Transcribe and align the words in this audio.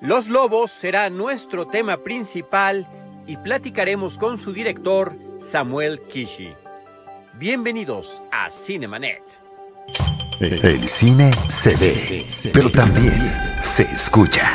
Los 0.00 0.28
Lobos 0.28 0.70
será 0.72 1.10
nuestro 1.10 1.66
tema 1.66 1.98
principal 1.98 2.86
y 3.26 3.36
platicaremos 3.36 4.16
con 4.16 4.38
su 4.38 4.54
director, 4.54 5.14
Samuel 5.46 6.00
Kishi. 6.10 6.54
Bienvenidos 7.34 8.22
a 8.32 8.48
Cinemanet. 8.48 9.22
El 10.40 10.88
cine 10.88 11.30
se 11.48 11.76
ve, 11.76 12.26
pero 12.50 12.70
también 12.70 13.14
se 13.60 13.82
escucha. 13.82 14.50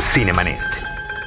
Cinemanet. 0.00 0.58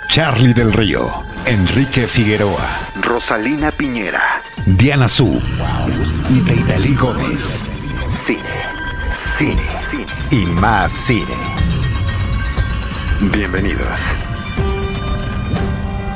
Charlie 0.10 0.54
del 0.54 0.74
Río, 0.74 1.10
Enrique 1.46 2.08
Figueroa, 2.08 2.92
Rosalina 3.02 3.72
Piñera, 3.72 4.44
Diana 4.66 5.08
Su 5.08 5.42
y 6.30 6.42
Deidali 6.42 6.94
Gómez. 6.96 7.70
Cine, 8.26 8.42
cine, 9.38 9.64
cine 9.90 10.06
y 10.30 10.46
más 10.46 10.92
cine. 10.92 11.36
Bienvenidos. 13.22 13.98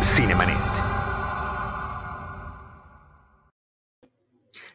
Cinemanet. 0.01 0.57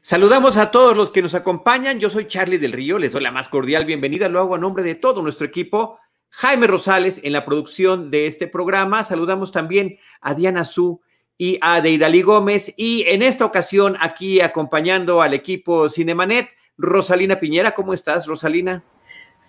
Saludamos 0.01 0.57
a 0.57 0.71
todos 0.71 0.97
los 0.97 1.11
que 1.11 1.21
nos 1.21 1.35
acompañan. 1.35 2.01
Yo 2.01 2.09
soy 2.09 2.27
Charlie 2.27 2.57
del 2.57 2.73
Río, 2.73 2.99
les 2.99 3.13
doy 3.13 3.23
la 3.23 3.31
más 3.31 3.51
cordial 3.51 3.85
bienvenida. 3.85 4.31
Lo 4.31 4.41
hago 4.41 4.55
a 4.55 4.59
nombre 4.59 4.83
de 4.83 4.95
todo 4.95 5.21
nuestro 5.21 5.47
equipo. 5.47 5.99
Jaime 6.31 6.67
Rosales 6.67 7.21
en 7.23 7.35
la 7.35 7.45
producción 7.45 8.11
de 8.11 8.27
este 8.27 8.47
programa. 8.47 9.05
Saludamos 9.05 9.53
también 9.53 9.99
a 10.23 10.35
Diana 10.35 10.65
Su 10.65 11.03
y 11.37 11.59
a 11.61 11.83
Deidali 11.83 12.23
Gómez. 12.23 12.73
Y 12.79 13.05
en 13.07 13.21
esta 13.21 13.45
ocasión, 13.45 13.99
aquí 14.01 14.41
acompañando 14.41 15.21
al 15.21 15.35
equipo 15.35 15.91
Cinemanet, 15.91 16.49
Rosalina 16.79 17.39
Piñera. 17.39 17.73
¿Cómo 17.73 17.93
estás, 17.93 18.27
Rosalina? 18.27 18.83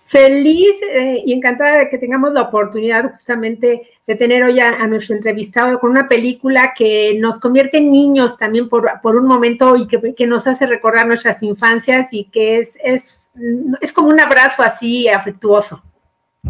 Feliz 0.07 0.75
eh, 0.83 1.23
y 1.25 1.33
encantada 1.33 1.79
de 1.79 1.89
que 1.89 1.97
tengamos 1.97 2.31
la 2.31 2.43
oportunidad 2.43 3.13
justamente 3.13 3.89
de 4.05 4.15
tener 4.15 4.43
hoy 4.43 4.59
a, 4.59 4.85
nuestro 4.85 5.15
entrevistado 5.15 5.79
con 5.79 5.89
una 5.89 6.07
película 6.07 6.73
que 6.77 7.17
nos 7.19 7.39
convierte 7.39 7.79
en 7.79 7.91
niños 7.91 8.37
también 8.37 8.69
por, 8.69 8.85
un 9.03 9.25
momento 9.25 9.75
y 9.75 9.87
que, 9.87 10.27
nos 10.27 10.45
hace 10.45 10.67
recordar 10.67 11.07
nuestras 11.07 11.41
infancias 11.41 12.09
y 12.11 12.25
que 12.25 12.59
es, 12.59 12.77
es, 12.83 13.31
es 13.81 13.91
como 13.91 14.09
un 14.09 14.19
abrazo 14.19 14.61
así 14.61 15.07
afectuoso. 15.07 15.81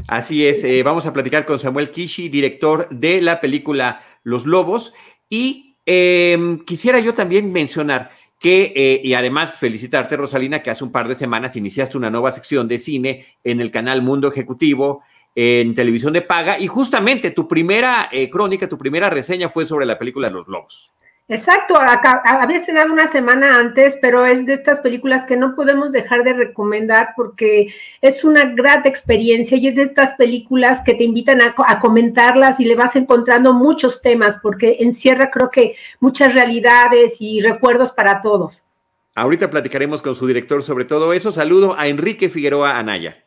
Así 0.08 0.46
es, 0.46 0.62
eh, 0.66 0.84
vamos 0.84 1.06
a 1.06 1.14
platicar 1.14 1.46
con 1.46 1.58
Samuel 1.58 1.92
Kishi, 1.92 2.28
director 2.28 2.90
de 2.90 3.22
la 3.22 3.40
película 3.40 4.02
Los 4.24 4.46
Lobos. 4.46 4.94
Y 5.30 5.78
em, 5.86 6.60
quisiera 6.66 7.00
yo 7.00 7.14
también 7.14 7.54
mencionar 7.54 8.12
que, 8.40 8.74
eh, 8.76 9.02
y 9.04 9.14
además 9.14 9.58
felicitarte, 9.58 10.18
Rosalina, 10.18 10.62
que 10.62 10.70
hace 10.70 10.84
un 10.84 10.92
par 10.92 11.08
de 11.08 11.16
semanas 11.16 11.56
iniciaste 11.56 11.98
una 11.98 12.10
nueva 12.10 12.32
sección 12.32 12.68
de 12.68 12.78
cine 12.78 13.26
en 13.44 13.60
el 13.60 13.72
canal 13.72 14.02
Mundo 14.02 14.28
Ejecutivo 14.28 15.04
en 15.36 15.76
televisión 15.76 16.14
de 16.14 16.22
paga 16.22 16.58
y 16.60 16.68
justamente 16.68 17.32
tu 17.32 17.48
primera 17.48 18.08
eh, 18.12 18.30
crónica, 18.30 18.70
tu 18.70 18.78
primera 18.78 19.10
reseña 19.10 19.50
fue 19.50 19.66
sobre 19.66 19.86
la 19.86 20.00
película 20.00 20.30
Los 20.30 20.48
Lobos. 20.48 20.94
Exacto, 21.28 21.76
había 21.80 22.58
estrenado 22.58 22.94
una 22.94 23.08
semana 23.08 23.58
antes, 23.58 23.98
pero 24.00 24.28
es 24.28 24.46
de 24.46 24.54
estas 24.54 24.80
películas 24.82 25.26
que 25.26 25.36
no 25.36 25.56
podemos 25.56 25.92
dejar 25.92 26.24
de 26.24 26.34
recomendar 26.34 27.14
porque 27.16 27.74
es 28.00 28.24
una 28.24 28.46
grata 28.46 28.88
experiencia 28.88 29.58
y 29.58 29.68
es 29.68 29.76
de 29.76 29.82
estas 29.82 30.14
películas 30.18 30.84
que 30.86 30.94
te 30.94 31.04
invitan 31.04 31.42
a, 31.42 31.56
a, 31.68 31.80
comentarlas 31.80 32.60
y 32.60 32.66
le 32.66 32.76
vas 32.76 32.96
encontrando 32.96 33.54
muchos 33.54 34.04
temas 34.04 34.38
porque 34.44 34.78
encierra 34.82 35.32
creo 35.32 35.50
que 35.50 35.76
muchas 36.00 36.36
realidades 36.36 37.20
y 37.20 37.42
recuerdos 37.42 37.92
para 37.92 38.22
todos. 38.22 38.68
Ahorita 39.16 39.50
platicaremos 39.50 40.04
con 40.04 40.16
su 40.16 40.28
director 40.28 40.62
sobre 40.62 40.86
todo 40.86 41.12
eso. 41.12 41.32
Saludo 41.32 41.76
a 41.76 41.88
Enrique 41.88 42.30
Figueroa 42.30 42.78
Anaya. 42.78 43.25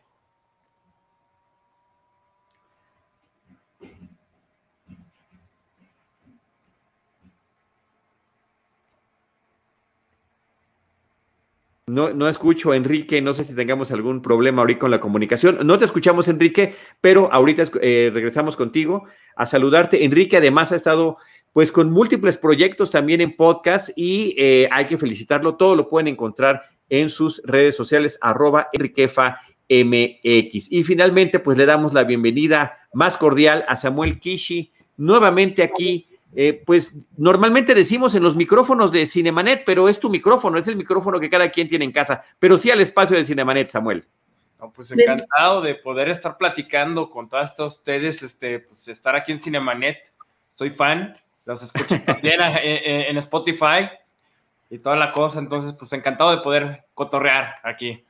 No, 11.89 12.11
no 12.11 12.29
escucho, 12.29 12.73
Enrique, 12.73 13.19
no 13.19 13.33
sé 13.33 13.43
si 13.43 13.55
tengamos 13.55 13.91
algún 13.91 14.21
problema 14.21 14.61
ahorita 14.61 14.79
con 14.79 14.91
la 14.91 14.99
comunicación. 14.99 15.65
No 15.65 15.79
te 15.79 15.85
escuchamos, 15.85 16.27
Enrique, 16.27 16.75
pero 17.01 17.33
ahorita 17.33 17.63
eh, 17.81 18.11
regresamos 18.13 18.55
contigo 18.55 19.05
a 19.35 19.47
saludarte. 19.47 20.03
Enrique 20.05 20.37
además 20.37 20.71
ha 20.71 20.75
estado 20.75 21.17
pues 21.51 21.71
con 21.71 21.89
múltiples 21.89 22.37
proyectos 22.37 22.91
también 22.91 23.21
en 23.21 23.35
podcast 23.35 23.89
y 23.95 24.35
eh, 24.37 24.69
hay 24.71 24.85
que 24.85 24.99
felicitarlo. 24.99 25.55
Todo 25.55 25.75
lo 25.75 25.89
pueden 25.89 26.07
encontrar 26.07 26.61
en 26.89 27.09
sus 27.09 27.41
redes 27.43 27.75
sociales, 27.75 28.19
arroba 28.21 28.69
Enriquefa 28.71 29.39
MX. 29.67 30.71
Y 30.71 30.83
finalmente, 30.83 31.39
pues 31.39 31.57
le 31.57 31.65
damos 31.65 31.95
la 31.95 32.03
bienvenida 32.03 32.77
más 32.93 33.17
cordial 33.17 33.65
a 33.67 33.75
Samuel 33.75 34.19
Kishi, 34.19 34.71
nuevamente 34.95 35.63
aquí 35.63 36.08
eh, 36.35 36.61
pues 36.65 36.95
normalmente 37.17 37.73
decimos 37.73 38.13
en 38.15 38.23
los 38.23 38.35
micrófonos 38.35 38.91
de 38.91 39.05
Cinemanet, 39.05 39.63
pero 39.65 39.89
es 39.89 39.99
tu 39.99 40.09
micrófono, 40.09 40.57
es 40.57 40.67
el 40.67 40.75
micrófono 40.75 41.19
que 41.19 41.29
cada 41.29 41.49
quien 41.49 41.67
tiene 41.67 41.85
en 41.85 41.91
casa, 41.91 42.23
pero 42.37 42.57
sí 42.57 42.69
al 42.69 42.81
espacio 42.81 43.17
de 43.17 43.23
Cinemanet, 43.23 43.69
Samuel. 43.69 44.05
pues 44.75 44.91
encantado 44.91 45.61
de 45.61 45.75
poder 45.75 46.09
estar 46.09 46.37
platicando 46.37 47.09
con 47.09 47.29
todas 47.29 47.57
ustedes, 47.59 48.21
este, 48.23 48.59
pues 48.59 48.87
estar 48.87 49.15
aquí 49.15 49.31
en 49.31 49.39
Cinemanet. 49.39 49.97
Soy 50.53 50.71
fan, 50.71 51.17
los 51.45 51.63
escucho 51.63 51.95
también 52.05 52.39
en 52.41 53.17
Spotify 53.17 53.89
y 54.69 54.77
toda 54.77 54.95
la 54.95 55.11
cosa, 55.11 55.39
entonces 55.39 55.73
pues 55.73 55.91
encantado 55.93 56.31
de 56.31 56.43
poder 56.43 56.85
cotorrear 56.93 57.55
aquí. 57.63 58.03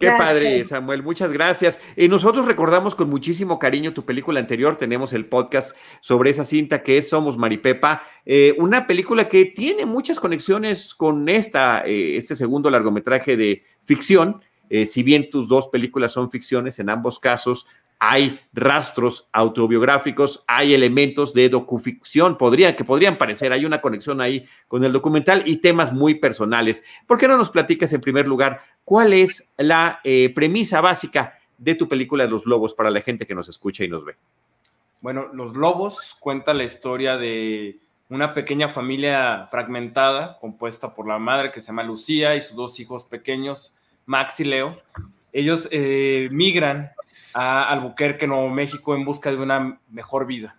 Qué 0.00 0.10
padre, 0.16 0.64
Samuel, 0.64 1.02
muchas 1.02 1.30
gracias. 1.30 1.78
Y 1.94 2.08
nosotros 2.08 2.46
recordamos 2.46 2.94
con 2.94 3.10
muchísimo 3.10 3.58
cariño 3.58 3.92
tu 3.92 4.06
película 4.06 4.40
anterior, 4.40 4.76
tenemos 4.76 5.12
el 5.12 5.26
podcast 5.26 5.76
sobre 6.00 6.30
esa 6.30 6.46
cinta 6.46 6.82
que 6.82 6.96
es 6.96 7.10
Somos 7.10 7.36
Maripepa, 7.36 8.02
eh, 8.24 8.54
una 8.56 8.86
película 8.86 9.28
que 9.28 9.44
tiene 9.44 9.84
muchas 9.84 10.18
conexiones 10.18 10.94
con 10.94 11.28
esta, 11.28 11.82
eh, 11.84 12.16
este 12.16 12.34
segundo 12.34 12.70
largometraje 12.70 13.36
de 13.36 13.62
ficción. 13.84 14.40
Eh, 14.70 14.86
si 14.86 15.02
bien 15.02 15.28
tus 15.28 15.48
dos 15.48 15.68
películas 15.68 16.12
son 16.12 16.30
ficciones, 16.30 16.78
en 16.78 16.88
ambos 16.88 17.20
casos 17.20 17.66
hay 18.00 18.40
rastros 18.54 19.28
autobiográficos, 19.30 20.42
hay 20.48 20.72
elementos 20.72 21.34
de 21.34 21.50
docuficción, 21.50 22.38
podrían, 22.38 22.74
que 22.74 22.82
podrían 22.82 23.18
parecer, 23.18 23.52
hay 23.52 23.66
una 23.66 23.82
conexión 23.82 24.22
ahí 24.22 24.46
con 24.68 24.82
el 24.84 24.92
documental 24.92 25.42
y 25.46 25.58
temas 25.58 25.92
muy 25.92 26.14
personales. 26.14 26.82
¿Por 27.06 27.18
qué 27.18 27.28
no 27.28 27.36
nos 27.36 27.50
platicas 27.50 27.92
en 27.92 28.00
primer 28.00 28.26
lugar 28.26 28.62
cuál 28.84 29.12
es 29.12 29.52
la 29.58 30.00
eh, 30.02 30.32
premisa 30.34 30.80
básica 30.80 31.38
de 31.58 31.74
tu 31.74 31.88
película 31.88 32.24
Los 32.24 32.46
Lobos 32.46 32.72
para 32.72 32.90
la 32.90 33.02
gente 33.02 33.26
que 33.26 33.34
nos 33.34 33.50
escucha 33.50 33.84
y 33.84 33.88
nos 33.88 34.04
ve? 34.06 34.16
Bueno, 35.02 35.28
Los 35.34 35.54
Lobos 35.54 36.16
cuenta 36.18 36.54
la 36.54 36.64
historia 36.64 37.18
de 37.18 37.78
una 38.08 38.32
pequeña 38.32 38.70
familia 38.70 39.46
fragmentada, 39.50 40.38
compuesta 40.40 40.94
por 40.94 41.06
la 41.06 41.18
madre 41.18 41.52
que 41.52 41.60
se 41.60 41.66
llama 41.66 41.82
Lucía 41.82 42.34
y 42.34 42.40
sus 42.40 42.56
dos 42.56 42.80
hijos 42.80 43.04
pequeños, 43.04 43.74
Max 44.06 44.40
y 44.40 44.44
Leo. 44.44 44.80
Ellos 45.32 45.68
eh, 45.70 46.28
migran 46.30 46.92
a 47.32 47.68
Albuquerque, 47.68 48.26
Nuevo 48.26 48.48
México, 48.48 48.94
en 48.94 49.04
busca 49.04 49.30
de 49.30 49.36
una 49.36 49.80
mejor 49.88 50.26
vida. 50.26 50.56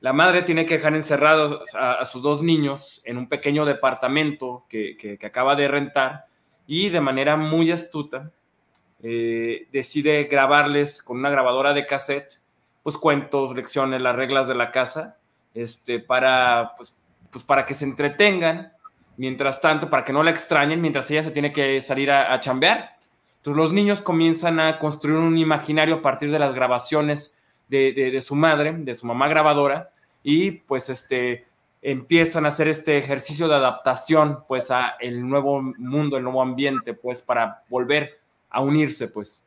La 0.00 0.14
madre 0.14 0.42
tiene 0.42 0.64
que 0.64 0.78
dejar 0.78 0.94
encerrados 0.94 1.62
a, 1.74 2.02
sus 2.06 2.22
dos 2.22 2.42
niños 2.42 3.02
en 3.04 3.18
un 3.18 3.28
pequeño 3.28 3.66
departamento 3.66 4.64
que, 4.68 5.18
acaba 5.22 5.54
de 5.56 5.68
rentar 5.68 6.24
y 6.66 6.88
de 6.88 7.02
manera 7.02 7.36
muy 7.36 7.70
astuta 7.70 8.32
eh, 9.02 9.68
decide 9.72 10.24
grabarles 10.24 11.02
con 11.02 11.18
una 11.18 11.28
grabadora 11.28 11.74
de 11.74 11.84
cassette, 11.84 12.38
pues 12.82 12.96
cuentos, 12.96 13.54
lecciones, 13.54 14.00
las 14.00 14.16
reglas 14.16 14.48
de 14.48 14.54
la 14.54 14.70
casa, 14.70 15.18
este, 15.52 16.00
para, 16.00 16.72
pues, 16.78 16.96
pues 17.30 17.44
para 17.44 17.66
que 17.66 17.74
se 17.74 17.84
entretengan, 17.84 18.72
mientras 19.18 19.60
tanto, 19.60 19.90
para 19.90 20.04
que 20.04 20.14
no 20.14 20.22
la 20.22 20.30
extrañen, 20.30 20.80
mientras 20.80 21.10
ella 21.10 21.22
se 21.22 21.30
tiene 21.30 21.52
que 21.52 21.78
salir 21.82 22.10
a, 22.10 22.32
a 22.32 22.40
chambear. 22.40 22.99
Entonces 23.40 23.56
los 23.56 23.72
niños 23.72 24.02
comienzan 24.02 24.60
a 24.60 24.78
construir 24.78 25.16
un 25.16 25.38
imaginario 25.38 25.96
a 25.96 26.02
partir 26.02 26.30
de 26.30 26.38
las 26.38 26.54
grabaciones 26.54 27.34
de, 27.68 28.20
su 28.22 28.34
madre, 28.34 28.74
de 28.76 28.94
su 28.94 29.06
mamá 29.06 29.28
grabadora, 29.28 29.92
y 30.22 30.50
pues 30.50 30.90
este, 30.90 31.46
empiezan 31.80 32.44
a 32.44 32.48
hacer 32.48 32.68
este 32.68 32.98
ejercicio 32.98 33.48
de 33.48 33.54
adaptación 33.54 34.44
pues 34.46 34.70
a 34.70 34.96
el 35.00 35.26
nuevo 35.26 35.62
mundo, 35.62 36.18
el 36.18 36.24
nuevo 36.24 36.42
ambiente, 36.42 36.92
pues 36.92 37.22
para 37.22 37.62
volver 37.70 38.20
a 38.50 38.60
unirse, 38.60 39.08
pues. 39.08 39.40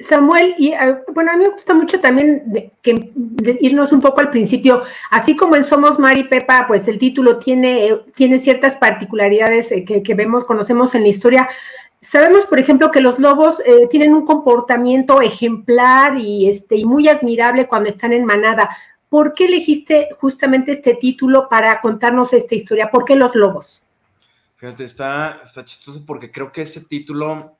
Samuel, 0.00 0.54
y 0.58 0.74
bueno, 1.12 1.32
a 1.32 1.36
mí 1.36 1.44
me 1.44 1.50
gusta 1.50 1.74
mucho 1.74 2.00
también 2.00 2.72
irnos 3.60 3.92
un 3.92 4.00
poco 4.00 4.20
al 4.20 4.30
principio, 4.30 4.82
así 5.10 5.36
como 5.36 5.56
en 5.56 5.64
Somos 5.64 5.98
Mari 5.98 6.24
Pepa, 6.24 6.66
pues 6.66 6.88
el 6.88 6.98
título 6.98 7.38
tiene, 7.38 8.00
tiene 8.14 8.38
ciertas 8.38 8.76
particularidades 8.76 9.72
eh, 9.72 9.84
que, 9.84 10.14
vemos, 10.14 10.44
conocemos 10.44 10.94
en 10.94 11.02
la 11.02 11.08
historia. 11.08 11.48
Sabemos, 12.00 12.46
por 12.46 12.58
ejemplo, 12.58 12.90
que 12.90 13.00
los 13.00 13.18
lobos 13.18 13.60
eh, 13.66 13.88
tienen 13.90 14.14
un 14.14 14.24
comportamiento 14.24 15.20
ejemplar 15.20 16.18
y, 16.18 16.48
este, 16.48 16.76
y 16.76 16.84
muy 16.84 17.08
admirable 17.08 17.66
cuando 17.66 17.88
están 17.88 18.12
en 18.12 18.24
manada. 18.24 18.70
¿Por 19.08 19.34
qué 19.34 19.46
elegiste 19.46 20.08
justamente 20.20 20.72
este 20.72 20.94
título 20.94 21.48
para 21.48 21.80
contarnos 21.80 22.32
esta 22.32 22.54
historia? 22.54 22.90
¿Por 22.90 23.04
qué 23.04 23.16
los 23.16 23.34
lobos? 23.34 23.82
Fíjate, 24.56 24.84
está, 24.84 25.40
está 25.44 25.64
chistoso 25.64 26.04
porque 26.04 26.30
creo 26.30 26.52
que 26.52 26.62
ese 26.62 26.80
título 26.80 27.56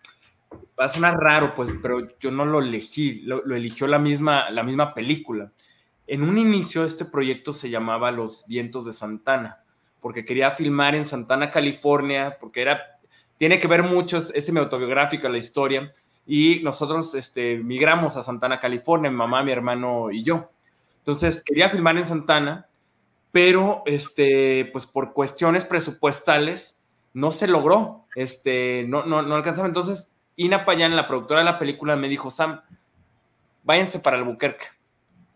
va 0.79 0.85
a 0.85 0.89
sonar 0.89 1.19
raro, 1.19 1.55
pues, 1.55 1.71
pero 1.83 2.09
yo 2.19 2.31
no 2.31 2.45
lo 2.45 2.61
elegí, 2.61 3.23
lo, 3.23 3.43
eligió 3.55 3.87
la 3.87 3.99
misma, 3.99 4.51
la 4.51 4.63
misma 4.63 4.95
película. 4.95 5.53
En 6.07 6.23
un 6.23 6.39
inicio 6.39 6.85
este 6.85 7.05
proyecto 7.05 7.53
se 7.53 7.71
llamaba 7.71 8.11
Los 8.11 8.47
Vientos 8.47 8.85
de 8.87 8.93
Santana, 8.93 9.59
porque 10.01 10.25
quería 10.25 10.53
filmar 10.53 10.95
en 10.95 11.05
Santana, 11.05 11.51
California, 11.51 12.39
porque 12.41 12.63
era, 12.63 12.81
tiene 13.37 13.59
que 13.59 13.67
ver 13.67 13.83
mucho, 13.83 14.19
es 14.19 14.45
semi 14.45 14.61
autobiográfica 14.61 15.29
la 15.29 15.39
historia, 15.39 15.93
y 16.27 16.61
nosotros 16.63 17.15
este, 17.15 17.57
migramos 17.57 18.17
a 18.17 18.23
Santana, 18.23 18.61
California, 18.61 19.11
mi 19.11 19.17
mamá, 19.17 19.43
mi 19.43 19.51
hermano 19.51 20.11
y 20.11 20.23
yo. 20.23 20.51
Entonces 20.99 21.43
quería 21.43 21.71
filmar 21.71 21.97
en 21.97 22.05
Santana, 22.05 22.67
pero 23.33 23.83
este, 23.87 24.67
pues 24.67 24.85
por 24.87 25.15
cuestiones 25.15 25.65
presupuestales 25.65 26.77
no 27.15 27.33
se 27.33 27.49
logró, 27.49 28.05
este, 28.15 28.85
no, 28.87 29.07
no, 29.07 29.23
no 29.23 29.35
alcanzaba. 29.37 29.69
Entonces 29.69 30.11
Ina 30.39 30.65
Payán, 30.65 30.95
la 30.95 31.09
productora 31.09 31.41
de 31.41 31.45
la 31.45 31.59
película, 31.59 31.97
me 31.97 32.09
dijo, 32.09 32.31
Sam, 32.31 32.61
váyanse 33.65 33.99
para 33.99 34.17
Albuquerque, 34.17 34.67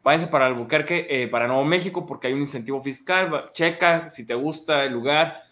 váyanse 0.04 0.28
para 0.28 0.46
Albuquerque, 0.46 1.06
eh, 1.10 1.26
para 1.26 1.49
Nuevo 1.49 1.64
México, 1.64 2.06
porque 2.06 2.28
hay 2.28 2.32
un 2.34 2.40
incentivo 2.40 2.81
fiscal, 2.82 3.50
checa 3.52 4.10
si 4.10 4.25
te 4.25 4.34
gusta 4.34 4.84
el 4.84 4.93
lugar. 4.93 5.43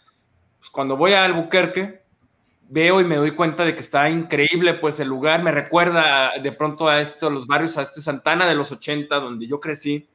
Pues 0.59 0.71
cuando 0.71 0.97
voy 0.97 1.15
a 1.15 1.25
Albuquerque, 1.25 2.01
veo 2.69 3.01
y 3.01 3.05
me 3.05 3.17
doy 3.17 3.33
cuenta 3.33 3.65
de 3.65 3.75
que 3.75 3.81
está 3.81 4.09
increíble, 4.09 4.75
pues 4.75 5.01
el 5.01 5.09
lugar 5.09 5.43
me 5.43 5.51
recuerda 5.51 6.31
de 6.41 6.53
pronto 6.53 6.89
a 6.89 7.01
esto, 7.01 7.29
los 7.29 7.49
barrios, 7.49 7.77
a 7.77 7.83
este 7.83 8.01
Santana 8.01 8.47
de 8.47 8.55
los 8.55 8.71
80, 8.71 9.17
donde 9.17 9.49
yo 9.49 9.59
crecí. 9.59 10.09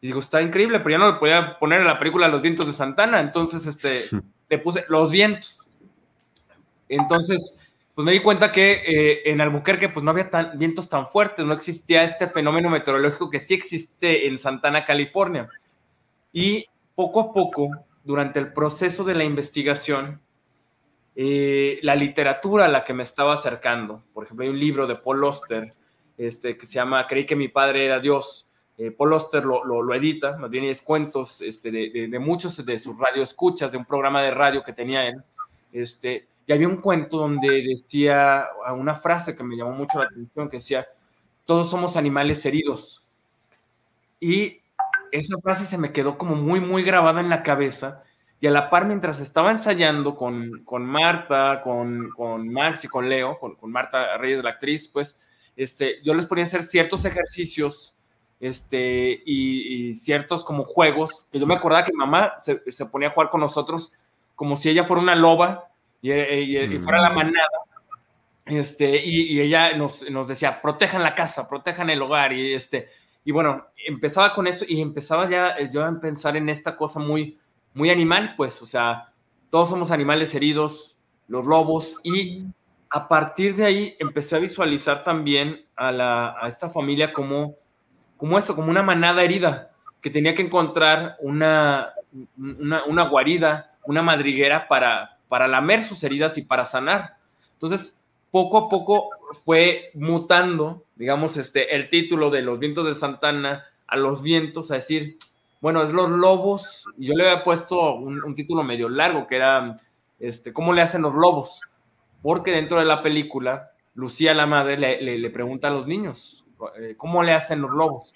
Y 0.00 0.06
digo, 0.06 0.20
está 0.20 0.40
increíble, 0.40 0.80
pero 0.80 0.92
ya 0.92 0.98
no 0.98 1.12
le 1.12 1.18
podía 1.18 1.58
poner 1.58 1.80
en 1.80 1.86
la 1.86 1.98
película 1.98 2.28
Los 2.28 2.40
vientos 2.40 2.66
de 2.66 2.72
Santana, 2.72 3.20
entonces 3.20 3.66
este, 3.66 4.04
le 4.48 4.58
puse 4.58 4.86
Los 4.88 5.10
vientos. 5.10 5.70
Entonces, 6.88 7.54
pues 7.96 8.04
me 8.04 8.12
di 8.12 8.20
cuenta 8.20 8.52
que 8.52 8.82
eh, 8.86 9.22
en 9.30 9.40
Albuquerque 9.40 9.88
pues 9.88 10.04
no 10.04 10.10
había 10.10 10.28
tan, 10.28 10.58
vientos 10.58 10.86
tan 10.86 11.08
fuertes, 11.08 11.46
no 11.46 11.54
existía 11.54 12.04
este 12.04 12.28
fenómeno 12.28 12.68
meteorológico 12.68 13.30
que 13.30 13.40
sí 13.40 13.54
existe 13.54 14.26
en 14.26 14.36
Santana, 14.36 14.84
California. 14.84 15.48
Y 16.30 16.66
poco 16.94 17.20
a 17.20 17.32
poco, 17.32 17.70
durante 18.04 18.38
el 18.38 18.52
proceso 18.52 19.02
de 19.02 19.14
la 19.14 19.24
investigación, 19.24 20.20
eh, 21.14 21.78
la 21.80 21.94
literatura 21.94 22.66
a 22.66 22.68
la 22.68 22.84
que 22.84 22.92
me 22.92 23.02
estaba 23.02 23.32
acercando, 23.32 24.02
por 24.12 24.24
ejemplo, 24.24 24.44
hay 24.44 24.50
un 24.50 24.60
libro 24.60 24.86
de 24.86 24.96
Paul 24.96 25.24
Oster 25.24 25.72
este, 26.18 26.58
que 26.58 26.66
se 26.66 26.74
llama 26.74 27.06
Creí 27.06 27.24
que 27.24 27.34
mi 27.34 27.48
padre 27.48 27.86
era 27.86 27.98
Dios. 27.98 28.46
Eh, 28.76 28.90
Paul 28.90 29.14
Oster 29.14 29.42
lo, 29.42 29.64
lo, 29.64 29.94
edita, 29.94 30.36
más 30.36 30.50
bien 30.50 30.64
es 30.64 30.82
cuentos 30.82 31.40
este, 31.40 31.70
de, 31.70 32.08
de, 32.10 32.18
muchos 32.18 32.62
de 32.62 32.78
sus 32.78 32.94
radioescuchas, 32.98 33.72
de 33.72 33.78
un 33.78 33.86
programa 33.86 34.20
de 34.20 34.32
radio 34.32 34.62
que 34.62 34.74
tenía 34.74 35.08
él. 35.08 35.22
Este, 35.72 36.26
y 36.46 36.52
había 36.52 36.68
un 36.68 36.76
cuento 36.76 37.18
donde 37.18 37.62
decía 37.62 38.46
una 38.72 38.94
frase 38.94 39.34
que 39.34 39.42
me 39.42 39.56
llamó 39.56 39.72
mucho 39.72 39.98
la 39.98 40.04
atención, 40.04 40.48
que 40.48 40.58
decía, 40.58 40.86
todos 41.44 41.68
somos 41.68 41.96
animales 41.96 42.44
heridos. 42.46 43.04
Y 44.20 44.60
esa 45.10 45.36
frase 45.42 45.66
se 45.66 45.76
me 45.76 45.92
quedó 45.92 46.16
como 46.16 46.36
muy, 46.36 46.60
muy 46.60 46.84
grabada 46.84 47.20
en 47.20 47.30
la 47.30 47.42
cabeza. 47.42 48.04
Y 48.40 48.46
a 48.46 48.50
la 48.50 48.70
par, 48.70 48.86
mientras 48.86 49.18
estaba 49.18 49.50
ensayando 49.50 50.14
con, 50.14 50.62
con 50.64 50.84
Marta, 50.84 51.62
con, 51.64 52.10
con, 52.10 52.48
Max 52.48 52.84
y 52.84 52.88
con 52.88 53.08
Leo, 53.08 53.38
con, 53.40 53.56
con, 53.56 53.72
Marta 53.72 54.16
Reyes, 54.18 54.44
la 54.44 54.50
actriz, 54.50 54.88
pues, 54.88 55.16
este, 55.56 56.02
yo 56.04 56.14
les 56.14 56.26
ponía 56.26 56.44
hacer 56.44 56.62
ciertos 56.62 57.04
ejercicios 57.06 57.96
este, 58.38 59.22
y, 59.24 59.94
ciertos 59.94 60.44
como 60.44 60.64
juegos, 60.64 61.26
que 61.32 61.40
yo 61.40 61.46
me 61.46 61.54
acordaba 61.54 61.84
que 61.84 61.92
mamá 61.92 62.34
se, 62.40 62.60
se 62.70 62.86
ponía 62.86 63.08
a 63.08 63.12
jugar 63.12 63.30
con 63.30 63.40
nosotros 63.40 63.92
como 64.34 64.54
si 64.56 64.68
ella 64.68 64.84
fuera 64.84 65.02
una 65.02 65.14
loba 65.14 65.70
y, 66.12 66.78
fuera 66.78 67.00
la 67.00 67.10
mm. 67.10 67.14
manada. 67.14 67.48
Este, 68.46 69.04
y, 69.04 69.40
ella 69.40 69.76
nos, 69.76 70.08
nos, 70.08 70.28
decía, 70.28 70.62
protejan 70.62 71.02
la 71.02 71.14
casa, 71.14 71.48
protejan 71.48 71.90
el 71.90 72.00
hogar. 72.00 72.32
Y, 72.32 72.54
este, 72.54 72.88
y 73.24 73.32
bueno, 73.32 73.66
empezaba 73.84 74.32
con 74.32 74.46
eso 74.46 74.64
y 74.68 74.80
empezaba 74.80 75.28
ya 75.28 75.56
eh, 75.58 75.68
yo 75.72 75.84
a 75.84 76.00
pensar 76.00 76.36
en 76.36 76.48
esta 76.48 76.76
cosa 76.76 77.00
muy, 77.00 77.38
muy 77.74 77.90
animal, 77.90 78.34
pues, 78.36 78.62
o 78.62 78.66
sea, 78.66 79.12
todos 79.50 79.68
somos 79.68 79.90
animales 79.90 80.32
heridos, 80.34 80.96
los 81.26 81.44
lobos, 81.44 81.96
y 82.04 82.44
a 82.88 83.08
partir 83.08 83.56
de 83.56 83.64
ahí 83.64 83.96
empecé 83.98 84.36
a 84.36 84.38
visualizar 84.38 85.02
también 85.02 85.66
a, 85.74 85.90
la, 85.90 86.36
a 86.40 86.46
esta 86.46 86.68
familia 86.68 87.12
como, 87.12 87.56
como 88.16 88.38
esto, 88.38 88.54
como 88.54 88.70
una 88.70 88.84
manada 88.84 89.24
herida, 89.24 89.72
que 90.00 90.10
tenía 90.10 90.36
que 90.36 90.42
encontrar 90.42 91.16
una, 91.18 91.94
una, 92.38 92.84
una 92.84 93.08
guarida, 93.08 93.76
una 93.84 94.02
madriguera 94.02 94.68
para, 94.68 95.15
para 95.28 95.48
lamer 95.48 95.82
sus 95.82 96.02
heridas 96.04 96.38
y 96.38 96.42
para 96.42 96.64
sanar. 96.64 97.16
Entonces, 97.54 97.96
poco 98.30 98.58
a 98.58 98.68
poco 98.68 99.10
fue 99.44 99.90
mutando, 99.94 100.84
digamos, 100.94 101.36
este, 101.36 101.74
el 101.74 101.90
título 101.90 102.30
de 102.30 102.42
Los 102.42 102.58
vientos 102.58 102.86
de 102.86 102.94
Santana 102.94 103.64
a 103.86 103.96
los 103.96 104.22
vientos, 104.22 104.70
a 104.70 104.74
decir, 104.74 105.16
bueno, 105.60 105.82
es 105.82 105.92
los 105.92 106.10
lobos, 106.10 106.84
y 106.98 107.06
yo 107.06 107.14
le 107.14 107.28
había 107.28 107.44
puesto 107.44 107.94
un, 107.94 108.34
título 108.34 108.62
medio 108.62 108.88
largo, 108.88 109.26
que 109.26 109.36
era, 109.36 109.76
este, 110.18 110.52
¿cómo 110.52 110.72
le 110.72 110.82
hacen 110.82 111.02
los 111.02 111.14
lobos? 111.14 111.60
Porque 112.22 112.50
dentro 112.50 112.78
de 112.78 112.84
la 112.84 113.02
película, 113.02 113.70
Lucía, 113.94 114.34
la 114.34 114.46
madre, 114.46 114.76
le, 114.76 115.18
le 115.18 115.30
pregunta 115.30 115.68
a 115.68 115.70
los 115.70 115.86
niños, 115.86 116.44
eh, 116.78 116.94
¿cómo 116.96 117.22
le 117.22 117.32
hacen 117.32 117.62
los 117.62 117.70
lobos? 117.70 118.12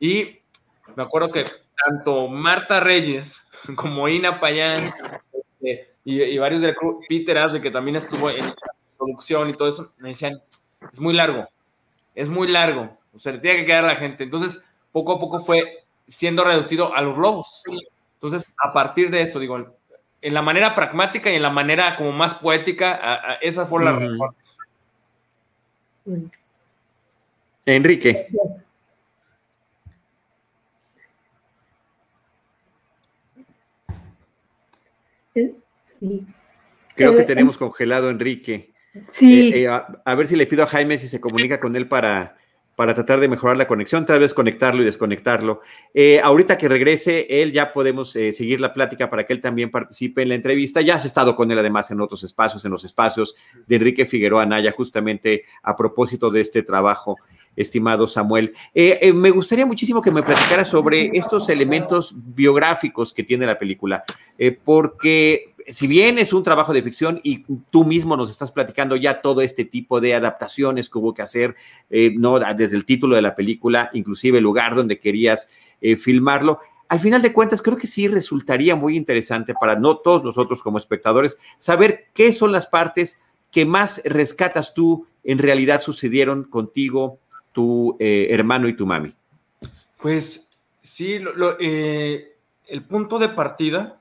Y 0.00 0.40
me 0.94 1.02
acuerdo 1.02 1.30
que 1.30 1.44
tanto 1.84 2.28
Marta 2.28 2.80
Reyes 2.80 3.42
como 3.76 4.08
Ina 4.08 4.40
Payán, 4.40 4.94
este, 5.32 5.95
y, 6.08 6.38
varios 6.38 6.62
del 6.62 6.76
crew, 6.76 7.00
Peter 7.08 7.50
de 7.50 7.60
que 7.60 7.70
también 7.72 7.96
estuvo 7.96 8.30
en 8.30 8.54
producción 8.96 9.50
y 9.50 9.54
todo 9.54 9.68
eso, 9.68 9.92
me 9.98 10.10
decían, 10.10 10.40
es 10.92 11.00
muy 11.00 11.12
largo, 11.12 11.48
es 12.14 12.30
muy 12.30 12.46
largo, 12.46 12.96
o 13.12 13.18
sea, 13.18 13.32
le 13.32 13.40
tiene 13.40 13.58
que 13.58 13.66
quedar 13.66 13.84
a 13.84 13.88
la 13.88 13.96
gente. 13.96 14.22
Entonces, 14.22 14.62
poco 14.92 15.14
a 15.14 15.20
poco 15.20 15.40
fue 15.40 15.84
siendo 16.06 16.44
reducido 16.44 16.94
a 16.94 17.00
los 17.02 17.18
lobos. 17.18 17.64
Entonces, 18.14 18.54
a 18.62 18.72
partir 18.72 19.10
de 19.10 19.22
eso, 19.22 19.40
digo, 19.40 19.76
en 20.22 20.34
la 20.34 20.42
manera 20.42 20.76
pragmática 20.76 21.28
y 21.28 21.34
en 21.34 21.42
la 21.42 21.50
manera 21.50 21.96
como 21.96 22.12
más 22.12 22.34
poética, 22.34 23.00
a, 23.02 23.34
esa 23.42 23.66
fue 23.66 23.84
la 23.84 23.98
Enrique. 27.66 28.28
Creo 36.96 37.14
que 37.14 37.22
tenemos 37.22 37.58
congelado 37.58 38.10
Enrique. 38.10 38.72
Sí. 39.12 39.52
Eh, 39.52 39.64
eh, 39.64 39.68
a, 39.68 40.14
ver 40.14 40.26
si 40.26 40.36
le 40.36 40.46
pido 40.46 40.62
a 40.62 40.66
Jaime 40.66 40.98
si 40.98 41.08
se 41.08 41.20
comunica 41.20 41.60
con 41.60 41.76
él 41.76 41.86
para, 41.86 42.36
para 42.74 42.94
tratar 42.94 43.20
de 43.20 43.28
mejorar 43.28 43.58
la 43.58 43.66
conexión, 43.66 44.06
tal 44.06 44.20
vez 44.20 44.32
conectarlo 44.32 44.80
y 44.80 44.86
desconectarlo. 44.86 45.60
Eh, 45.92 46.20
ahorita 46.22 46.56
que 46.56 46.68
regrese, 46.68 47.42
él 47.42 47.52
ya 47.52 47.72
podemos 47.72 48.10
seguir 48.10 48.60
la 48.60 48.72
plática 48.72 49.10
para 49.10 49.24
que 49.24 49.34
él 49.34 49.42
también 49.42 49.70
participe 49.70 50.22
en 50.22 50.30
la 50.30 50.34
entrevista. 50.34 50.80
Ya 50.80 50.94
has 50.94 51.04
estado 51.04 51.36
con 51.36 51.50
él 51.50 51.58
además 51.58 51.90
en 51.90 52.00
otros 52.00 52.24
espacios, 52.24 52.64
en 52.64 52.70
los 52.70 52.84
espacios 52.84 53.36
de 53.66 53.76
Enrique 53.76 54.06
Figueroa 54.06 54.42
Anaya, 54.42 54.72
justamente 54.72 55.44
a 55.62 55.76
propósito 55.76 56.30
de 56.30 56.40
este 56.40 56.62
trabajo 56.62 57.16
estimado 57.54 58.06
Samuel. 58.06 58.54
me 58.74 59.30
gustaría 59.30 59.64
muchísimo 59.64 60.02
que 60.02 60.10
me 60.10 60.22
platicara 60.22 60.62
sobre 60.62 61.06
estos 61.16 61.48
elementos 61.48 62.14
biográficos 62.14 63.14
que 63.14 63.22
tiene 63.22 63.46
la 63.46 63.58
película, 63.58 64.04
porque 64.62 65.55
si 65.68 65.86
bien 65.86 66.18
es 66.18 66.32
un 66.32 66.42
trabajo 66.42 66.72
de 66.72 66.82
ficción 66.82 67.20
y 67.22 67.44
tú 67.70 67.84
mismo 67.84 68.16
nos 68.16 68.30
estás 68.30 68.52
platicando 68.52 68.96
ya 68.96 69.20
todo 69.20 69.40
este 69.40 69.64
tipo 69.64 70.00
de 70.00 70.14
adaptaciones 70.14 70.88
que 70.88 70.98
hubo 70.98 71.14
que 71.14 71.22
hacer, 71.22 71.56
eh, 71.90 72.12
no 72.16 72.38
desde 72.38 72.76
el 72.76 72.84
título 72.84 73.16
de 73.16 73.22
la 73.22 73.34
película, 73.34 73.90
inclusive 73.92 74.38
el 74.38 74.44
lugar 74.44 74.74
donde 74.74 74.98
querías 74.98 75.48
eh, 75.80 75.96
filmarlo, 75.96 76.60
al 76.88 77.00
final 77.00 77.20
de 77.20 77.32
cuentas 77.32 77.62
creo 77.62 77.76
que 77.76 77.88
sí 77.88 78.06
resultaría 78.06 78.76
muy 78.76 78.96
interesante 78.96 79.54
para 79.60 79.76
no 79.76 79.96
todos 79.96 80.22
nosotros 80.22 80.62
como 80.62 80.78
espectadores 80.78 81.36
saber 81.58 82.06
qué 82.14 82.32
son 82.32 82.52
las 82.52 82.66
partes 82.66 83.18
que 83.50 83.66
más 83.66 84.00
rescatas 84.04 84.72
tú 84.72 85.06
en 85.24 85.38
realidad 85.38 85.80
sucedieron 85.80 86.44
contigo, 86.44 87.18
tu 87.52 87.96
eh, 87.98 88.28
hermano 88.30 88.68
y 88.68 88.76
tu 88.76 88.86
mami. 88.86 89.12
Pues 90.00 90.46
sí, 90.82 91.18
el 91.18 92.82
punto 92.88 93.18
de 93.18 93.30
partida 93.30 94.00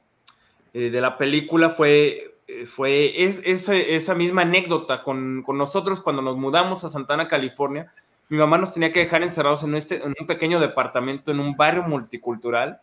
eh, 0.75 0.89
de 0.89 0.99
la 0.99 1.17
película 1.17 1.69
fue, 1.69 2.35
eh, 2.49 2.65
fue 2.65 3.23
es, 3.23 3.39
esa 3.45 4.13
misma 4.13 4.41
anécdota 4.41 5.03
con, 5.03 5.41
con, 5.43 5.57
nosotros 5.57 6.01
cuando 6.01 6.21
nos 6.21 6.35
mudamos 6.35 6.83
a 6.83 6.89
Santana, 6.89 7.29
California. 7.29 7.93
Mi 8.27 8.37
mamá 8.37 8.57
nos 8.57 8.73
tenía 8.73 8.91
que 8.91 8.99
dejar 8.99 9.23
encerrados 9.23 9.63
en, 9.63 9.75
este, 9.75 10.03
en 10.03 10.13
un 10.19 10.27
pequeño 10.27 10.59
departamento 10.59 11.31
en 11.31 11.39
un 11.39 11.55
barrio 11.55 11.83
multicultural 11.83 12.81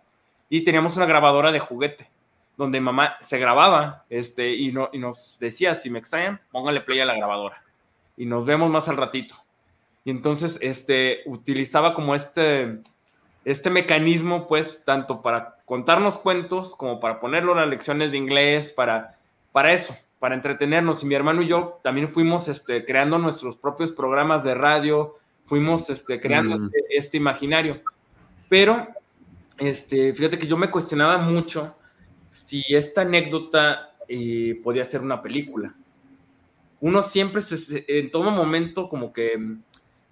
y 0.49 0.63
teníamos 0.65 0.97
una 0.97 1.05
grabadora 1.05 1.53
de 1.53 1.59
juguete 1.59 2.09
donde 2.57 2.81
mamá 2.81 3.19
se 3.21 3.39
grababa 3.39 4.07
este, 4.09 4.55
y, 4.55 4.73
no, 4.73 4.89
y 4.91 4.99
nos 4.99 5.37
decía, 5.39 5.75
si 5.75 5.91
me 5.91 5.99
extrañan, 5.99 6.41
póngale 6.51 6.81
play 6.81 7.01
a 7.01 7.05
la 7.05 7.15
grabadora 7.15 7.63
y 8.17 8.25
nos 8.25 8.47
vemos 8.47 8.71
más 8.71 8.89
al 8.89 8.97
ratito. 8.97 9.35
Y 10.03 10.11
entonces 10.11 10.57
este, 10.63 11.21
utilizaba 11.27 11.93
como 11.93 12.15
este, 12.15 12.79
este 13.45 13.69
mecanismo, 13.69 14.49
pues, 14.49 14.83
tanto 14.83 15.21
para 15.21 15.57
contarnos 15.73 16.19
cuentos 16.19 16.75
como 16.77 17.01
para 17.01 17.19
ponerlo 17.19 17.53
en 17.53 17.61
las 17.61 17.69
lecciones 17.71 18.11
de 18.11 18.19
inglés, 18.19 18.71
para, 18.73 19.17
para 19.53 19.73
eso, 19.73 19.97
para 20.19 20.35
entretenernos. 20.35 21.03
Y 21.03 21.07
mi 21.07 21.15
hermano 21.15 21.41
y 21.41 21.49
yo 21.49 21.81
también 21.83 22.11
fuimos 22.11 22.47
este, 22.49 22.85
creando 22.85 23.17
nuestros 23.17 23.57
propios 23.57 23.91
programas 23.91 24.45
de 24.45 24.55
radio, 24.55 25.17
fuimos 25.47 25.89
este, 25.89 26.21
creando 26.21 26.59
mm. 26.59 26.65
este, 26.67 26.85
este, 26.91 27.17
imaginario. 27.17 27.81
Pero, 28.51 28.87
este, 29.57 30.13
fíjate 30.13 30.39
que 30.39 30.47
yo 30.47 30.59
me 30.59 30.71
cuestionaba 30.71 31.17
mucho 31.17 31.75
si 32.31 32.63
esta 32.69 33.01
anécdota 33.01 33.95
eh, 34.09 34.61
podía 34.63 34.85
ser 34.85 35.01
una 35.01 35.23
película. 35.23 35.75
Uno 36.83 37.03
siempre, 37.03 37.41
en 37.89 38.11
todo 38.11 38.31
momento, 38.31 38.91
como 38.91 39.11
que 39.11 39.41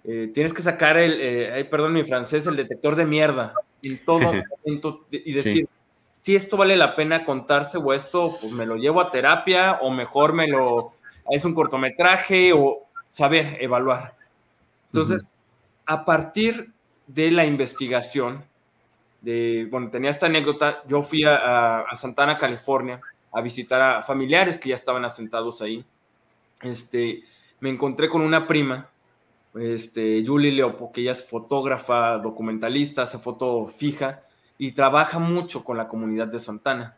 eh, 0.05 0.31
tienes 0.33 0.55
que 0.55 0.63
sacar 0.63 0.97
el, 0.97 1.19
eh, 1.21 1.67
perdón 1.69 1.93
mi 1.93 2.03
francés, 2.03 2.47
el 2.47 2.55
detector 2.55 2.95
de 2.95 3.05
mierda 3.05 3.53
en 3.83 4.03
todo 4.05 4.19
momento 4.65 5.05
y 5.11 5.33
decir, 5.33 5.67
si 6.13 6.35
esto 6.35 6.57
vale 6.57 6.75
la 6.75 6.95
pena 6.95 7.25
contarse 7.25 7.77
o 7.77 7.93
esto 7.93 8.37
pues 8.39 8.53
me 8.53 8.65
lo 8.65 8.75
llevo 8.75 9.01
a 9.01 9.09
terapia 9.09 9.79
o 9.81 9.89
mejor 9.89 10.33
me 10.33 10.47
lo, 10.47 10.93
es 11.29 11.45
un 11.45 11.53
cortometraje 11.53 12.53
o 12.53 12.85
saber 13.09 13.57
evaluar. 13.59 14.15
Entonces, 14.93 15.25
a 15.85 16.05
partir 16.05 16.71
de 17.07 17.31
la 17.31 17.45
investigación, 17.45 18.43
de, 19.21 19.67
bueno, 19.69 19.89
tenía 19.89 20.09
esta 20.09 20.25
anécdota, 20.25 20.83
yo 20.87 21.01
fui 21.01 21.23
a, 21.23 21.81
a, 21.81 21.95
Santana, 21.95 22.37
California, 22.37 22.99
a 23.31 23.41
visitar 23.41 23.81
a 23.81 24.01
familiares 24.01 24.57
que 24.57 24.69
ya 24.69 24.75
estaban 24.75 25.05
asentados 25.05 25.61
ahí. 25.61 25.85
Este, 26.61 27.23
me 27.59 27.69
encontré 27.69 28.09
con 28.09 28.21
una 28.21 28.47
prima, 28.47 28.89
este, 29.55 30.23
Julie 30.25 30.51
Leopo, 30.51 30.91
que 30.91 31.01
ella 31.01 31.11
es 31.11 31.23
fotógrafa, 31.23 32.17
documentalista, 32.17 33.03
hace 33.03 33.17
foto 33.17 33.65
fija 33.67 34.23
y 34.57 34.71
trabaja 34.71 35.19
mucho 35.19 35.63
con 35.63 35.77
la 35.77 35.87
comunidad 35.87 36.27
de 36.27 36.39
Santana. 36.39 36.95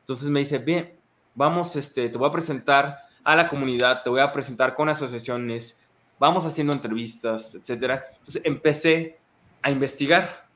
Entonces 0.00 0.28
me 0.28 0.40
dice, 0.40 0.58
bien, 0.58 0.92
vamos, 1.34 1.74
este, 1.76 2.08
te 2.08 2.18
voy 2.18 2.28
a 2.28 2.32
presentar 2.32 2.98
a 3.24 3.36
la 3.36 3.48
comunidad, 3.48 4.02
te 4.02 4.10
voy 4.10 4.20
a 4.20 4.32
presentar 4.32 4.74
con 4.74 4.88
asociaciones, 4.88 5.78
vamos 6.18 6.44
haciendo 6.46 6.72
entrevistas, 6.72 7.54
etcétera. 7.54 8.04
Entonces 8.18 8.42
empecé 8.44 9.18
a 9.62 9.70
investigar. 9.70 10.46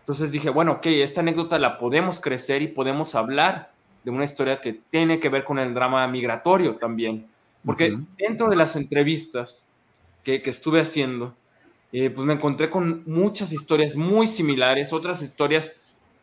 Entonces 0.00 0.30
dije, 0.30 0.50
bueno, 0.50 0.72
ok, 0.72 0.86
esta 0.86 1.20
anécdota 1.20 1.58
la 1.58 1.78
podemos 1.78 2.18
crecer 2.20 2.62
y 2.62 2.68
podemos 2.68 3.14
hablar 3.14 3.70
de 4.04 4.10
una 4.10 4.24
historia 4.24 4.60
que 4.60 4.72
tiene 4.90 5.20
que 5.20 5.28
ver 5.28 5.44
con 5.44 5.58
el 5.58 5.74
drama 5.74 6.06
migratorio 6.08 6.76
también. 6.76 7.26
Porque 7.64 7.98
dentro 8.16 8.48
de 8.48 8.56
las 8.56 8.76
entrevistas 8.76 9.66
que, 10.36 10.50
estuve 10.50 10.82
haciendo, 10.82 11.34
eh, 11.90 12.10
pues 12.10 12.26
me 12.26 12.34
encontré 12.34 12.68
con 12.68 13.02
muchas 13.06 13.50
historias 13.50 13.96
muy 13.96 14.26
similares, 14.26 14.92
otras 14.92 15.22
historias 15.22 15.72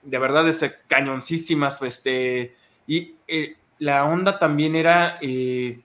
de 0.04 0.20
verdad 0.20 0.48
este, 0.48 0.76
cañoncísimas, 0.88 1.82
este, 1.82 2.56
y 2.86 3.16
eh, 3.28 3.56
la 3.80 4.06
onda 4.06 4.38
también 4.38 4.76
era 4.76 5.18
eh, 5.22 5.80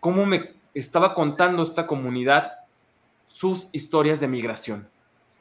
cómo 0.00 0.26
me 0.26 0.50
estaba 0.74 1.14
contando 1.14 1.62
esta 1.62 1.86
comunidad 1.86 2.52
sus 3.28 3.68
historias 3.70 4.18
de 4.18 4.26
migración 4.26 4.88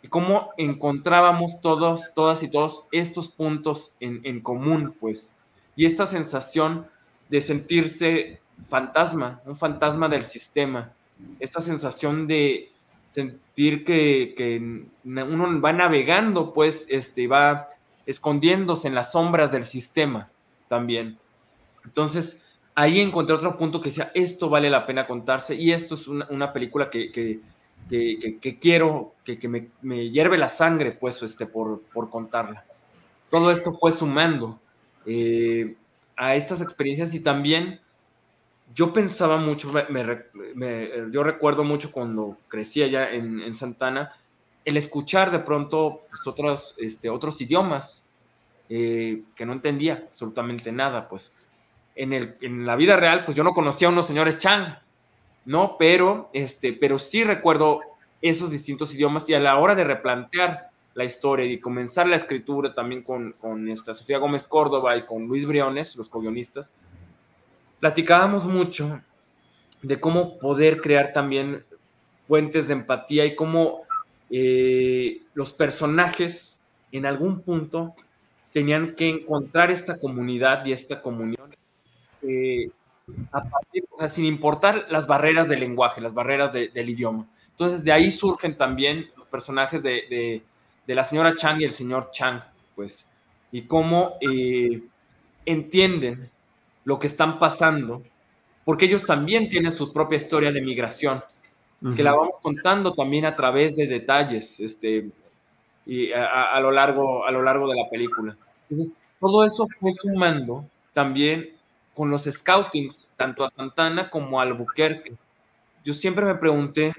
y 0.03 0.07
cómo 0.07 0.51
encontrábamos 0.57 1.59
todos, 1.61 2.13
todas 2.13 2.43
y 2.43 2.51
todos 2.51 2.85
estos 2.91 3.29
puntos 3.29 3.95
en, 3.99 4.21
en 4.23 4.41
común, 4.41 4.95
pues, 4.99 5.35
y 5.75 5.85
esta 5.87 6.05
sensación 6.05 6.85
de 7.29 7.41
sentirse 7.41 8.41
fantasma, 8.69 9.41
un 9.45 9.55
fantasma 9.55 10.07
del 10.07 10.25
sistema, 10.25 10.93
esta 11.39 11.61
sensación 11.61 12.27
de 12.27 12.71
sentir 13.07 13.83
que, 13.83 14.33
que 14.37 14.85
uno 15.03 15.61
va 15.61 15.73
navegando, 15.73 16.53
pues, 16.53 16.85
este, 16.89 17.27
va 17.27 17.69
escondiéndose 18.05 18.87
en 18.87 18.95
las 18.95 19.11
sombras 19.11 19.51
del 19.51 19.63
sistema 19.63 20.29
también. 20.69 21.17
Entonces, 21.83 22.39
ahí 22.75 22.99
encontré 22.99 23.35
otro 23.35 23.57
punto 23.57 23.81
que 23.81 23.89
decía, 23.89 24.11
esto 24.13 24.49
vale 24.49 24.69
la 24.69 24.85
pena 24.85 25.07
contarse 25.07 25.55
y 25.55 25.71
esto 25.71 25.95
es 25.95 26.07
una, 26.07 26.53
película 26.53 26.89
que, 26.89 27.11
que, 27.11 27.39
que, 27.89 28.59
quiero, 28.59 29.13
que, 29.25 29.47
me, 29.47 29.67
me, 29.81 30.09
hierve 30.09 30.37
la 30.37 30.49
sangre, 30.49 30.91
pues, 30.91 31.21
este, 31.21 31.45
por, 31.45 31.81
por 31.93 32.09
contarla. 32.09 32.65
Todo 33.29 33.51
esto 33.51 33.73
fue 33.73 33.91
sumando 33.91 34.59
eh, 35.05 35.75
a 36.15 36.35
estas 36.35 36.61
experiencias 36.61 37.13
y 37.13 37.19
también 37.19 37.79
yo 38.73 38.93
pensaba 38.93 39.37
mucho, 39.37 39.71
me, 39.89 40.89
yo 41.11 41.23
recuerdo 41.23 41.63
mucho 41.63 41.91
cuando 41.91 42.37
crecí 42.47 42.81
allá 42.83 43.11
en, 43.11 43.41
en 43.41 43.55
Santana, 43.55 44.13
el 44.65 44.77
escuchar 44.77 45.31
de 45.31 45.39
pronto 45.39 46.01
pues, 46.09 46.25
otros, 46.27 46.75
este, 46.77 47.09
otros 47.09 47.39
idiomas 47.41 48.03
eh, 48.69 49.23
que 49.35 49.45
no 49.45 49.53
entendía 49.53 50.05
absolutamente 50.07 50.71
nada, 50.71 51.09
pues 51.09 51.31
en, 51.95 52.13
el, 52.13 52.35
en 52.41 52.65
la 52.65 52.75
vida 52.75 52.95
real, 52.95 53.25
pues 53.25 53.35
yo 53.35 53.43
no 53.43 53.53
conocía 53.53 53.87
a 53.87 53.91
unos 53.91 54.07
señores 54.07 54.37
Chang, 54.37 54.75
¿no? 55.45 55.75
Pero, 55.77 56.29
este, 56.33 56.73
pero 56.73 56.97
sí 56.99 57.23
recuerdo 57.23 57.81
esos 58.21 58.51
distintos 58.51 58.93
idiomas 58.93 59.27
y 59.27 59.33
a 59.33 59.39
la 59.39 59.57
hora 59.57 59.75
de 59.75 59.83
replantear 59.83 60.69
la 60.93 61.03
historia 61.03 61.45
y 61.45 61.59
comenzar 61.59 62.07
la 62.07 62.17
escritura 62.17 62.73
también 62.73 63.01
con, 63.03 63.33
con 63.33 63.67
esta 63.69 63.93
Sofía 63.93 64.19
Gómez 64.19 64.47
Córdoba 64.47 64.95
y 64.95 65.05
con 65.05 65.25
Luis 65.27 65.45
Briones, 65.45 65.95
los 65.95 66.09
co-guionistas, 66.09 66.69
platicábamos 67.81 68.45
mucho 68.45 69.01
de 69.81 69.99
cómo 69.99 70.37
poder 70.37 70.79
crear 70.79 71.11
también 71.11 71.65
puentes 72.27 72.67
de 72.67 72.73
empatía 72.73 73.25
y 73.25 73.35
cómo 73.35 73.81
eh, 74.29 75.23
los 75.33 75.51
personajes 75.51 76.61
en 76.91 77.05
algún 77.05 77.41
punto 77.41 77.93
tenían 78.53 78.95
que 78.95 79.09
encontrar 79.09 79.71
esta 79.71 79.97
comunidad 79.97 80.63
y 80.65 80.73
esta 80.73 81.01
comunión 81.01 81.53
eh, 82.21 82.69
sin 84.09 84.25
importar 84.25 84.85
las 84.89 85.07
barreras 85.07 85.49
del 85.49 85.59
lenguaje, 85.59 85.99
las 85.99 86.13
barreras 86.13 86.53
del 86.53 86.89
idioma. 86.89 87.27
Entonces 87.49 87.83
de 87.83 87.91
ahí 87.91 88.11
surgen 88.11 88.55
también 88.55 89.09
los 89.17 89.25
personajes 89.25 89.81
de, 89.81 90.43
la 90.85 91.03
señora 91.03 91.35
Chang 91.35 91.61
y 91.61 91.63
el 91.63 91.71
señor 91.71 92.11
Chang, 92.11 92.41
pues, 92.75 93.09
y 93.51 93.63
cómo 93.63 94.17
eh, 94.21 94.83
entienden 95.45 96.29
lo 96.83 96.99
que 96.99 97.07
están 97.07 97.39
pasando, 97.39 98.03
porque 98.65 98.85
ellos 98.85 99.05
también 99.05 99.49
tienen 99.49 99.71
su 99.71 99.91
propia 99.91 100.17
historia 100.17 100.51
de 100.51 100.61
migración 100.61 101.23
que 101.95 102.03
la 102.03 102.11
vamos 102.11 102.35
contando 102.43 102.93
también 102.93 103.25
a 103.25 103.35
través 103.35 103.75
de 103.75 103.87
detalles, 103.87 104.59
este, 104.59 105.09
y 105.85 106.11
a, 106.13 106.59
lo 106.59 106.69
largo, 106.69 107.25
a 107.25 107.31
lo 107.31 107.41
largo 107.41 107.67
de 107.67 107.75
la 107.75 107.89
película. 107.89 108.37
Entonces, 108.69 108.95
todo 109.19 109.43
eso 109.45 109.67
fue 109.79 109.91
sumando 109.93 110.65
también 110.93 111.49
con 111.95 112.11
los 112.11 112.23
scoutings, 112.23 113.09
tanto 113.17 113.43
a 113.43 113.51
Santana 113.51 114.11
como 114.11 114.39
a 114.39 114.43
Albuquerque. 114.43 115.13
Yo 115.83 115.93
siempre 115.93 116.23
me 116.23 116.35
pregunté 116.35 116.93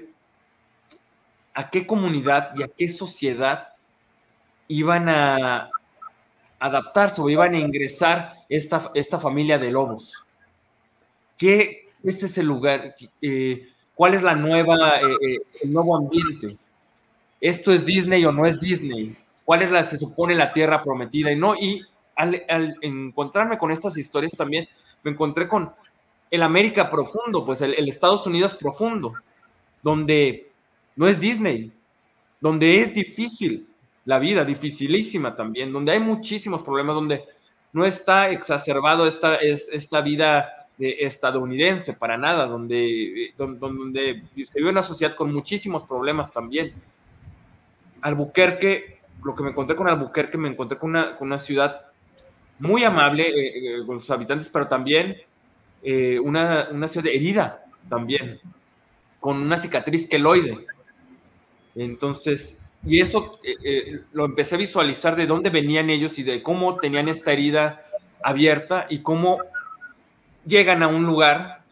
a 1.53 1.69
qué 1.69 1.87
comunidad 1.87 2.51
y 2.57 2.63
a 2.63 2.67
qué 2.67 2.89
sociedad 2.89 3.69
iban 4.67 5.07
a 5.07 5.69
adaptarse 6.63 7.21
o 7.21 7.29
iban 7.29 7.53
a 7.53 7.59
ingresar 7.59 8.35
esta, 8.47 8.89
esta 8.93 9.19
familia 9.19 9.57
de 9.57 9.69
lobos. 9.69 10.23
¿Qué 11.37 11.89
es 12.01 12.23
ese 12.23 12.41
lugar? 12.41 12.95
Eh, 13.21 13.67
cuál 13.93 14.13
es 14.13 14.23
la 14.23 14.33
nueva, 14.33 15.01
eh, 15.01 15.17
eh, 15.21 15.37
el 15.61 15.73
nuevo 15.73 15.97
ambiente. 15.97 16.55
¿Esto 17.41 17.73
es 17.73 17.85
Disney 17.85 18.23
o 18.23 18.31
no 18.31 18.45
es 18.45 18.61
Disney? 18.61 19.13
¿Cuál 19.43 19.63
es 19.63 19.71
la, 19.71 19.83
se 19.83 19.97
supone, 19.97 20.35
la 20.35 20.53
tierra 20.53 20.81
prometida? 20.81 21.33
Y 21.33 21.35
no, 21.35 21.53
y 21.53 21.81
al, 22.15 22.45
encontrarme 22.79 23.57
con 23.57 23.69
estas 23.69 23.97
historias 23.97 24.31
también, 24.31 24.65
me 25.03 25.11
encontré 25.11 25.49
con 25.49 25.69
el 26.31 26.43
América 26.43 26.89
profundo, 26.89 27.45
pues 27.45 27.59
el, 27.59 27.89
Estados 27.89 28.25
Unidos 28.25 28.55
profundo, 28.55 29.13
donde 29.81 30.49
no 30.95 31.09
es 31.09 31.19
Disney, 31.19 31.73
donde 32.39 32.79
es 32.79 32.93
difícil 32.93 33.67
la 34.05 34.19
vida, 34.19 34.43
dificilísima 34.43 35.35
también, 35.35 35.71
donde 35.71 35.93
hay 35.93 35.99
muchísimos 35.99 36.61
problemas, 36.61 36.95
donde 36.95 37.23
no 37.71 37.85
está 37.85 38.29
exacerbado 38.29 39.07
esta, 39.07 39.35
es, 39.35 39.69
esta 39.71 40.01
vida 40.01 40.63
estadounidense, 40.77 41.93
para 41.93 42.17
nada, 42.17 42.45
donde, 42.45 43.33
donde, 43.37 44.23
se 44.43 44.59
vive 44.59 44.71
una 44.71 44.83
sociedad 44.83 45.15
con 45.15 45.33
muchísimos 45.33 45.83
problemas 45.83 46.31
también. 46.31 46.73
Albuquerque, 48.01 48.99
lo 49.23 49.35
que 49.35 49.43
me 49.43 49.51
encontré 49.51 49.75
con 49.75 49.87
Albuquerque, 49.87 50.37
me 50.37 50.49
encontré 50.49 50.77
con 50.77 50.89
una, 50.89 51.15
con 51.15 51.27
una 51.27 51.37
ciudad 51.37 51.81
muy 52.59 52.83
amable 52.83 53.27
eh, 53.29 53.79
eh, 53.79 53.85
con 53.85 53.99
sus 53.99 54.09
habitantes, 54.09 54.49
pero 54.49 54.67
también 54.67 55.17
eh, 55.83 56.19
una, 56.19 56.69
una, 56.71 56.87
ciudad 56.87 57.07
herida 57.07 57.63
también, 57.89 58.39
con 59.19 59.37
una 59.37 59.57
cicatriz 59.57 60.07
queloide. 60.07 60.65
Entonces, 61.75 62.57
y 62.85 63.01
eso 63.01 63.39
lo 64.11 64.25
empecé 64.25 64.55
a 64.55 64.57
visualizar 64.57 65.15
de 65.15 65.25
dónde 65.25 65.49
venían 65.49 65.89
ellos 65.89 66.19
y 66.19 66.23
de 66.23 66.43
cómo 66.43 66.77
tenían 66.77 67.07
esta 67.07 67.31
herida 67.31 67.85
abierta 68.21 68.87
y 68.89 68.99
cómo 68.99 69.39
llegan 70.45 70.83
a 70.83 70.87
un 70.87 71.05
lugar 71.05 71.63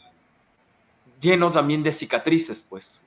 lleno 1.20 1.51
también 1.51 1.84
de 1.84 1.91
cicatrices, 1.91 2.65
pues. 2.68 3.00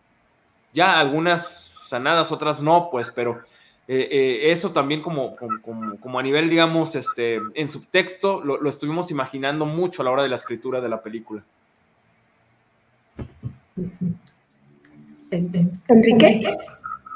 Ya 0.72 0.98
algunas 0.98 1.72
sanadas, 1.88 2.32
otras 2.32 2.60
no, 2.60 2.88
pues, 2.90 3.10
pero 3.10 3.40
eh, 3.86 4.08
eh, 4.10 4.52
eso 4.52 4.72
también 4.72 5.02
como, 5.02 5.36
como, 6.00 6.18
a 6.18 6.22
nivel, 6.22 6.48
digamos, 6.48 6.94
este, 6.94 7.40
en 7.54 7.68
subtexto, 7.68 8.42
lo, 8.42 8.60
lo, 8.60 8.68
estuvimos 8.68 9.10
imaginando 9.10 9.66
mucho 9.66 10.02
a 10.02 10.04
la 10.04 10.10
hora 10.10 10.22
de 10.22 10.28
la 10.28 10.36
escritura 10.36 10.80
de 10.80 10.88
la 10.88 11.02
película. 11.02 11.42
Enrique. 15.30 16.56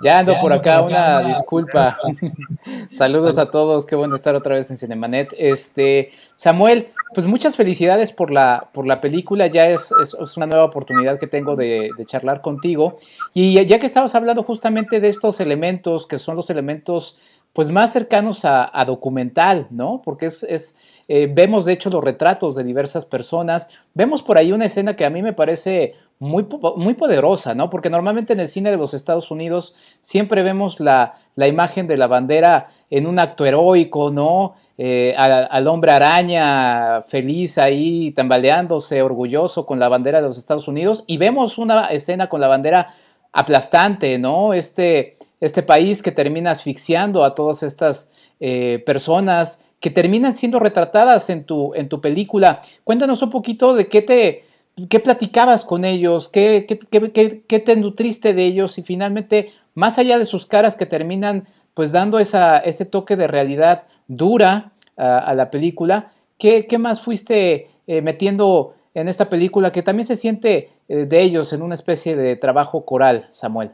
Ya 0.00 0.21
ando 0.21 0.38
por 0.40 0.52
acá, 0.52 0.81
una 0.83 1.21
disculpa. 1.23 1.99
Saludos 2.93 3.37
a 3.37 3.50
todos, 3.50 3.85
qué 3.85 3.97
bueno 3.97 4.14
estar 4.14 4.35
otra 4.35 4.55
vez 4.55 4.71
en 4.71 4.76
Cinemanet. 4.76 5.35
Este, 5.37 6.11
Samuel, 6.37 6.88
pues 7.14 7.26
muchas 7.26 7.57
felicidades 7.57 8.12
por 8.12 8.31
la, 8.31 8.69
por 8.73 8.87
la 8.87 9.00
película, 9.00 9.49
ya 9.49 9.69
es, 9.69 9.90
es, 10.00 10.37
una 10.37 10.47
nueva 10.47 10.64
oportunidad 10.64 11.19
que 11.19 11.26
tengo 11.26 11.57
de, 11.57 11.90
charlar 12.05 12.43
contigo. 12.43 12.99
Y 13.35 13.64
ya 13.67 13.78
que 13.78 13.87
estabas 13.87 14.14
hablando 14.14 14.45
justamente 14.45 15.00
de 15.00 15.09
estos 15.09 15.40
elementos, 15.40 16.07
que 16.07 16.19
son 16.19 16.37
los 16.37 16.49
elementos 16.50 17.17
pues 17.52 17.71
más 17.71 17.93
cercanos 17.93 18.45
a, 18.45 18.85
documental, 18.87 19.67
¿no? 19.71 20.00
Porque 20.05 20.26
es, 20.26 20.45
es 20.45 20.76
eh, 21.09 21.28
vemos 21.33 21.64
de 21.64 21.73
hecho 21.73 21.90
los 21.90 22.05
retratos 22.05 22.55
de 22.55 22.62
diversas 22.62 23.05
personas, 23.05 23.69
vemos 23.95 24.23
por 24.23 24.38
ahí 24.38 24.52
una 24.52 24.67
escena 24.67 24.95
que 24.95 25.05
a 25.05 25.11
mí 25.11 25.23
me 25.23 25.33
parece 25.33 25.95
muy, 26.20 26.46
muy 26.76 26.94
poderosa, 26.94 27.54
¿no? 27.54 27.70
Porque 27.70 27.90
normalmente 27.90 28.32
en 28.32 28.40
el 28.40 28.48
cine 28.48 28.70
de 28.70 28.76
los 28.76 28.92
Estados 28.92 29.30
Unidos 29.30 29.76
siempre 30.00 30.42
vemos 30.42 30.80
la, 30.80 31.14
imagen 31.37 31.87
de 31.87 31.96
la 31.96 32.08
bandera 32.08 32.68
en 32.90 33.06
un 33.06 33.18
acto 33.20 33.46
heroico, 33.46 34.10
¿no? 34.10 34.54
Eh, 34.78 35.14
al, 35.16 35.66
hombre 35.68 35.92
araña 35.92 37.02
feliz 37.02 37.56
ahí 37.58 38.10
tambaleándose, 38.12 39.00
orgulloso 39.02 39.64
con 39.64 39.78
la 39.78 39.88
bandera 39.88 40.20
de 40.20 40.26
los 40.26 40.38
Estados 40.38 40.66
Unidos, 40.66 41.04
y 41.06 41.18
vemos 41.18 41.56
una 41.56 41.87
escena 41.87 42.28
con 42.28 42.40
la 42.40 42.48
bandera 42.48 42.88
aplastante, 43.32 44.18
¿no? 44.18 44.54
Este, 44.54 45.18
este 45.40 45.62
país 45.62 46.02
que 46.02 46.10
termina 46.10 46.50
asfixiando 46.50 47.22
a 47.25 47.37
todas 47.37 47.62
estas 47.62 48.10
eh, 48.40 48.82
personas 48.84 49.62
que 49.78 49.90
terminan 49.90 50.34
siendo 50.34 50.58
retratadas 50.58 51.30
en 51.30 51.44
tu, 51.44 51.72
en 51.75 51.88
tu 51.88 52.00
película. 52.00 52.60
Cuéntanos 52.82 53.22
un 53.22 53.30
poquito 53.30 53.75
de 53.75 53.88
qué 53.88 54.02
te, 54.02 54.44
¿Qué 54.88 55.00
platicabas 55.00 55.64
con 55.64 55.85
ellos? 55.85 56.28
¿Qué, 56.28 56.66
qué, 56.66 57.58
te 57.61 57.76
nutriste 57.76 58.35
de 58.35 58.44
ellos? 58.44 58.78
Y 58.78 58.82
finalmente, 58.82 59.52
más 59.75 59.99
allá 59.99 60.18
de 60.18 60.25
sus 60.25 60.47
caras 60.47 60.76
que 60.76 60.87
terminan 60.87 61.44
pues 61.75 61.92
dando 61.92 62.18
esa, 62.18 62.58
ese 62.58 62.85
toque 62.85 63.16
de 63.16 63.26
realidad 63.26 63.87
dura 64.06 64.73
a 64.97 65.32
la 65.35 65.50
película, 65.50 66.11
¿qué, 66.38 66.66
más 66.78 67.00
fuiste 67.00 67.68
eh, 67.87 68.02
metiendo 68.02 68.75
en 68.94 69.06
esta 69.06 69.28
película 69.28 69.70
que 69.70 69.82
también 69.82 70.06
se 70.06 70.16
siente 70.16 70.70
eh, 70.88 71.06
de 71.06 71.23
ellos 71.23 71.52
en 71.52 71.62
una 71.62 71.75
especie 71.75 72.16
de 72.16 72.35
trabajo 72.35 72.85
coral, 72.85 73.28
Samuel? 73.30 73.70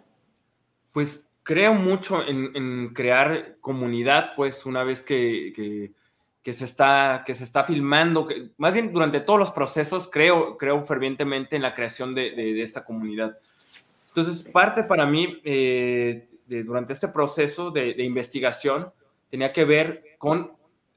Pues 0.92 1.26
creo 1.42 1.73
mucho 1.73 2.20
en, 2.26 2.92
crear 2.92 3.56
comunidad, 3.62 4.34
pues 4.37 4.66
una 4.66 4.84
vez 4.84 5.02
que 5.02 5.52
que 5.56 5.92
se 6.52 6.66
está, 6.66 7.24
que 7.24 7.34
se 7.34 7.42
está 7.42 7.64
filmando, 7.64 8.26
que, 8.26 8.50
más 8.58 8.74
bien 8.74 8.92
durante 8.92 9.20
todos 9.20 9.38
los 9.38 9.50
procesos, 9.50 10.08
creo, 10.12 10.58
creo 10.58 10.84
fervientemente 10.84 11.56
en 11.56 11.62
la 11.62 11.74
creación 11.74 12.14
de, 12.14 12.62
esta 12.62 12.84
comunidad. 12.84 13.38
Entonces, 14.08 14.42
parte 14.52 14.84
para 14.84 15.06
mí, 15.06 15.40
eh, 15.42 16.28
durante 16.46 16.92
este 16.92 17.08
proceso 17.08 17.70
de, 17.70 18.04
investigación, 18.04 18.92
tenía 19.30 19.54
que 19.54 19.64
ver 19.64 20.04
con 20.18 20.52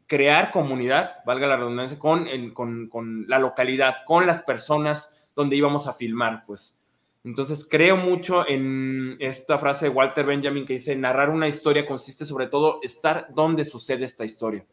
crear 0.06 0.52
comunidad, 0.52 1.24
valga 1.26 1.48
la 1.48 1.56
redundancia, 1.56 1.98
con, 1.98 2.28
con, 2.52 2.90
con, 2.90 3.26
la 3.30 3.40
localidad, 3.40 4.04
con 4.06 4.28
las 4.28 4.42
personas 4.42 5.10
donde 5.34 5.56
íbamos 5.56 5.88
a 5.88 5.94
filmar, 5.94 6.44
pues. 6.46 6.78
Entonces, 7.24 7.66
creo 7.70 7.96
mucho 7.96 8.48
en 8.48 9.16
esta 9.20 9.58
frase 9.58 9.86
de 9.86 9.92
Walter 9.92 10.26
Benjamin 10.26 10.66
que 10.66 10.74
dice, 10.74 10.94
narrar 10.96 11.30
una 11.30 11.48
historia 11.48 11.86
consiste 11.86 12.26
sobre 12.26 12.48
todo 12.48 12.80
estar 12.84 13.28
donde 13.34 13.64
sucede 13.64 14.04
esta 14.04 14.26
historia 14.26 14.66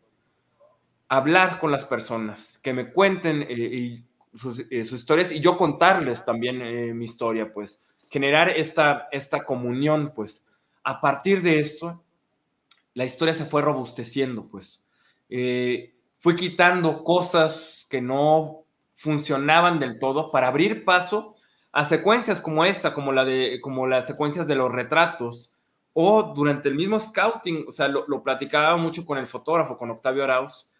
hablar 1.08 1.58
con 1.60 1.70
las 1.70 1.84
personas, 1.84 2.58
que 2.62 2.72
me 2.72 2.92
cuenten 2.92 3.42
eh, 3.42 3.48
eh, 3.50 4.04
sus, 4.38 4.60
historias 4.70 5.30
y 5.30 5.40
yo 5.40 5.56
contarles 5.56 6.24
también 6.24 6.62
eh, 6.62 6.94
mi 6.94 7.04
historia, 7.04 7.52
pues 7.52 7.80
generar 8.10 8.48
esta, 8.50 9.08
esta 9.10 9.44
comunión, 9.44 10.12
pues. 10.14 10.44
A 10.86 11.00
partir 11.00 11.42
de 11.42 11.60
esto, 11.60 12.04
la 12.92 13.04
historia 13.04 13.34
se 13.34 13.46
fue 13.46 13.62
robusteciendo, 13.62 14.46
pues. 14.46 14.80
Fui 16.18 16.36
quitando 16.36 17.02
cosas 17.02 17.86
que 17.90 18.00
no 18.00 18.64
funcionaban 18.96 19.80
del 19.80 19.98
todo 19.98 20.30
para 20.30 20.48
abrir 20.48 20.84
paso 20.84 21.34
a 21.72 21.84
secuencias 21.84 22.40
como 22.40 22.64
esta, 22.64 22.94
como 22.94 23.12
la 23.12 23.24
de 23.24 23.60
como 23.60 23.86
las 23.86 24.06
secuencias 24.06 24.46
de 24.46 24.54
los 24.54 24.70
retratos 24.70 25.52
o 25.92 26.34
durante 26.34 26.68
el 26.68 26.76
mismo 26.76 27.00
scouting, 27.00 27.64
o 27.68 27.72
sea, 27.72 27.88
lo, 27.88 28.06
lo 28.06 28.22
platicaba 28.22 28.76
mucho 28.76 29.04
con 29.04 29.18
el 29.18 29.26
fotógrafo, 29.26 29.76
con 29.76 29.90
Octavio 29.90 30.24
Arauz, 30.24 30.70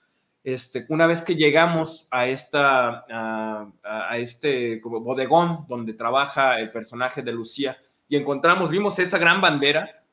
este, 0.44 0.84
una 0.90 1.06
vez 1.06 1.22
que 1.22 1.36
llegamos 1.36 2.06
a, 2.10 2.26
esta, 2.26 3.06
a, 3.08 4.18
este 4.18 4.78
bodegón 4.84 5.64
donde 5.68 5.94
trabaja 5.94 6.60
el 6.60 6.70
personaje 6.70 7.22
de 7.22 7.32
Lucía 7.32 7.78
y 8.08 8.16
encontramos, 8.16 8.68
vimos 8.68 8.98
esa 8.98 9.16
gran 9.16 9.40
bandera, 9.40 10.04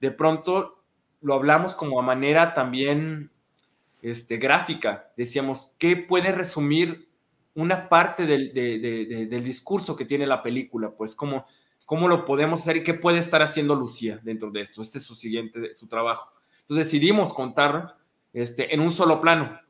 de 0.00 0.10
pronto 0.10 0.82
lo 1.20 1.34
hablamos 1.34 1.74
como 1.76 2.00
a 2.00 2.02
manera 2.02 2.54
también 2.54 3.30
este, 4.00 4.38
gráfica. 4.38 5.12
Decíamos, 5.18 5.74
¿qué 5.78 5.96
puede 5.96 6.32
resumir 6.32 7.10
una 7.54 7.90
parte 7.90 8.24
del, 8.24 8.54
del 8.54 9.44
discurso 9.44 9.94
que 9.96 10.06
tiene 10.06 10.26
la 10.26 10.42
película? 10.42 10.92
Pues, 10.96 11.14
¿cómo, 11.14 11.44
¿cómo 11.84 12.08
lo 12.08 12.24
podemos 12.24 12.60
hacer 12.60 12.78
y 12.78 12.84
qué 12.84 12.94
puede 12.94 13.18
estar 13.18 13.42
haciendo 13.42 13.74
Lucía 13.74 14.18
dentro 14.22 14.50
de 14.50 14.62
esto? 14.62 14.80
Este 14.80 14.96
es 14.96 15.04
su 15.04 15.14
siguiente, 15.14 15.74
su 15.74 15.86
trabajo. 15.88 16.32
Entonces 16.62 16.86
decidimos 16.86 17.34
contar 17.34 17.96
este, 18.32 18.74
en 18.74 18.80
un 18.80 18.90
solo 18.90 19.20
plano 19.20 19.60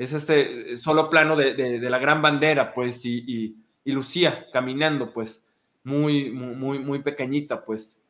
es 0.00 0.14
este 0.14 0.78
solo 0.78 1.10
plano 1.10 1.36
de, 1.36 1.78
la 1.78 1.98
gran 1.98 2.22
bandera, 2.22 2.72
pues, 2.72 3.04
y, 3.04 3.56
Lucía 3.84 4.46
caminando, 4.50 5.12
pues, 5.12 5.44
muy, 5.84 6.30
muy, 6.30 6.78
muy 6.78 7.00
pequeñita, 7.02 7.64
pues. 7.66 8.02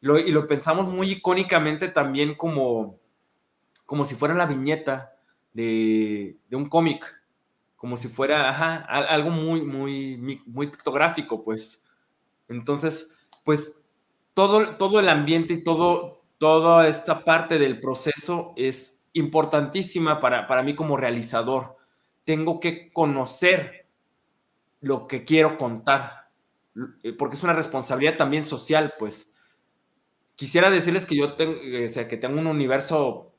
y 0.00 0.30
lo 0.30 0.46
pensamos 0.46 0.88
muy 0.88 1.10
icónicamente 1.10 1.88
también 1.88 2.34
como, 2.34 2.98
como 3.84 4.06
si 4.06 4.14
fuera 4.14 4.34
la 4.34 4.46
viñeta 4.46 5.16
de, 5.52 6.38
un 6.50 6.70
cómic, 6.70 7.04
como 7.76 7.98
si 7.98 8.08
fuera, 8.08 8.78
algo 8.86 9.28
muy, 9.28 9.60
muy, 9.60 10.16
muy 10.46 10.68
pictográfico, 10.68 11.44
pues. 11.44 11.82
Entonces, 12.48 13.06
pues, 13.44 13.78
todo, 14.32 14.78
todo 14.78 14.98
el 14.98 15.10
ambiente 15.10 15.52
y 15.52 15.62
todo, 15.62 16.22
toda 16.38 16.88
esta 16.88 17.22
parte 17.22 17.58
del 17.58 17.80
proceso 17.80 18.54
es 18.56 18.93
importantísima 19.14 20.20
para, 20.20 20.46
para 20.46 20.62
mí 20.62 20.74
como 20.74 20.96
realizador. 20.96 21.76
Tengo 22.24 22.60
que 22.60 22.92
conocer 22.92 23.86
lo 24.80 25.06
que 25.06 25.24
quiero 25.24 25.56
contar, 25.56 26.28
eh, 27.02 27.12
porque 27.14 27.36
es 27.36 27.42
una 27.42 27.54
responsabilidad 27.54 28.16
también 28.16 28.44
social, 28.44 28.94
pues. 28.98 29.32
Quisiera 30.36 30.68
decirles 30.68 31.06
que 31.06 31.16
yo 31.16 31.34
tengo, 31.34 31.54
eh, 31.62 31.86
o 31.86 31.88
sea, 31.88 32.06
que 32.08 32.16
tengo 32.16 32.38
un 32.38 32.46
universo 32.46 33.32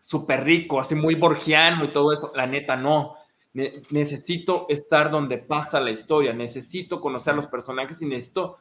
súper 0.00 0.42
rico, 0.42 0.80
así 0.80 0.94
muy 0.94 1.14
borgiano 1.14 1.84
y 1.84 1.92
todo 1.92 2.12
eso. 2.12 2.32
La 2.34 2.46
neta, 2.46 2.76
no. 2.76 3.14
necesito 3.52 4.66
estar 4.68 5.10
donde 5.10 5.38
pasa 5.38 5.80
la 5.80 5.90
historia, 5.90 6.32
necesito 6.32 7.00
conocer 7.00 7.34
a 7.34 7.36
los 7.36 7.46
personajes 7.48 8.00
y 8.00 8.06
necesito 8.06 8.58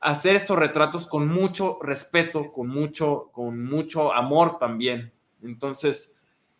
hacer 0.00 0.36
estos 0.36 0.58
retratos 0.58 1.06
con 1.06 1.28
mucho 1.28 1.78
respeto, 1.80 2.50
con 2.52 2.68
mucho, 2.68 3.30
con 3.32 3.64
mucho 3.64 4.12
amor 4.12 4.58
también. 4.58 5.12
Entonces, 5.42 6.12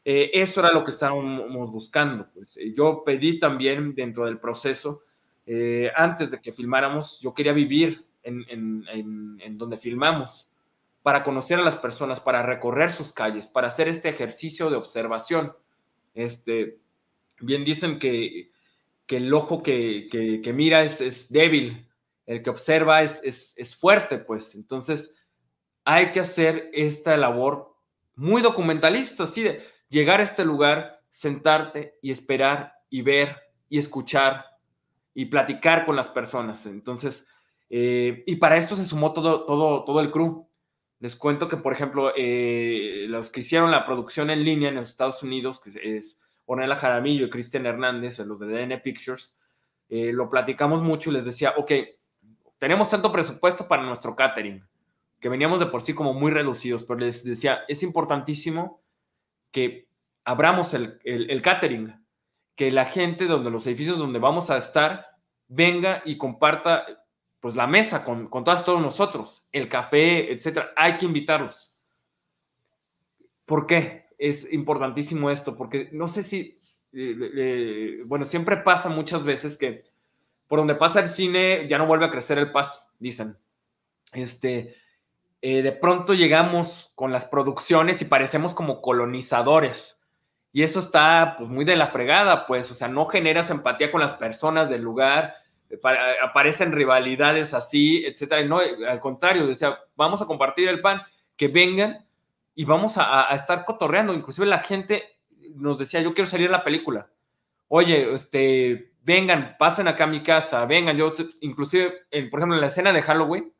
eh, 0.04 0.30
eso 0.34 0.60
era 0.60 0.72
lo 0.72 0.84
que 0.84 0.90
estábamos 0.90 1.70
buscando. 1.70 2.28
Pues. 2.32 2.56
Eh, 2.56 2.74
yo 2.76 3.02
pedí 3.04 3.38
también 3.38 3.94
dentro 3.94 4.26
del 4.26 4.38
proceso, 4.38 5.02
eh, 5.46 5.90
antes 5.94 6.30
de 6.30 6.40
que 6.40 6.52
filmáramos, 6.52 7.20
yo 7.20 7.34
quería 7.34 7.52
vivir 7.52 8.04
en, 8.22 9.58
donde 9.58 9.76
filmamos, 9.76 10.52
para 11.02 11.24
conocer 11.24 11.58
a 11.58 11.62
las 11.62 11.76
personas, 11.76 12.20
para 12.20 12.42
recorrer 12.42 12.92
sus 12.92 13.12
calles, 13.12 13.48
para 13.48 13.68
hacer 13.68 13.88
este 13.88 14.08
ejercicio 14.08 14.70
de 14.70 14.76
observación. 14.76 15.52
Este, 16.14 16.78
bien 17.40 17.64
dicen 17.64 17.98
que, 17.98 18.50
el 19.08 19.34
ojo 19.34 19.62
que, 19.62 20.40
mira 20.54 20.84
es, 20.84 21.28
débil, 21.28 21.86
el 22.24 22.42
que 22.42 22.48
observa 22.50 23.02
es, 23.02 23.52
es 23.56 23.76
fuerte, 23.76 24.18
pues. 24.18 24.54
Entonces, 24.54 25.14
hay 25.84 26.12
que 26.12 26.20
hacer 26.20 26.70
esta 26.72 27.16
labor 27.16 27.71
muy 28.14 28.42
documentalista, 28.42 29.24
así 29.24 29.42
de 29.42 29.64
llegar 29.88 30.20
a 30.20 30.24
este 30.24 30.44
lugar, 30.44 31.02
sentarte 31.10 31.98
y 32.02 32.10
esperar 32.10 32.74
y 32.90 33.02
ver 33.02 33.36
y 33.68 33.78
escuchar 33.78 34.46
y 35.14 35.26
platicar 35.26 35.84
con 35.84 35.96
las 35.96 36.08
personas. 36.08 36.66
Entonces, 36.66 37.26
eh, 37.70 38.22
y 38.26 38.36
para 38.36 38.56
esto 38.56 38.76
se 38.76 38.84
sumó 38.84 39.12
todo, 39.12 39.44
todo, 39.44 39.84
todo 39.84 40.00
el 40.00 40.10
crew. 40.10 40.46
Les 41.00 41.16
cuento 41.16 41.48
que, 41.48 41.56
por 41.56 41.72
ejemplo, 41.72 42.12
eh, 42.16 43.06
los 43.08 43.30
que 43.30 43.40
hicieron 43.40 43.70
la 43.70 43.84
producción 43.84 44.30
en 44.30 44.44
línea 44.44 44.68
en 44.68 44.76
los 44.76 44.90
Estados 44.90 45.22
Unidos, 45.22 45.60
que 45.60 45.96
es 45.96 46.20
Ornella 46.46 46.76
Jaramillo 46.76 47.26
y 47.26 47.30
Cristian 47.30 47.66
Hernández, 47.66 48.18
los 48.20 48.38
de 48.38 48.46
DN 48.46 48.78
Pictures, 48.78 49.38
eh, 49.88 50.12
lo 50.12 50.30
platicamos 50.30 50.82
mucho 50.82 51.10
y 51.10 51.14
les 51.14 51.24
decía, 51.24 51.54
ok, 51.56 51.72
tenemos 52.58 52.88
tanto 52.88 53.10
presupuesto 53.10 53.66
para 53.66 53.82
nuestro 53.82 54.14
catering, 54.14 54.64
que 55.22 55.28
veníamos 55.28 55.60
de 55.60 55.66
por 55.66 55.82
sí 55.82 55.94
como 55.94 56.14
muy 56.14 56.32
reducidos, 56.32 56.82
pero 56.82 56.98
les 56.98 57.22
decía, 57.22 57.60
es 57.68 57.84
importantísimo 57.84 58.82
que 59.52 59.86
abramos 60.24 60.74
el, 60.74 60.98
el, 61.04 61.40
catering, 61.42 62.04
que 62.56 62.72
la 62.72 62.86
gente 62.86 63.26
donde 63.26 63.48
los 63.48 63.64
edificios 63.68 63.98
donde 63.98 64.18
vamos 64.18 64.50
a 64.50 64.58
estar 64.58 65.06
venga 65.46 66.02
y 66.04 66.18
comparta 66.18 66.84
pues 67.38 67.54
la 67.54 67.68
mesa 67.68 68.02
con, 68.04 68.26
con 68.26 68.42
todas, 68.42 68.64
todos 68.64 68.82
nosotros, 68.82 69.46
el 69.52 69.68
café, 69.68 70.32
etcétera, 70.32 70.72
hay 70.74 70.98
que 70.98 71.06
invitarlos. 71.06 71.72
¿Por 73.46 73.68
qué? 73.68 74.06
Es 74.18 74.52
importantísimo 74.52 75.30
esto, 75.30 75.56
porque 75.56 75.88
no 75.92 76.08
sé 76.08 76.24
si, 76.24 76.58
eh, 76.92 78.02
bueno, 78.06 78.24
siempre 78.24 78.56
pasa 78.56 78.88
muchas 78.88 79.22
veces 79.22 79.56
que 79.56 79.84
por 80.48 80.58
donde 80.58 80.74
pasa 80.74 80.98
el 80.98 81.08
cine 81.08 81.68
ya 81.68 81.78
no 81.78 81.86
vuelve 81.86 82.06
a 82.06 82.10
crecer 82.10 82.38
el 82.38 82.50
pasto, 82.50 82.80
dicen. 82.98 83.36
Este, 84.12 84.81
eh, 85.44 85.60
de 85.60 85.72
pronto 85.72 86.14
llegamos 86.14 86.92
con 86.94 87.10
las 87.10 87.24
producciones 87.24 88.00
y 88.00 88.04
parecemos 88.04 88.54
como 88.54 88.80
colonizadores. 88.80 89.98
Y 90.52 90.62
eso 90.62 90.78
está 90.78 91.34
pues 91.36 91.50
muy 91.50 91.64
de 91.64 91.74
la 91.74 91.88
fregada, 91.88 92.46
pues, 92.46 92.70
o 92.70 92.74
sea, 92.74 92.86
no 92.86 93.06
generas 93.06 93.50
empatía 93.50 93.90
con 93.90 94.00
las 94.00 94.12
personas 94.12 94.70
del 94.70 94.82
lugar, 94.82 95.34
eh, 95.68 95.80
aparecen 96.22 96.70
rivalidades 96.70 97.54
así, 97.54 98.04
etcétera. 98.06 98.44
no, 98.44 98.60
al 98.60 99.00
contrario, 99.00 99.48
decía, 99.48 99.76
vamos 99.96 100.22
a 100.22 100.26
compartir 100.26 100.68
el 100.68 100.80
pan, 100.80 101.02
que 101.36 101.48
vengan 101.48 102.06
y 102.54 102.64
vamos 102.64 102.94
a, 102.96 103.26
estar 103.34 103.64
cotorreando. 103.64 104.14
Inclusive 104.14 104.46
la 104.46 104.60
gente 104.60 105.02
nos 105.56 105.76
decía, 105.76 106.00
yo 106.00 106.14
quiero 106.14 106.30
salir 106.30 106.50
a 106.50 106.52
la 106.52 106.64
película. 106.64 107.10
Oye, 107.66 108.12
este, 108.14 108.92
vengan, 109.02 109.56
pasen 109.58 109.88
acá 109.88 110.04
a 110.04 110.06
mi 110.06 110.22
casa, 110.22 110.64
vengan. 110.66 110.96
Yo, 110.96 111.14
inclusive, 111.40 112.02
por 112.30 112.38
ejemplo, 112.38 112.54
en 112.54 112.60
la 112.60 112.66
escena 112.68 112.92
de 112.92 113.02
Halloween, 113.02 113.52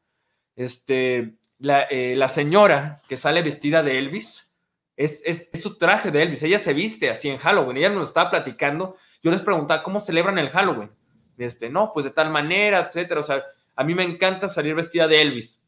este, 0.54 1.38
la, 1.62 1.82
eh, 1.82 2.14
la 2.16 2.26
señora 2.26 3.00
que 3.08 3.16
sale 3.16 3.40
vestida 3.40 3.84
de 3.84 3.96
Elvis, 3.96 4.52
es, 4.96 5.22
es, 5.24 5.50
su 5.62 5.78
traje 5.78 6.10
de 6.10 6.22
Elvis. 6.22 6.42
Ella 6.42 6.58
se 6.58 6.74
viste 6.74 7.08
así 7.08 7.28
en 7.28 7.38
Halloween. 7.38 7.76
Ella 7.76 7.90
nos 7.90 8.08
estaba 8.08 8.30
platicando. 8.30 8.96
Yo 9.22 9.30
les 9.30 9.42
preguntaba, 9.42 9.82
¿cómo 9.82 10.00
celebran 10.00 10.38
el 10.38 10.50
Halloween? 10.50 10.90
Este, 11.38 11.70
no, 11.70 11.92
pues 11.92 12.04
de 12.04 12.10
tal 12.10 12.30
manera, 12.30 12.80
etcétera. 12.80 13.20
O 13.20 13.24
sea, 13.24 13.42
a 13.76 13.84
mí 13.84 13.94
me 13.94 14.02
encanta 14.02 14.48
salir 14.48 14.74
vestida 14.74 15.06
de 15.06 15.22
Elvis. 15.22 15.62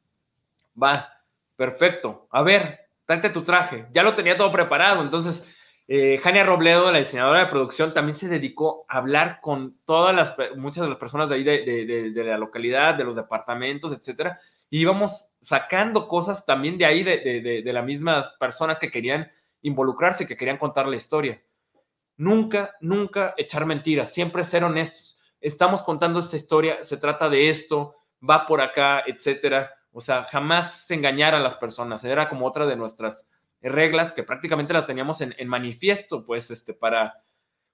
Va, 0.80 1.22
perfecto. 1.56 2.26
A 2.30 2.42
ver, 2.42 2.80
tráete 3.06 3.30
tu 3.30 3.42
traje. 3.42 3.86
Ya 3.92 4.02
lo 4.02 4.14
tenía 4.14 4.36
todo 4.36 4.50
preparado. 4.50 5.00
Entonces, 5.00 5.44
eh, 5.86 6.18
Jania 6.22 6.42
Robledo, 6.42 6.90
la 6.90 6.98
diseñadora 6.98 7.40
de 7.40 7.46
producción, 7.46 7.94
también 7.94 8.16
se 8.16 8.28
dedicó 8.28 8.84
a 8.88 8.98
hablar 8.98 9.38
con 9.40 9.76
todas 9.86 10.14
las, 10.14 10.34
muchas 10.56 10.82
de 10.82 10.88
las 10.88 10.98
personas 10.98 11.28
de 11.28 11.36
ahí, 11.36 11.44
de, 11.44 12.10
de, 12.12 12.24
la 12.24 12.36
localidad, 12.36 12.94
de 12.94 13.04
los 13.04 13.14
departamentos, 13.14 13.92
etcétera. 13.92 14.40
Y 14.74 14.80
íbamos 14.80 15.28
sacando 15.40 16.08
cosas 16.08 16.44
también 16.44 16.76
de 16.78 16.84
ahí, 16.84 17.04
de, 17.04 17.62
de 17.64 17.72
las 17.72 17.84
mismas 17.84 18.34
personas 18.40 18.80
que 18.80 18.90
querían 18.90 19.30
involucrarse, 19.62 20.26
que 20.26 20.36
querían 20.36 20.58
contar 20.58 20.88
la 20.88 20.96
historia. 20.96 21.40
Nunca, 22.16 22.74
nunca 22.80 23.34
echar 23.36 23.66
mentiras, 23.66 24.12
siempre 24.12 24.42
ser 24.42 24.64
honestos. 24.64 25.16
Estamos 25.40 25.80
contando 25.82 26.18
esta 26.18 26.34
historia, 26.34 26.82
se 26.82 26.96
trata 26.96 27.28
de 27.28 27.50
esto, 27.50 27.94
va 28.28 28.48
por 28.48 28.60
acá, 28.60 29.04
etcétera. 29.06 29.70
O 29.92 30.00
sea, 30.00 30.24
jamás 30.24 30.90
engañar 30.90 31.36
a 31.36 31.38
las 31.38 31.54
personas. 31.54 32.02
Era 32.02 32.28
como 32.28 32.44
otra 32.44 32.66
de 32.66 32.74
nuestras 32.74 33.28
reglas 33.62 34.10
que 34.10 34.24
prácticamente 34.24 34.72
las 34.72 34.88
teníamos 34.88 35.20
en, 35.20 35.36
manifiesto, 35.46 36.26
pues, 36.26 36.50
este, 36.50 36.74
para, 36.74 37.22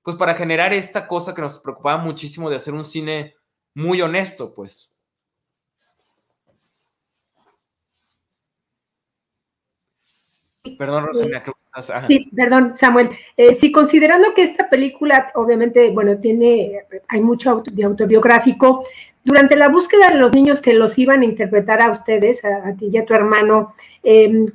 pues, 0.02 0.18
para 0.18 0.34
generar 0.34 0.74
esta 0.74 1.06
cosa 1.06 1.34
que 1.34 1.40
nos 1.40 1.60
preocupaba 1.60 1.96
muchísimo 1.96 2.50
de 2.50 2.56
hacer 2.56 2.74
un 2.74 2.84
cine 2.84 3.36
muy 3.72 4.02
honesto, 4.02 4.52
pues. 4.52 4.94
Perdón, 10.78 11.06
Rosana, 11.06 11.42
Sí, 12.06 12.28
perdón, 12.34 12.74
Samuel. 12.76 13.10
Eh, 13.36 13.54
sí, 13.54 13.70
considerando 13.70 14.34
que 14.34 14.42
esta 14.42 14.68
película, 14.68 15.30
obviamente, 15.34 15.90
bueno, 15.90 16.18
tiene, 16.18 16.82
hay 17.08 17.20
mucho 17.20 17.62
de 17.72 17.84
autobiográfico, 17.84 18.84
durante 19.24 19.56
la 19.56 19.68
búsqueda 19.68 20.10
de 20.10 20.18
los 20.18 20.32
niños 20.34 20.60
que 20.60 20.74
los 20.74 20.98
iban 20.98 21.22
a 21.22 21.24
interpretar 21.24 21.80
a 21.80 21.90
ustedes, 21.90 22.44
a, 22.44 22.74
ti 22.74 22.90
y 22.92 22.98
a 22.98 23.04
tu 23.04 23.14
hermano, 23.14 23.72
em, 24.02 24.46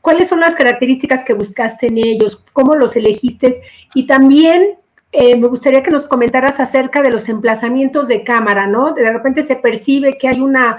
¿cuáles 0.00 0.28
son 0.28 0.40
las 0.40 0.54
características 0.54 1.24
que 1.24 1.34
buscaste 1.34 1.86
en 1.86 1.98
ellos? 1.98 2.44
¿Cómo 2.52 2.74
los 2.74 2.94
elegiste? 2.96 3.62
Y 3.94 4.06
también 4.06 4.76
eh, 5.12 5.36
me 5.36 5.48
gustaría 5.48 5.82
que 5.82 5.90
nos 5.90 6.06
comentaras 6.06 6.60
acerca 6.60 7.00
de 7.00 7.10
los 7.10 7.28
emplazamientos 7.28 8.08
de 8.08 8.24
cámara, 8.24 8.66
¿no? 8.66 8.92
De 8.92 9.10
repente 9.10 9.42
se 9.42 9.56
percibe 9.56 10.18
que 10.18 10.28
hay 10.28 10.40
una 10.40 10.78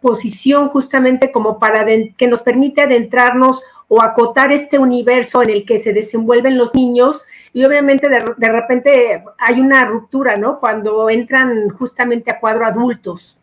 posición 0.00 0.68
justamente 0.70 1.30
como 1.30 1.58
para 1.58 1.84
que 1.84 2.26
nos 2.26 2.42
permite 2.42 2.82
adentrarnos 2.82 3.62
o 3.88 4.02
acotar 4.02 4.52
este 4.52 4.78
universo 4.78 5.42
en 5.42 5.50
el 5.50 5.64
que 5.64 5.78
se 5.78 5.92
desenvuelven 5.92 6.58
los 6.58 6.74
niños 6.74 7.24
y 7.52 7.64
obviamente 7.64 8.08
de, 8.08 8.52
repente 8.52 9.24
hay 9.38 9.60
una 9.60 9.84
ruptura, 9.86 10.36
¿no? 10.36 10.60
Cuando 10.60 11.08
entran 11.08 11.70
justamente 11.70 12.30
a 12.30 12.38
cuadro 12.38 12.66
adultos. 12.66 13.38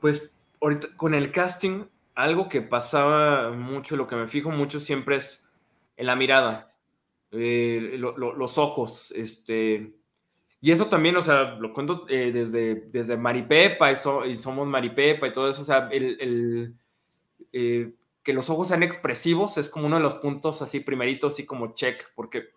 Pues 0.00 0.30
ahorita 0.60 0.88
con 0.96 1.14
el 1.14 1.32
casting, 1.32 1.84
algo 2.14 2.48
que 2.48 2.62
pasaba 2.62 3.50
mucho, 3.50 3.96
lo 3.96 4.06
que 4.06 4.16
me 4.16 4.28
fijo 4.28 4.50
mucho 4.50 4.78
siempre 4.78 5.16
es 5.16 5.42
en 5.96 6.06
la 6.06 6.16
mirada, 6.16 6.72
eh, 7.32 7.96
los 7.98 8.58
ojos, 8.58 9.12
este... 9.16 9.92
Y 10.60 10.72
eso 10.72 10.86
también, 10.86 11.14
o 11.16 11.22
sea, 11.22 11.56
lo 11.56 11.74
cuento 11.74 12.06
eh, 12.08 12.30
desde, 12.32 12.86
desde 12.90 13.18
Maripepa 13.18 13.90
y, 13.90 13.96
y, 14.30 14.36
somos 14.36 14.66
Maripepa 14.66 15.26
y 15.26 15.32
todo 15.32 15.50
eso, 15.50 15.60
o 15.60 15.64
sea, 15.64 15.88
el, 15.90 16.74
eh, 17.52 17.92
que 18.24 18.32
los 18.32 18.48
ojos 18.50 18.68
sean 18.68 18.82
expresivos 18.82 19.58
es 19.58 19.68
como 19.68 19.86
uno 19.86 19.96
de 19.96 20.02
los 20.02 20.14
puntos 20.14 20.62
así 20.62 20.80
primeritos, 20.80 21.34
así 21.34 21.44
como 21.44 21.74
check, 21.74 22.02
porque 22.16 22.48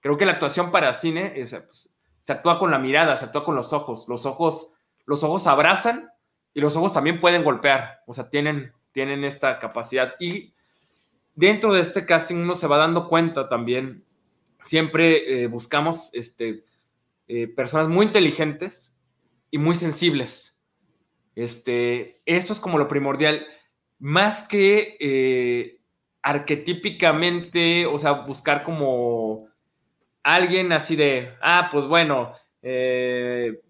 creo 0.00 0.16
que 0.16 0.24
la 0.24 0.32
actuación 0.32 0.70
para 0.70 0.92
cine 0.92 1.34
pues, 1.34 1.92
se 2.22 2.32
actúa 2.32 2.58
con 2.58 2.70
la 2.70 2.78
mirada, 2.78 3.16
se 3.16 3.26
actúa 3.26 3.44
con 3.44 3.56
los 3.56 3.72
ojos. 3.72 4.06
Los 4.08 4.24
ojos, 4.24 4.70
los 5.04 5.24
ojos 5.24 5.46
abrazan 5.48 6.10
y 6.54 6.60
los 6.60 6.76
ojos 6.76 6.92
también 6.92 7.20
pueden 7.20 7.44
golpear, 7.44 8.00
o 8.06 8.14
sea, 8.14 8.30
tienen, 8.30 8.72
tienen 8.92 9.24
esta 9.24 9.58
capacidad. 9.58 10.14
Y 10.20 10.54
dentro 11.34 11.72
de 11.72 11.82
este 11.82 12.06
casting 12.06 12.36
uno 12.36 12.54
se 12.54 12.68
va 12.68 12.78
dando 12.78 13.08
cuenta 13.08 13.48
también, 13.48 14.04
siempre 14.62 15.42
eh, 15.42 15.46
buscamos 15.48 16.08
este, 16.12 16.64
eh, 17.28 17.48
personas 17.48 17.88
muy 17.88 18.06
inteligentes 18.06 18.94
y 19.50 19.58
muy 19.58 19.74
sensibles. 19.74 20.56
Este, 21.34 22.22
esto 22.24 22.52
es 22.52 22.60
como 22.60 22.78
lo 22.78 22.88
primordial 22.88 23.46
más 23.98 24.46
que 24.46 24.96
eh, 25.00 25.80
arquetípicamente, 26.22 27.86
o 27.86 27.98
sea, 27.98 28.12
buscar 28.12 28.62
como 28.64 29.48
alguien 30.22 30.72
así 30.72 30.96
de, 30.96 31.32
ah, 31.40 31.68
pues 31.70 31.86
bueno, 31.86 32.32
eh, 32.62 33.60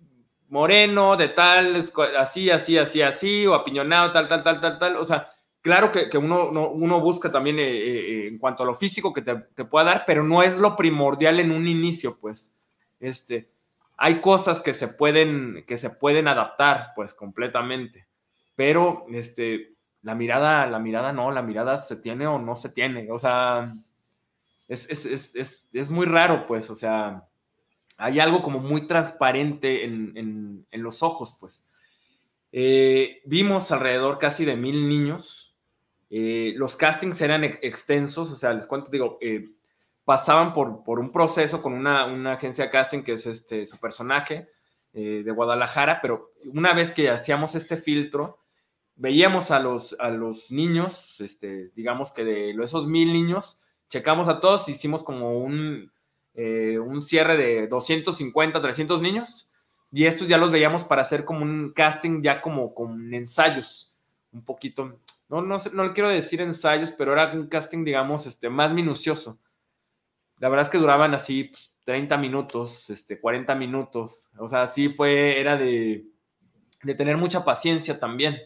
moreno, 0.48 1.16
de 1.16 1.28
tal, 1.28 1.84
así, 2.18 2.50
así, 2.50 2.78
así, 2.78 3.02
así, 3.02 3.46
o 3.46 3.54
apiñonado, 3.54 4.12
tal, 4.12 4.28
tal, 4.28 4.42
tal, 4.42 4.60
tal, 4.60 4.78
tal. 4.78 4.96
O 4.96 5.04
sea, 5.04 5.30
claro 5.60 5.92
que, 5.92 6.16
uno, 6.16 6.48
uno, 6.48 7.00
busca 7.00 7.30
también 7.30 7.58
eh, 7.58 8.28
en 8.28 8.38
cuanto 8.38 8.62
a 8.62 8.66
lo 8.66 8.74
físico 8.74 9.12
que 9.12 9.22
te, 9.22 9.34
te, 9.54 9.64
pueda 9.64 9.86
dar, 9.86 10.04
pero 10.06 10.22
no 10.24 10.42
es 10.42 10.56
lo 10.56 10.76
primordial 10.76 11.40
en 11.40 11.50
un 11.50 11.68
inicio, 11.68 12.18
pues. 12.18 12.52
Este, 13.00 13.50
hay 13.98 14.20
cosas 14.20 14.60
que 14.60 14.72
se 14.72 14.88
pueden, 14.88 15.64
que 15.66 15.76
se 15.76 15.90
pueden 15.90 16.28
adaptar, 16.28 16.92
pues, 16.94 17.12
completamente. 17.12 18.06
Pero, 18.54 19.04
este, 19.12 19.75
la 20.06 20.14
mirada, 20.14 20.68
la 20.68 20.78
mirada 20.78 21.12
no, 21.12 21.32
la 21.32 21.42
mirada 21.42 21.78
se 21.78 21.96
tiene 21.96 22.28
o 22.28 22.38
no 22.38 22.54
se 22.54 22.68
tiene, 22.68 23.10
o 23.10 23.18
sea, 23.18 23.74
es, 24.68 25.90
muy 25.90 26.06
raro, 26.06 26.46
pues, 26.46 26.70
o 26.70 26.76
sea, 26.76 27.24
hay 27.96 28.20
algo 28.20 28.40
como 28.40 28.60
muy 28.60 28.86
transparente 28.86 29.84
en, 29.84 30.64
los 30.70 31.02
ojos, 31.02 31.36
pues. 31.40 31.64
Eh, 32.52 33.20
vimos 33.24 33.72
alrededor 33.72 34.18
casi 34.18 34.44
de 34.44 34.54
mil 34.54 34.88
niños, 34.88 35.56
eh, 36.08 36.54
los 36.54 36.76
castings 36.76 37.20
eran 37.20 37.42
extensos, 37.42 38.30
o 38.30 38.36
sea, 38.36 38.52
les 38.52 38.68
cuento, 38.68 38.92
digo, 38.92 39.18
eh, 39.20 39.44
pasaban 40.04 40.54
por, 40.54 40.84
por, 40.84 41.00
un 41.00 41.10
proceso 41.10 41.60
con 41.60 41.72
una, 41.72 42.06
una, 42.06 42.34
agencia 42.34 42.66
de 42.66 42.70
casting 42.70 43.02
que 43.02 43.14
es 43.14 43.26
este, 43.26 43.66
su 43.66 43.76
personaje 43.78 44.48
de 44.92 45.30
Guadalajara, 45.30 46.00
pero 46.00 46.32
una 46.54 46.72
vez 46.72 46.90
que 46.90 47.10
hacíamos 47.10 47.54
este 47.54 47.76
filtro, 47.76 48.38
veíamos 48.96 49.50
a 49.50 49.60
los, 49.60 49.94
a 49.98 50.10
los 50.10 50.50
niños, 50.50 51.20
este, 51.20 51.70
digamos 51.76 52.12
que 52.12 52.24
de 52.24 52.50
esos 52.50 52.86
mil 52.88 53.12
niños, 53.12 53.60
checamos 53.88 54.26
a 54.28 54.40
todos, 54.40 54.68
hicimos 54.68 55.04
como 55.04 55.38
un, 55.38 55.92
eh, 56.34 56.78
un 56.78 57.00
cierre 57.00 57.36
de 57.36 57.68
250, 57.68 58.60
300 58.60 59.00
niños, 59.00 59.50
y 59.92 60.06
estos 60.06 60.26
ya 60.28 60.38
los 60.38 60.50
veíamos 60.50 60.84
para 60.84 61.02
hacer 61.02 61.24
como 61.24 61.42
un 61.42 61.72
casting 61.74 62.22
ya 62.22 62.40
como 62.40 62.74
con 62.74 63.12
ensayos, 63.14 63.94
un 64.32 64.44
poquito, 64.44 64.98
no, 65.28 65.42
no, 65.42 65.58
no 65.72 65.84
le 65.84 65.92
quiero 65.92 66.08
decir 66.08 66.40
ensayos, 66.40 66.90
pero 66.92 67.12
era 67.12 67.32
un 67.32 67.48
casting, 67.48 67.84
digamos, 67.84 68.26
este, 68.26 68.48
más 68.48 68.72
minucioso. 68.72 69.38
La 70.38 70.48
verdad 70.48 70.66
es 70.66 70.70
que 70.70 70.78
duraban 70.78 71.14
así 71.14 71.52
30 71.84 72.14
pues, 72.14 72.20
minutos, 72.20 72.90
este, 72.90 73.20
40 73.20 73.54
minutos, 73.54 74.30
o 74.38 74.48
sea, 74.48 74.62
así 74.62 74.88
fue, 74.88 75.40
era 75.40 75.56
de, 75.56 76.06
de 76.82 76.94
tener 76.94 77.16
mucha 77.16 77.44
paciencia 77.44 77.98
también. 77.98 78.36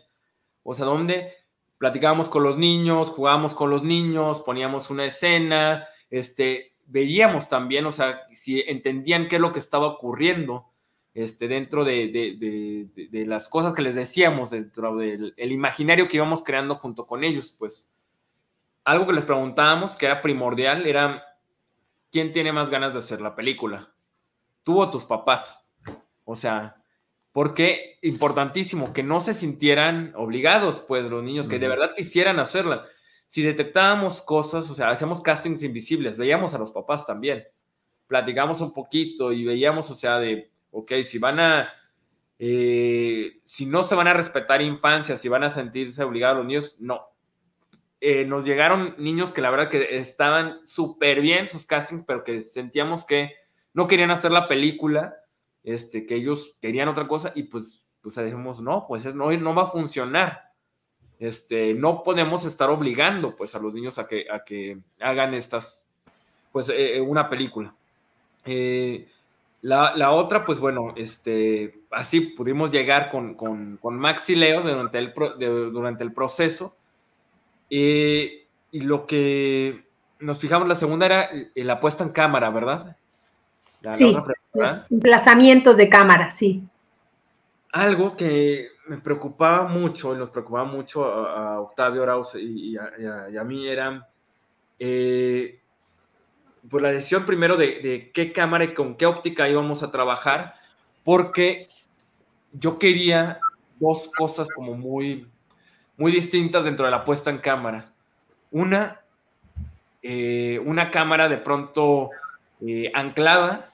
O 0.62 0.74
sea, 0.74 0.86
donde 0.86 1.34
platicábamos 1.78 2.28
con 2.28 2.42
los 2.42 2.58
niños, 2.58 3.10
jugábamos 3.10 3.54
con 3.54 3.70
los 3.70 3.82
niños, 3.82 4.40
poníamos 4.40 4.90
una 4.90 5.06
escena, 5.06 5.88
este, 6.10 6.74
veíamos 6.86 7.48
también, 7.48 7.86
o 7.86 7.92
sea, 7.92 8.20
si 8.32 8.60
entendían 8.60 9.28
qué 9.28 9.36
es 9.36 9.42
lo 9.42 9.52
que 9.52 9.60
estaba 9.60 9.86
ocurriendo. 9.86 10.66
este, 11.12 11.48
dentro 11.48 11.84
de, 11.84 13.24
las 13.26 13.48
cosas 13.48 13.74
que 13.74 13.82
les 13.82 13.94
decíamos, 13.94 14.50
dentro 14.50 14.96
del 14.96 15.34
imaginario 15.38 16.06
que 16.06 16.16
íbamos 16.16 16.42
creando 16.42 16.76
junto 16.76 17.06
con 17.06 17.24
ellos, 17.24 17.54
pues 17.58 17.90
algo 18.84 19.06
que 19.06 19.14
les 19.14 19.24
preguntábamos 19.24 19.96
que 19.96 20.06
era 20.06 20.22
primordial 20.22 20.86
era, 20.86 21.24
¿quién 22.10 22.32
tiene 22.32 22.52
más 22.52 22.70
ganas 22.70 22.92
de 22.92 23.00
hacer 23.00 23.20
la 23.20 23.34
película? 23.34 23.92
¿Tú 24.62 24.80
o 24.80 24.90
tus 24.90 25.04
papás? 25.04 25.64
O 26.24 26.36
sea, 26.36 26.79
porque 27.32 27.98
importantísimo 28.02 28.92
que 28.92 29.02
no 29.02 29.20
se 29.20 29.34
sintieran 29.34 30.12
obligados, 30.16 30.80
pues 30.80 31.08
los 31.08 31.22
niños, 31.22 31.48
que 31.48 31.58
de 31.58 31.68
verdad 31.68 31.94
quisieran 31.94 32.40
hacerla. 32.40 32.86
Si 33.26 33.42
detectábamos 33.42 34.22
cosas, 34.22 34.68
o 34.70 34.74
sea, 34.74 34.90
hacíamos 34.90 35.20
castings 35.20 35.62
invisibles, 35.62 36.18
veíamos 36.18 36.54
a 36.54 36.58
los 36.58 36.72
papás 36.72 37.06
también, 37.06 37.44
platicamos 38.08 38.60
un 38.60 38.72
poquito 38.72 39.32
y 39.32 39.44
veíamos, 39.44 39.90
o 39.90 39.94
sea, 39.94 40.18
de, 40.18 40.50
ok, 40.72 40.92
si 41.04 41.18
van 41.18 41.38
a, 41.38 41.72
eh, 42.40 43.40
si 43.44 43.66
no 43.66 43.84
se 43.84 43.94
van 43.94 44.08
a 44.08 44.14
respetar 44.14 44.62
infancia, 44.62 45.16
si 45.16 45.28
van 45.28 45.44
a 45.44 45.50
sentirse 45.50 46.02
obligados 46.02 46.38
los 46.38 46.46
niños, 46.46 46.76
no. 46.80 47.06
Eh, 48.00 48.24
nos 48.24 48.46
llegaron 48.46 48.94
niños 48.98 49.30
que 49.30 49.42
la 49.42 49.50
verdad 49.50 49.68
que 49.68 49.98
estaban 49.98 50.66
súper 50.66 51.20
bien 51.20 51.46
sus 51.46 51.66
castings, 51.66 52.02
pero 52.06 52.24
que 52.24 52.48
sentíamos 52.48 53.04
que 53.04 53.34
no 53.74 53.86
querían 53.86 54.10
hacer 54.10 54.32
la 54.32 54.48
película 54.48 55.14
este, 55.64 56.06
que 56.06 56.16
ellos 56.16 56.56
querían 56.60 56.88
otra 56.88 57.06
cosa 57.06 57.32
y 57.34 57.44
pues, 57.44 57.86
pues 58.02 58.16
dijimos, 58.16 58.60
no, 58.60 58.86
pues 58.88 59.04
es, 59.04 59.14
no, 59.14 59.30
no 59.32 59.54
va 59.54 59.64
a 59.64 59.68
funcionar. 59.68 60.50
Este, 61.18 61.74
no 61.74 62.02
podemos 62.02 62.46
estar 62.46 62.70
obligando 62.70 63.36
pues 63.36 63.54
a 63.54 63.58
los 63.58 63.74
niños 63.74 63.98
a 63.98 64.08
que, 64.08 64.26
a 64.30 64.42
que 64.42 64.78
hagan 65.00 65.34
estas, 65.34 65.84
pues 66.50 66.70
eh, 66.70 66.96
eh, 66.96 67.00
una 67.00 67.28
película. 67.28 67.74
Eh, 68.46 69.06
la, 69.60 70.12
otra, 70.12 70.46
pues 70.46 70.58
bueno, 70.58 70.94
este, 70.96 71.80
así 71.90 72.22
pudimos 72.22 72.70
llegar 72.70 73.10
con, 73.10 73.34
con, 73.34 73.76
con 73.76 73.98
Max 73.98 74.30
y 74.30 74.36
Leo 74.36 74.62
durante 74.62 74.96
el, 74.96 75.12
durante 75.72 76.02
el 76.02 76.14
proceso. 76.14 76.74
y 77.68 78.46
lo 78.72 79.06
que 79.06 79.84
nos 80.20 80.38
fijamos, 80.38 80.66
la 80.66 80.76
segunda 80.76 81.04
era 81.04 81.30
la 81.54 81.80
puesta 81.80 82.02
en 82.02 82.10
cámara, 82.10 82.48
¿verdad? 82.48 82.96
Sí, 83.92 84.16
emplazamientos 84.90 85.76
de 85.76 85.88
cámara, 85.88 86.32
sí. 86.32 86.62
Algo 87.72 88.16
que 88.16 88.68
me 88.88 88.98
preocupaba 88.98 89.68
mucho, 89.68 90.14
y 90.14 90.18
nos 90.18 90.30
preocupaba 90.30 90.64
mucho 90.64 91.04
a, 91.04 91.60
Octavio 91.60 92.02
Arauz 92.02 92.34
y, 92.34 92.76
a, 92.76 93.44
mí 93.44 93.68
era 93.68 94.08
eh, 94.78 95.60
pues 96.68 96.82
la 96.82 96.90
decisión 96.90 97.24
primero 97.24 97.56
de, 97.56 98.10
qué 98.12 98.32
cámara 98.32 98.64
y 98.64 98.74
con 98.74 98.96
qué 98.96 99.06
óptica 99.06 99.48
íbamos 99.48 99.82
a 99.82 99.90
trabajar, 99.90 100.54
porque 101.04 101.68
yo 102.52 102.78
quería 102.78 103.38
dos 103.78 104.10
cosas 104.16 104.48
como 104.52 104.74
muy, 104.74 105.26
muy 105.96 106.12
distintas 106.12 106.64
dentro 106.64 106.84
de 106.84 106.90
la 106.90 107.04
puesta 107.04 107.30
en 107.30 107.38
cámara. 107.38 107.92
Una, 108.50 109.00
eh, 110.02 110.60
una 110.64 110.90
cámara 110.90 111.28
de 111.28 111.38
pronto 111.38 112.10
eh, 112.60 112.90
anclada 112.94 113.69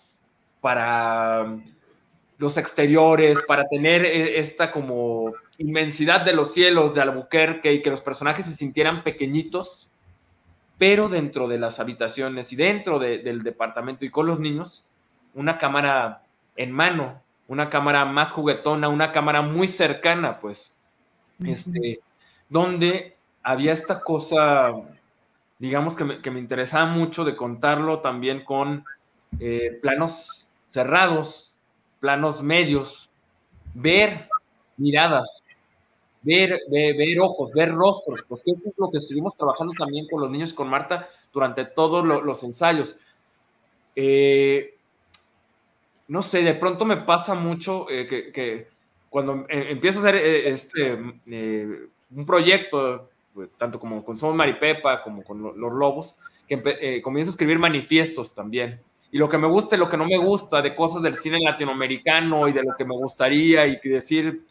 para 0.66 1.46
los 2.38 2.56
exteriores, 2.56 3.38
para 3.46 3.68
tener 3.68 4.04
eh, 4.04 4.40
esta 4.40 4.72
como 4.72 5.32
inmensidad 5.58 6.22
de 6.22 6.32
los 6.32 6.52
cielos 6.52 6.92
de 6.92 7.02
Albuquerque 7.02 7.72
y 7.72 7.82
que 7.82 7.90
los 7.90 8.00
personajes 8.00 8.46
se 8.46 8.52
sintieran 8.52 9.04
pequeñitos, 9.04 9.92
pero 10.76 11.08
dentro 11.08 11.46
de 11.46 11.60
las 11.60 11.78
habitaciones 11.78 12.52
y 12.52 12.56
dentro 12.56 12.98
del 12.98 13.44
departamento 13.44 14.04
y 14.04 14.10
con 14.10 14.26
los 14.26 14.40
niños, 14.40 14.84
una 15.34 15.56
cámara 15.58 16.24
en 16.56 16.72
mano, 16.72 17.22
una 17.46 17.70
cámara 17.70 18.04
más 18.04 18.32
juguetona, 18.32 18.88
una 18.88 19.12
cámara 19.12 19.42
muy 19.42 19.68
cercana, 19.68 20.40
pues, 20.40 20.76
este, 21.44 22.00
donde 22.48 23.14
había 23.44 23.72
esta 23.72 24.00
cosa, 24.00 24.72
digamos 25.60 25.94
que 25.94 26.02
me, 26.02 26.18
que 26.20 26.32
me 26.32 26.40
interesaba 26.40 26.86
mucho 26.86 27.24
de 27.24 27.36
contarlo 27.36 28.00
también 28.00 28.42
con 28.42 28.84
eh, 29.38 29.78
planos 29.80 30.45
cerrados, 30.76 31.56
planos 32.00 32.42
medios, 32.42 33.08
ver 33.72 34.28
miradas, 34.76 35.42
ver, 36.20 36.60
ver, 36.68 37.18
ojos, 37.18 37.50
ver 37.54 37.72
rostros, 37.72 38.20
pues 38.28 38.42
eso 38.44 38.60
es 38.62 38.74
lo 38.76 38.90
que 38.90 38.98
estuvimos 38.98 39.34
trabajando 39.36 39.72
también 39.78 40.06
con 40.06 40.20
los 40.20 40.30
niños 40.30 40.52
con 40.52 40.68
Marta 40.68 41.08
durante 41.32 41.64
todos 41.64 42.04
los 42.04 42.42
ensayos. 42.42 42.98
Eh, 43.94 44.74
no 46.08 46.20
sé, 46.20 46.42
de 46.42 46.52
pronto 46.52 46.84
me 46.84 46.98
pasa 46.98 47.34
mucho 47.34 47.88
eh, 47.88 48.06
que, 48.06 48.68
cuando 49.08 49.46
eh, 49.48 49.68
empiezo 49.70 50.00
a 50.00 50.02
hacer 50.02 50.16
este, 50.16 50.92
un 50.92 52.26
proyecto, 52.26 53.08
pues, 53.32 53.48
tanto 53.56 53.80
como 53.80 54.04
con 54.04 54.18
Somos 54.18 54.36
Maripepa 54.36 55.02
como 55.02 55.24
con 55.24 55.40
los 55.40 55.72
Lobos, 55.72 56.16
que 56.46 57.00
comienzo 57.00 57.30
a 57.30 57.32
escribir 57.32 57.58
manifiestos 57.58 58.34
también 58.34 58.78
y 59.16 59.18
lo 59.18 59.30
que 59.30 59.38
me 59.38 59.46
gusta 59.48 59.76
y 59.76 59.78
lo 59.78 59.88
que 59.88 59.96
no 59.96 60.04
me 60.04 60.18
gusta 60.18 60.60
de 60.60 60.74
cosas 60.74 61.00
del 61.00 61.14
cine 61.14 61.40
latinoamericano 61.40 62.48
y 62.48 62.52
de 62.52 62.62
lo 62.62 62.74
que 62.76 62.84
me 62.84 62.94
gustaría 62.94 63.66
y 63.66 63.80
decir, 63.88 64.44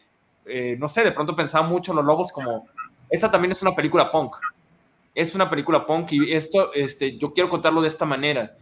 eh, 0.44 0.74
no 0.76 0.88
sé, 0.88 1.04
de 1.04 1.12
pronto 1.12 1.36
pensaba 1.36 1.64
mucho 1.64 1.92
en 1.92 1.98
los 1.98 2.04
lobos 2.04 2.32
como, 2.32 2.66
esta 3.08 3.30
también 3.30 3.52
es 3.52 3.62
una 3.62 3.76
película 3.76 4.10
punk, 4.10 4.34
es 5.14 5.36
una 5.36 5.48
película 5.48 5.86
punk 5.86 6.10
y 6.14 6.32
esto, 6.32 6.74
este, 6.74 7.16
yo 7.16 7.32
quiero 7.32 7.48
contarlo 7.48 7.80
de 7.80 7.86
esta 7.86 8.04
manera. 8.06 8.56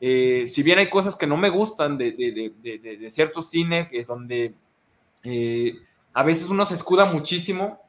Eh, 0.00 0.44
si 0.46 0.62
bien 0.62 0.78
hay 0.78 0.88
cosas 0.88 1.16
que 1.16 1.26
no 1.26 1.36
me 1.36 1.50
gustan 1.50 1.98
de, 1.98 2.12
de, 2.12 2.52
de, 2.62 2.96
de 2.96 3.10
cierto 3.10 3.42
cine, 3.42 3.88
que 3.88 3.98
es 3.98 4.06
donde 4.06 4.54
eh, 5.24 5.74
a 6.14 6.22
veces 6.22 6.48
uno 6.50 6.66
se 6.66 6.76
escuda 6.76 7.04
muchísimo 7.04 7.80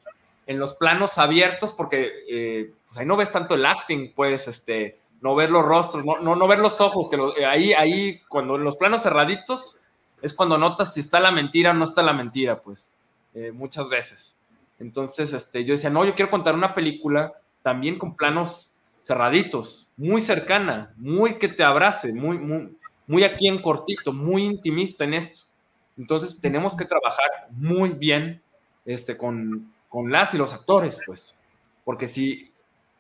en 0.48 0.58
los 0.58 0.74
planos 0.74 1.20
abiertos 1.20 1.72
porque 1.72 2.72
pues 2.88 2.98
ahí 2.98 3.06
no 3.06 3.16
ves 3.16 3.32
tanto 3.32 3.54
el 3.54 3.64
acting, 3.64 4.12
pues, 4.16 4.48
este, 4.48 4.98
no 5.22 5.36
ver 5.36 5.52
los 5.52 5.66
rostros, 5.66 6.06
no, 6.06 6.20
no, 6.20 6.48
ver 6.48 6.60
los 6.60 6.80
ojos, 6.82 7.10
que 7.10 7.18
eh, 7.38 7.46
ahí, 7.46 7.74
ahí, 7.74 8.22
cuando 8.30 8.58
los 8.58 8.78
planos 8.78 9.04
cerraditos, 9.04 9.80
es 10.22 10.34
cuando 10.34 10.58
notas 10.58 10.94
si 10.94 11.02
está 11.02 11.20
la 11.20 11.32
mentira 11.32 11.72
o 11.72 11.74
no 11.74 11.84
está 11.84 12.02
la 12.02 12.14
mentira, 12.14 12.62
pues, 12.62 12.90
eh, 13.34 13.52
muchas 13.52 13.90
veces. 13.90 14.36
Entonces, 14.80 15.34
este, 15.34 15.66
yo 15.66 15.74
decía, 15.74 15.90
no, 15.90 16.06
yo 16.06 16.16
quiero 16.16 16.32
contar 16.32 16.56
una 16.56 16.74
película 16.74 17.34
también 17.62 17.98
con 17.98 18.16
planos 18.16 18.72
cerraditos, 19.04 19.88
muy 19.98 20.22
cercana, 20.22 20.94
muy 20.96 21.38
que 21.38 21.48
te 21.50 21.64
abrace, 21.64 22.14
muy, 22.14 22.38
muy, 22.38 22.78
muy 23.08 23.24
aquí 23.24 23.48
en 23.48 23.62
cortito, 23.62 24.14
muy 24.14 24.46
intimista 24.46 25.04
en 25.04 25.16
esto. 25.16 25.42
Entonces, 25.98 26.40
tenemos 26.40 26.78
que 26.78 26.86
trabajar 26.86 27.30
muy 27.52 27.90
bien 27.90 28.42
este, 28.86 29.18
con, 29.18 29.74
con 29.90 30.12
las 30.12 30.34
y 30.34 30.38
los 30.38 30.54
actores, 30.54 30.98
pues, 31.06 31.36
porque 31.84 32.08
si 32.08 32.49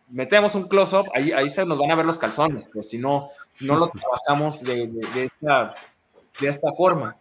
metemos 0.09 0.55
un 0.55 0.67
close-up, 0.67 1.07
ahí, 1.13 1.31
ahí 1.31 1.49
se 1.49 1.65
nos 1.65 1.77
van 1.77 1.91
a 1.91 1.95
ver 1.95 2.05
los 2.05 2.17
calzones, 2.17 2.67
pues 2.71 2.89
si 2.89 2.97
no, 2.97 3.29
no 3.61 3.75
lo 3.75 3.89
trabajamos 3.89 4.61
de, 4.61 4.91
esta, 5.15 5.73
de 6.39 6.47
esta 6.47 6.71
forma. 6.73 7.17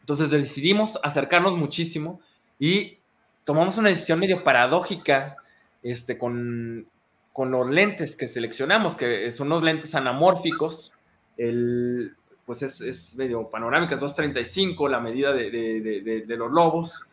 Entonces 0.00 0.30
decidimos 0.30 0.98
acercarnos 1.02 1.56
muchísimo 1.56 2.20
y 2.58 2.98
tomamos 3.44 3.76
una 3.78 3.88
decisión 3.88 4.18
medio 4.18 4.44
paradójica 4.44 5.36
este, 5.82 6.18
con, 6.18 6.86
con 7.32 7.50
los 7.50 7.68
lentes 7.68 8.16
que 8.16 8.28
seleccionamos, 8.28 8.96
que 8.96 9.30
son 9.30 9.48
los 9.48 9.62
lentes 9.62 9.94
anamórficos, 9.94 10.92
el, 11.36 12.14
pues 12.46 12.62
es, 12.62 12.80
es 12.80 13.14
medio 13.14 13.50
panorámica, 13.50 13.96
235, 13.96 14.88
la 14.88 15.00
medida 15.00 15.32
de, 15.32 15.50
de, 15.50 16.24
de, 16.26 16.36
los 16.36 16.50
lobos, 16.50 17.04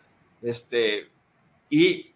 este, 0.41 1.09
y 1.69 2.12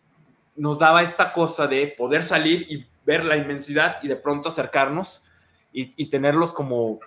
nos 0.57 0.79
daba 0.79 1.03
esta 1.03 1.31
cosa 1.31 1.67
de 1.67 1.87
poder 1.87 2.23
salir 2.23 2.65
y 2.69 2.85
ver 3.05 3.23
la 3.23 3.37
inmensidad 3.37 3.97
y 4.03 4.07
de 4.07 4.17
pronto 4.17 4.49
acercarnos 4.49 5.23
y, 5.71 6.07
tenerlos 6.07 6.53
como, 6.53 6.99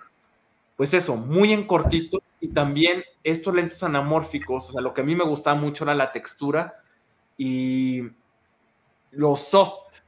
pues 0.77 0.93
eso, 0.93 1.17
muy 1.17 1.51
en 1.51 1.67
cortito 1.67 2.21
y 2.39 2.47
también 2.47 3.03
estos 3.21 3.53
lentes 3.53 3.83
anamórficos, 3.83 4.69
o 4.69 4.71
sea, 4.71 4.81
lo 4.81 4.93
que 4.93 5.01
a 5.01 5.03
mí 5.03 5.13
me 5.13 5.25
gustaba 5.25 5.59
mucho 5.59 5.83
era 5.83 5.93
la 5.93 6.13
textura 6.13 6.81
y 7.37 8.03
lo 9.11 9.35
soft, 9.35 9.99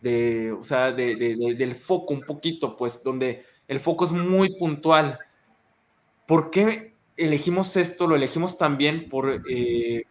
de, 0.00 0.52
o 0.52 0.62
sea, 0.62 0.92
del 0.92 1.74
foco 1.74 2.14
un 2.14 2.22
poquito, 2.22 2.76
pues 2.76 3.02
donde 3.02 3.44
el 3.66 3.80
foco 3.80 4.04
es 4.04 4.12
muy 4.12 4.56
puntual. 4.56 5.18
¿Por 6.28 6.50
qué 6.50 6.92
elegimos 7.16 7.76
esto? 7.76 8.06
Lo 8.06 8.14
elegimos 8.14 8.56
también 8.56 9.08
por... 9.08 9.42
Eh, 9.50 10.04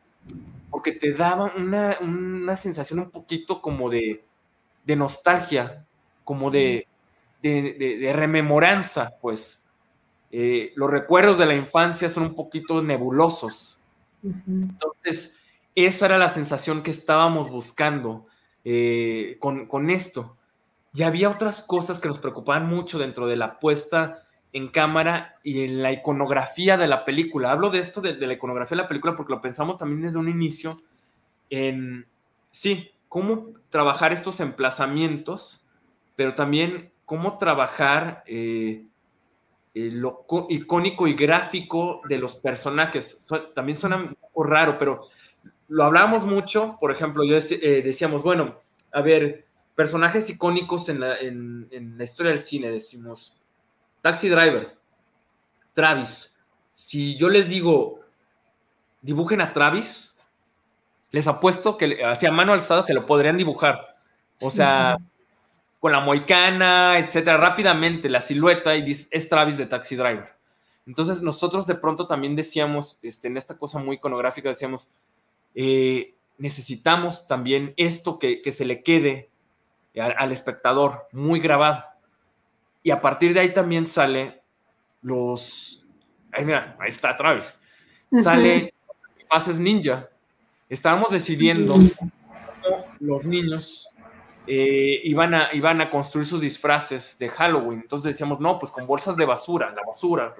porque 0.75 0.91
te 0.91 1.13
daba 1.13 1.53
una, 1.55 2.55
sensación 2.57 2.99
un 2.99 3.09
poquito 3.09 3.61
como 3.61 3.89
de, 3.89 4.25
nostalgia, 4.85 5.85
como 6.25 6.51
de, 6.51 6.85
de, 7.41 8.11
rememoranza, 8.13 9.13
pues. 9.21 9.63
Eh, 10.33 10.73
los 10.75 10.91
recuerdos 10.91 11.37
de 11.37 11.45
la 11.45 11.55
infancia 11.55 12.09
son 12.09 12.23
un 12.23 12.35
poquito 12.35 12.83
nebulosos. 12.83 13.79
Entonces, 14.21 15.33
esa 15.75 16.07
era 16.07 16.17
la 16.17 16.27
sensación 16.27 16.83
que 16.83 16.91
estábamos 16.91 17.49
buscando 17.49 18.25
eh, 18.65 19.37
con, 19.39 19.89
esto. 19.89 20.35
Y 20.93 21.03
había 21.03 21.29
otras 21.29 21.63
cosas 21.63 21.99
que 21.99 22.09
nos 22.09 22.17
preocupaban 22.17 22.67
mucho 22.67 22.99
dentro 22.99 23.27
de 23.27 23.37
la 23.37 23.59
puesta 23.59 24.24
en 24.55 24.69
cámara 24.69 25.37
y 25.43 25.65
en 25.65 25.83
la 25.83 25.91
iconografía 25.91 26.77
de 26.77 26.87
la 26.87 27.03
película. 27.03 27.51
Hablo 27.51 27.69
de 27.71 27.79
esto, 27.79 27.99
de, 27.99 28.15
la 28.15 28.31
iconografía 28.31 28.77
de 28.77 28.83
la 28.83 28.87
película, 28.87 29.13
porque 29.13 29.33
lo 29.33 29.41
pensamos 29.41 29.77
también 29.77 30.03
desde 30.03 30.17
un 30.17 30.29
inicio 30.29 30.77
en, 31.49 32.07
sí, 32.51 32.89
cómo 33.09 33.49
trabajar 33.69 34.13
estos 34.13 34.39
emplazamientos, 34.39 35.61
pero 36.15 36.35
también 36.35 36.89
cómo 37.03 37.37
trabajar 37.37 38.23
eh, 38.27 38.85
eh, 39.73 39.89
lo 39.91 40.25
icónico 40.47 41.05
y 41.09 41.15
gráfico 41.15 41.99
de 42.07 42.17
los 42.17 42.37
personajes. 42.37 43.19
también 43.53 43.77
suena 43.77 43.97
un 43.97 44.15
poco 44.15 44.43
raro, 44.45 44.77
pero 44.77 45.09
lo 45.67 45.83
hablábamos 45.83 46.25
mucho, 46.25 46.77
por 46.79 46.93
ejemplo, 46.93 47.25
yo 47.25 47.35
eh, 47.35 47.81
decíamos, 47.83 48.23
bueno, 48.23 48.55
a 48.93 49.01
ver, 49.01 49.47
personajes 49.75 50.29
icónicos 50.29 50.87
en 50.87 51.01
la, 51.01 51.17
en, 51.19 51.97
la 51.97 52.05
historia 52.05 52.31
del 52.31 52.39
cine, 52.39 52.71
decimos, 52.71 53.35
Taxi 54.05 54.29
Driver, 54.29 54.77
Travis. 55.73 56.31
Si 56.75 57.17
yo 57.17 57.27
les 57.27 57.49
digo, 57.49 58.01
dibujen 59.01 59.41
a 59.41 59.51
Travis, 59.51 60.13
les 61.09 61.25
apuesto 61.25 61.75
que 61.75 62.05
hacia 62.05 62.31
mano 62.31 62.53
alzada 62.53 62.85
que 62.85 62.93
lo 62.93 63.07
podrían 63.07 63.35
dibujar. 63.35 63.97
O 64.39 64.51
sea, 64.51 64.95
con 65.79 65.91
la 65.91 66.01
moicana, 66.01 66.99
etcétera, 66.99 67.37
rápidamente 67.37 68.07
la 68.07 68.21
silueta 68.21 68.75
y 68.75 68.91
es 68.91 69.27
Travis 69.27 69.57
de 69.57 69.65
Taxi 69.65 69.95
Driver. 69.95 70.35
Entonces 70.85 71.23
nosotros 71.23 71.65
de 71.65 71.73
pronto 71.73 72.05
también 72.05 72.35
decíamos, 72.35 72.99
este, 73.01 73.27
en 73.27 73.37
esta 73.37 73.57
cosa 73.57 73.79
muy 73.79 73.95
iconográfica, 73.95 74.49
decíamos, 74.49 74.87
eh, 75.55 76.13
necesitamos 76.37 77.25
también 77.25 77.73
esto 77.75 78.19
que, 78.19 78.51
se 78.51 78.65
le 78.65 78.83
quede 78.83 79.31
al, 79.97 80.31
espectador 80.31 81.07
muy 81.11 81.39
grabado. 81.39 81.94
Y 82.85 82.91
a 82.91 83.01
partir 83.01 83.33
de 83.33 83.39
ahí 83.39 83.51
también 83.51 83.83
sale 83.83 84.43
los... 85.01 85.83
Ahí, 86.31 86.45
mira, 86.45 86.77
ahí 86.79 86.89
está 86.89 87.17
Travis. 87.17 87.59
Sale 88.21 88.75
Pases 89.27 89.57
Ninja. 89.57 90.07
Estábamos 90.69 91.09
decidiendo 91.09 91.77
los 92.99 93.25
niños 93.25 93.89
eh, 94.45 95.01
iban, 95.03 95.33
a, 95.33 95.49
iban 95.53 95.81
a 95.81 95.89
construir 95.89 96.27
sus 96.27 96.39
disfraces 96.39 97.17
de 97.17 97.27
Halloween. 97.27 97.79
Entonces 97.81 98.13
decíamos, 98.13 98.39
no, 98.39 98.59
pues 98.59 98.71
con 98.71 98.85
bolsas 98.85 99.15
de 99.15 99.25
basura, 99.25 99.73
la 99.75 99.81
basura. 99.83 100.35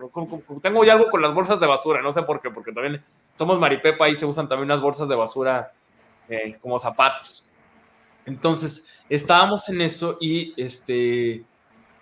Tengo 0.62 0.86
ya 0.86 0.94
algo 0.94 1.10
con 1.10 1.24
las 1.24 1.34
bolsas 1.34 1.60
de 1.60 1.66
basura, 1.66 2.04
no 2.04 2.14
sé 2.14 2.22
por 2.22 2.42
qué, 2.42 2.52
porque 2.52 2.72
también 2.72 3.04
somos 3.36 3.60
Maripepa 3.60 4.08
y 4.08 4.14
se 4.14 4.28
usan 4.28 4.48
también 4.48 4.70
unas 4.70 4.84
bolsas 4.84 5.10
de 5.10 5.16
basura 5.16 5.72
eh, 6.30 6.60
como 6.62 6.78
zapatos. 6.78 7.50
Entonces, 8.24 8.86
estábamos 9.10 9.68
en 9.70 9.82
eso 9.82 10.20
y 10.22 10.54
este, 10.62 11.44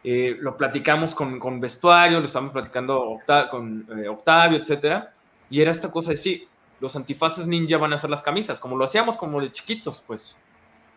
eh, 0.03 0.37
lo 0.39 0.57
platicamos 0.57 1.15
con, 1.15 1.39
con, 1.39 1.59
vestuario, 1.59 2.19
lo 2.19 2.25
estábamos 2.25 2.53
platicando 2.53 3.19
con 3.49 3.87
Octavio, 4.09 4.57
etcétera. 4.57 5.13
Y 5.49 5.61
era 5.61 5.71
esta 5.71 5.91
cosa 5.91 6.11
de 6.11 6.17
sí, 6.17 6.47
los 6.79 6.95
antifaces 6.95 7.47
ninja 7.47 7.77
van 7.77 7.93
a 7.93 7.95
hacer 7.95 8.09
las 8.09 8.21
camisas, 8.21 8.59
como 8.59 8.75
lo 8.75 8.83
hacíamos 8.83 9.15
como 9.15 9.39
de 9.39 9.51
chiquitos, 9.51 10.03
pues. 10.05 10.35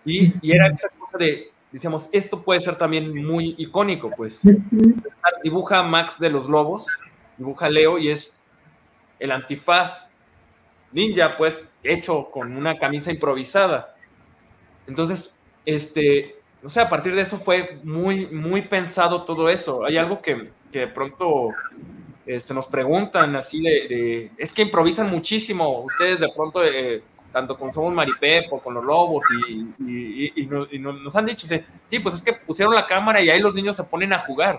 Y, 0.04 0.32
era 0.50 0.68
esa 0.68 0.88
cosa 0.98 1.18
de, 1.18 1.52
decíamos, 1.70 2.08
esto 2.10 2.42
puede 2.42 2.60
ser 2.60 2.76
también 2.76 3.24
muy 3.24 3.54
icónico, 3.58 4.10
pues. 4.16 4.40
Dibuja 5.42 5.82
Max 5.82 6.18
de 6.18 6.30
los 6.30 6.48
Lobos, 6.48 6.86
dibuja 7.36 7.68
Leo 7.68 7.98
y 7.98 8.10
es 8.10 8.32
el 9.18 9.30
antifaz 9.30 10.08
ninja, 10.90 11.36
pues, 11.36 11.62
hecho 11.82 12.30
con 12.30 12.56
una 12.56 12.78
camisa 12.78 13.10
improvisada. 13.12 13.94
Entonces, 14.86 15.34
este, 15.64 16.35
o 16.66 16.68
sea, 16.68 16.84
a 16.84 16.88
partir 16.88 17.14
de 17.14 17.22
eso 17.22 17.38
fue 17.38 17.78
muy, 17.84 18.26
muy 18.26 18.62
pensado 18.62 19.22
todo 19.22 19.48
eso. 19.48 19.84
Hay 19.84 19.96
algo 19.96 20.20
que, 20.20 20.50
que 20.72 20.80
de 20.80 20.88
pronto 20.88 21.50
este, 22.26 22.52
nos 22.52 22.66
preguntan 22.66 23.36
así 23.36 23.62
de, 23.62 24.32
es 24.36 24.52
que 24.52 24.62
improvisan 24.62 25.08
muchísimo. 25.08 25.80
Ustedes 25.80 26.20
de 26.20 26.28
pronto... 26.34 26.64
Eh, 26.64 27.02
tanto 27.32 27.58
con 27.58 27.70
Somos 27.70 27.92
Maripepo, 27.92 28.60
con 28.60 28.72
los 28.72 28.82
Lobos, 28.82 29.22
y, 29.86 30.40
nos 30.78 31.16
han 31.16 31.26
dicho, 31.26 31.46
sí, 31.46 31.98
pues 31.98 32.14
es 32.14 32.22
que 32.22 32.32
pusieron 32.32 32.74
la 32.74 32.86
cámara 32.86 33.20
y 33.20 33.28
ahí 33.28 33.40
los 33.40 33.54
niños 33.54 33.76
se 33.76 33.84
ponen 33.84 34.14
a 34.14 34.20
jugar. 34.20 34.58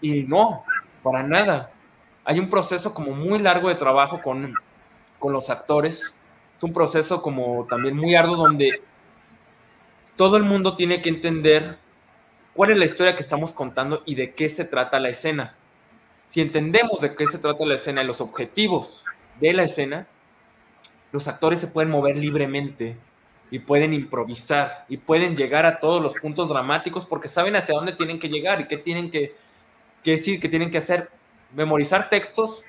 Y 0.00 0.24
no, 0.24 0.64
para 1.00 1.22
nada. 1.22 1.70
Hay 2.24 2.40
un 2.40 2.50
proceso 2.50 2.92
como 2.92 3.12
muy 3.12 3.38
largo 3.38 3.68
de 3.68 3.76
trabajo 3.76 4.20
con, 4.20 4.52
con 5.20 5.32
los 5.32 5.48
actores. 5.48 6.12
Es 6.56 6.62
un 6.64 6.72
proceso 6.72 7.22
como 7.22 7.68
también 7.70 7.96
muy 7.96 8.16
arduo 8.16 8.36
donde 8.36 8.82
todo 10.22 10.36
el 10.36 10.44
mundo 10.44 10.76
tiene 10.76 11.02
que 11.02 11.08
entender 11.08 11.78
cuál 12.54 12.70
es 12.70 12.78
la 12.78 12.84
historia 12.84 13.16
que 13.16 13.22
estamos 13.22 13.52
contando 13.52 14.04
y 14.06 14.14
de 14.14 14.34
qué 14.34 14.48
se 14.48 14.64
trata 14.64 15.00
la 15.00 15.08
escena. 15.08 15.56
Si 16.28 16.40
entendemos 16.40 17.00
de 17.00 17.16
qué 17.16 17.26
se 17.26 17.38
trata 17.38 17.64
la 17.64 17.74
escena 17.74 18.04
y 18.04 18.06
los 18.06 18.20
objetivos 18.20 19.04
de 19.40 19.52
la 19.52 19.64
escena, 19.64 20.06
los 21.10 21.26
actores 21.26 21.58
se 21.58 21.66
pueden 21.66 21.90
mover 21.90 22.16
libremente 22.16 22.96
y 23.50 23.58
pueden 23.58 23.92
improvisar 23.94 24.84
y 24.88 24.98
pueden 24.98 25.34
llegar 25.36 25.66
a 25.66 25.80
todos 25.80 26.00
los 26.00 26.14
puntos 26.14 26.48
dramáticos 26.48 27.04
porque 27.04 27.26
saben 27.26 27.56
hacia 27.56 27.74
dónde 27.74 27.94
tienen 27.94 28.20
que 28.20 28.28
llegar 28.28 28.60
y 28.60 28.68
qué 28.68 28.76
tienen 28.76 29.10
que, 29.10 29.34
decir, 30.04 30.38
qué 30.38 30.48
tienen 30.48 30.70
que 30.70 30.78
hacer. 30.78 31.10
Memorizar 31.52 32.08
textos 32.08 32.62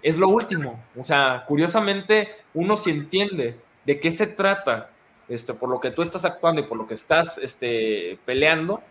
es 0.00 0.16
lo 0.16 0.28
último. 0.28 0.80
O 0.96 1.02
sea, 1.02 1.44
curiosamente, 1.44 2.36
uno 2.54 2.76
si 2.76 2.90
entiende 2.90 3.56
de 3.84 3.98
qué 3.98 4.12
se 4.12 4.28
trata, 4.28 4.90
este, 5.28 5.54
por 5.54 5.68
lo 5.68 5.80
que 5.80 5.90
tú 5.90 6.02
estás 6.02 6.24
actuando 6.24 6.60
y 6.60 6.64
por 6.64 6.78
lo 6.78 6.86
que 6.86 6.94
estás 6.94 7.38
este, 7.38 8.18
peleando, 8.24 8.82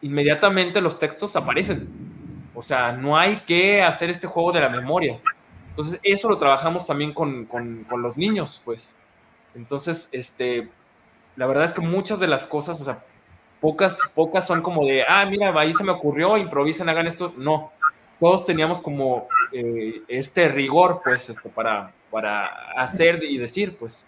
inmediatamente 0.00 0.80
los 0.80 0.98
textos 0.98 1.36
aparecen. 1.36 1.88
O 2.54 2.62
sea, 2.62 2.92
no 2.92 3.16
hay 3.16 3.40
que 3.40 3.82
hacer 3.82 4.10
este 4.10 4.26
juego 4.26 4.52
de 4.52 4.60
la 4.60 4.68
memoria. 4.68 5.18
Entonces, 5.70 5.98
eso 6.02 6.28
lo 6.28 6.36
trabajamos 6.36 6.86
también 6.86 7.14
con, 7.14 7.48
los 7.96 8.16
niños, 8.16 8.60
pues. 8.64 8.94
Entonces, 9.54 10.08
este, 10.12 10.68
la 11.36 11.46
verdad 11.46 11.64
es 11.64 11.72
que 11.72 11.80
muchas 11.80 12.20
de 12.20 12.26
las 12.26 12.46
cosas, 12.46 12.80
o 12.80 12.84
sea, 12.84 13.04
pocas, 13.60 13.98
pocas 14.14 14.46
son 14.46 14.60
como 14.60 14.84
de, 14.84 15.04
ah, 15.08 15.24
mira, 15.24 15.52
ahí 15.58 15.72
se 15.72 15.84
me 15.84 15.92
ocurrió, 15.92 16.36
improvisen, 16.36 16.88
hagan 16.88 17.06
esto. 17.06 17.32
No, 17.36 17.72
todos 18.20 18.44
teníamos 18.44 18.80
como 18.82 19.28
eh, 19.52 20.02
este 20.08 20.48
rigor, 20.48 21.00
pues, 21.02 21.32
para, 21.54 21.92
para 22.10 22.46
hacer 22.76 23.22
y 23.22 23.38
decir, 23.38 23.76
pues. 23.78 24.04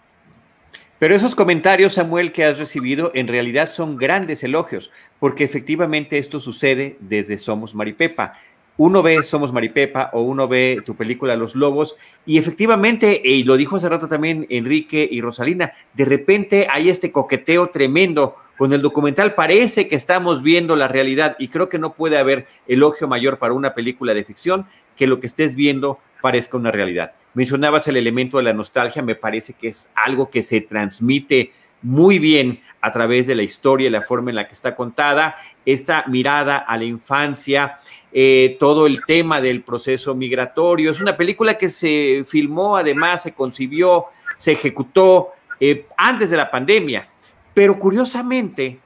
Pero 0.99 1.15
esos 1.15 1.35
comentarios, 1.35 1.93
Samuel, 1.93 2.31
que 2.31 2.45
has 2.45 2.57
recibido, 2.57 3.11
en 3.13 3.27
realidad 3.27 3.71
son 3.71 3.97
grandes 3.97 4.43
elogios, 4.43 4.91
porque 5.19 5.43
efectivamente 5.43 6.17
esto 6.17 6.39
sucede 6.39 6.97
desde 7.01 7.37
Somos 7.37 7.75
Maripepa 7.75 8.33
uno 8.77 9.01
ve 9.01 9.23
Somos 9.23 9.53
Maripepa 9.53 10.09
o 10.13 10.21
uno 10.21 10.47
ve 10.47 10.81
tu 10.85 10.95
película 10.95 11.35
Los 11.35 11.55
Lobos 11.55 11.95
y 12.25 12.37
efectivamente, 12.37 13.21
y 13.23 13.43
lo 13.43 13.57
dijo 13.57 13.77
hace 13.77 13.89
rato 13.89 14.07
también 14.07 14.45
Enrique 14.49 15.07
y 15.09 15.21
Rosalina, 15.21 15.73
de 15.93 16.05
repente 16.05 16.67
hay 16.69 16.89
este 16.89 17.11
coqueteo 17.11 17.69
tremendo 17.69 18.35
con 18.57 18.73
el 18.73 18.81
documental, 18.81 19.35
parece 19.35 19.87
que 19.87 19.95
estamos 19.95 20.41
viendo 20.41 20.75
la 20.75 20.87
realidad 20.87 21.35
y 21.39 21.49
creo 21.49 21.69
que 21.69 21.79
no 21.79 21.93
puede 21.93 22.17
haber 22.17 22.47
elogio 22.67 23.07
mayor 23.07 23.37
para 23.37 23.53
una 23.53 23.73
película 23.73 24.13
de 24.13 24.23
ficción 24.23 24.65
que 24.95 25.07
lo 25.07 25.19
que 25.19 25.27
estés 25.27 25.55
viendo 25.55 25.99
parezca 26.21 26.57
una 26.57 26.71
realidad. 26.71 27.13
Mencionabas 27.35 27.87
el 27.87 27.97
elemento 27.97 28.37
de 28.37 28.43
la 28.43 28.53
nostalgia, 28.53 29.01
me 29.01 29.15
parece 29.15 29.53
que 29.53 29.67
es 29.67 29.89
algo 29.93 30.29
que 30.29 30.41
se 30.41 30.61
transmite 30.61 31.51
muy 31.81 32.17
bien 32.17 32.61
a 32.81 32.91
través 32.91 33.27
de 33.27 33.35
la 33.35 33.43
historia 33.43 33.87
y 33.87 33.91
la 33.91 34.01
forma 34.01 34.31
en 34.31 34.37
la 34.37 34.47
que 34.47 34.53
está 34.53 34.75
contada, 34.75 35.37
esta 35.65 36.05
mirada 36.07 36.57
a 36.57 36.77
la 36.77 36.83
infancia, 36.85 37.79
eh, 38.11 38.57
todo 38.59 38.87
el 38.87 39.05
tema 39.05 39.41
del 39.41 39.61
proceso 39.61 40.15
migratorio. 40.15 40.91
Es 40.91 41.01
una 41.01 41.17
película 41.17 41.57
que 41.57 41.69
se 41.69 42.23
filmó, 42.25 42.77
además, 42.77 43.23
se 43.23 43.33
concibió, 43.33 44.05
se 44.37 44.53
ejecutó 44.53 45.31
eh, 45.59 45.85
antes 45.97 46.31
de 46.31 46.37
la 46.37 46.49
pandemia, 46.49 47.07
pero 47.53 47.77
curiosamente, 47.77 48.79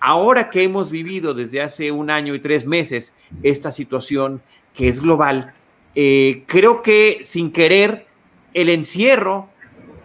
ahora 0.00 0.48
que 0.48 0.62
hemos 0.62 0.90
vivido 0.90 1.34
desde 1.34 1.60
hace 1.60 1.90
un 1.90 2.10
año 2.10 2.34
y 2.34 2.40
tres 2.40 2.66
meses 2.66 3.14
esta 3.42 3.72
situación 3.72 4.40
que 4.74 4.88
es 4.88 5.00
global, 5.00 5.54
eh, 5.94 6.44
creo 6.46 6.82
que 6.82 7.20
sin 7.22 7.50
querer 7.52 8.05
el 8.60 8.70
encierro 8.70 9.48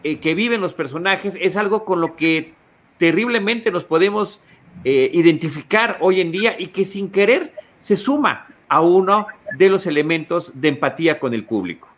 que 0.03 0.33
viven 0.35 0.61
los 0.61 0.73
personajes 0.73 1.37
es 1.39 1.57
algo 1.57 1.85
con 1.85 2.01
lo 2.01 2.15
que 2.15 2.53
terriblemente 2.97 3.71
nos 3.71 3.83
podemos 3.83 4.43
identificar 4.83 5.97
hoy 6.01 6.21
en 6.21 6.31
día 6.31 6.55
y 6.57 6.67
que 6.67 6.85
sin 6.85 7.11
querer 7.11 7.53
se 7.81 7.97
suma 7.97 8.47
a 8.67 8.79
uno 8.81 9.27
de 9.57 9.69
los 9.69 9.85
elementos 9.85 10.59
de 10.61 10.69
empatía 10.69 11.19
con 11.19 11.33
el 11.33 11.43
público. 11.43 11.89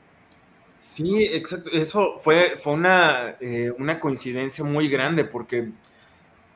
Sí, 0.93 1.23
exacto. 1.23 1.69
Eso 1.71 2.17
fue, 2.19 2.55
fue 2.55 2.73
una, 2.73 3.35
eh, 3.39 3.71
una 3.77 3.99
coincidencia 3.99 4.63
muy 4.63 4.89
grande 4.89 5.23
porque 5.23 5.69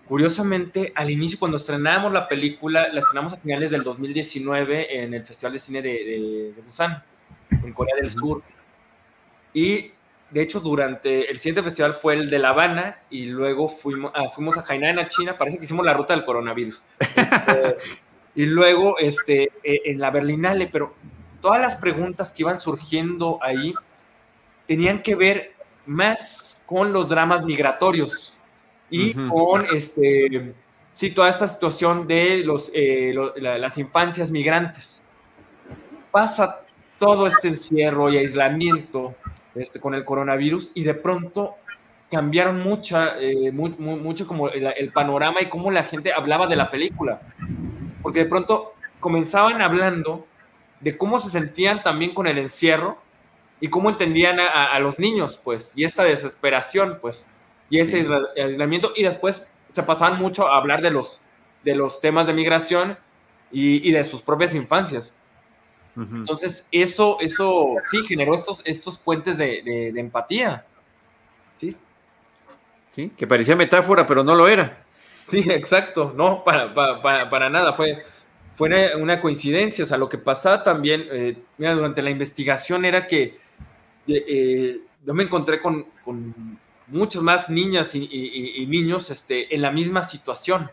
curiosamente 0.07 0.91
al 0.95 1.11
inicio 1.11 1.37
cuando 1.37 1.57
estrenamos 1.57 2.11
la 2.11 2.27
película, 2.27 2.87
la 2.93 2.99
estrenamos 2.99 3.33
a 3.33 3.37
finales 3.37 3.71
del 3.71 3.83
2019 3.83 5.03
en 5.03 5.13
el 5.13 5.23
Festival 5.23 5.53
de 5.53 5.59
Cine 5.59 5.81
de, 5.81 6.53
Busan, 6.65 7.03
en 7.51 7.73
Corea 7.73 7.95
del 7.95 8.09
Sur. 8.09 8.41
Y 9.57 9.91
de 10.29 10.43
hecho 10.43 10.59
durante 10.59 11.31
el 11.31 11.39
siguiente 11.39 11.63
festival 11.63 11.95
fue 11.95 12.13
el 12.13 12.29
de 12.29 12.37
La 12.37 12.49
Habana 12.49 12.99
y 13.09 13.25
luego 13.25 13.67
fuimos, 13.67 14.11
ah, 14.13 14.29
fuimos 14.29 14.55
a 14.55 14.63
Hainan, 14.67 14.99
a 14.99 15.09
China, 15.09 15.35
parece 15.35 15.57
que 15.57 15.63
hicimos 15.63 15.83
la 15.83 15.95
ruta 15.95 16.13
del 16.13 16.23
coronavirus. 16.25 16.83
Este, 16.99 17.77
y 18.35 18.45
luego 18.45 18.99
este, 18.99 19.51
e, 19.63 19.81
en 19.85 19.97
la 19.97 20.11
Berlinale, 20.11 20.69
pero 20.71 20.93
todas 21.41 21.59
las 21.59 21.73
preguntas 21.73 22.31
que 22.31 22.43
iban 22.43 22.59
surgiendo 22.59 23.39
ahí 23.41 23.73
tenían 24.67 25.01
que 25.01 25.15
ver 25.15 25.53
más 25.87 26.55
con 26.67 26.93
los 26.93 27.09
dramas 27.09 27.43
migratorios 27.43 28.37
y 28.91 29.15
con 29.15 29.65
este, 29.73 30.53
sí, 30.91 31.09
toda 31.09 31.29
esta 31.29 31.47
situación 31.47 32.05
de 32.05 32.43
los, 32.43 32.69
eh, 32.75 33.11
las 33.37 33.75
infancias 33.79 34.29
migrantes. 34.29 35.01
Pasa 36.11 36.61
todo 36.99 37.25
este 37.25 37.47
encierro 37.47 38.11
y 38.11 38.19
aislamiento 38.19 39.15
este, 39.59 39.79
con 39.79 39.93
el 39.93 40.05
coronavirus 40.05 40.71
y 40.73 40.83
de 40.83 40.93
pronto 40.93 41.55
cambiaron 42.11 42.59
mucha, 42.61 43.19
eh, 43.19 43.51
mucho 43.51 44.27
como 44.27 44.49
el, 44.49 44.91
panorama 44.91 45.41
y 45.41 45.49
cómo 45.49 45.71
la 45.71 45.83
gente 45.83 46.13
hablaba 46.13 46.47
de 46.47 46.55
la 46.55 46.71
película. 46.71 47.21
Porque 48.01 48.19
de 48.19 48.25
pronto 48.25 48.73
comenzaban 48.99 49.61
hablando 49.61 50.25
de 50.79 50.97
cómo 50.97 51.19
se 51.19 51.29
sentían 51.29 51.83
también 51.83 52.13
con 52.13 52.27
el 52.27 52.37
encierro 52.37 52.97
y 53.59 53.69
cómo 53.69 53.89
entendían 53.89 54.39
a, 54.39 54.77
los 54.79 54.99
niños, 54.99 55.39
pues, 55.43 55.73
y 55.75 55.83
esta 55.83 56.03
desesperación, 56.03 56.99
pues, 57.01 57.25
y 57.69 57.79
este 57.79 58.05
aislamiento, 58.37 58.93
y 58.95 59.03
después 59.03 59.47
se 59.71 59.83
pasaban 59.83 60.19
mucho 60.19 60.47
a 60.47 60.57
hablar 60.57 60.81
de 60.81 60.91
los, 60.91 61.21
de 61.63 61.75
los 61.75 61.99
temas 61.99 62.27
de 62.27 62.33
migración 62.33 62.97
y, 63.51 63.91
de 63.91 64.03
sus 64.03 64.21
propias 64.21 64.53
infancias. 64.53 65.13
Entonces, 65.97 66.65
eso, 66.71 67.17
eso 67.19 67.73
sí 67.89 68.05
generó 68.05 68.35
estos, 68.35 68.61
estos 68.65 68.99
puentes 68.99 69.37
de, 69.37 69.89
empatía. 69.95 70.65
Sí. 71.59 71.75
Sí, 72.91 73.11
que 73.17 73.25
parecía 73.25 73.55
metáfora, 73.55 74.05
pero 74.05 74.23
no 74.23 74.35
lo 74.35 74.47
era. 74.47 74.85
Sí, 75.27 75.39
exacto. 75.49 76.13
No, 76.15 76.43
para, 76.43 76.73
para, 76.73 77.29
para 77.29 77.49
nada. 77.49 77.73
Fue, 77.73 78.03
fue 78.55 78.95
una, 78.95 79.19
coincidencia. 79.19 79.85
O 79.85 79.87
sea, 79.87 79.97
lo 79.97 80.07
que 80.07 80.19
pasaba 80.19 80.63
también, 80.63 81.07
eh, 81.11 81.37
mira, 81.57 81.73
durante 81.73 82.01
la 82.01 82.11
investigación 82.11 82.85
era 82.85 83.07
que 83.07 83.39
eh, 84.07 84.79
yo 85.03 85.13
me 85.13 85.23
encontré 85.23 85.59
con, 85.59 85.85
con 86.05 86.59
muchas 86.87 87.21
más 87.21 87.49
niñas 87.49 87.93
y, 87.95 88.65
niños 88.67 89.09
este, 89.09 89.53
en 89.53 89.61
la 89.61 89.71
misma 89.71 90.03
situación. 90.03 90.71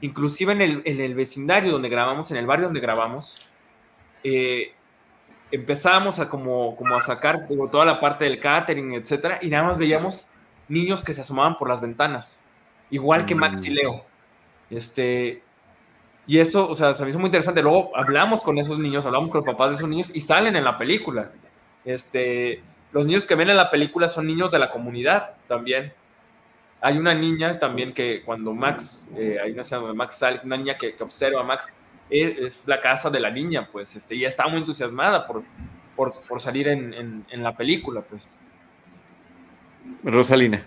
Inclusive 0.00 0.52
en 0.52 0.62
el, 0.62 0.82
en 0.84 1.00
el, 1.00 1.14
vecindario 1.14 1.72
donde 1.72 1.88
grabamos, 1.88 2.30
en 2.30 2.36
el 2.36 2.46
barrio 2.46 2.66
donde 2.66 2.80
grabamos, 2.80 3.40
eh, 4.24 4.72
empezábamos 5.50 6.18
a 6.18 6.28
como, 6.28 6.76
como 6.76 6.96
a 6.96 7.00
sacar 7.00 7.46
toda 7.70 7.84
la 7.84 8.00
parte 8.00 8.24
del 8.24 8.40
catering, 8.40 8.94
etcétera, 8.94 9.38
y 9.42 9.48
nada 9.48 9.64
más 9.64 9.78
veíamos 9.78 10.26
niños 10.68 11.02
que 11.02 11.14
se 11.14 11.22
asomaban 11.22 11.56
por 11.56 11.68
las 11.68 11.80
ventanas, 11.80 12.40
igual 12.90 13.24
que 13.24 13.34
Max 13.34 13.64
y 13.64 13.70
mm. 13.70 13.74
Leo. 13.74 14.04
Este, 14.70 15.42
y 16.26 16.38
eso, 16.38 16.68
o 16.68 16.74
sea, 16.74 16.92
se 16.92 17.02
me 17.04 17.10
hizo 17.10 17.18
muy 17.18 17.28
interesante. 17.28 17.62
Luego 17.62 17.96
hablamos 17.96 18.42
con 18.42 18.58
esos 18.58 18.78
niños, 18.78 19.06
hablamos 19.06 19.30
con 19.30 19.38
los 19.38 19.46
papás 19.46 19.70
de 19.70 19.76
esos 19.76 19.88
niños 19.88 20.10
y 20.14 20.20
salen 20.20 20.56
en 20.56 20.64
la 20.64 20.76
película. 20.76 21.30
Este, 21.86 22.62
los 22.92 23.06
niños 23.06 23.24
que 23.24 23.34
ven 23.34 23.48
en 23.48 23.56
la 23.56 23.70
película 23.70 24.08
son 24.08 24.26
niños 24.26 24.52
de 24.52 24.58
la 24.58 24.70
comunidad 24.70 25.36
también. 25.48 25.92
Hay 26.82 26.98
una 26.98 27.14
niña 27.14 27.58
también 27.58 27.94
que 27.94 28.22
cuando 28.24 28.52
Max, 28.52 29.10
eh, 29.16 29.38
hay 29.42 29.52
una 29.52 29.94
Max 29.94 30.16
sale, 30.16 30.40
una 30.44 30.58
niña 30.58 30.76
que, 30.76 30.94
observa 31.00 31.40
a 31.40 31.44
Max, 31.44 31.72
es, 32.10 32.66
la 32.66 32.80
casa 32.80 33.10
de 33.10 33.20
la 33.20 33.30
niña, 33.30 33.68
pues, 33.70 33.96
este, 33.96 34.14
y 34.14 34.24
está 34.24 34.46
muy 34.48 34.58
entusiasmada 34.58 35.26
por, 35.26 35.42
por, 35.96 36.40
salir 36.40 36.68
en, 36.68 37.24
en, 37.28 37.42
la 37.42 37.56
película, 37.56 38.02
pues. 38.02 38.36
Rosalina. 40.04 40.64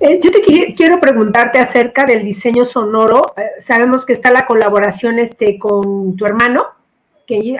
Eh, 0.00 0.20
yo 0.22 0.30
te 0.32 0.74
quiero 0.74 1.00
preguntarte 1.00 1.58
acerca 1.58 2.04
del 2.04 2.24
diseño 2.24 2.64
sonoro. 2.64 3.34
Eh, 3.36 3.60
sabemos 3.60 4.04
que 4.04 4.12
está 4.12 4.30
la 4.30 4.46
colaboración 4.46 5.18
este, 5.18 5.58
con 5.58 6.16
tu 6.16 6.26
hermano, 6.26 6.80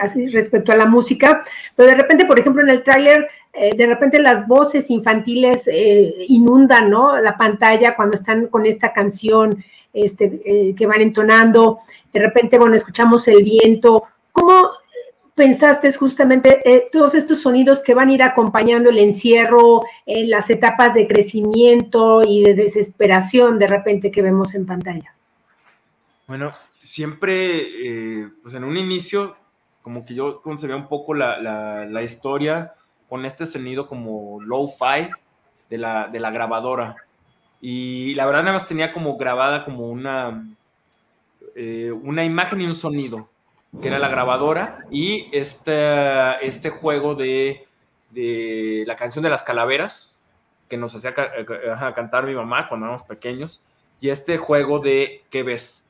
así 0.01 0.27
respecto 0.27 0.71
a 0.71 0.75
la 0.75 0.85
música, 0.85 1.43
pero 1.75 1.89
de 1.89 1.95
repente, 1.95 2.25
por 2.25 2.39
ejemplo, 2.39 2.61
en 2.61 2.69
el 2.69 2.83
tráiler, 2.83 3.29
eh, 3.53 3.75
de 3.75 3.85
repente 3.85 4.19
las 4.19 4.47
voces 4.47 4.89
infantiles 4.89 5.67
eh, 5.67 6.25
inundan, 6.27 6.89
¿no? 6.89 7.19
La 7.19 7.37
pantalla 7.37 7.95
cuando 7.95 8.17
están 8.17 8.47
con 8.47 8.65
esta 8.65 8.93
canción 8.93 9.63
este, 9.93 10.41
eh, 10.45 10.75
que 10.75 10.85
van 10.85 11.01
entonando, 11.01 11.79
de 12.13 12.19
repente, 12.19 12.57
bueno, 12.57 12.75
escuchamos 12.75 13.27
el 13.27 13.43
viento. 13.43 14.03
¿Cómo 14.31 14.69
pensaste 15.35 15.91
justamente 15.93 16.89
todos 16.91 17.15
estos 17.15 17.41
sonidos 17.41 17.81
que 17.83 17.93
van 17.93 18.09
a 18.09 18.13
ir 18.13 18.23
acompañando 18.23 18.89
el 18.89 18.99
encierro, 18.99 19.81
en 20.05 20.29
las 20.29 20.49
etapas 20.49 20.93
de 20.93 21.07
crecimiento 21.07 22.21
y 22.21 22.43
de 22.43 22.53
desesperación 22.53 23.57
de 23.57 23.67
repente 23.67 24.11
que 24.11 24.21
vemos 24.21 24.53
en 24.55 24.65
pantalla? 24.65 25.15
Bueno, 26.27 26.53
siempre, 26.83 28.29
pues 28.43 28.53
en 28.53 28.63
un 28.63 28.77
inicio 28.77 29.35
como 29.81 30.05
que 30.05 30.13
yo 30.13 30.41
concebía 30.41 30.75
un 30.75 30.87
poco 30.87 31.13
la, 31.13 31.85
la, 31.85 32.03
historia 32.03 32.73
con 33.09 33.25
este 33.25 33.45
sonido 33.45 33.87
como 33.87 34.41
low-fi 34.41 35.09
de 35.69 35.77
la, 35.77 36.07
de 36.07 36.19
la 36.19 36.31
grabadora. 36.31 36.95
Y 37.61 38.15
la 38.15 38.25
verdad 38.25 38.41
nada 38.41 38.53
más 38.53 38.67
tenía 38.67 38.91
como 38.91 39.17
grabada 39.17 39.63
como 39.63 39.87
una, 39.87 40.43
eh, 41.55 41.91
una 41.91 42.25
imagen 42.25 42.61
y 42.61 42.65
un 42.65 42.75
sonido, 42.75 43.29
que 43.81 43.87
era 43.87 43.99
la 43.99 44.09
grabadora 44.09 44.79
y 44.89 45.29
este, 45.31 46.45
este 46.45 46.71
juego 46.71 47.15
de, 47.15 47.67
de 48.09 48.83
la 48.85 48.95
canción 48.95 49.23
de 49.23 49.29
las 49.29 49.43
calaveras, 49.43 50.15
que 50.67 50.77
nos 50.77 50.95
hacía 50.95 51.13
cantar 51.93 52.25
mi 52.25 52.33
mamá 52.33 52.67
cuando 52.67 52.87
éramos 52.87 53.05
pequeños, 53.05 53.63
y 53.99 54.09
este 54.09 54.37
juego 54.37 54.79
de 54.79 55.23
¿qué 55.29 55.43
ves? 55.43 55.83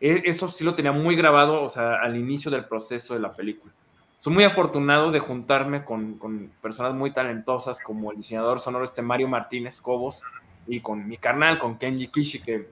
E, 0.00 0.22
eso 0.26 0.48
sí 0.50 0.64
lo 0.64 0.74
tenía 0.74 0.92
muy 0.92 1.16
grabado, 1.16 1.62
o 1.62 1.68
sea, 1.68 1.96
al 2.02 2.16
inicio 2.16 2.50
del 2.50 2.66
proceso 2.66 3.14
de 3.14 3.20
la 3.20 3.32
película. 3.32 3.72
Soy 4.20 4.32
muy 4.32 4.44
afortunado 4.44 5.10
de 5.10 5.20
juntarme 5.20 5.84
con, 5.84 6.18
personas 6.62 6.94
muy 6.94 7.12
talentosas 7.12 7.80
como 7.80 8.10
el 8.10 8.16
diseñador 8.16 8.58
sonoro 8.58 8.84
este 8.84 9.02
Mario 9.02 9.28
Martínez 9.28 9.80
Cobos 9.80 10.22
y 10.66 10.80
con 10.80 11.06
mi 11.06 11.16
carnal, 11.16 11.58
con 11.58 11.78
Kenji 11.78 12.08
Kishi, 12.08 12.40
que 12.40 12.68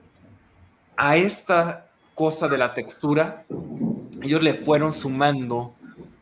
a 0.95 1.17
esta 1.17 1.87
cosa 2.15 2.47
de 2.47 2.57
la 2.57 2.73
textura, 2.73 3.45
ellos 4.21 4.41
le 4.41 4.53
fueron 4.53 4.93
sumando 4.93 5.73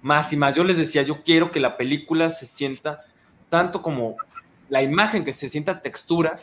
más 0.02 0.32
y 0.34 0.38
más. 0.38 0.56
Yo 0.56 0.64
les 0.64 0.78
decía, 0.78 1.04
yo 1.04 1.24
quiero 1.24 1.52
que 1.52 1.60
la 1.60 1.78
película 1.78 2.30
se 2.30 2.46
sienta 2.46 3.02
tanto 3.50 3.82
como 3.82 4.16
la 4.70 4.82
imagen, 4.82 5.26
que 5.26 5.34
se 5.34 5.50
sienta 5.50 5.82
textura 5.82 6.36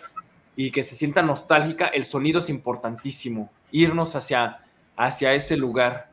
y 0.54 0.70
que 0.70 0.82
se 0.82 0.94
sienta 0.94 1.22
nostálgica, 1.22 1.86
el 1.86 2.04
sonido 2.04 2.40
es 2.40 2.48
importantísimo 2.48 3.50
irnos 3.70 4.14
hacia, 4.14 4.58
hacia 4.96 5.32
ese 5.32 5.56
lugar. 5.56 6.08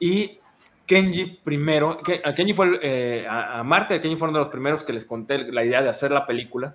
Y 0.00 0.38
Kenji 0.86 1.38
primero, 1.44 2.00
a 2.24 2.34
Kenji 2.34 2.54
fue, 2.54 2.80
eh, 2.82 3.26
a, 3.28 3.62
Marte 3.62 3.96
y 3.96 4.00
Kenji 4.00 4.16
fueron 4.16 4.34
de 4.34 4.40
los 4.40 4.48
primeros 4.48 4.82
que 4.82 4.92
les 4.92 5.04
conté 5.04 5.52
la 5.52 5.64
idea 5.64 5.82
de 5.82 5.90
hacer 5.90 6.10
la 6.10 6.26
película. 6.26 6.74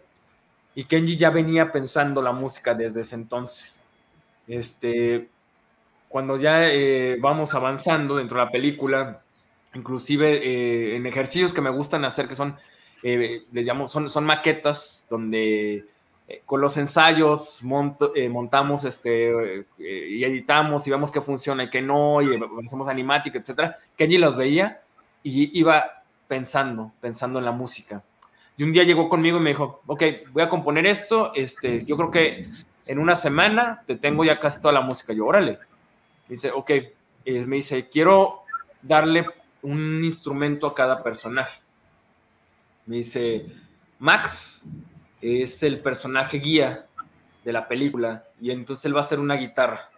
Y 0.76 0.86
Kenji 0.86 1.18
ya 1.18 1.30
venía 1.30 1.72
pensando 1.72 2.22
la 2.22 2.32
música 2.32 2.74
desde 2.74 3.02
ese 3.02 3.16
entonces. 3.16 3.82
Este, 4.48 5.30
cuando 6.10 6.38
ya 6.38 6.68
eh, 6.70 7.18
vamos 7.20 7.54
avanzando 7.54 8.18
dentro 8.18 8.40
de 8.40 8.46
la 8.46 8.52
película, 8.52 9.22
inclusive 9.74 10.38
eh, 10.44 10.96
en 10.96 11.06
ejercicios 11.06 11.54
que 11.54 11.62
me 11.62 11.70
gustan 11.70 12.06
hacer, 12.06 12.28
que 12.28 12.36
son, 12.36 12.56
les 13.04 13.66
llamo, 13.66 13.88
son, 13.90 14.24
maquetas 14.24 15.06
donde 15.10 15.86
eh, 16.28 16.42
con 16.46 16.62
los 16.62 16.78
ensayos 16.78 17.60
eh, 18.16 18.30
montamos 18.30 18.86
este, 18.86 19.60
eh, 19.60 19.66
y 19.78 20.24
editamos 20.24 20.88
y 20.88 20.90
vemos 20.90 21.12
qué 21.12 21.20
funciona 21.20 21.66
y 21.66 21.70
qué 21.70 21.82
no, 21.82 22.22
y 22.22 22.40
hacemos 22.66 22.88
animática, 22.88 23.38
etcétera. 23.38 23.78
Kenji 23.98 24.18
los 24.18 24.38
veía 24.38 24.82
y 25.22 25.58
iba 25.58 26.04
pensando, 26.28 26.94
pensando 27.02 27.40
en 27.40 27.46
la 27.46 27.52
música. 27.52 28.04
Y 28.58 28.64
un 28.64 28.72
día 28.72 28.84
llegó 28.84 29.10
conmigo 29.10 29.38
y 29.38 29.42
me 29.42 29.50
dijo, 29.52 29.82
ok, 29.88 30.04
voy 30.32 30.44
a 30.44 30.50
componer 30.50 30.86
esto, 30.86 31.34
este, 31.34 31.86
yo 31.86 31.98
creo 31.98 32.12
que 32.12 32.48
en 32.86 33.00
una 33.00 33.16
semana 33.16 33.84
te 33.88 33.96
tengo 33.96 34.24
ya 34.24 34.40
casi 34.40 34.62
toda 34.62 34.74
la 34.74 34.82
música. 34.82 35.14
Yo, 35.14 35.26
órale. 35.26 35.60
Me 36.28 36.36
dice, 36.36 36.52
ok, 36.52 36.72
me 37.26 37.56
dice, 37.56 37.88
quiero 37.90 38.42
darle 38.82 39.26
un 39.62 40.04
instrumento 40.04 40.68
a 40.68 40.76
cada 40.76 41.02
personaje. 41.02 41.62
Me 42.86 42.98
dice, 42.98 43.48
Max, 43.98 44.62
es 45.22 45.64
el 45.64 45.80
personaje 45.80 46.38
guía 46.38 46.86
de 47.44 47.54
la 47.54 47.68
película 47.68 48.26
y 48.40 48.52
entonces 48.52 48.86
él 48.86 48.96
va 48.96 49.02
a 49.02 49.06
ser 49.06 49.20
una 49.20 49.36
guitarra. 49.36 49.90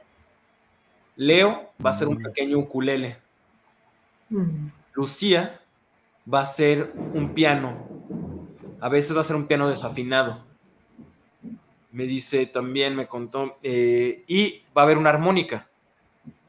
Leo 1.15 1.71
va 1.83 1.89
a 1.89 1.93
ser 1.93 2.07
un 2.07 2.19
mm. 2.19 2.23
pequeño 2.23 2.59
ukulele. 2.59 3.17
Mm. 4.29 4.67
Lucía 4.93 5.59
va 6.31 6.41
a 6.41 6.45
ser 6.45 6.91
un 7.13 7.33
piano. 7.33 7.87
A 8.85 8.87
veces 8.87 9.17
va 9.17 9.21
a 9.21 9.23
ser 9.23 9.35
un 9.35 9.47
piano 9.47 9.67
desafinado. 9.67 10.43
Me 11.91 12.03
dice 12.03 12.45
también, 12.45 12.95
me 12.95 13.07
contó, 13.07 13.57
eh, 13.63 14.23
y 14.27 14.61
va 14.77 14.83
a 14.83 14.85
haber 14.85 14.99
una 14.99 15.09
armónica. 15.09 15.67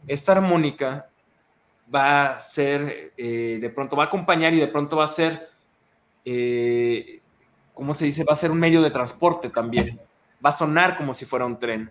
Esta 0.07 0.33
armónica 0.33 1.09
va 1.93 2.35
a 2.35 2.41
ser, 2.41 3.15
eh, 3.17 3.57
de 3.59 3.71
pronto 3.71 3.97
va 3.97 4.05
a 4.05 4.07
acompañar 4.09 4.53
y 4.53 4.61
de 4.61 4.67
pronto 4.67 4.99
va 4.99 5.05
a 5.05 5.09
ser 5.09 5.49
eh, 6.27 7.23
¿cómo 7.73 7.95
se 7.95 8.05
dice? 8.05 8.23
Va 8.23 8.35
a 8.35 8.37
ser 8.37 8.51
un 8.51 8.61
medio 8.61 8.83
de 8.83 8.91
transporte 8.91 9.49
también. 9.49 9.99
Va 10.45 10.51
a 10.51 10.59
sonar 10.59 10.99
como 10.99 11.15
si 11.15 11.25
fuera 11.25 11.47
un 11.47 11.59
tren. 11.59 11.91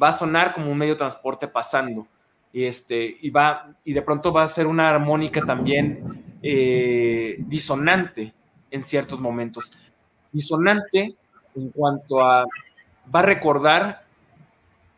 Va 0.00 0.10
a 0.10 0.12
sonar 0.12 0.54
como 0.54 0.70
un 0.70 0.78
medio 0.78 0.94
de 0.94 0.98
transporte 0.98 1.48
pasando. 1.48 2.06
y, 2.52 2.62
este, 2.62 3.16
y, 3.20 3.30
va, 3.30 3.74
y 3.84 3.92
de 3.92 4.02
pronto 4.02 4.32
va 4.32 4.44
a 4.44 4.48
ser 4.48 4.68
una 4.68 4.88
armónica 4.88 5.44
también 5.44 6.38
disonante 7.48 8.34
en 8.70 8.82
ciertos 8.82 9.20
momentos. 9.20 9.72
Disonante 10.32 11.14
en 11.54 11.70
cuanto 11.70 12.24
a, 12.24 12.44
va 13.14 13.20
a 13.20 13.22
recordar 13.22 14.04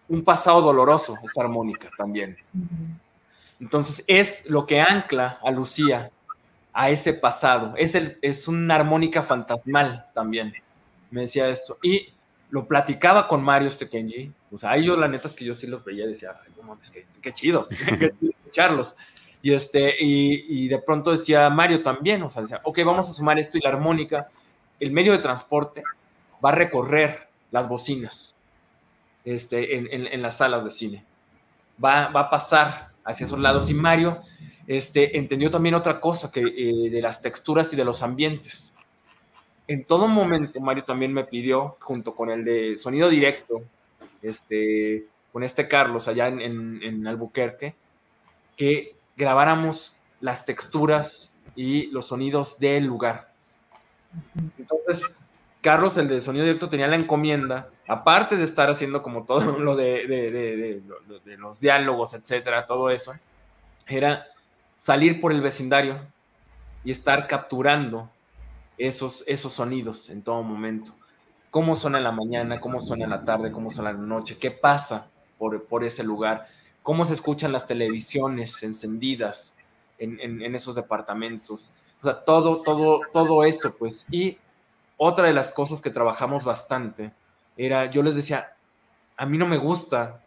un 0.09 0.23
pasado 0.25 0.61
doloroso, 0.61 1.17
esta 1.23 1.43
armónica 1.43 1.89
también. 1.97 2.37
Entonces 3.61 4.05
es 4.07 4.45
lo 4.47 4.67
que 4.67 4.81
ancla 4.81 5.39
a 5.43 5.51
Lucía 5.51 6.11
a 6.73 6.91
ese 6.91 7.15
pasado. 7.15 7.75
Es, 7.77 7.95
el, 7.95 8.19
es 8.21 8.49
una 8.49 8.75
armónica 8.75 9.23
fantasmal 9.23 10.07
también, 10.15 10.53
me 11.11 11.23
decía 11.23 11.49
esto. 11.49 11.79
Y 11.83 12.13
lo 12.51 12.67
platicaba 12.67 13.29
con 13.29 13.43
Mario 13.43 13.69
este 13.69 13.89
Kenji. 13.89 14.33
O 14.51 14.59
sea, 14.59 14.77
ellos 14.77 14.99
la 14.99 15.09
neta 15.09 15.29
es 15.29 15.35
que 15.35 15.45
yo 15.45 15.55
sí 15.55 15.67
los 15.67 15.85
veía 15.85 16.05
y 16.05 16.09
decía, 16.09 16.39
Ay, 16.45 16.53
no 16.57 16.63
mames, 16.65 16.91
qué, 16.91 17.07
qué 17.23 17.33
chido, 17.33 17.65
qué 17.99 18.13
chido 18.19 18.33
escucharlos. 18.39 18.97
Y, 19.43 19.53
este, 19.53 19.97
y, 19.99 20.69
de 20.69 20.79
pronto 20.79 21.11
decía 21.11 21.51
Mario 21.51 21.83
también, 21.83 22.23
o 22.23 22.31
sea, 22.31 22.43
decía, 22.43 22.61
ok, 22.63 22.79
vamos 22.85 23.11
a 23.11 23.13
sumar 23.13 23.41
esto 23.41 23.59
y 23.59 23.61
la 23.61 23.71
armónica, 23.71 24.29
el 24.79 24.93
medio 24.93 25.11
de 25.13 25.19
transporte 25.19 25.83
va 26.45 26.51
a 26.51 26.55
recorrer 26.55 27.29
las 27.51 27.69
bocinas 27.69 28.37
este, 29.25 29.77
en, 29.77 30.07
en, 30.07 30.23
las 30.23 30.39
salas 30.39 30.65
de 30.65 30.71
cine. 30.71 31.05
Va, 31.83 32.09
va, 32.09 32.21
a 32.21 32.31
pasar 32.31 32.91
hacia 33.05 33.27
esos 33.27 33.39
lados. 33.39 33.69
Y 33.69 33.75
Mario 33.75 34.21
este, 34.69 35.19
entendió 35.19 35.51
también 35.51 35.75
otra 35.75 36.01
cosa, 36.01 36.31
que 36.31 36.41
eh, 36.41 36.91
de 36.91 37.03
las 37.03 37.21
texturas 37.21 37.73
y 37.73 37.77
de 37.77 37.85
los 37.85 38.01
ambientes. 38.03 38.73
En 39.67 39.85
todo 39.85 40.07
momento, 40.07 40.61
Mario 40.61 40.85
también 40.85 41.13
me 41.13 41.25
pidió, 41.25 41.77
junto 41.81 42.15
con 42.15 42.31
el 42.31 42.45
de 42.45 42.79
sonido 42.79 43.09
directo, 43.09 43.63
este, 44.23 45.07
con 45.33 45.43
este 45.43 45.67
Carlos 45.67 46.07
allá 46.07 46.29
en, 46.29 46.81
en 46.83 47.07
Albuquerque, 47.07 47.75
que 48.57 48.95
grabáramos 49.17 49.95
las 50.21 50.45
texturas 50.45 51.31
y 51.55 51.87
los 51.89 52.07
sonidos 52.07 52.59
del 52.59 52.85
lugar. 52.85 53.33
Entonces, 54.59 55.11
Carlos, 55.61 55.97
el 55.97 56.09
de 56.09 56.21
sonido 56.21 56.45
directo, 56.45 56.69
tenía 56.69 56.89
la 56.89 56.97
encomienda, 56.97 57.69
aparte 57.87 58.37
de 58.37 58.45
estar 58.45 58.71
haciendo 58.71 59.03
como 59.03 59.25
todo 59.25 59.59
lo 59.59 59.77
de, 59.77 60.83
los 61.39 61.61
diálogos, 61.61 62.15
etcétera, 62.15 62.67
todo 62.67 62.91
eso, 62.91 63.15
era 63.87 64.27
salir 64.77 65.21
por 65.21 65.33
el 65.33 65.41
vecindario 65.41 66.01
y 66.85 66.91
estar 66.91 67.27
capturando 67.27 68.11
esos, 68.79 69.23
esos 69.27 69.53
sonidos 69.53 70.11
en 70.11 70.23
todo 70.23 70.43
momento. 70.43 70.95
Cómo 71.51 71.77
suena 71.77 71.99
en 71.99 72.05
la 72.05 72.13
mañana, 72.13 72.61
cómo 72.61 72.81
suena 72.81 73.05
en 73.05 73.11
la 73.11 73.25
tarde, 73.25 73.53
cómo 73.53 73.71
suena 73.71 73.91
en 73.91 73.97
la 73.97 74.07
noche, 74.07 74.39
qué 74.39 74.51
pasa 74.51 75.07
por, 75.39 75.65
por 75.65 75.85
ese 75.85 76.03
lugar 76.03 76.49
cómo 76.83 77.05
se 77.05 77.15
escuchan 77.15 77.53
las 77.53 77.67
televisiones 77.67 78.63
encendidas 78.63 79.55
en, 79.99 80.55
esos 80.55 80.75
departamentos. 80.75 81.71
O 82.01 82.05
sea, 82.05 82.25
todo, 82.25 82.63
todo, 82.63 83.03
todo 83.13 83.45
eso, 83.45 83.75
pues. 83.77 84.05
Y 84.11 84.37
otra 84.97 85.27
de 85.27 85.33
las 85.33 85.53
cosas 85.53 85.81
que 85.81 85.91
trabajamos 85.91 86.45
bastante 86.45 87.13
era, 87.57 87.87
yo 87.87 88.03
les 88.03 88.17
decía, 88.17 88.57
a 89.17 89.27
mí 89.27 89.39
no 89.39 89.47
me 89.47 89.59
gusta 89.59 90.21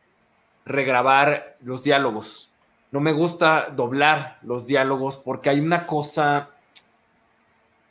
regrabar 0.65 1.57
los 1.61 1.83
diálogos, 1.83 2.49
no 2.91 2.99
me 2.99 3.11
gusta 3.11 3.67
doblar 3.69 4.39
los 4.41 4.65
diálogos 4.65 5.17
porque 5.17 5.49
hay 5.49 5.59
una 5.59 5.85
cosa 5.85 6.49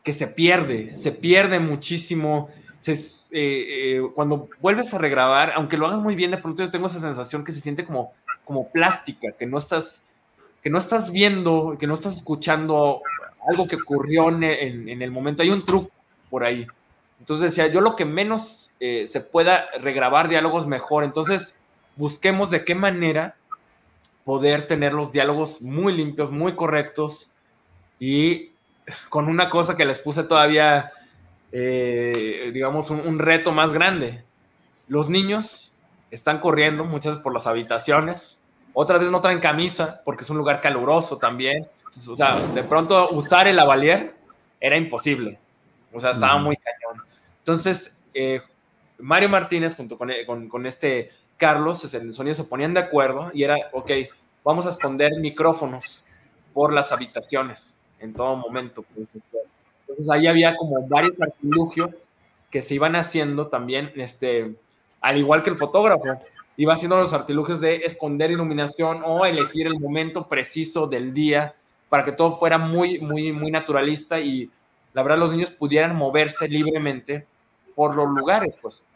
que 0.03 0.12
se 0.12 0.27
pierde, 0.27 0.95
se 0.97 1.12
pierde 1.12 1.59
muchísimo. 1.59 2.49
Eh, 2.87 2.97
eh, 3.31 4.03
cuando 4.15 4.49
vuelves 4.61 4.93
a 4.93 4.99
regrabar, 4.99 5.53
aunque 5.57 5.79
lo 5.79 5.87
hagas 5.87 6.01
muy 6.01 6.15
bien, 6.15 6.31
de 6.31 6.37
pronto 6.37 6.62
yo 6.62 6.71
tengo 6.71 6.87
esa 6.87 7.01
sensación 7.01 7.45
que 7.45 7.53
se 7.53 7.61
siente 7.61 7.85
como 7.85 8.12
como 8.45 8.68
plástica, 8.70 9.32
que 9.32 9.47
no 9.47 9.59
estás, 9.59 10.03
que 10.62 10.70
no 10.70 10.78
estás 10.78 11.11
viendo, 11.11 11.76
que 11.78 11.86
no 11.86 11.95
estás 11.95 12.16
escuchando 12.16 13.03
algo 13.49 13.66
que 13.66 13.76
ocurrió 13.76 14.28
en, 14.28 15.03
el 15.03 15.11
momento. 15.11 15.42
Hay 15.42 15.51
un 15.51 15.64
truco 15.64 15.90
por 16.30 16.45
ahí. 16.45 16.66
Entonces 17.20 17.51
decía, 17.51 17.66
yo 17.68 17.80
lo 17.80 17.97
que 17.97 18.05
menos 18.05 18.70
eh, 18.80 19.07
se 19.07 19.20
pueda 19.20 19.66
regrabar 19.80 20.28
diálogos 20.28 20.66
mejor. 20.66 21.05
Entonces 21.05 21.55
busquemos 21.97 22.51
de 22.51 22.64
qué 22.64 22.74
manera 22.74 23.36
poder 24.24 24.66
tener 24.66 24.92
los 24.92 25.12
diálogos 25.12 25.61
muy 25.61 25.95
limpios, 25.95 26.30
muy 26.30 26.55
correctos 26.55 27.30
y 27.99 28.51
con 29.09 29.28
una 29.28 29.49
cosa 29.49 29.76
que 29.76 29.84
les 29.84 29.99
puse 29.99 30.24
todavía, 30.24 30.92
eh, 31.53 32.51
digamos, 32.53 32.90
un, 32.90 33.18
reto 33.18 33.53
más 33.53 33.72
grande. 33.72 34.24
Los 34.88 35.09
niños 35.09 35.72
están 36.11 36.40
corriendo 36.40 36.84
muchas 36.84 37.18
por 37.18 37.32
las 37.32 37.47
habitaciones, 37.47 38.34
otra 38.75 38.99
vez 38.99 39.11
no 39.11 39.20
traen 39.20 39.41
camisa 39.41 40.03
porque 40.05 40.25
es 40.25 40.31
un 40.31 40.37
lugar 40.37 40.61
caluroso 40.61 41.16
también. 41.16 41.66
o 42.07 42.16
sea, 42.16 42.41
de 42.41 42.64
pronto 42.64 43.11
usar 43.11 43.49
el 43.49 43.57
lavalier 43.57 44.14
era 44.61 44.77
imposible. 44.77 45.39
O 45.93 46.01
sea, 46.01 46.11
estaba 46.11 46.37
muy 46.39 46.57
cañón. 46.57 47.05
Entonces, 47.39 47.95
eh, 48.12 48.43
Mario 48.99 49.29
Martínez 49.29 49.75
junto 49.77 49.97
con, 49.97 50.11
con, 50.49 50.66
este 50.66 51.11
Carlos, 51.37 51.93
el 51.95 52.12
sonido 52.12 52.35
se 52.35 52.45
ponían 52.45 52.75
de 52.75 52.81
acuerdo 52.81 53.31
y 53.33 53.45
era, 53.45 53.57
ok, 53.72 53.91
vamos 54.43 54.66
a 54.66 54.70
esconder 54.70 55.12
micrófonos 55.20 56.03
por 56.53 56.72
las 56.72 56.91
habitaciones 56.93 57.77
en 58.01 58.12
todo 58.12 58.37
momento. 58.37 58.85
Entonces 58.97 60.11
ahí 60.11 60.27
había 60.27 60.57
como 60.57 60.87
varios 60.87 61.20
artilugios 61.20 61.91
que 62.51 62.62
se 62.62 62.75
iban 62.75 62.97
haciendo 62.97 63.49
también, 63.49 63.93
este, 63.97 64.55
al 65.01 65.18
igual 65.18 65.43
que 65.43 65.51
el 65.51 65.59
fotógrafo, 65.59 66.05
iba 66.57 66.75
haciendo 66.75 66.97
los 66.97 67.13
artilugios 67.13 67.61
de 67.61 67.77
esconder 67.85 68.31
iluminación 68.31 69.03
o 69.05 69.25
elegir 69.27 69.67
el 69.67 69.79
momento 69.79 70.29
preciso 70.29 70.87
del 70.87 71.13
día 71.13 71.55
para 71.89 72.05
que 72.05 72.13
todo 72.13 72.33
fuera 72.33 72.59
muy, 72.59 72.99
muy, 72.99 73.33
muy 73.33 73.51
naturalista 73.51 74.21
y 74.21 74.51
la 74.93 75.03
verdad 75.03 75.19
los 75.19 75.33
niños 75.33 75.51
pudieran 75.51 75.97
moverse 75.97 76.49
libremente 76.49 77.27
por 77.75 77.95
los 77.97 78.09
lugares, 78.09 78.55
pues. 78.61 78.87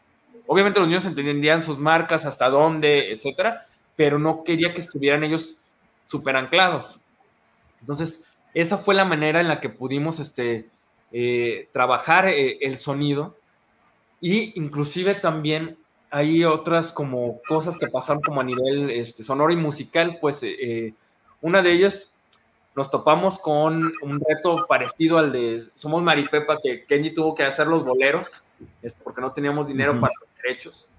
Obviamente 0.47 0.81
los 0.81 0.89
niños 0.89 1.05
entendían 1.05 1.63
sus 1.63 1.79
marcas, 1.79 2.25
hasta 2.25 2.49
dónde, 2.49 3.13
etcétera, 3.13 3.67
pero 3.97 4.19
no 4.19 4.45
quería 4.45 4.73
que 4.73 4.81
estuvieran 4.81 5.23
ellos 5.25 5.57
súper 6.07 6.37
anclados. 6.37 6.99
Entonces, 7.81 8.23
esa 8.55 8.79
fue 8.79 8.95
la 8.95 9.05
manera 9.05 9.41
en 9.41 9.49
la 9.49 9.61
que 9.61 9.69
pudimos 9.69 10.21
este, 10.21 10.71
eh, 11.13 11.69
trabajar 11.73 12.29
eh, 12.29 12.59
el 12.63 12.77
sonido 12.77 13.37
y 14.21 14.59
inclusive 14.59 15.15
también 15.15 15.77
hay 16.11 16.45
otras 16.45 16.93
como 16.93 17.41
cosas 17.49 17.77
que 17.77 17.89
pasaron 17.89 18.23
como 18.23 18.41
a 18.41 18.45
nivel 18.45 18.91
este, 18.91 19.23
sonoro 19.23 19.53
y 19.53 19.57
musical, 19.57 20.19
pues 20.21 20.41
eh, 20.43 20.95
una 21.41 21.63
de 21.63 21.73
ellas 21.73 22.11
nos 22.75 22.91
topamos 22.91 23.39
con 23.39 23.93
un 24.03 24.21
reto 24.27 24.67
parecido 24.69 25.19
al 25.19 25.33
de 25.33 25.65
Somos 25.75 26.03
Maripepa, 26.03 26.59
que 26.63 26.85
Kenji 26.85 27.13
tuvo 27.13 27.35
que 27.35 27.43
hacer 27.43 27.67
los 27.67 27.85
boleros, 27.85 28.43
porque 29.03 29.21
no 29.21 29.33
teníamos 29.33 29.67
dinero 29.67 29.99
para 30.01 30.13
los 30.21 30.29
derechos. 30.43 30.91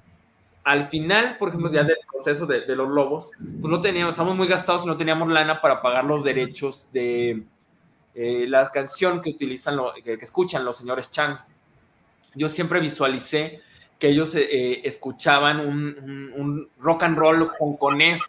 Al 0.65 0.89
final, 0.89 1.37
por 1.37 1.49
ejemplo, 1.49 1.71
ya 1.71 1.83
del 1.83 1.97
proceso 2.11 2.45
de, 2.45 2.75
los 2.75 2.89
lobos, 2.89 3.31
pues 3.37 3.71
no 3.71 3.79
teníamos, 3.79 4.13
estamos 4.13 4.35
muy 4.35 4.47
gastados 4.47 4.83
y 4.83 4.87
no 4.87 4.97
teníamos 4.97 5.29
lana 5.29 5.61
para 5.61 5.81
pagar 5.81 6.03
los 6.03 6.23
derechos 6.23 6.89
de 6.91 7.43
eh, 8.13 8.45
la 8.47 8.69
canción 8.69 9.21
que 9.21 9.29
utilizan, 9.29 9.77
que, 10.03 10.17
que 10.17 10.25
escuchan 10.25 10.65
los 10.65 10.77
señores 10.77 11.09
Chang. 11.11 11.37
Yo 12.35 12.49
siempre 12.49 12.81
visualicé 12.81 13.61
que 13.99 14.07
ellos 14.07 14.33
eh, 14.33 14.47
eh, 14.49 14.81
escuchaban 14.85 15.59
un, 15.59 16.69
rock 16.79 17.03
and 17.03 17.17
roll 17.17 17.49
hongkonés 17.59 18.21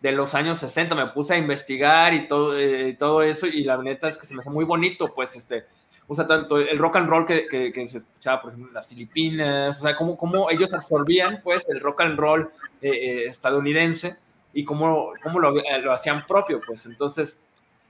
de 0.00 0.12
los 0.12 0.34
años 0.34 0.58
60. 0.58 0.94
Me 0.94 1.06
puse 1.08 1.34
a 1.34 1.38
investigar 1.38 2.14
y 2.14 2.26
todo, 2.26 2.58
eh, 2.58 2.96
eso 3.28 3.46
y 3.46 3.62
la 3.64 3.76
neta 3.76 4.08
es 4.08 4.16
que 4.16 4.26
se 4.26 4.34
me 4.34 4.40
hace 4.40 4.50
muy 4.50 4.64
bonito, 4.64 5.14
pues, 5.14 5.36
este, 5.36 5.64
o 6.08 6.14
sea, 6.14 6.26
tanto 6.26 6.58
el 6.58 6.78
rock 6.78 6.96
and 6.96 7.08
roll 7.08 7.26
que, 7.26 7.46
que, 7.48 7.86
se 7.86 7.98
escuchaba, 7.98 8.40
por 8.40 8.50
ejemplo, 8.50 8.70
en 8.70 8.74
las 8.74 8.86
Filipinas, 8.86 9.78
o 9.78 9.82
sea, 9.82 9.94
cómo, 9.96 10.50
ellos 10.50 10.72
absorbían, 10.72 11.40
pues, 11.42 11.66
el 11.68 11.80
rock 11.80 12.00
and 12.02 12.18
roll 12.18 12.50
estadounidense 12.80 14.16
y 14.52 14.64
cómo, 14.64 15.12
lo, 15.24 15.92
hacían 15.92 16.26
propio, 16.26 16.60
pues. 16.66 16.84
Entonces, 16.86 17.38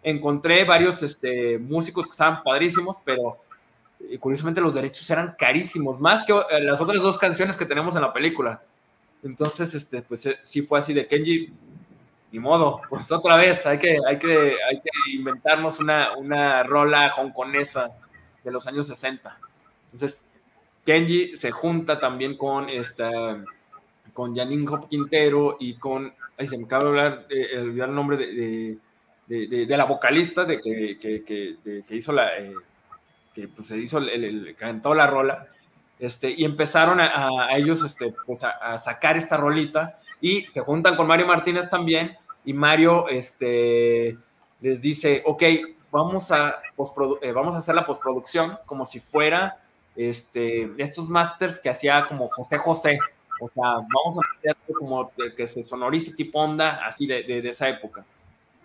encontré 0.02 0.64
varios 0.64 1.02
este, 1.02 1.58
músicos 1.58 2.06
que 2.06 2.12
estaban 2.12 2.42
padrísimos, 2.44 2.96
pero 3.04 3.38
curiosamente 4.20 4.60
los 4.60 4.74
derechos 4.74 5.08
eran 5.10 5.34
carísimos, 5.38 6.00
más 6.00 6.24
que 6.24 6.32
eh, 6.32 6.60
las 6.60 6.80
otras 6.80 7.02
dos 7.02 7.18
canciones 7.18 7.56
que 7.56 7.66
tenemos 7.66 7.94
en 7.96 8.02
la 8.02 8.12
película. 8.12 8.62
Entonces, 9.22 9.74
este, 9.74 10.02
pues 10.02 10.26
eh, 10.26 10.38
sí 10.42 10.62
fue 10.62 10.78
así 10.78 10.92
de 10.92 11.06
Kenji, 11.06 11.52
ni 12.32 12.38
modo, 12.38 12.80
pues 12.88 13.10
otra 13.12 13.36
vez, 13.36 13.64
hay 13.66 13.78
que, 13.78 13.98
hay 14.06 14.18
que, 14.18 14.56
hay 14.68 14.80
que 14.80 15.12
inventarnos 15.12 15.78
una, 15.78 16.16
una 16.16 16.62
rola 16.62 17.14
hongkonesa 17.16 17.90
de 18.42 18.50
los 18.50 18.66
años 18.66 18.86
60. 18.86 19.38
Entonces, 19.92 20.24
Kenji 20.84 21.36
se 21.36 21.50
junta 21.50 21.98
también 21.98 22.36
con 22.36 22.68
esta, 22.68 23.10
con 24.12 24.36
Janine 24.36 24.68
Hop 24.68 24.88
Quintero 24.88 25.56
y 25.60 25.74
con, 25.74 26.12
ay, 26.36 26.46
se 26.46 26.58
me 26.58 26.64
acaba 26.64 26.84
de 26.84 26.88
hablar, 26.90 27.26
eh, 27.30 27.58
olvidar 27.58 27.88
el 27.88 27.94
nombre 27.94 28.16
de, 28.16 28.78
de, 29.26 29.76
la 29.76 29.84
vocalista 29.84 30.44
de 30.44 30.60
que, 30.60 30.98
que, 31.00 31.84
que 31.86 31.96
hizo 31.96 32.12
la, 32.12 32.30
que 33.34 33.48
pues, 33.48 33.68
se 33.68 33.78
hizo, 33.78 33.98
el, 33.98 34.54
cantó 34.58 34.94
la 34.94 35.06
rola, 35.06 35.48
este, 35.98 36.30
y 36.30 36.44
empezaron 36.44 37.00
a, 37.00 37.56
ellos 37.56 37.82
este, 37.84 38.14
pues, 38.26 38.42
a, 38.42 38.78
sacar 38.78 39.16
esta 39.16 39.36
rolita 39.36 40.00
y 40.20 40.46
se 40.46 40.60
juntan 40.60 40.96
con 40.96 41.06
Mario 41.06 41.26
Martínez 41.26 41.68
también 41.68 42.16
y 42.44 42.52
Mario 42.52 43.08
este, 43.08 44.16
les 44.60 44.80
dice, 44.80 45.22
ok, 45.24 45.42
vamos 45.90 46.30
a, 46.32 46.60
eh, 47.22 47.32
vamos 47.32 47.54
a 47.54 47.58
hacer 47.58 47.74
la 47.74 47.86
postproducción 47.86 48.58
como 48.66 48.84
si 48.84 49.00
fuera 49.00 49.58
este, 49.96 50.70
estos 50.78 51.08
masters 51.08 51.58
que 51.58 51.70
hacía 51.70 52.02
como 52.02 52.28
José 52.28 52.58
José. 52.58 52.98
O 53.40 53.48
sea, 53.48 53.74
vamos 53.74 54.16
a 54.16 54.38
hacer 54.38 54.56
como 54.78 55.10
que 55.36 55.46
se 55.46 55.62
sonorice 55.62 56.14
tipo 56.14 56.40
onda, 56.40 56.84
así 56.86 57.06
de, 57.06 57.22
de, 57.22 57.48
esa 57.48 57.68
época. 57.68 58.04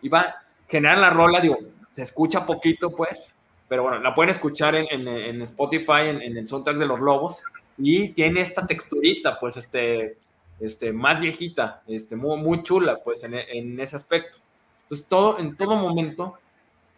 Y 0.01 0.09
va 0.09 0.19
a 0.21 0.35
generar 0.67 0.97
la 0.97 1.09
rola, 1.09 1.39
digo, 1.39 1.57
se 1.93 2.03
escucha 2.03 2.45
poquito, 2.45 2.95
pues, 2.95 3.33
pero 3.69 3.83
bueno, 3.83 3.99
la 3.99 4.13
pueden 4.13 4.31
escuchar 4.31 4.75
en, 4.75 4.87
en, 4.89 5.07
en 5.07 5.41
Spotify, 5.43 6.09
en, 6.09 6.21
en, 6.21 6.37
el 6.37 6.45
soundtrack 6.47 6.77
de 6.77 6.87
los 6.87 6.99
lobos, 6.99 7.41
y 7.77 8.09
tiene 8.09 8.41
esta 8.41 8.67
texturita, 8.67 9.39
pues, 9.39 9.55
este, 9.55 10.17
este, 10.59 10.91
más 10.91 11.19
viejita, 11.21 11.83
este, 11.87 12.15
muy, 12.15 12.37
muy 12.37 12.63
chula, 12.63 12.99
pues, 13.03 13.23
en, 13.23 13.79
ese 13.79 13.95
aspecto. 13.95 14.37
Entonces, 14.83 15.07
todo, 15.07 15.39
en 15.39 15.55
todo 15.55 15.75
momento 15.75 16.37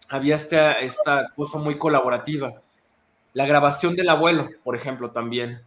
había 0.10 0.38
esta, 0.38 0.80
esta 0.80 1.30
cosa 1.36 1.60
muy 1.60 1.78
colaborativa. 1.78 2.54
La 3.34 3.46
grabación 3.46 3.96
del 3.96 4.10
abuelo, 4.10 4.50
por 4.64 4.76
ejemplo, 4.76 5.12
también. 5.12 5.62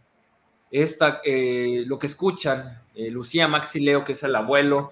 Esta, 0.71 1.21
eh, 1.23 1.83
lo 1.85 1.99
que 1.99 2.07
escuchan, 2.07 2.81
eh, 2.95 3.09
Lucía 3.09 3.47
Maxi 3.47 3.79
Leo, 3.79 4.03
que 4.03 4.13
es 4.13 4.23
el 4.23 4.35
abuelo, 4.35 4.91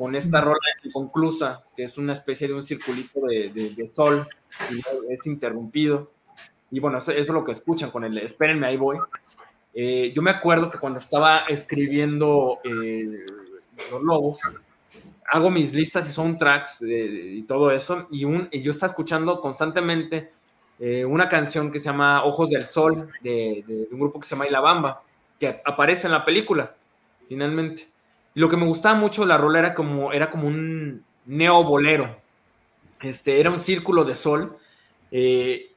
con 0.00 0.16
esta 0.16 0.40
rola 0.40 0.58
inconclusa, 0.82 1.62
que 1.76 1.84
es 1.84 1.98
una 1.98 2.14
especie 2.14 2.48
de 2.48 2.54
un 2.54 2.62
circulito 2.62 3.20
de, 3.20 3.74
de, 3.76 3.86
sol, 3.86 4.26
y 4.70 5.12
es 5.12 5.26
interrumpido. 5.26 6.10
Y 6.70 6.80
bueno, 6.80 6.96
eso, 6.96 7.12
es 7.12 7.28
lo 7.28 7.44
que 7.44 7.52
escuchan 7.52 7.90
con 7.90 8.04
el 8.04 8.16
espérenme, 8.16 8.66
ahí 8.66 8.78
voy. 8.78 8.96
Eh, 9.74 10.10
yo 10.16 10.22
me 10.22 10.30
acuerdo 10.30 10.70
que 10.70 10.78
cuando 10.78 11.00
estaba 11.00 11.40
escribiendo 11.40 12.60
Los 12.64 14.02
Lobos, 14.02 14.38
hago 15.30 15.50
mis 15.50 15.74
listas 15.74 16.08
y 16.08 16.12
son 16.12 16.38
tracks 16.38 16.78
y 16.80 17.42
todo 17.42 17.70
eso, 17.70 18.06
y, 18.10 18.24
un, 18.24 18.48
y 18.50 18.62
yo 18.62 18.70
estaba 18.70 18.88
escuchando 18.88 19.38
constantemente 19.42 20.32
eh, 20.78 21.04
una 21.04 21.28
canción 21.28 21.70
que 21.70 21.78
se 21.78 21.90
llama 21.90 22.24
Ojos 22.24 22.48
del 22.48 22.64
Sol, 22.64 23.10
de, 23.20 23.62
de, 23.66 23.88
un 23.92 24.00
grupo 24.00 24.18
que 24.18 24.26
se 24.26 24.34
llama 24.34 24.48
Ilabamba, 24.48 25.02
que 25.38 25.60
aparece 25.62 26.06
en 26.06 26.14
la 26.14 26.24
película, 26.24 26.74
finalmente. 27.28 27.86
Lo 28.34 28.48
que 28.48 28.56
me 28.56 28.66
gustaba 28.66 28.94
mucho 28.94 29.22
de 29.22 29.28
la 29.28 29.38
rola 29.38 29.58
era 29.58 29.74
como, 29.74 30.12
era 30.12 30.30
como 30.30 30.46
un 30.46 31.04
neo 31.26 31.64
bolero, 31.64 32.16
este, 33.00 33.40
era 33.40 33.50
un 33.50 33.60
círculo 33.60 34.04
de 34.04 34.14
sol, 34.14 34.56
eh, 35.10 35.72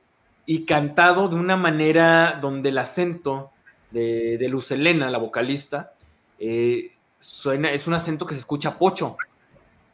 y 0.45 0.66
cantado 0.66 1.30
de 1.30 1.36
una 1.36 1.56
manera 1.56 2.38
donde 2.41 2.70
el 2.70 2.78
acento 2.78 3.51
de, 3.91 4.38
de 4.38 4.49
Luz 4.49 4.72
Helena, 4.72 5.10
la 5.10 5.18
vocalista, 5.18 5.93
eh, 6.39 6.91
suena, 7.20 7.72
es 7.72 7.88
un 7.88 7.93
acento 7.93 8.26
que 8.26 8.34
se 8.34 8.39
escucha 8.39 8.78
pocho, 8.78 9.18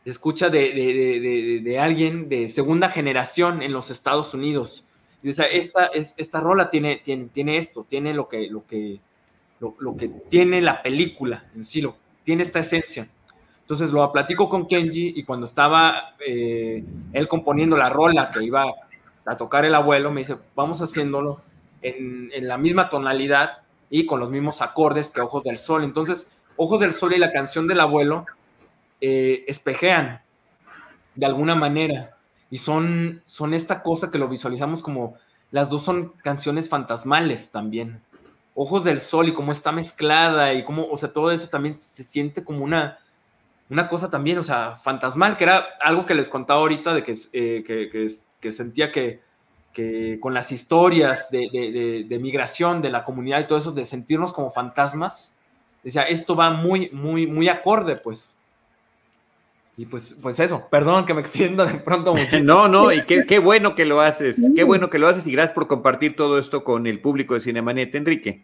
se 0.04 0.10
escucha 0.10 0.50
de, 0.50 1.62
de, 1.64 1.80
alguien 1.80 2.30
de 2.30 2.50
segunda 2.50 2.90
generación 2.90 3.62
en 3.62 3.74
los 3.74 3.92
Estados 3.92 4.34
Unidos. 4.34 4.86
O 5.28 5.32
sea, 5.34 5.46
esta, 5.46 5.86
es, 5.88 6.14
esta 6.18 6.40
rola 6.40 6.72
tiene, 6.72 7.02
tiene, 7.04 7.26
tiene 7.26 7.58
esto, 7.58 7.86
tiene 7.88 8.14
lo 8.14 8.28
que, 8.30 8.48
lo, 8.50 8.66
que, 8.66 9.00
lo, 9.60 9.98
que 9.98 10.08
tiene 10.08 10.62
la 10.62 10.82
película 10.82 11.46
en 11.54 11.66
sí, 11.66 11.82
lo, 11.82 11.98
tiene 12.30 12.44
esta 12.44 12.60
esencia. 12.60 13.10
Entonces 13.62 13.90
lo 13.90 14.12
platico 14.12 14.50
con 14.50 14.68
Kenji 14.68 15.14
y 15.16 15.24
cuando 15.24 15.48
estaba 15.48 16.14
eh, 16.24 16.84
él 17.12 17.28
componiendo 17.28 17.76
la 17.76 17.90
rola 17.90 18.30
que 18.30 18.44
iba 18.44 18.72
a 19.26 19.36
tocar 19.36 19.66
el 19.66 19.74
abuelo, 19.74 20.12
me 20.12 20.22
dice, 20.22 20.38
vamos 20.56 20.80
haciéndolo 20.80 21.42
en, 21.82 22.30
en 22.32 22.48
la 22.48 22.60
misma 22.60 22.88
tonalidad 22.88 23.64
y 23.90 24.06
con 24.06 24.20
los 24.20 24.30
mismos 24.30 24.62
acordes 24.62 25.10
que 25.10 25.22
Ojos 25.22 25.44
del 25.44 25.58
Sol. 25.58 25.84
Entonces, 25.84 26.28
Ojos 26.56 26.82
del 26.82 26.94
Sol 26.94 27.16
y 27.16 27.18
la 27.18 27.32
canción 27.32 27.68
del 27.68 27.80
abuelo 27.80 28.28
eh, 29.02 29.44
espejean 29.48 30.22
de 31.16 31.26
alguna 31.26 31.56
manera 31.56 32.16
y 32.52 32.60
son, 32.60 33.24
son 33.26 33.56
esta 33.56 33.82
cosa 33.82 34.12
que 34.12 34.20
lo 34.20 34.28
visualizamos 34.28 34.84
como 34.84 35.16
las 35.50 35.68
dos 35.68 35.82
son 35.82 36.10
canciones 36.22 36.70
fantasmales 36.70 37.50
también. 37.50 38.04
Ojos 38.62 38.84
del 38.84 39.00
Sol 39.00 39.30
y 39.30 39.34
cómo 39.34 39.54
está 39.54 39.72
mezclada 39.72 40.54
y 40.54 40.66
cómo, 40.66 40.86
o 40.92 40.98
sea, 40.98 41.14
todo 41.14 41.32
eso 41.32 41.48
también 41.48 41.80
se 41.80 42.04
siente 42.04 42.44
como 42.44 42.66
una, 42.66 43.00
una 43.70 43.88
cosa 43.88 44.10
también, 44.10 44.38
o 44.38 44.44
sea, 44.44 44.76
fantasmal, 44.84 45.38
que 45.38 45.46
era 45.46 45.66
algo 45.80 46.06
que 46.06 46.14
les 46.14 46.28
contaba 46.28 46.60
ahorita 46.60 46.94
de 46.94 47.02
que, 47.02 47.18
eh, 47.32 48.20
que, 48.42 48.52
sentía 48.52 48.92
que, 48.92 49.22
que, 49.72 50.20
con 50.20 50.34
las 50.34 50.52
historias 50.52 51.32
de, 51.32 51.48
de, 51.50 52.06
de, 52.10 52.20
migración 52.20 52.82
de 52.82 52.90
la 52.90 53.06
comunidad 53.06 53.40
y 53.40 53.48
todo 53.48 53.60
eso, 53.60 53.72
de 53.72 53.86
sentirnos 53.86 54.34
como 54.34 54.52
fantasmas, 54.52 55.34
decía, 55.82 56.02
esto 56.04 56.36
va 56.36 56.50
muy, 56.50 56.90
muy, 56.90 57.28
muy 57.28 57.48
acorde, 57.48 57.96
pues. 57.96 58.36
Y 59.80 59.86
pues, 59.86 60.14
pues 60.22 60.38
eso, 60.42 60.68
perdón 60.70 61.06
que 61.06 61.14
me 61.14 61.22
extienda 61.22 61.64
de 61.64 61.76
pronto 61.76 62.14
mucho. 62.14 62.44
No, 62.44 62.68
no, 62.68 62.92
y 62.92 63.06
qué, 63.06 63.26
qué, 63.26 63.40
bueno 63.40 63.76
que 63.76 63.86
lo 63.86 64.02
haces, 64.02 64.38
qué 64.54 64.66
bueno 64.66 64.90
que 64.90 65.00
lo 65.00 65.08
haces 65.08 65.26
y 65.26 65.32
gracias 65.32 65.54
por 65.54 65.68
compartir 65.68 66.18
todo 66.18 66.38
esto 66.38 66.66
con 66.66 66.86
el 66.86 67.00
público 67.00 67.34
de 67.34 67.40
Cinemanet. 67.40 67.96
Enrique. 67.96 68.44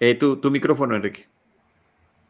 Eh, 0.00 0.16
tu, 0.16 0.38
tu 0.38 0.50
micrófono, 0.50 0.96
Enrique. 0.96 1.28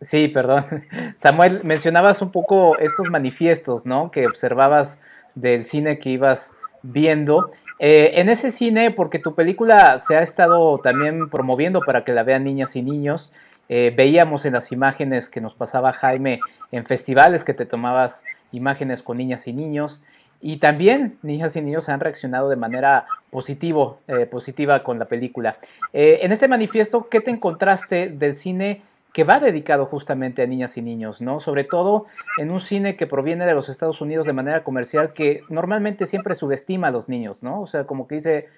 Sí, 0.02 0.28
perdón. 0.28 0.66
Samuel, 1.16 1.62
mencionabas 1.64 2.20
un 2.20 2.30
poco 2.30 2.76
estos 2.76 3.08
manifiestos, 3.08 3.86
¿no? 3.86 4.10
Que 4.10 4.26
observabas 4.26 5.00
del 5.34 5.64
cine 5.64 5.98
que 5.98 6.10
ibas 6.10 6.52
viendo. 6.82 7.52
Eh, 7.78 8.12
en 8.16 8.28
ese 8.28 8.50
cine, 8.50 8.90
porque 8.90 9.18
tu 9.18 9.34
película 9.34 9.98
se 9.98 10.14
ha 10.14 10.20
estado 10.20 10.76
también 10.76 11.30
promoviendo 11.30 11.80
para 11.80 12.04
que 12.04 12.12
la 12.12 12.22
vean 12.22 12.44
niñas 12.44 12.76
y 12.76 12.82
niños, 12.82 13.32
eh, 13.68 13.92
veíamos 13.96 14.44
en 14.44 14.52
las 14.52 14.72
imágenes 14.72 15.28
que 15.28 15.40
nos 15.40 15.54
pasaba 15.54 15.92
Jaime 15.92 16.40
en 16.72 16.84
festivales 16.84 17.44
que 17.44 17.54
te 17.54 17.66
tomabas 17.66 18.24
imágenes 18.52 19.02
con 19.02 19.18
niñas 19.18 19.46
y 19.46 19.52
niños. 19.52 20.04
Y 20.40 20.58
también 20.58 21.18
niñas 21.22 21.56
y 21.56 21.62
niños 21.62 21.88
han 21.88 22.00
reaccionado 22.00 22.50
de 22.50 22.56
manera 22.56 23.06
positivo, 23.30 24.00
eh, 24.08 24.26
positiva 24.26 24.82
con 24.82 24.98
la 24.98 25.06
película. 25.06 25.56
Eh, 25.92 26.18
en 26.22 26.32
este 26.32 26.48
manifiesto, 26.48 27.08
¿qué 27.08 27.20
te 27.20 27.30
encontraste 27.30 28.10
del 28.10 28.34
cine 28.34 28.82
que 29.14 29.24
va 29.24 29.38
dedicado 29.38 29.86
justamente 29.86 30.42
a 30.42 30.46
niñas 30.46 30.76
y 30.76 30.82
niños, 30.82 31.22
¿no? 31.22 31.38
Sobre 31.38 31.62
todo 31.62 32.06
en 32.36 32.50
un 32.50 32.60
cine 32.60 32.96
que 32.96 33.06
proviene 33.06 33.46
de 33.46 33.54
los 33.54 33.68
Estados 33.68 34.00
Unidos 34.00 34.26
de 34.26 34.32
manera 34.32 34.64
comercial 34.64 35.12
que 35.12 35.42
normalmente 35.48 36.04
siempre 36.04 36.34
subestima 36.34 36.88
a 36.88 36.90
los 36.90 37.08
niños, 37.08 37.42
¿no? 37.42 37.60
O 37.62 37.66
sea, 37.68 37.84
como 37.84 38.08
que 38.08 38.16
dice 38.16 38.48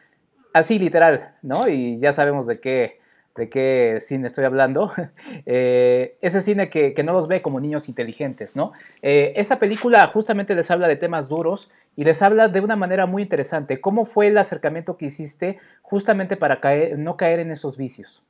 así 0.54 0.78
literal, 0.78 1.34
¿no? 1.42 1.68
Y 1.68 1.98
ya 1.98 2.12
sabemos 2.12 2.46
de 2.46 2.59
qué, 2.59 2.98
de 3.37 3.49
qué 3.51 3.99
cine 4.01 4.26
estoy 4.26 4.45
hablando, 4.45 4.91
eh, 5.47 6.16
ese 6.20 6.41
cine 6.41 6.70
que, 6.70 6.95
no 7.05 7.12
los 7.12 7.28
ve 7.28 7.43
como 7.43 7.61
niños 7.61 7.89
inteligentes, 7.89 8.57
¿no? 8.57 8.72
Eh, 9.03 9.34
esta 9.37 9.59
película 9.59 10.07
justamente 10.07 10.55
les 10.55 10.70
habla 10.70 10.89
de 10.89 10.97
temas 10.97 11.28
duros 11.28 11.70
y 11.95 12.05
les 12.05 12.22
habla 12.22 12.49
de 12.49 12.61
una 12.61 12.76
manera 12.76 13.07
muy 13.07 13.22
interesante. 13.22 13.80
¿Cómo 13.80 14.05
fue 14.07 14.28
el 14.28 14.39
acercamiento 14.39 14.97
que 14.97 15.07
hiciste 15.07 15.59
justamente 15.82 16.37
para 16.37 16.61
no 16.97 17.16
caer 17.16 17.41
en 17.41 17.53
esos 17.53 17.76
vicios? 17.76 18.22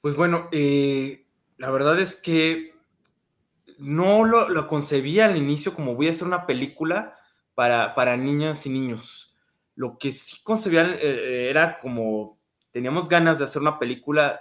Pues 0.00 0.16
bueno, 0.16 0.48
eh, 0.52 1.24
la 1.58 1.70
verdad 1.70 2.00
es 2.00 2.16
que 2.16 2.74
no 3.78 4.24
lo, 4.24 4.66
concebía 4.66 5.26
al 5.26 5.36
inicio 5.36 5.74
como 5.74 5.94
voy 5.94 6.08
a 6.08 6.10
hacer 6.10 6.26
una 6.26 6.46
película 6.46 7.18
para, 7.54 7.94
para 7.94 8.16
niñas 8.16 8.66
y 8.66 8.70
niños. 8.70 9.34
Lo 9.74 9.98
que 9.98 10.12
sí 10.12 10.36
concebía 10.44 10.82
era 11.00 11.80
como 11.80 12.38
teníamos 12.74 13.08
ganas 13.08 13.38
de 13.38 13.44
hacer 13.44 13.62
una 13.62 13.78
película 13.78 14.40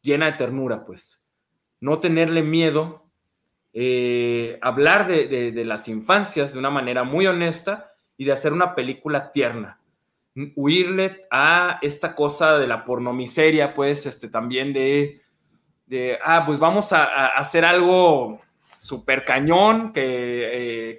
llena 0.00 0.26
de 0.26 0.32
ternura, 0.32 0.86
pues. 0.86 1.22
No 1.78 2.00
tenerle 2.00 2.42
miedo, 2.42 3.04
eh, 3.74 4.58
hablar 4.62 5.06
de, 5.06 5.52
las 5.62 5.86
infancias 5.86 6.54
de 6.54 6.58
una 6.58 6.70
manera 6.70 7.04
muy 7.04 7.26
honesta 7.26 7.92
y 8.16 8.24
de 8.24 8.32
hacer 8.32 8.54
una 8.54 8.74
película 8.74 9.30
tierna. 9.30 9.78
Huirle 10.56 11.26
a 11.30 11.78
esta 11.82 12.14
cosa 12.14 12.56
de 12.56 12.66
la 12.66 12.86
pornomiseria, 12.86 13.74
pues, 13.74 14.06
este, 14.06 14.28
también 14.28 14.72
de, 14.72 15.20
ah, 16.24 16.44
pues 16.46 16.58
vamos 16.58 16.94
a, 16.94 17.26
hacer 17.26 17.66
algo 17.66 18.40
súper 18.78 19.22
cañón, 19.22 19.92
que, 19.92 20.92
eh, 20.94 20.98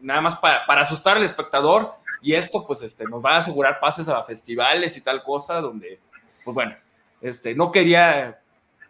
nada 0.00 0.22
más 0.22 0.34
para 0.40 0.80
asustar 0.80 1.18
al 1.18 1.22
espectador, 1.22 1.94
y 2.22 2.34
esto, 2.34 2.66
pues, 2.66 2.82
este, 2.82 3.04
nos 3.04 3.24
va 3.24 3.36
a 3.36 3.38
asegurar 3.38 3.80
pases 3.80 4.08
a 4.08 4.22
festivales 4.24 4.96
y 4.96 5.00
tal 5.00 5.22
cosa, 5.22 5.60
donde, 5.60 6.00
pues 6.44 6.54
bueno, 6.54 6.74
este, 7.20 7.54
no 7.54 7.70
quería 7.70 8.40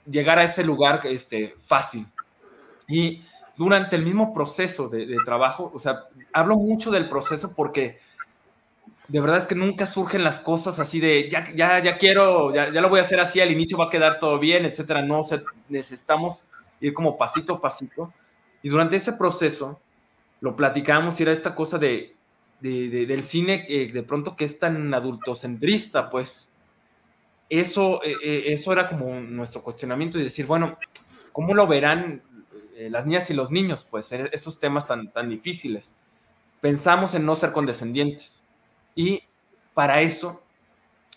llegar 0.05 0.39
a 0.39 0.45
ese 0.45 0.64
lugar 0.64 1.01
este, 1.05 1.55
fácil. 1.64 2.07
Y 2.89 3.22
durante 3.57 3.97
el 3.97 4.05
mismo 4.05 4.33
proceso 4.33 4.89
de, 4.89 5.16
trabajo, 5.24 5.70
o 5.74 5.79
sea, 5.79 6.05
hablo 6.33 6.57
mucho 6.57 6.91
del 6.91 7.09
proceso 7.09 7.53
porque 7.55 7.99
de 9.09 9.20
verdad 9.20 9.39
es 9.39 9.47
que 9.47 9.55
nunca 9.55 9.87
surgen 9.87 10.24
las 10.24 10.39
cosas 10.39 10.79
así 10.81 11.01
de, 11.01 11.31
ya, 11.31 11.53
ya, 11.55 11.83
ya 11.83 11.97
quiero, 11.97 12.53
ya, 12.55 12.72
ya 12.72 12.81
lo 12.81 12.89
voy 12.89 12.99
a 12.99 13.03
hacer 13.03 13.20
así, 13.20 13.41
al 13.41 13.53
inicio 13.53 13.79
va 13.79 13.87
a 13.87 13.91
quedar 13.91 14.18
todo 14.18 14.39
bien, 14.39 14.64
etcétera. 14.64 15.03
No, 15.03 15.20
o 15.20 15.29
necesitamos 15.68 16.45
ir 16.81 16.93
como 16.93 17.16
pasito 17.16 17.55
a 17.55 17.61
pasito. 17.61 18.12
Y 18.62 18.68
durante 18.68 18.97
ese 18.97 19.12
proceso, 19.12 19.81
lo 20.41 20.57
platicamos 20.57 21.18
y 21.18 21.22
era 21.22 21.33
esta 21.33 21.55
cosa 21.55 21.79
de, 21.79 22.16
del 22.61 23.23
cine 23.23 23.67
eh, 23.69 23.93
de 23.93 24.03
pronto 24.03 24.35
que 24.35 24.45
es 24.45 24.59
tan 24.59 24.93
adultocentrista, 24.93 26.11
pues 26.11 26.53
eso, 27.49 28.03
eh, 28.03 28.17
eh, 28.23 28.43
eso 28.49 28.73
era 28.73 28.89
como 28.89 29.21
nuestro 29.21 29.63
cuestionamiento 29.63 30.19
y 30.19 30.25
decir, 30.25 30.47
bueno, 30.47 30.79
cómo 31.33 31.55
lo 31.55 31.67
verán 31.67 32.23
eh, 32.77 32.89
las 32.91 33.07
niñas 33.07 33.31
y 33.31 33.35
los 33.35 33.51
niños, 33.51 33.87
pues, 33.89 34.11
estos 34.13 34.59
temas 34.59 34.87
tan, 34.87 35.13
tan 35.13 35.29
difíciles. 35.29 35.95
Pensamos 36.61 37.15
en 37.15 37.25
no 37.25 37.37
ser 37.37 37.53
condescendientes. 37.53 38.43
Y 38.95 39.23
para 39.75 40.01
eso, 40.01 40.43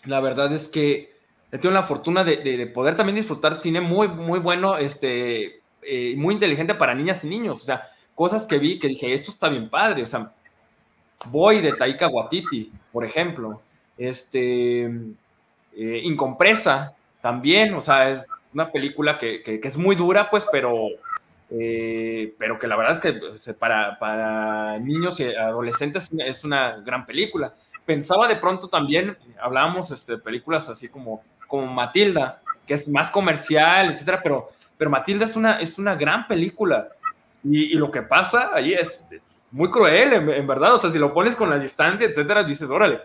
la 0.04 0.20
verdad 0.20 0.52
es 0.52 0.68
que 0.68 1.14
he 1.50 1.58
tenido 1.58 1.72
la 1.72 1.86
fortuna 1.86 2.22
de, 2.22 2.66
poder 2.72 2.96
también 2.96 3.16
disfrutar 3.16 3.56
cine 3.56 3.80
muy, 3.80 4.06
muy 4.06 4.38
bueno, 4.38 4.76
este, 4.76 5.62
muy 6.16 6.34
inteligente 6.34 6.74
para 6.74 6.94
niñas 6.94 7.24
y 7.24 7.28
niños. 7.28 7.62
O 7.62 7.64
sea, 7.64 7.88
cosas 8.14 8.44
que 8.44 8.58
vi 8.58 8.78
que 8.78 8.88
dije, 8.88 9.12
esto 9.12 9.32
está 9.32 9.48
bien 9.48 9.68
padre. 9.68 10.02
O 10.02 10.06
sea, 10.06 10.32
voy 11.26 11.60
de 11.60 11.72
Taika 11.72 12.08
Waititi, 12.08 12.72
por 12.92 13.04
ejemplo. 13.04 13.60
Este, 13.96 14.84
eh, 14.84 16.00
Incompresa, 16.04 16.94
también. 17.20 17.74
O 17.74 17.80
sea, 17.80 18.08
es 18.10 18.20
una 18.52 18.70
película 18.70 19.18
que, 19.18 19.42
que, 19.42 19.60
es 19.62 19.76
muy 19.76 19.96
dura, 19.96 20.30
pues, 20.30 20.46
pero, 20.50 20.88
eh, 21.50 22.34
pero 22.38 22.58
que 22.58 22.66
la 22.66 22.76
verdad 22.76 22.92
es 22.92 23.00
que 23.00 23.12
pues, 23.12 23.54
para, 23.58 23.98
para 23.98 24.78
niños 24.78 25.20
y 25.20 25.24
adolescentes 25.34 26.08
es 26.18 26.44
una 26.44 26.78
gran 26.78 27.06
película. 27.06 27.54
Pensaba 27.84 28.28
de 28.28 28.36
pronto 28.36 28.68
también, 28.68 29.16
hablábamos 29.40 29.90
este, 29.90 30.12
de 30.12 30.18
películas 30.18 30.68
así 30.68 30.88
como 30.88 31.22
como 31.50 31.66
Matilda, 31.66 32.40
que 32.64 32.74
es 32.74 32.88
más 32.88 33.10
comercial, 33.10 33.90
etcétera, 33.90 34.20
pero, 34.22 34.50
pero 34.78 34.88
Matilda 34.88 35.26
es 35.26 35.34
una, 35.34 35.60
es 35.60 35.76
una 35.78 35.96
gran 35.96 36.26
película. 36.28 36.88
Y, 37.42 37.74
lo 37.74 37.90
que 37.90 38.02
pasa 38.02 38.50
ahí 38.54 38.72
es, 38.72 39.02
muy 39.50 39.70
cruel, 39.70 40.12
en, 40.12 40.46
verdad. 40.46 40.74
O 40.74 40.78
sea, 40.78 40.90
si 40.90 40.98
lo 40.98 41.12
pones 41.12 41.36
con 41.36 41.50
la 41.50 41.58
distancia, 41.58 42.06
etcétera, 42.06 42.44
dices, 42.44 42.68
órale. 42.68 43.00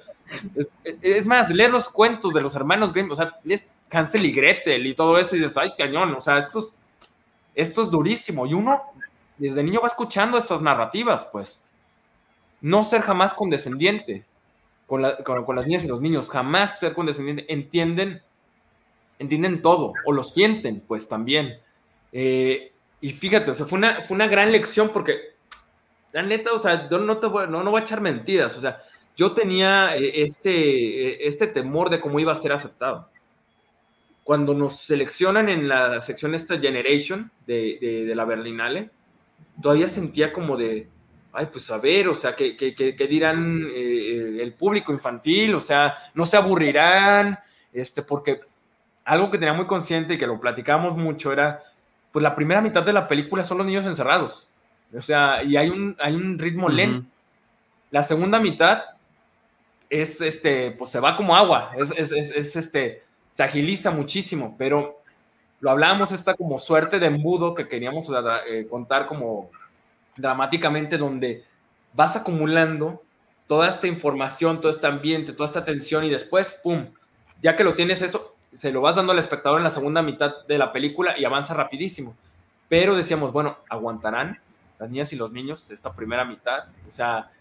Es, 1.02 1.26
más, 1.26 1.50
leer 1.50 1.72
los 1.72 1.89
cuentos 1.89 2.34
de 2.34 2.41
los 2.41 2.56
hermanos 2.56 2.93
Grimm, 2.93 3.12
o 3.12 3.16
sea, 3.16 3.38
lees 3.43 3.68
Hansel 3.91 4.26
y 4.26 4.32
Gretel 4.32 4.86
y 4.88 4.96
todo 4.96 5.18
eso, 5.18 5.36
y 5.36 5.39
dices, 5.39 5.58
ay, 5.58 5.74
cañón, 5.78 6.14
o 6.16 6.22
sea, 6.22 6.39
esto 6.39 6.60
es, 6.60 6.78
esto 7.54 7.84
es 7.84 7.91
durísimo. 7.91 8.46
Y 8.46 8.54
uno, 8.54 8.82
desde 9.38 9.64
niño, 9.64 9.82
va 9.82 9.88
escuchando 9.88 10.38
estas 10.38 10.62
narrativas, 10.62 11.28
pues. 11.32 11.60
No 12.62 12.84
ser 12.84 13.02
jamás 13.02 13.34
condescendiente 13.34 14.26
con, 14.88 15.04
con 15.24 15.56
las 15.56 15.68
niñas 15.68 15.84
y 15.84 15.88
los 15.88 16.02
niños, 16.02 16.30
jamás 16.30 16.80
ser 16.80 16.93
condescendiente. 16.93 17.46
Entienden 17.52 18.22
entienden 19.20 19.62
todo 19.62 19.93
o 20.06 20.12
lo 20.12 20.24
sienten, 20.24 20.82
pues 20.88 21.08
también. 21.08 21.60
Eh, 22.12 22.72
y 23.02 23.12
fíjate, 23.12 23.52
o 23.52 23.54
sea, 23.54 23.66
fue 23.66 23.78
una, 23.78 24.02
fue 24.02 24.16
una 24.16 24.28
gran 24.28 24.52
lección 24.52 24.89
porque, 24.89 25.35
la 26.16 26.22
neta, 26.22 26.53
o 26.53 26.59
sea, 26.59 26.88
yo 26.89 26.97
no, 26.97 27.18
te 27.18 27.28
voy, 27.28 27.45
no, 27.49 27.61
no 27.61 27.72
voy 27.72 27.82
a 27.82 27.84
echar 27.84 27.99
mentiras, 27.99 28.55
o 28.55 28.61
sea, 28.61 28.82
yo 29.18 29.34
tenía 29.34 29.97
eh, 29.97 30.24
este, 30.24 31.09
eh, 31.09 31.18
este 31.28 31.47
temor 31.47 31.89
de 31.89 31.99
cómo 31.99 32.22
iba 32.22 32.32
a 32.32 32.36
ser 32.36 32.53
aceptado. 32.53 33.09
Cuando 34.24 34.53
nos 34.53 34.80
seleccionan 34.80 35.49
en 35.49 35.68
la 35.68 35.99
sección 35.99 36.34
esta 36.34 36.57
Generation 36.57 37.30
de, 37.45 38.05
de, 38.07 38.16
la 38.16 38.24
Berlinale, 38.24 38.91
todavía 39.61 39.89
sentía 39.89 40.32
como 40.32 40.55
de, 40.55 40.88
ay, 41.34 41.47
pues 41.51 41.70
a 41.70 41.80
ver, 41.80 42.07
o 42.07 42.16
sea, 42.16 42.34
¿qué, 42.34 42.55
qué, 42.55 43.07
dirán 43.07 43.70
el 43.76 44.53
público 44.53 44.93
infantil? 44.93 45.53
O 45.53 45.59
sea, 45.59 45.97
no 46.13 46.26
se 46.26 46.38
aburrirán, 46.38 47.38
este, 47.74 48.01
porque 48.03 48.39
algo 49.03 49.30
que 49.30 49.38
tenía 49.38 49.53
muy 49.53 49.68
consciente 49.68 50.13
y 50.13 50.18
que 50.18 50.28
lo 50.28 50.39
platicamos 50.39 50.95
mucho 50.95 51.34
era, 51.34 51.61
pues 52.13 52.24
la 52.24 52.36
primera 52.36 52.61
mitad 52.61 52.84
de 52.84 52.93
la 52.93 53.07
película 53.07 53.43
son 53.43 53.57
los 53.57 53.68
niños 53.68 53.86
encerrados. 53.86 54.45
O 54.94 55.02
sea, 55.02 55.44
y 55.44 55.58
hay 55.58 55.70
un, 55.70 55.96
hay 56.00 56.16
un 56.16 56.38
ritmo 56.38 56.70
lento. 56.70 57.08
La 57.92 58.04
segunda 58.04 58.40
mitad 58.40 58.84
es, 59.90 60.20
este, 60.22 60.72
pues 60.72 60.92
se 60.92 61.00
va 61.00 61.16
como 61.16 61.36
agua, 61.36 61.72
es, 61.78 62.12
este, 62.56 63.04
se 63.32 63.44
agiliza 63.44 63.92
muchísimo, 63.92 64.56
pero 64.58 65.02
lo 65.60 65.72
hablábamos 65.72 66.12
esta 66.12 66.34
como 66.34 66.60
suerte 66.60 67.00
de 67.00 67.08
embudo 67.08 67.56
que 67.56 67.68
queríamos 67.68 68.10
eh, 68.48 68.68
contar 68.70 69.08
como 69.08 69.50
dramáticamente, 70.18 70.98
donde 70.98 71.44
vas 71.94 72.16
acumulando 72.16 73.02
toda 73.48 73.70
esta 73.70 73.88
información, 73.88 74.60
todo 74.60 74.72
este 74.72 74.88
ambiente, 74.88 75.34
toda 75.34 75.48
esta 75.48 75.64
tensión 75.64 76.04
y 76.04 76.10
después, 76.10 76.56
¡pum! 76.64 76.88
Ya 77.42 77.56
que 77.56 77.64
lo 77.64 77.74
tienes 77.76 78.02
eso, 78.02 78.36
se 78.58 78.72
lo 78.72 78.82
vas 78.82 78.96
dando 78.96 79.12
al 79.12 79.20
espectador 79.20 79.60
en 79.60 79.66
la 79.66 79.70
segunda 79.70 80.02
mitad 80.02 80.46
de 80.48 80.58
la 80.58 80.72
película 80.72 81.18
y 81.18 81.26
avanza 81.26 81.54
rapidísimo. 81.54 82.16
Pero 82.68 82.96
decíamos, 82.96 83.32
bueno, 83.32 83.58
¿aguantarán 83.70 84.40
las 84.80 84.89
niñas 84.89 85.13
y 85.13 85.15
los 85.15 85.32
niños 85.32 85.69
esta 85.71 85.93
primera 85.93 86.26
mitad? 86.26 86.65
O 86.88 86.91
sea, 86.91 87.32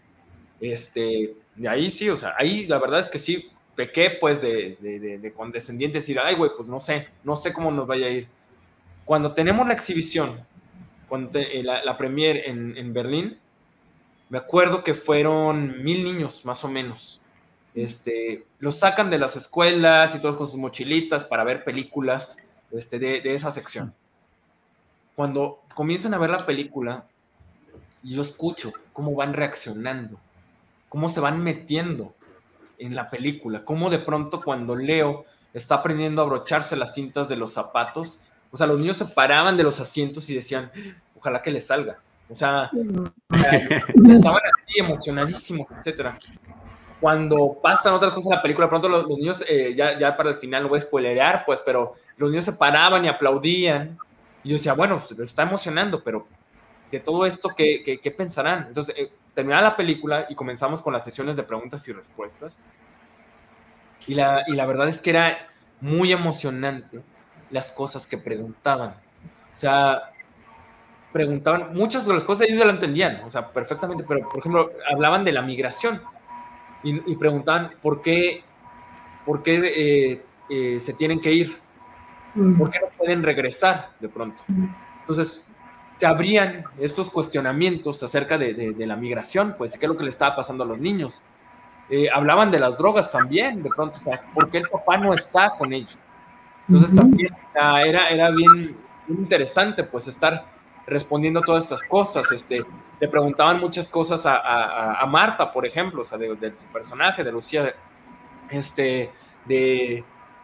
este, 0.59 1.35
de 1.55 1.67
ahí 1.67 1.89
sí, 1.89 2.09
o 2.09 2.17
sea, 2.17 2.33
ahí 2.37 2.65
la 2.67 2.79
verdad 2.79 2.99
es 2.99 3.09
que 3.09 3.19
sí, 3.19 3.49
pequé 3.75 4.17
pues 4.19 4.41
de, 4.41 4.77
de, 4.79 5.17
de, 5.17 5.33
condescendiente, 5.33 5.99
decir, 5.99 6.19
ay, 6.19 6.35
güey, 6.35 6.51
pues 6.55 6.69
no 6.69 6.79
sé, 6.79 7.09
no 7.23 7.35
sé 7.35 7.53
cómo 7.53 7.71
nos 7.71 7.87
vaya 7.87 8.07
a 8.07 8.09
ir. 8.09 8.27
Cuando 9.03 9.33
tenemos 9.33 9.67
la 9.67 9.73
exhibición, 9.73 10.39
cuando 11.09 11.39
eh, 11.39 11.61
la, 11.63 11.83
la 11.83 11.97
premier 11.97 12.43
en, 12.45 12.77
en 12.77 12.93
Berlín, 12.93 13.37
me 14.29 14.37
acuerdo 14.37 14.83
que 14.83 14.93
fueron 14.93 15.83
mil 15.83 16.03
niños 16.03 16.45
más 16.45 16.63
o 16.63 16.67
menos 16.67 17.21
este, 17.75 18.45
los 18.59 18.79
sacan 18.79 19.09
de 19.09 19.19
las 19.19 19.35
escuelas 19.35 20.15
y 20.15 20.19
todos 20.19 20.37
con 20.37 20.47
sus 20.47 20.55
mochilitas 20.55 21.25
para 21.25 21.43
ver 21.43 21.65
películas 21.65 22.37
este, 22.71 22.97
de, 22.97 23.35
esa 23.35 23.51
sección. 23.51 23.93
Cuando 25.15 25.61
comienzan 25.75 26.13
a 26.13 26.17
ver 26.17 26.29
la 26.29 26.45
película, 26.45 27.05
yo 28.13 28.21
escucho 28.21 28.73
cómo 28.93 29.15
van 29.15 29.33
reaccionando, 29.33 30.17
cómo 30.89 31.09
se 31.09 31.19
van 31.19 31.43
metiendo 31.43 32.13
en 32.77 32.95
la 32.95 33.09
película, 33.09 33.63
cómo 33.63 33.89
de 33.89 33.99
pronto 33.99 34.41
cuando 34.41 34.75
Leo 34.75 35.25
está 35.53 35.75
aprendiendo 35.75 36.21
a 36.21 36.25
abrocharse 36.25 36.75
las 36.75 36.93
cintas 36.93 37.29
de 37.29 37.35
los 37.35 37.53
zapatos, 37.53 38.19
o 38.51 38.57
sea, 38.57 38.67
los 38.67 38.79
niños 38.79 38.97
se 38.97 39.05
paraban 39.05 39.57
de 39.57 39.63
los 39.63 39.79
asientos 39.79 40.29
y 40.29 40.35
decían, 40.35 40.71
ojalá 41.17 41.41
que 41.41 41.51
le 41.51 41.61
salga. 41.61 41.99
O 42.29 42.35
sea, 42.35 42.69
estaban 43.29 44.41
así 44.43 44.79
emocionadísimos, 44.79 45.69
etcétera 45.71 46.17
cuando 46.99 47.59
pasan 47.61 47.93
otras 47.93 48.13
cosas 48.13 48.31
en 48.31 48.35
la 48.37 48.41
película, 48.41 48.69
pronto 48.69 48.89
los, 48.89 49.07
niños, 49.07 49.43
eh, 49.47 49.75
ya, 49.75 49.99
ya 49.99 50.15
para 50.15 50.31
el 50.31 50.37
final 50.37 50.63
no 50.63 50.69
voy 50.69 50.79
a 50.79 50.81
spoilerear, 50.81 51.45
pues, 51.45 51.61
pero 51.63 51.93
los 52.17 52.29
niños 52.29 52.45
se 52.45 52.53
paraban 52.53 53.05
y 53.05 53.07
aplaudían. 53.07 53.97
Y 54.43 54.49
yo 54.49 54.55
decía, 54.55 54.73
bueno, 54.73 54.99
se 54.99 55.21
está 55.23 55.43
emocionando, 55.43 56.03
pero 56.03 56.27
de 56.91 56.99
todo 56.99 57.25
esto, 57.25 57.49
¿qué, 57.55 57.99
qué, 58.01 58.11
pensarán? 58.11 58.65
Entonces, 58.67 58.95
eh, 58.97 59.11
terminaba 59.33 59.61
la 59.61 59.75
película 59.75 60.27
y 60.29 60.35
comenzamos 60.35 60.81
con 60.81 60.93
las 60.93 61.03
sesiones 61.03 61.35
de 61.35 61.43
preguntas 61.43 61.87
y 61.87 61.93
respuestas. 61.93 62.65
Y 64.07 64.15
la, 64.15 64.43
y 64.47 64.53
la 64.53 64.65
verdad 64.65 64.87
es 64.87 65.01
que 65.01 65.09
era 65.09 65.49
muy 65.81 66.11
emocionante 66.11 67.01
las 67.49 67.71
cosas 67.71 68.05
que 68.05 68.17
preguntaban. 68.17 68.95
O 69.53 69.57
sea, 69.57 70.11
preguntaban, 71.11 71.73
muchas 71.73 72.05
de 72.05 72.13
las 72.13 72.23
cosas 72.23 72.47
ellos 72.47 72.59
ya 72.59 72.65
lo 72.65 72.71
entendían, 72.71 73.21
o 73.23 73.31
sea, 73.31 73.47
perfectamente, 73.47 74.03
pero 74.05 74.27
por 74.27 74.39
ejemplo, 74.39 74.71
hablaban 74.91 75.23
de 75.23 75.31
la 75.31 75.41
migración 75.41 76.01
y, 76.83 77.15
preguntaban 77.15 77.71
por 77.81 78.01
qué, 78.01 78.43
por 79.25 79.41
qué 79.41 79.55
eh, 79.63 80.21
eh, 80.49 80.79
se 80.81 80.93
tienen 80.93 81.21
que 81.21 81.31
ir, 81.31 81.57
por 82.57 82.69
qué 82.69 82.79
no 82.79 82.87
pueden 82.97 83.23
regresar 83.23 83.91
de 83.99 84.09
pronto. 84.09 84.43
Entonces, 84.99 85.41
se 85.97 86.05
abrían 86.05 86.65
estos 86.79 87.09
cuestionamientos 87.09 88.03
acerca 88.03 88.37
de, 88.37 88.75
la 88.77 88.95
migración, 88.95 89.55
pues, 89.57 89.77
qué 89.77 89.85
es 89.85 89.89
lo 89.89 89.97
que 89.97 90.03
le 90.03 90.09
estaba 90.09 90.35
pasando 90.35 90.63
a 90.63 90.67
los 90.67 90.79
niños. 90.79 91.21
Eh, 91.89 92.07
hablaban 92.13 92.51
de 92.51 92.59
las 92.59 92.77
drogas 92.77 93.11
también, 93.11 93.61
de 93.61 93.69
pronto, 93.69 93.97
o 93.97 93.99
sea, 93.99 94.21
¿por 94.33 94.49
qué 94.49 94.57
el 94.57 94.69
papá 94.69 94.97
no 94.97 95.13
está 95.13 95.51
con 95.57 95.71
ellos? 95.71 95.97
Entonces, 96.67 96.95
también 96.95 97.33
era, 97.53 98.09
era 98.09 98.31
bien, 98.31 98.75
bien 99.07 99.19
interesante, 99.19 99.83
pues, 99.83 100.07
estar 100.07 100.45
respondiendo 100.87 101.41
todas 101.41 101.63
estas 101.63 101.83
cosas. 101.83 102.31
Este, 102.31 102.65
le 102.99 103.07
preguntaban 103.07 103.59
muchas 103.59 103.89
cosas 103.89 104.21
a, 104.25 105.05
Marta, 105.07 105.51
por 105.51 105.65
ejemplo, 105.65 106.01
o 106.01 106.05
sea, 106.05 106.17
de, 106.17 106.55
su 106.55 106.65
personaje, 106.65 107.23
de 107.23 107.31
Lucía, 107.31 107.73
este, 108.49 109.11
de 109.45 110.03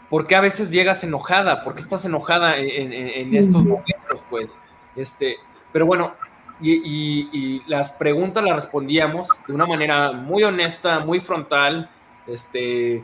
por 0.10 0.28
qué 0.28 0.36
a 0.36 0.41
veces 0.41 0.70
llegas 0.70 1.04
enojada, 1.04 1.64
por 1.64 1.74
qué 1.74 1.82
estás 1.82 2.06
enojada 2.06 2.58
en, 2.58 3.36
estos 3.36 3.64
momentos, 3.64 4.24
pues, 4.30 4.58
este, 4.95 5.37
pero 5.71 5.85
bueno, 5.85 6.15
y, 6.61 7.61
las 7.67 7.91
preguntas 7.93 8.43
las 8.43 8.55
respondíamos 8.55 9.27
de 9.47 9.53
una 9.53 9.65
manera 9.65 10.11
muy 10.11 10.43
honesta, 10.43 10.99
muy 10.99 11.19
frontal, 11.19 11.89
este, 12.27 13.03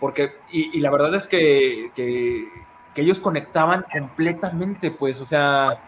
porque, 0.00 0.32
y, 0.50 0.80
la 0.80 0.90
verdad 0.90 1.14
es 1.14 1.28
que, 1.28 1.90
que 1.94 2.48
ellos 3.00 3.20
conectaban 3.20 3.84
completamente, 3.92 4.90
pues, 4.90 5.20
o 5.20 5.24
sea, 5.24 5.80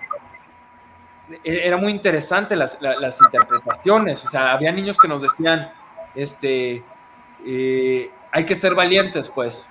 e-, 1.45 1.67
era 1.67 1.77
muy 1.77 1.93
interesante 1.93 2.57
las, 2.57 2.77
interpretaciones, 3.25 4.25
o 4.25 4.29
sea, 4.29 4.53
había 4.53 4.73
niños 4.73 4.97
que 4.99 5.09
nos 5.09 5.23
decían, 5.23 5.73
este, 6.15 6.83
eh, 7.45 8.11
hay 8.33 8.45
que 8.45 8.57
ser 8.57 8.75
valientes, 8.75 9.29
pues, 9.29 9.67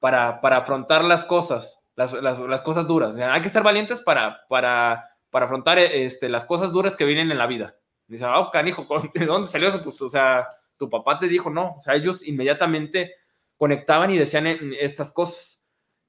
para, 0.00 0.40
para 0.40 0.58
afrontar 0.58 1.04
las 1.04 1.24
cosas, 1.24 1.78
las, 1.94 2.62
cosas 2.62 2.86
duras, 2.86 3.16
hay 3.16 3.42
que 3.42 3.48
ser 3.48 3.62
valientes 3.62 4.00
para, 4.00 4.40
para, 4.48 5.10
para 5.30 5.46
afrontar 5.46 5.78
este, 5.78 6.28
las 6.28 6.44
cosas 6.44 6.72
duras 6.72 6.96
que 6.96 7.04
vienen 7.04 7.30
en 7.30 7.38
la 7.38 7.46
vida. 7.46 7.76
Dice, 8.06 8.24
oh, 8.24 8.50
canijo, 8.50 8.86
¿de 9.14 9.26
dónde 9.26 9.48
salió 9.48 9.68
eso? 9.68 9.82
Pues, 9.82 10.00
o 10.02 10.08
sea, 10.08 10.48
tu 10.76 10.88
papá 10.90 11.18
te 11.18 11.28
dijo, 11.28 11.50
no, 11.50 11.76
o 11.76 11.80
sea, 11.80 11.94
ellos 11.94 12.26
inmediatamente 12.26 13.12
conectaban 13.56 14.10
y 14.10 14.18
decían 14.18 14.46
estas 14.80 15.12
cosas. 15.12 15.62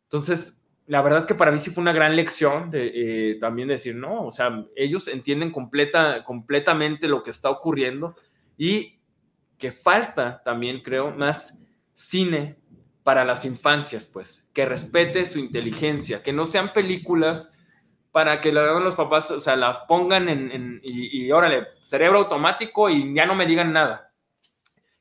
Entonces, 0.06 0.60
la 0.88 1.02
verdad 1.02 1.20
es 1.20 1.26
que 1.26 1.36
para 1.36 1.52
mí 1.52 1.60
sí 1.60 1.70
fue 1.70 1.82
una 1.82 1.94
gran 1.94 2.16
lección 2.16 2.70
de 2.72 2.92
eh, 3.32 3.40
también 3.40 3.68
decir, 3.68 3.96
no, 3.96 4.26
o 4.26 4.32
sea, 4.32 4.66
ellos 4.76 5.08
entienden 5.08 5.52
completa, 5.52 6.24
completamente 6.24 7.08
lo 7.08 7.24
que 7.24 7.32
está 7.32 7.50
ocurriendo 7.50 8.16
y 8.58 9.00
que 9.58 9.72
falta 9.72 10.42
también, 10.44 10.82
creo, 10.82 11.12
más 11.12 11.58
cine 11.94 12.58
para 13.04 13.26
las 13.26 13.46
infancias, 13.46 14.06
pues, 14.06 14.48
que 14.54 14.66
respete 14.66 15.26
su 15.26 15.40
inteligencia, 15.40 16.24
que 16.24 16.34
no 16.34 16.46
sean 16.46 16.74
películas 16.74 17.52
para 18.12 18.42
que 18.42 18.52
los 18.52 18.96
papás, 18.96 19.32
o 19.32 19.42
sea, 19.42 19.56
las 19.56 19.80
pongan 19.82 20.30
en, 20.30 20.80
y, 20.84 21.26
y, 21.26 21.32
órale, 21.32 21.68
cerebro 21.82 22.20
automático 22.20 22.90
y 22.90 23.14
ya 23.14 23.26
no 23.26 23.36
me 23.36 23.48
digan 23.48 23.74
nada. 23.74 24.12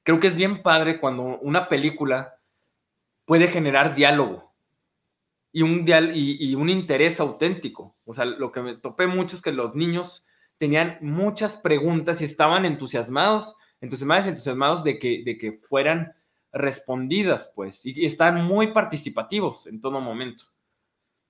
Creo 0.02 0.18
que 0.18 0.28
es 0.28 0.36
bien 0.36 0.62
padre 0.62 0.98
cuando 0.98 1.38
una 1.40 1.68
película 1.68 2.38
puede 3.24 3.48
generar 3.48 3.94
diálogo 3.94 4.52
y 5.52 5.62
un, 5.62 5.84
y, 6.14 6.54
un 6.54 6.68
interés 6.70 7.20
auténtico. 7.20 7.96
O 8.04 8.14
sea, 8.14 8.24
lo 8.24 8.50
que 8.50 8.62
me 8.62 8.76
topé 8.76 9.06
mucho 9.06 9.36
es 9.36 9.42
que 9.42 9.52
los 9.52 9.74
niños 9.74 10.26
tenían 10.58 10.96
muchas 11.02 11.56
preguntas 11.56 12.20
y 12.22 12.24
estaban 12.24 12.64
entusiasmados, 12.64 13.56
entusiasmados, 13.80 14.26
entusiasmados 14.26 14.84
de 14.84 14.98
que, 14.98 15.22
de 15.24 15.36
que 15.36 15.60
fueran 15.68 16.14
respondidas, 16.52 17.52
pues, 17.54 17.84
y, 17.84 18.04
están 18.04 18.44
muy 18.44 18.68
participativos 18.68 19.66
en 19.66 19.80
todo 19.80 20.00
momento. 20.00 20.44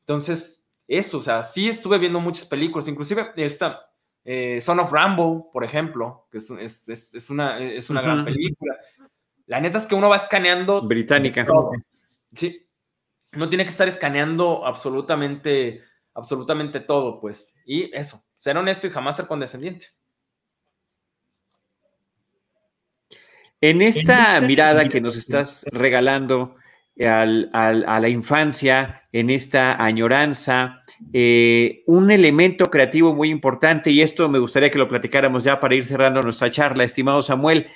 Entonces, 0.00 0.64
eso, 0.88 1.18
o 1.18 1.22
sea, 1.22 1.42
sí 1.42 1.68
estuve 1.68 1.98
viendo 1.98 2.20
muchas 2.20 2.46
películas, 2.46 2.88
inclusive 2.88 3.32
esta, 3.36 3.88
eh, 4.24 4.60
Son 4.60 4.78
of 4.80 4.92
Rambo, 4.92 5.50
por 5.52 5.64
ejemplo, 5.64 6.26
que 6.30 6.38
es, 6.38 6.50
una, 7.30 7.58
es 7.58 7.90
una 7.90 8.02
gran 8.02 8.24
película. 8.24 8.76
La 9.46 9.60
neta 9.60 9.78
es 9.78 9.86
que 9.86 9.94
uno 9.94 10.08
va 10.08 10.16
escaneando. 10.16 10.82
Británica. 10.82 11.46
Sí, 12.34 12.66
no 13.32 13.48
tiene 13.48 13.64
que 13.64 13.70
estar 13.70 13.88
escaneando 13.88 14.66
absolutamente, 14.66 15.82
absolutamente 16.14 16.80
todo, 16.80 17.20
pues. 17.20 17.54
Y 17.66 17.94
eso, 17.94 18.24
ser 18.36 18.56
honesto 18.56 18.86
y 18.86 18.90
jamás 18.90 19.16
ser 19.16 19.26
condescendiente. 19.26 19.88
En 23.62 23.80
esta 23.80 24.40
mirada 24.40 24.88
que 24.88 25.00
nos 25.00 25.16
estás 25.16 25.64
regalando 25.70 26.56
a 27.00 27.24
la 27.24 28.08
infancia, 28.08 29.04
en 29.12 29.30
esta 29.30 29.82
añoranza, 29.82 30.82
eh, 31.12 31.84
un 31.86 32.10
elemento 32.10 32.70
creativo 32.70 33.14
muy 33.14 33.30
importante, 33.30 33.92
y 33.92 34.02
esto 34.02 34.28
me 34.28 34.40
gustaría 34.40 34.70
que 34.70 34.78
lo 34.78 34.88
platicáramos 34.88 35.44
ya 35.44 35.60
para 35.60 35.76
ir 35.76 35.86
cerrando 35.86 36.22
nuestra 36.22 36.50
charla, 36.50 36.82
estimado 36.82 37.22
Samuel, 37.22 37.68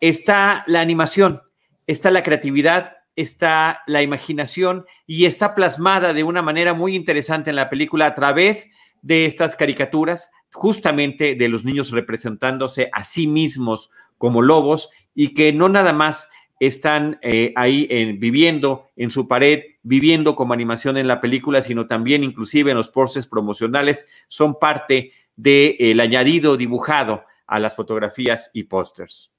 está 0.00 0.64
la 0.66 0.80
animación, 0.80 1.40
está 1.86 2.10
la 2.10 2.22
creatividad 2.24 2.98
está 3.18 3.82
la 3.88 4.00
imaginación 4.00 4.86
y 5.04 5.24
está 5.24 5.56
plasmada 5.56 6.12
de 6.12 6.22
una 6.22 6.40
manera 6.40 6.72
muy 6.72 6.94
interesante 6.94 7.50
en 7.50 7.56
la 7.56 7.68
película 7.68 8.06
a 8.06 8.14
través 8.14 8.68
de 9.02 9.26
estas 9.26 9.56
caricaturas, 9.56 10.30
justamente 10.52 11.34
de 11.34 11.48
los 11.48 11.64
niños 11.64 11.90
representándose 11.90 12.90
a 12.92 13.02
sí 13.02 13.26
mismos 13.26 13.90
como 14.18 14.40
lobos 14.40 14.90
y 15.14 15.34
que 15.34 15.52
no 15.52 15.68
nada 15.68 15.92
más 15.92 16.28
están 16.60 17.18
eh, 17.22 17.52
ahí 17.56 17.86
viviendo 18.18 18.90
en 18.96 19.10
su 19.10 19.28
pared, 19.28 19.62
viviendo 19.82 20.34
como 20.34 20.52
animación 20.52 20.96
en 20.96 21.06
la 21.06 21.20
película, 21.20 21.62
sino 21.62 21.86
también 21.86 22.24
inclusive 22.24 22.72
en 22.72 22.76
los 22.76 22.90
postes 22.90 23.26
promocionales, 23.26 24.08
son 24.28 24.58
parte 24.58 25.12
del 25.36 26.00
añadido 26.00 26.56
dibujado 26.56 27.24
a 27.46 27.58
las 27.60 27.76
fotografías 27.76 28.50
y 28.52 28.64
pósters. 28.64 29.32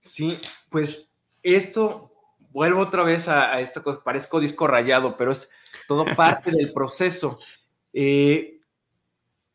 Sí, 0.00 0.38
pues 0.70 1.08
esto 1.42 2.12
vuelvo 2.50 2.82
otra 2.82 3.02
vez 3.02 3.28
a, 3.28 3.60
esta 3.60 3.82
cosa, 3.82 4.02
parezco 4.02 4.40
disco 4.40 4.66
rayado, 4.66 5.16
pero 5.16 5.32
es 5.32 5.48
todo 5.88 6.04
parte 6.04 6.50
del 6.50 6.72
proceso. 6.72 7.38
Eh, 7.94 8.58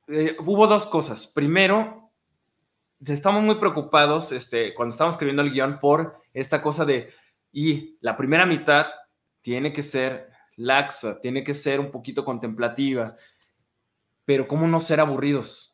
eh, 0.07 0.38
hubo 0.45 0.68
dos 0.68 0.86
cosas. 0.86 1.26
Primero, 1.26 2.06
estamos 3.05 3.43
muy 3.43 3.55
preocupados 3.55 4.31
este, 4.31 4.73
cuando 4.73 4.93
estamos 4.93 5.13
escribiendo 5.13 5.41
el 5.41 5.51
guion 5.51 5.79
por 5.79 6.21
esta 6.33 6.61
cosa 6.61 6.85
de, 6.85 7.11
y 7.51 7.97
la 8.01 8.17
primera 8.17 8.45
mitad 8.45 8.87
tiene 9.41 9.73
que 9.73 9.83
ser 9.83 10.29
laxa, 10.55 11.19
tiene 11.19 11.43
que 11.43 11.53
ser 11.53 11.79
un 11.79 11.91
poquito 11.91 12.25
contemplativa, 12.25 13.15
pero 14.25 14.47
¿cómo 14.47 14.67
no 14.67 14.79
ser 14.79 14.99
aburridos? 14.99 15.73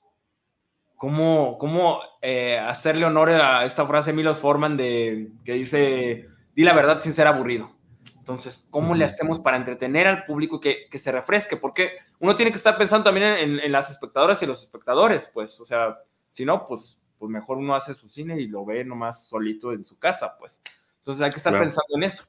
¿Cómo, 0.96 1.58
cómo 1.58 2.00
eh, 2.22 2.58
hacerle 2.58 3.06
honor 3.06 3.30
a 3.30 3.66
esta 3.66 3.86
frase 3.86 4.12
de 4.12 4.16
Milos 4.16 4.38
Forman 4.38 4.78
de, 4.78 5.32
que 5.44 5.54
dice, 5.54 6.28
di 6.56 6.64
la 6.64 6.74
verdad 6.74 7.00
sin 7.00 7.14
ser 7.14 7.28
aburrido. 7.28 7.76
Entonces, 8.18 8.66
¿cómo 8.70 8.96
le 8.96 9.04
hacemos 9.04 9.40
para 9.40 9.58
entretener 9.58 10.08
al 10.08 10.24
público 10.24 10.62
que, 10.62 10.88
que 10.90 10.98
se 10.98 11.12
refresque? 11.12 11.58
Porque 11.58 11.92
uno 12.20 12.38
tiene 12.38 12.52
que 12.52 12.58
estar 12.58 12.78
pensando 12.78 13.04
también 13.04 13.60
en, 13.62 13.72
las 13.72 13.92
espectadoras 13.92 14.42
y 14.42 14.46
los 14.46 14.64
espectadores, 14.64 15.30
pues, 15.34 15.60
o 15.60 15.66
sea, 15.66 15.98
si 16.32 16.46
no, 16.46 16.66
pues, 16.66 16.98
pues 17.18 17.30
mejor 17.30 17.58
uno 17.58 17.76
hace 17.76 17.94
su 17.96 18.10
cine 18.10 18.40
y 18.40 18.48
lo 18.48 18.66
ve 18.66 18.84
nomás 18.84 19.28
solito 19.28 19.74
en 19.74 19.86
su 19.86 19.98
casa, 19.98 20.36
pues. 20.38 20.62
Entonces 21.00 21.22
hay 21.22 21.32
que 21.32 21.38
estar 21.38 21.58
pensando 21.58 21.96
en 21.96 22.04
eso. 22.04 22.24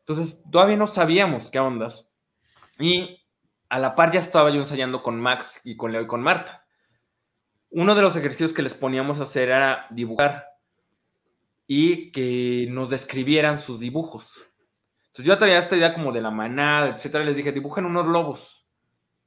Entonces, 0.00 0.42
todavía 0.50 0.76
no 0.76 0.86
sabíamos 0.86 1.50
qué 1.50 1.58
ondas. 1.58 2.06
Y 2.78 3.24
a 3.70 3.78
la 3.78 3.94
par 3.94 4.12
ya 4.12 4.20
estaba 4.20 4.50
yo 4.50 4.56
ensayando 4.56 5.02
con 5.02 5.18
Max 5.18 5.60
y 5.64 5.76
con 5.76 5.92
Leo 5.92 6.02
y 6.02 6.06
con 6.06 6.22
Marta. 6.22 6.66
Uno 7.70 7.94
de 7.94 8.02
los 8.02 8.14
ejercicios 8.14 8.52
que 8.52 8.62
les 8.62 8.74
poníamos 8.74 9.18
a 9.18 9.22
hacer 9.22 9.48
era 9.48 9.86
dibujar 9.90 10.46
y 11.66 12.12
que 12.12 12.66
nos 12.70 12.90
describieran 12.90 13.58
sus 13.58 13.80
dibujos. 13.80 14.38
Entonces 15.06 15.24
yo 15.24 15.38
traía 15.38 15.58
esta 15.58 15.76
idea 15.76 15.94
como 15.94 16.12
de 16.12 16.20
la 16.20 16.30
manada, 16.30 16.88
etcétera, 16.90 17.24
les 17.24 17.36
dije, 17.36 17.52
dibujen 17.52 17.86
unos 17.86 18.06
lobos 18.06 18.68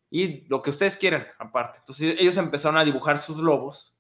y 0.09 0.47
lo 0.47 0.61
que 0.61 0.69
ustedes 0.69 0.95
quieran 0.95 1.27
aparte. 1.39 1.79
Entonces 1.79 2.15
ellos 2.19 2.38
empezaron 2.38 2.77
a 2.77 2.85
dibujar 2.85 3.17
sus 3.17 3.38
lobos 3.38 3.96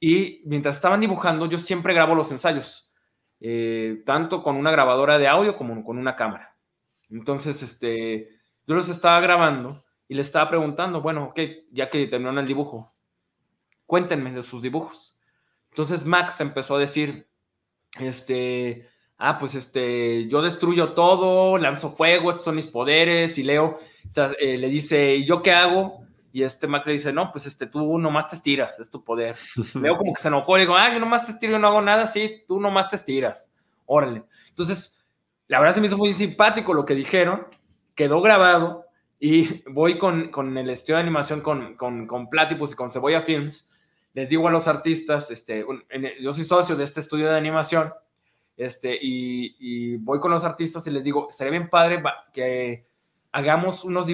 y 0.00 0.42
mientras 0.46 0.76
estaban 0.76 1.00
dibujando 1.00 1.46
yo 1.46 1.58
siempre 1.58 1.92
grabo 1.94 2.14
los 2.14 2.30
ensayos, 2.32 2.90
eh, 3.40 4.02
tanto 4.06 4.42
con 4.42 4.56
una 4.56 4.70
grabadora 4.70 5.18
de 5.18 5.28
audio 5.28 5.56
como 5.56 5.84
con 5.84 5.98
una 5.98 6.16
cámara. 6.16 6.56
Entonces, 7.10 7.62
este, 7.62 8.30
yo 8.66 8.74
los 8.74 8.88
estaba 8.88 9.20
grabando 9.20 9.84
y 10.08 10.14
les 10.14 10.26
estaba 10.26 10.48
preguntando, 10.48 11.02
bueno, 11.02 11.24
ok, 11.26 11.40
ya 11.70 11.90
que 11.90 12.06
terminaron 12.06 12.38
el 12.38 12.46
dibujo, 12.46 12.94
cuéntenme 13.86 14.32
de 14.32 14.42
sus 14.42 14.62
dibujos. 14.62 15.18
Entonces 15.70 16.04
Max 16.04 16.40
empezó 16.40 16.76
a 16.76 16.80
decir, 16.80 17.28
este, 17.98 18.88
ah, 19.18 19.38
pues 19.38 19.54
este, 19.54 20.26
yo 20.28 20.42
destruyo 20.42 20.94
todo, 20.94 21.58
lanzo 21.58 21.92
fuego, 21.92 22.30
estos 22.30 22.44
son 22.44 22.56
mis 22.56 22.66
poderes, 22.66 23.38
y 23.38 23.42
Leo 23.42 23.78
eh, 24.40 24.58
le 24.58 24.68
dice, 24.68 25.16
¿y 25.16 25.26
yo 25.26 25.42
qué 25.42 25.52
hago? 25.52 26.06
Y 26.32 26.42
este 26.42 26.66
Max 26.66 26.86
le 26.86 26.92
dice, 26.92 27.12
no, 27.12 27.32
pues 27.32 27.46
este, 27.46 27.66
tú 27.66 27.98
nomás 27.98 28.28
te 28.28 28.36
estiras, 28.36 28.78
es 28.78 28.90
tu 28.90 29.02
poder. 29.02 29.36
Leo 29.74 29.96
como 29.96 30.14
que 30.14 30.22
se 30.22 30.28
enojó, 30.28 30.56
le 30.56 30.62
digo, 30.62 30.76
ah, 30.76 30.92
yo 30.92 31.00
nomás 31.00 31.26
te 31.26 31.32
estiro, 31.32 31.52
yo 31.52 31.58
no 31.58 31.68
hago 31.68 31.82
nada, 31.82 32.08
sí, 32.08 32.42
tú 32.46 32.60
nomás 32.60 32.88
te 32.88 32.96
estiras, 32.96 33.50
órale. 33.86 34.24
Entonces, 34.48 34.92
la 35.48 35.58
verdad 35.58 35.74
se 35.74 35.80
me 35.80 35.86
hizo 35.88 35.98
muy 35.98 36.12
simpático 36.12 36.74
lo 36.74 36.84
que 36.84 36.94
dijeron, 36.94 37.46
quedó 37.94 38.20
grabado, 38.20 38.86
y 39.18 39.62
voy 39.70 39.98
con, 39.98 40.30
con 40.30 40.56
el 40.56 40.70
estudio 40.70 40.96
de 40.96 41.02
animación 41.02 41.40
con, 41.40 41.76
con, 41.76 42.06
con 42.06 42.28
Platypus 42.30 42.72
y 42.72 42.76
con 42.76 42.90
Cebolla 42.90 43.22
Films, 43.22 43.66
les 44.12 44.28
digo 44.28 44.48
a 44.48 44.50
los 44.50 44.66
artistas, 44.66 45.30
este, 45.30 45.64
yo 46.20 46.32
soy 46.32 46.44
socio 46.44 46.76
de 46.76 46.84
este 46.84 47.00
estudio 47.00 47.28
de 47.28 47.36
animación, 47.36 47.92
este, 48.56 48.98
y, 49.00 49.96
voy 49.98 50.20
con 50.20 50.30
los 50.30 50.44
artistas 50.44 50.86
y 50.86 50.90
les 50.90 51.04
digo, 51.04 51.28
estaría 51.30 51.52
bien 51.52 51.70
padre 51.70 52.02
que 52.32 52.86
hagamos 53.32 53.84
unos, 53.84 54.06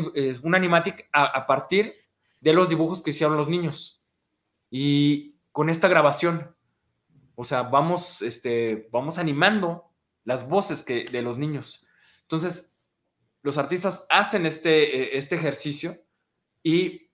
un 0.43 0.55
animatic 0.55 1.09
a, 1.13 1.47
partir 1.47 1.95
de 2.41 2.53
los 2.53 2.69
dibujos 2.69 3.03
que 3.03 3.11
hicieron 3.11 3.37
los 3.37 3.49
niños. 3.49 4.03
Y 4.71 5.37
con 5.53 5.71
esta 5.71 5.89
grabación, 5.89 6.55
o 7.35 7.45
sea, 7.45 7.63
vamos, 7.63 8.23
este, 8.23 8.89
vamos 8.91 9.19
animando 9.19 9.91
las 10.25 10.49
voces 10.49 10.83
que, 10.83 11.05
de 11.05 11.23
los 11.23 11.39
niños. 11.39 11.85
Entonces, 12.23 12.71
los 13.43 13.59
artistas 13.59 14.05
hacen 14.09 14.45
este, 14.45 15.17
este 15.17 15.37
ejercicio 15.37 16.03
y 16.63 17.11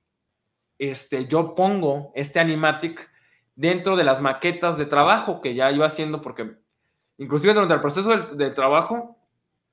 este, 0.79 1.27
yo 1.29 1.55
pongo 1.55 2.11
este 2.14 2.41
animatic 2.41 3.11
dentro 3.55 3.97
de 3.97 4.05
las 4.05 4.20
maquetas 4.20 4.79
de 4.79 4.87
trabajo 4.87 5.41
que 5.41 5.55
ya 5.55 5.70
iba 5.70 5.87
haciendo, 5.87 6.23
porque 6.23 6.57
inclusive 7.18 7.55
durante 7.55 7.75
el 7.75 7.81
proceso 7.81 8.16
de, 8.35 8.51
trabajo, 8.51 9.18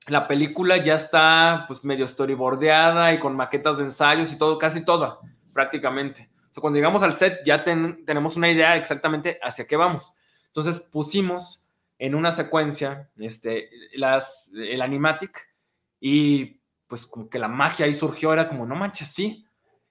la 0.06 0.28
película 0.28 0.76
ya 0.76 0.94
está 0.94 1.64
pues 1.66 1.82
medio 1.82 2.06
storyboardeada 2.06 3.14
y 3.14 3.18
con 3.20 3.36
maquetas 3.36 3.78
de 3.78 3.84
ensayos 3.84 4.32
y 4.32 4.38
todo, 4.38 4.58
casi 4.58 4.84
toda, 4.84 5.18
prácticamente. 5.52 6.30
O 6.56 6.60
cuando 6.60 6.78
llegamos 6.78 7.02
al 7.02 7.14
set 7.14 7.40
ya 7.44 7.64
tenemos 7.64 8.36
una 8.36 8.50
idea 8.50 8.76
exactamente 8.76 9.38
hacia 9.42 9.66
qué 9.66 9.76
vamos. 9.76 10.12
Entonces 10.46 10.78
pusimos 10.80 11.62
en 11.98 12.14
una 12.14 12.32
secuencia 12.32 13.10
este, 13.18 13.70
el 13.94 14.82
animatic 14.82 15.48
y 16.00 16.60
pues 16.86 17.06
como 17.06 17.28
que 17.28 17.38
la 17.38 17.48
magia 17.48 17.86
ahí 17.86 17.94
surgió, 17.94 18.32
era 18.32 18.48
como, 18.48 18.66
no 18.66 18.74
manches, 18.74 19.08
sí, 19.08 19.46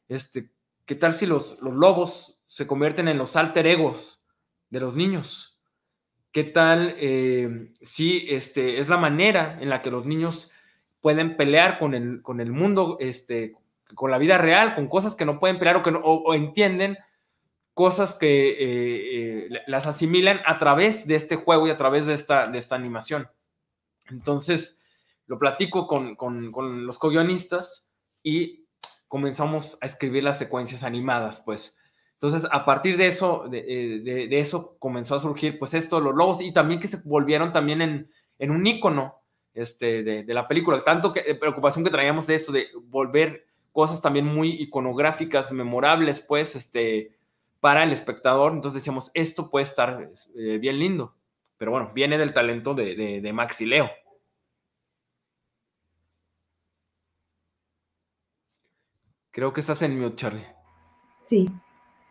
este, 0.10 0.52
¿Qué 0.90 0.96
tal 0.96 1.14
si 1.14 1.28
los, 1.28 1.62
lobos 1.62 2.42
se 2.48 2.66
convierten 2.66 3.08
en 3.08 3.20
los 3.20 3.36
alter 3.36 3.68
egos 3.68 4.20
de 4.72 4.80
los 4.80 4.96
niños? 4.96 5.62
¿Qué 6.32 6.44
tal 6.44 6.96
eh, 6.98 7.74
si 7.84 8.26
este, 8.28 8.80
es 8.80 8.90
la 8.90 8.98
manera 8.98 9.60
en 9.62 9.70
la 9.70 9.84
que 9.84 9.92
los 9.92 10.08
niños 10.08 10.50
pueden 11.00 11.38
pelear 11.38 11.78
con 11.78 11.94
el, 11.94 12.24
con 12.24 12.42
el 12.42 12.52
mundo, 12.52 12.98
este, 13.00 13.54
con 13.96 14.12
la 14.12 14.18
vida 14.18 14.38
real, 14.38 14.76
con 14.76 14.88
cosas 14.88 15.16
que 15.16 15.26
no 15.26 15.40
pueden 15.40 15.60
pelear 15.60 15.78
o 15.78 15.84
que 15.84 15.92
o, 15.92 16.34
entienden 16.34 16.98
cosas 17.74 18.14
que 18.14 18.50
eh, 18.50 19.46
eh, 19.48 19.62
las 19.68 19.88
asimilan 19.88 20.42
a 20.46 20.58
través 20.60 21.08
de 21.08 21.16
este 21.16 21.38
juego 21.38 21.68
y 21.68 21.72
a 21.72 21.78
través 21.78 22.06
de 22.06 22.14
esta, 22.14 22.48
de 22.48 22.58
esta 22.58 22.76
animación. 22.76 23.30
Entonces, 24.10 24.80
lo 25.28 25.40
platico 25.40 25.88
con, 25.88 26.16
con, 26.16 26.86
los 26.86 26.98
co-guionistas 26.98 27.86
y 28.24 28.66
comenzamos 29.08 29.78
a 29.82 29.86
escribir 29.86 30.24
las 30.24 30.38
secuencias 30.38 30.84
animadas, 30.84 31.40
pues. 31.40 31.76
Entonces, 32.16 32.50
a 32.52 32.66
partir 32.66 32.98
de 32.98 33.08
eso, 33.08 33.46
de, 33.50 33.60
eh, 33.60 34.28
eso 34.40 34.76
comenzó 34.78 35.16
a 35.16 35.20
surgir, 35.22 35.58
pues, 35.58 35.74
esto, 35.74 36.02
los 36.02 36.16
lobos, 36.16 36.42
y 36.42 36.52
también 36.52 36.82
que 36.82 36.90
se 36.90 36.98
volvieron 37.06 37.54
también 37.54 37.82
en, 37.82 38.12
en 38.40 38.52
un 38.52 38.66
ícono 38.68 39.22
este, 39.54 40.04
de, 40.04 40.24
de, 40.24 40.34
la 40.34 40.48
película. 40.48 40.84
Tanto 40.84 41.14
que 41.14 41.36
preocupación 41.36 41.86
que 41.86 41.92
traíamos 41.92 42.28
de 42.28 42.36
esto, 42.36 42.52
de 42.52 42.68
volver 42.84 43.49
cosas 43.72 44.02
también 44.02 44.26
muy 44.26 44.50
iconográficas, 44.62 45.52
memorables, 45.52 46.20
pues, 46.20 46.56
este, 46.56 47.18
para 47.60 47.84
el 47.84 47.92
espectador. 47.92 48.54
Entonces 48.54 48.82
decíamos, 48.82 49.12
esto 49.14 49.50
puede 49.50 49.66
estar 49.66 50.10
eh, 50.36 50.58
bien 50.60 50.80
lindo. 50.80 51.16
Pero 51.58 51.72
bueno, 51.72 51.92
viene 51.94 52.18
del 52.18 52.34
talento 52.34 52.74
de, 52.74 52.96
de, 52.96 53.22
de 53.22 53.34
Max 53.34 53.62
y 53.62 53.66
Leo. 53.66 53.90
Creo 59.32 59.54
que 59.54 59.62
estás 59.62 59.82
en 59.82 60.00
mute, 60.00 60.16
Charlie. 60.16 60.46
Sí. 61.28 61.50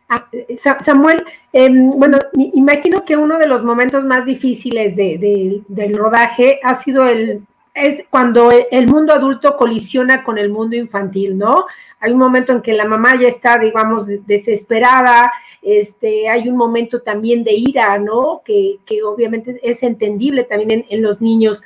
Ah, 0.08 0.26
eh, 0.32 0.56
Samuel, 0.56 1.22
em, 1.52 1.90
bueno, 1.90 2.18
imagino 2.32 3.04
que 3.04 3.16
uno 3.16 3.36
de 3.38 3.46
los 3.46 3.62
momentos 3.62 4.04
más 4.04 4.24
difíciles 4.24 4.96
de, 4.96 5.62
del 5.68 5.96
rodaje 5.98 6.60
ha 6.62 6.74
sido 6.74 7.06
el 7.06 7.42
es 7.80 8.04
cuando 8.10 8.50
el 8.50 8.86
mundo 8.88 9.12
adulto 9.12 9.56
colisiona 9.56 10.24
con 10.24 10.38
el 10.38 10.50
mundo 10.50 10.76
infantil, 10.76 11.38
¿no? 11.38 11.66
Hay 12.00 12.12
un 12.12 12.18
momento 12.18 12.52
en 12.52 12.62
que 12.62 12.72
la 12.72 12.84
mamá 12.84 13.16
ya 13.16 13.28
está, 13.28 13.58
digamos, 13.58 14.06
desesperada, 14.26 15.32
este, 15.62 16.28
hay 16.28 16.48
un 16.48 16.56
momento 16.56 17.02
también 17.02 17.42
de 17.42 17.54
ira, 17.54 17.98
¿no? 17.98 18.42
Que, 18.44 18.78
obviamente 19.04 19.58
es 19.62 19.82
entendible 19.82 20.44
también 20.44 20.86
en, 20.88 21.02
los 21.02 21.20
niños. 21.20 21.62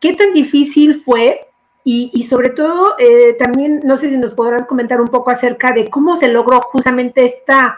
¿Qué 0.00 0.14
tan 0.14 0.32
difícil 0.32 1.02
fue? 1.02 1.48
Y, 1.84 2.22
sobre 2.22 2.50
todo, 2.50 2.94
eh, 2.98 3.34
también, 3.34 3.80
no 3.84 3.96
sé 3.96 4.08
si 4.08 4.16
nos 4.16 4.34
podrás 4.34 4.66
comentar 4.66 5.00
un 5.00 5.08
poco 5.08 5.30
acerca 5.30 5.72
de 5.72 5.90
cómo 5.90 6.16
se 6.16 6.28
logró 6.28 6.60
justamente 6.60 7.24
esta 7.24 7.76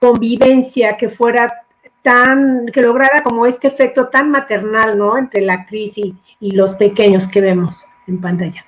convivencia 0.00 0.96
que 0.96 1.08
fuera 1.08 1.62
tan, 2.02 2.66
que 2.66 2.82
lograra 2.82 3.22
como 3.22 3.46
este 3.46 3.68
efecto 3.68 4.08
tan 4.08 4.30
maternal, 4.30 4.98
¿no? 4.98 5.16
Entre 5.16 5.40
la 5.40 5.54
actriz 5.54 5.96
y, 5.96 6.14
y 6.44 6.50
los 6.50 6.74
pequeños 6.74 7.26
que 7.26 7.40
vemos 7.40 7.86
en 8.06 8.20
pantalla. 8.20 8.66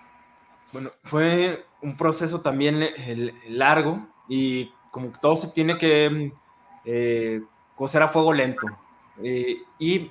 Bueno, 0.73 0.93
fue 1.05 1.67
un 1.83 1.95
proceso 1.95 2.41
también 2.41 2.83
eh, 2.83 3.35
largo 3.49 4.09
y 4.31 4.73
como 4.91 5.13
todo 5.21 5.37
se 5.37 5.49
tiene 5.49 5.77
que 5.77 6.33
eh, 6.87 7.43
coser 7.75 8.03
a 8.03 8.09
fuego 8.09 8.33
lento. 8.33 8.67
Eh, 9.23 9.59
y 9.79 10.11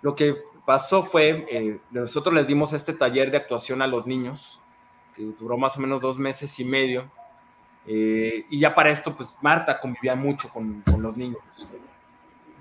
lo 0.00 0.14
que 0.14 0.36
pasó 0.64 1.02
fue, 1.02 1.78
nosotros 1.90 2.34
les 2.34 2.46
dimos 2.46 2.72
este 2.72 2.94
taller 2.94 3.30
de 3.30 3.36
actuación 3.36 3.82
a 3.82 3.86
los 3.86 4.06
niños, 4.06 4.58
que 5.14 5.22
duró 5.38 5.58
más 5.58 5.76
o 5.76 5.80
menos 5.82 6.00
dos 6.00 6.16
meses 6.16 6.58
y 6.60 6.64
medio. 6.64 7.10
y 7.84 8.58
ya 8.58 8.74
para 8.74 8.88
esto, 8.88 9.14
pues 9.14 9.36
Marta 9.42 9.78
convivía 9.78 10.14
mucho 10.14 10.48
con 10.48 10.82
los 10.96 11.14
niños. 11.14 11.42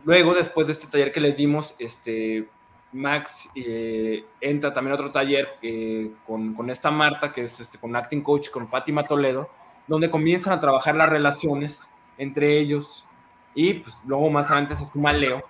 Luego, 0.03 0.33
después 0.33 0.67
de 0.67 0.73
este 0.73 0.87
taller 0.87 1.13
que 1.13 1.21
les 1.21 1.37
dimos, 1.37 1.73
este, 1.79 2.49
Max 2.93 3.49
eh, 3.55 4.25
entra 4.39 4.73
también 4.73 4.93
a 4.93 4.95
otro 4.95 5.11
taller 5.11 5.57
eh, 5.61 6.11
con, 6.25 6.69
esta 6.69 6.91
Marta, 6.91 7.31
que 7.31 7.45
es 7.45 7.59
este, 7.59 7.77
con 7.77 7.95
Acting 7.95 8.21
Coach, 8.21 8.49
con 8.49 8.67
Fátima 8.67 9.07
Toledo, 9.07 9.49
donde 9.87 10.09
comienzan 10.09 10.53
a 10.53 10.61
trabajar 10.61 10.95
las 10.95 11.09
relaciones 11.09 11.87
entre 12.17 12.59
ellos 12.59 13.07
y 13.55 13.75
pues, 13.75 14.01
luego 14.05 14.29
más 14.29 14.47
adelante 14.47 14.75
se 14.75 14.85
suma 14.85 15.13
Leo. 15.13 15.43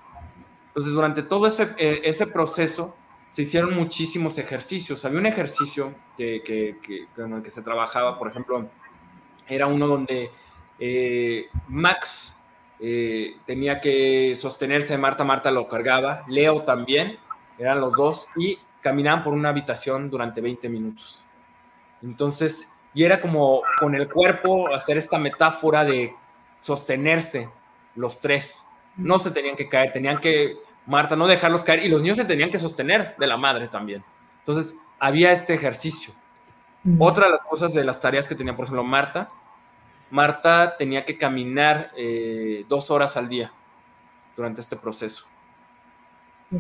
Entonces, 0.68 0.94
durante 0.94 1.24
todo 1.24 1.48
ese, 1.48 1.70
eh, 1.78 2.02
ese 2.04 2.28
proceso 2.28 2.96
se 3.32 3.42
hicieron 3.44 3.76
muchísimos 3.76 4.38
ejercicios. 4.38 5.04
Había 5.04 5.20
un 5.20 5.26
ejercicio 5.26 5.94
que, 6.18 6.42
que, 6.46 6.78
que, 6.82 7.08
con 7.16 7.34
el 7.34 7.44
que 7.44 7.52
se 7.52 7.62
trabajaba, 7.62 8.18
por 8.20 8.30
ejemplo, 8.30 8.70
era 9.48 9.68
uno 9.68 9.88
donde 9.88 10.32
Max 11.68 12.36
tenía 13.46 13.80
que 13.80 14.36
sostenerse, 14.40 14.98
Marta, 14.98 15.24
Marta 15.24 15.52
lo 15.52 15.68
cargaba, 15.68 16.24
Leo 16.28 16.64
también, 16.64 17.20
eran 17.58 17.82
los 17.82 17.94
dos, 17.94 18.28
y 18.36 18.58
caminaban 18.82 19.24
por 19.24 19.34
una 19.34 19.50
habitación 19.50 20.10
durante 20.10 20.42
20 20.42 20.68
minutos. 20.70 21.24
Entonces, 22.02 22.68
y 22.94 23.04
era 23.04 23.22
como 23.22 23.62
con 23.80 23.96
el 23.96 24.10
cuerpo 24.10 24.74
hacer 24.74 24.98
esta 24.98 25.18
metáfora 25.18 25.86
de 25.86 26.14
sostenerse 26.60 27.50
los 27.96 28.20
tres. 28.20 28.66
No 28.98 29.20
se 29.20 29.32
tenían 29.32 29.56
que 29.56 29.70
caer, 29.70 29.94
tenían 29.94 30.18
que, 30.18 30.58
Marta, 30.86 31.16
no 31.16 31.28
dejarlos 31.28 31.64
caer, 31.64 31.86
y 31.86 31.90
los 31.90 32.02
niños 32.02 32.18
se 32.18 32.26
tenían 32.26 32.52
que 32.52 32.60
sostener 32.60 33.16
de 33.18 33.28
la 33.28 33.38
madre 33.38 33.68
también. 33.68 34.04
Entonces, 34.40 34.76
había 35.00 35.32
este 35.32 35.54
ejercicio. 35.54 36.14
Otra 36.98 37.26
de 37.26 37.34
las 37.34 37.42
cosas 37.42 37.74
de 37.74 37.84
las 37.84 38.00
tareas 38.00 38.28
que 38.28 38.34
tenía, 38.34 38.56
por 38.56 38.66
ejemplo, 38.66 38.84
Marta, 38.84 39.30
Marta 40.10 40.76
tenía 40.78 41.06
que 41.06 41.18
caminar 41.18 41.92
eh, 41.96 42.66
dos 42.68 42.90
horas 42.90 43.16
al 43.16 43.30
día 43.30 43.54
durante 44.36 44.62
este 44.62 44.76
proceso 44.76 45.26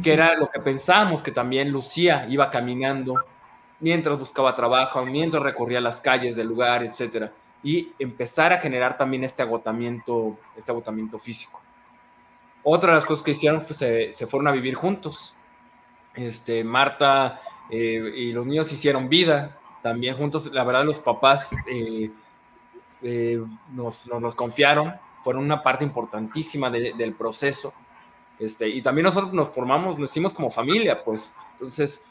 que 0.03 0.13
era 0.13 0.35
lo 0.35 0.49
que 0.49 0.59
pensábamos 0.59 1.21
que 1.21 1.31
también 1.31 1.71
Lucía 1.71 2.25
iba 2.29 2.49
caminando 2.49 3.15
mientras 3.79 4.17
buscaba 4.17 4.55
trabajo, 4.55 5.03
mientras 5.05 5.43
recorría 5.43 5.81
las 5.81 5.99
calles 5.99 6.35
del 6.35 6.47
lugar, 6.47 6.83
etcétera, 6.83 7.31
y 7.63 7.91
empezar 7.99 8.53
a 8.53 8.59
generar 8.59 8.97
también 8.97 9.23
este 9.23 9.41
agotamiento, 9.41 10.37
este 10.55 10.71
agotamiento 10.71 11.19
físico. 11.19 11.61
Otra 12.63 12.91
de 12.91 12.95
las 12.95 13.05
cosas 13.05 13.23
que 13.23 13.31
hicieron 13.31 13.61
fue 13.61 13.75
se, 13.75 14.13
se 14.13 14.27
fueron 14.27 14.47
a 14.47 14.51
vivir 14.51 14.75
juntos. 14.75 15.35
Este, 16.13 16.63
Marta 16.63 17.41
eh, 17.69 18.13
y 18.15 18.31
los 18.31 18.45
niños 18.45 18.71
hicieron 18.71 19.09
vida 19.09 19.57
también 19.81 20.15
juntos. 20.15 20.45
La 20.53 20.63
verdad, 20.63 20.85
los 20.85 20.99
papás 20.99 21.49
eh, 21.67 22.11
eh, 23.01 23.43
nos, 23.73 24.07
nos, 24.07 24.35
confiaron, 24.35 24.93
fueron 25.23 25.43
una 25.43 25.63
parte 25.63 25.83
importantísima 25.83 26.69
del 26.69 27.13
proceso 27.13 27.73
este, 28.41 28.67
y 28.67 28.81
también 28.81 29.05
nosotros 29.05 29.33
nos 29.33 29.49
formamos, 29.49 29.99
nos 29.99 30.09
hicimos 30.09 30.33
como 30.33 30.49
familia, 30.49 31.03
pues. 31.03 31.31
Entonces, 31.53 32.01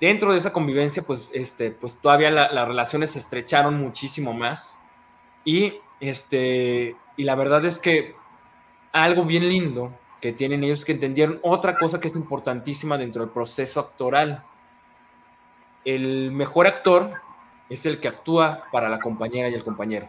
dentro 0.00 0.32
de 0.32 0.38
esa 0.38 0.52
convivencia, 0.52 1.04
pues, 1.04 1.30
este, 1.32 1.70
pues 1.70 1.96
todavía 1.98 2.28
las 2.30 2.68
relaciones 2.68 3.12
se 3.12 3.20
estrecharon 3.20 3.78
muchísimo 3.78 4.32
más. 4.32 4.76
Y, 5.44 5.74
este, 6.00 6.96
y 7.16 7.22
la 7.22 7.36
verdad 7.36 7.64
es 7.64 7.78
que 7.78 8.16
algo 8.92 9.24
bien 9.24 9.48
lindo 9.48 9.92
que 10.20 10.32
tienen 10.32 10.64
ellos 10.64 10.84
que 10.84 10.90
entendieron 10.90 11.38
otra 11.42 11.78
cosa 11.78 12.00
que 12.00 12.08
es 12.08 12.16
importantísima 12.16 12.98
dentro 12.98 13.22
del 13.22 13.30
proceso 13.30 13.78
actoral. 13.78 14.42
El 15.84 16.32
mejor 16.32 16.66
actor 16.66 17.12
es 17.68 17.86
el 17.86 18.00
que 18.00 18.08
actúa 18.08 18.64
para 18.72 18.88
la 18.88 18.98
compañera 18.98 19.48
y 19.48 19.54
el 19.54 19.62
compañero. 19.62 20.08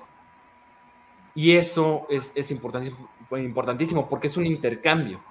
Y 1.36 1.55
eso 1.55 2.07
es, 2.09 2.32
es 2.34 2.49
importantísimo, 2.49 3.07
importantísimo 3.30 4.09
porque 4.09 4.25
es 4.25 4.38
un 4.38 4.47
intercambio 4.47 5.21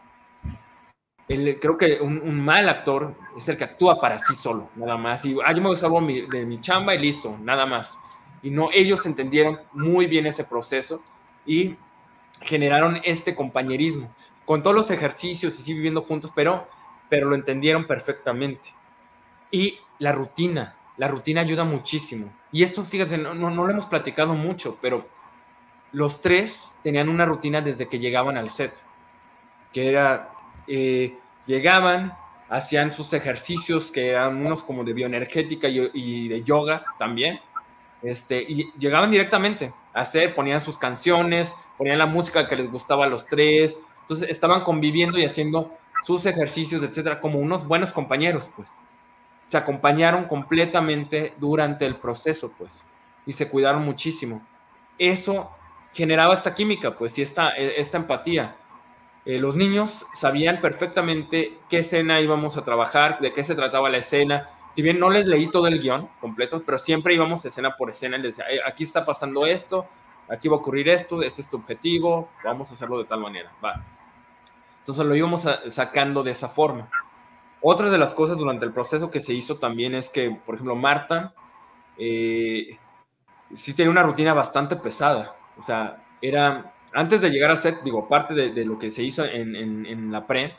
creo 1.27 1.77
que 1.77 2.01
un, 2.01 2.41
mal 2.45 2.69
actor 2.69 3.15
es 3.37 3.49
el 3.49 3.57
que 3.57 3.65
actúa 3.65 4.01
para 4.01 4.19
sí 4.19 4.35
solo, 4.35 4.69
nada 4.77 4.97
más. 4.97 5.25
Y 5.25 5.37
ah, 5.45 5.53
yo 5.53 5.61
me 5.61 5.75
salvo 5.77 6.01
de 6.01 6.45
mi 6.45 6.61
chamba 6.61 6.95
y 6.95 6.99
listo, 6.99 7.37
nada 7.43 7.67
más. 7.67 7.99
Y 8.43 8.51
no, 8.51 8.71
ellos 8.73 9.05
entendieron 9.07 9.59
muy 9.73 10.07
bien 10.07 10.27
ese 10.27 10.45
proceso 10.45 11.03
y 11.45 11.77
generaron 12.43 13.01
este 13.05 13.35
compañerismo 13.35 14.15
con 14.45 14.63
todos 14.63 14.77
los 14.77 14.91
ejercicios 14.91 15.59
y 15.59 15.63
sí 15.63 15.75
viviendo 15.75 16.03
juntos, 16.03 16.31
pero, 16.35 16.69
pero 17.09 17.29
lo 17.29 17.35
entendieron 17.35 17.87
perfectamente. 17.87 18.73
Y 19.51 19.79
la 19.99 20.13
rutina, 20.13 20.77
la 20.97 21.09
rutina 21.09 21.41
ayuda 21.41 21.65
muchísimo. 21.65 22.33
Y 22.53 22.63
esto, 22.63 22.85
fíjate, 22.85 23.19
no, 23.19 23.35
no, 23.35 23.51
lo 23.51 23.71
hemos 23.71 23.87
platicado 23.87 24.35
mucho, 24.35 24.79
pero 24.81 25.07
los 25.93 26.21
tres 26.21 26.75
tenían 26.83 27.09
una 27.09 27.27
rutina 27.27 27.61
desde 27.61 27.89
que 27.89 27.99
llegaban 27.99 28.37
al 28.37 28.51
set, 28.51 28.73
que 29.73 29.89
era 29.89 30.31
eh, 30.67 31.17
llegaban, 31.47 32.15
hacían 32.49 32.93
sus 32.93 33.13
ejercicios, 33.13 33.91
que 33.91 34.11
eran 34.11 34.37
unos 34.37 34.63
como 34.63 34.85
de 34.85 34.93
bioenergética 34.93 35.69
y, 35.69 36.29
de 36.29 36.43
yoga 36.43 36.85
también, 36.99 37.41
este, 38.03 38.43
y 38.43 38.71
llegaban 38.79 39.11
directamente 39.11 39.73
a 39.95 40.01
hacer, 40.01 40.35
ponían 40.35 40.61
sus 40.61 40.79
canciones, 40.79 41.53
ponían 41.77 41.99
la 41.99 42.07
música 42.07 42.49
que 42.49 42.57
les 42.57 42.71
gustaba 42.71 43.05
a 43.05 43.09
los 43.09 43.27
tres, 43.27 43.79
entonces 44.03 44.31
estaban 44.31 44.63
conviviendo 44.63 45.19
y 45.19 45.25
haciendo 45.25 45.73
sus 46.05 46.25
ejercicios, 46.27 46.83
etcétera, 46.85 47.21
como 47.21 47.39
unos 47.39 47.67
buenos 47.67 47.93
compañeros, 47.93 48.51
pues. 48.55 48.73
Se 49.49 49.57
acompañaron 49.57 50.25
completamente 50.25 51.35
durante 51.39 51.87
el 51.87 51.97
proceso, 51.97 52.53
pues, 52.57 52.85
y 53.27 53.33
se 53.33 53.49
cuidaron 53.49 53.85
muchísimo. 53.85 54.45
Eso 54.99 55.51
generaba 55.93 56.35
esta 56.35 56.55
química, 56.55 56.97
pues, 56.97 57.19
y 57.19 57.23
esta, 57.23 57.51
esta 57.51 57.97
empatía. 57.97 58.57
Eh, 59.27 59.39
los 59.39 59.57
niños 59.57 60.07
sabían 60.15 60.61
perfectamente 60.61 61.59
qué 61.69 61.79
escena 61.79 62.21
íbamos 62.21 62.57
a 62.57 62.65
trabajar, 62.65 63.19
de 63.19 63.33
qué 63.33 63.45
se 63.45 63.57
trataba 63.57 63.91
la 63.91 63.99
escena, 63.99 64.51
si 64.77 64.83
bien 64.83 65.01
no 65.01 65.11
les 65.11 65.27
leí 65.27 65.49
todo 65.49 65.67
el 65.67 65.81
guion 65.81 66.09
completo, 66.21 66.63
pero 66.65 66.79
siempre 66.79 67.15
íbamos 67.15 67.45
escena 67.45 67.77
por 67.77 67.91
escena 67.91 68.19
les 68.19 68.37
decía, 68.37 68.45
aquí 68.67 68.85
está 68.85 69.05
pasando 69.05 69.47
esto, 69.47 69.87
aquí 70.29 70.49
va 70.49 70.57
a 70.57 70.59
ocurrir 70.61 70.89
esto, 70.89 71.23
este 71.23 71.43
es 71.43 71.51
tu 71.51 71.57
objetivo, 71.57 72.29
vamos 72.45 72.71
a 72.71 72.75
hacerlo 72.75 72.99
de 72.99 73.07
tal 73.07 73.21
manera. 73.21 73.51
Va. 73.65 73.83
Entonces 74.81 75.05
lo 75.05 75.17
íbamos 75.17 75.49
sacando 75.71 76.23
de 76.23 76.31
esa 76.31 76.49
forma. 76.49 76.89
Otra 77.63 77.91
de 77.91 77.99
las 77.99 78.15
cosas 78.15 78.37
durante 78.37 78.65
el 78.65 78.73
proceso 78.73 79.11
que 79.11 79.19
se 79.19 79.33
hizo 79.33 79.57
también 79.57 79.95
es 79.95 80.09
que, 80.09 80.31
por 80.31 80.55
ejemplo, 80.55 80.77
Marta 80.77 81.35
eh, 81.97 82.79
sí 83.55 83.75
tenía 83.75 83.91
una 83.91 84.03
rutina 84.03 84.35
bastante 84.35 84.77
pesada. 84.77 85.35
O 85.59 85.63
sea, 85.63 86.05
era, 86.21 86.75
antes 86.97 87.21
de 87.21 87.29
llegar 87.29 87.51
a 87.51 87.57
set, 87.57 87.83
digo, 87.83 88.09
parte 88.09 88.33
de, 88.33 88.65
lo 88.65 88.79
que 88.79 88.91
se 88.91 89.03
hizo 89.03 89.23
en, 89.23 89.55
en, 89.55 90.11
la 90.11 90.27
pre, 90.27 90.55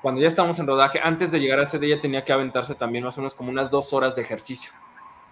cuando 0.00 0.20
ya 0.20 0.28
estábamos 0.28 0.56
en 0.60 0.68
rodaje, 0.68 1.00
antes 1.02 1.32
de 1.32 1.40
llegar 1.40 1.58
a 1.58 1.66
set, 1.66 1.82
ella 1.82 2.00
tenía 2.00 2.24
que 2.24 2.32
aventarse 2.32 2.76
también 2.76 3.02
más 3.04 3.18
o 3.18 3.20
menos 3.20 3.34
como 3.34 3.50
unas 3.50 3.68
dos 3.68 3.92
horas 3.92 4.14
de 4.14 4.22
ejercicio. 4.22 4.70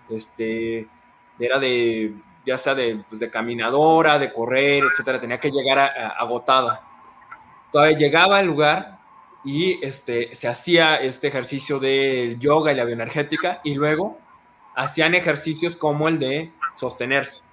Este, 0.09 0.89
era 1.39 1.61
de, 1.61 2.15
ya 2.45 2.59
sea 2.59 2.75
de, 2.75 3.01
pues, 3.09 3.21
de 3.21 3.31
caminadora, 3.31 4.19
de 4.19 4.33
correr, 4.33 4.83
etcétera, 4.91 5.21
tenía 5.21 5.39
que 5.39 5.53
llegar 5.53 5.79
agotada. 6.19 6.83
Todavía 7.71 7.97
llegaba 7.97 8.39
al 8.39 8.47
lugar 8.47 8.99
y 9.45 9.85
este, 9.87 10.35
se 10.35 10.49
hacía 10.49 10.97
este 10.97 11.29
ejercicio 11.29 11.79
de 11.79 12.39
yoga 12.41 12.73
y 12.73 12.75
la 12.75 12.85
bioenergética 12.85 13.61
y 13.63 13.75
luego 13.75 14.19
hacían 14.75 15.15
ejercicios 15.15 15.77
como 15.77 16.09
el 16.09 16.19
de 16.19 16.53
sostenerse, 16.75 17.45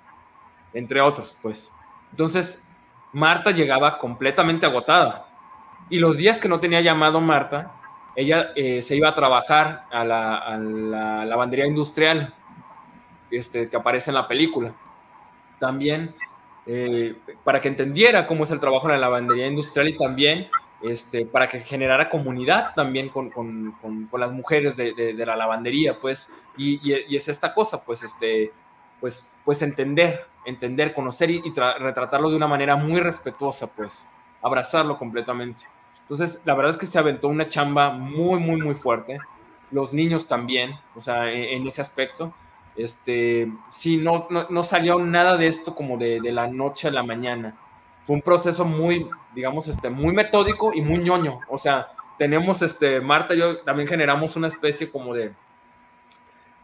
entre 0.73 0.99
otros, 0.99 1.37
pues. 1.43 1.71
Entonces, 2.09 2.59
Marta 3.14 3.51
llegaba 3.51 3.97
completamente 3.97 4.66
agotada. 4.66 5.28
Y 5.89 5.99
los 5.99 6.18
días 6.18 6.39
que 6.39 6.49
no 6.49 6.60
tenía 6.60 6.82
llamado 6.82 7.22
Marta, 7.22 7.72
ella 8.16 8.51
eh, 8.55 8.82
se 8.82 8.95
iba 8.95 9.10
a 9.10 9.16
trabajar 9.16 9.86
a 9.91 10.03
la, 10.03 11.26
lavandería 11.26 11.66
industrial 11.66 12.34
este, 13.32 13.70
que 13.70 13.78
aparece 13.78 14.12
en 14.12 14.16
la 14.16 14.28
película. 14.28 14.74
También 15.60 16.14
eh, 16.66 17.16
para 17.43 17.62
que 17.62 17.70
entendiera 17.70 18.28
cómo 18.28 18.43
es 18.43 18.51
el 18.51 18.60
trabajo 18.60 18.88
en 18.88 18.93
la 18.93 18.99
lavandería 18.99 19.47
industrial 19.47 19.88
y 19.88 19.97
también 19.97 20.49
este, 20.82 21.26
para 21.26 21.47
que 21.47 21.60
generara 21.62 22.10
comunidad 22.10 22.74
también 22.76 23.10
con, 23.10 23.30
con, 23.30 23.72
con, 23.82 24.20
las 24.20 24.32
mujeres 24.32 24.76
de, 24.76 25.14
la 25.16 25.36
lavandería, 25.36 25.99
pues, 25.99 26.30
y, 26.55 26.80
y, 26.84 27.16
es 27.16 27.28
esta 27.28 27.53
cosa, 27.53 27.84
pues, 27.84 28.03
este, 28.03 28.51
pues, 28.99 29.28
pues 29.43 29.62
entender, 29.62 30.26
entender, 30.47 30.93
conocer 30.93 31.29
y, 31.29 31.41
retratarlo 31.79 32.29
de 32.29 32.35
una 32.35 32.47
manera 32.47 32.75
muy 32.75 32.99
respetuosa, 32.99 33.67
pues, 33.67 34.05
abrazarlo 34.41 34.97
completamente. 34.97 35.63
Entonces, 36.01 36.41
la 36.45 36.55
verdad 36.55 36.71
es 36.71 36.77
que 36.77 36.85
se 36.85 36.97
aventó 36.97 37.27
una 37.27 37.47
chamba 37.49 37.91
muy, 37.91 38.39
muy, 38.39 38.61
muy 38.61 38.75
fuerte. 38.75 39.19
Los 39.71 39.93
niños 39.93 40.27
también, 40.27 40.71
o 40.95 41.01
sea, 41.01 41.31
en, 41.31 41.43
en 41.43 41.67
ese 41.67 41.81
aspecto. 41.81 42.33
Este, 42.75 43.51
sí, 43.71 43.97
no, 43.97 44.27
no, 44.29 44.47
no, 44.49 44.63
salió 44.63 44.99
nada 44.99 45.35
de 45.35 45.47
esto 45.47 45.75
como 45.75 45.97
de, 45.97 46.21
de 46.21 46.31
la 46.31 46.47
noche 46.47 46.87
a 46.87 46.91
la 46.91 47.03
mañana 47.03 47.55
fue 48.07 48.15
un 48.15 48.21
proceso 48.21 48.63
muy, 48.63 49.05
digamos, 49.35 49.67
este, 49.67 49.89
muy 49.89 50.13
metódico 50.13 50.73
y 50.73 50.79
muy 50.79 50.99
ñoño. 50.99 51.41
O 51.49 51.57
sea, 51.57 51.89
tenemos, 52.17 52.61
este, 52.61 53.01
Marta 53.01 53.35
y 53.35 53.39
yo 53.39 53.59
también 53.63 53.89
generamos 53.89 54.37
una 54.37 54.47
especie 54.47 54.89
como 54.89 55.13
de, 55.13 55.33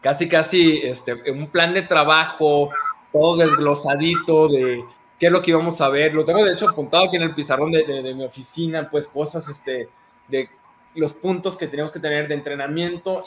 casi, 0.00 0.26
casi, 0.26 0.78
este, 0.78 1.30
un 1.30 1.48
plan 1.48 1.74
de 1.74 1.82
trabajo, 1.82 2.70
todo 3.14 3.36
desglosadito 3.36 4.48
de 4.48 4.84
qué 5.20 5.26
es 5.26 5.32
lo 5.32 5.40
que 5.40 5.52
íbamos 5.52 5.80
a 5.80 5.88
ver. 5.88 6.12
Lo 6.12 6.24
tengo, 6.24 6.44
de 6.44 6.52
hecho, 6.52 6.68
apuntado 6.68 7.04
aquí 7.04 7.14
en 7.14 7.22
el 7.22 7.34
pizarrón 7.34 7.70
de, 7.70 7.84
de, 7.84 8.12
mi 8.12 8.24
oficina, 8.24 8.90
pues 8.90 9.06
cosas, 9.06 9.46
este, 9.48 9.88
de 10.26 10.50
los 10.96 11.12
puntos 11.12 11.56
que 11.56 11.68
tenemos 11.68 11.92
que 11.92 12.00
tener 12.00 12.26
de 12.26 12.34
entrenamiento, 12.34 13.24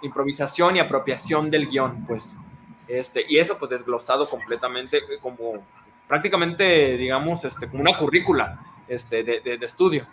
improvisación 0.00 0.76
y 0.76 0.78
apropiación 0.78 1.50
del 1.50 1.66
guion, 1.68 2.06
pues. 2.06 2.36
Este, 2.86 3.24
y 3.28 3.38
eso, 3.38 3.58
pues, 3.58 3.72
desglosado 3.72 4.30
completamente 4.30 5.00
como 5.20 5.54
prácticamente, 6.06 6.96
digamos, 6.96 7.44
este, 7.44 7.66
como 7.66 7.80
una 7.80 7.98
currícula 7.98 8.60
este, 8.86 9.24
de, 9.24 9.40
de, 9.40 9.66
estudio. 9.66 10.06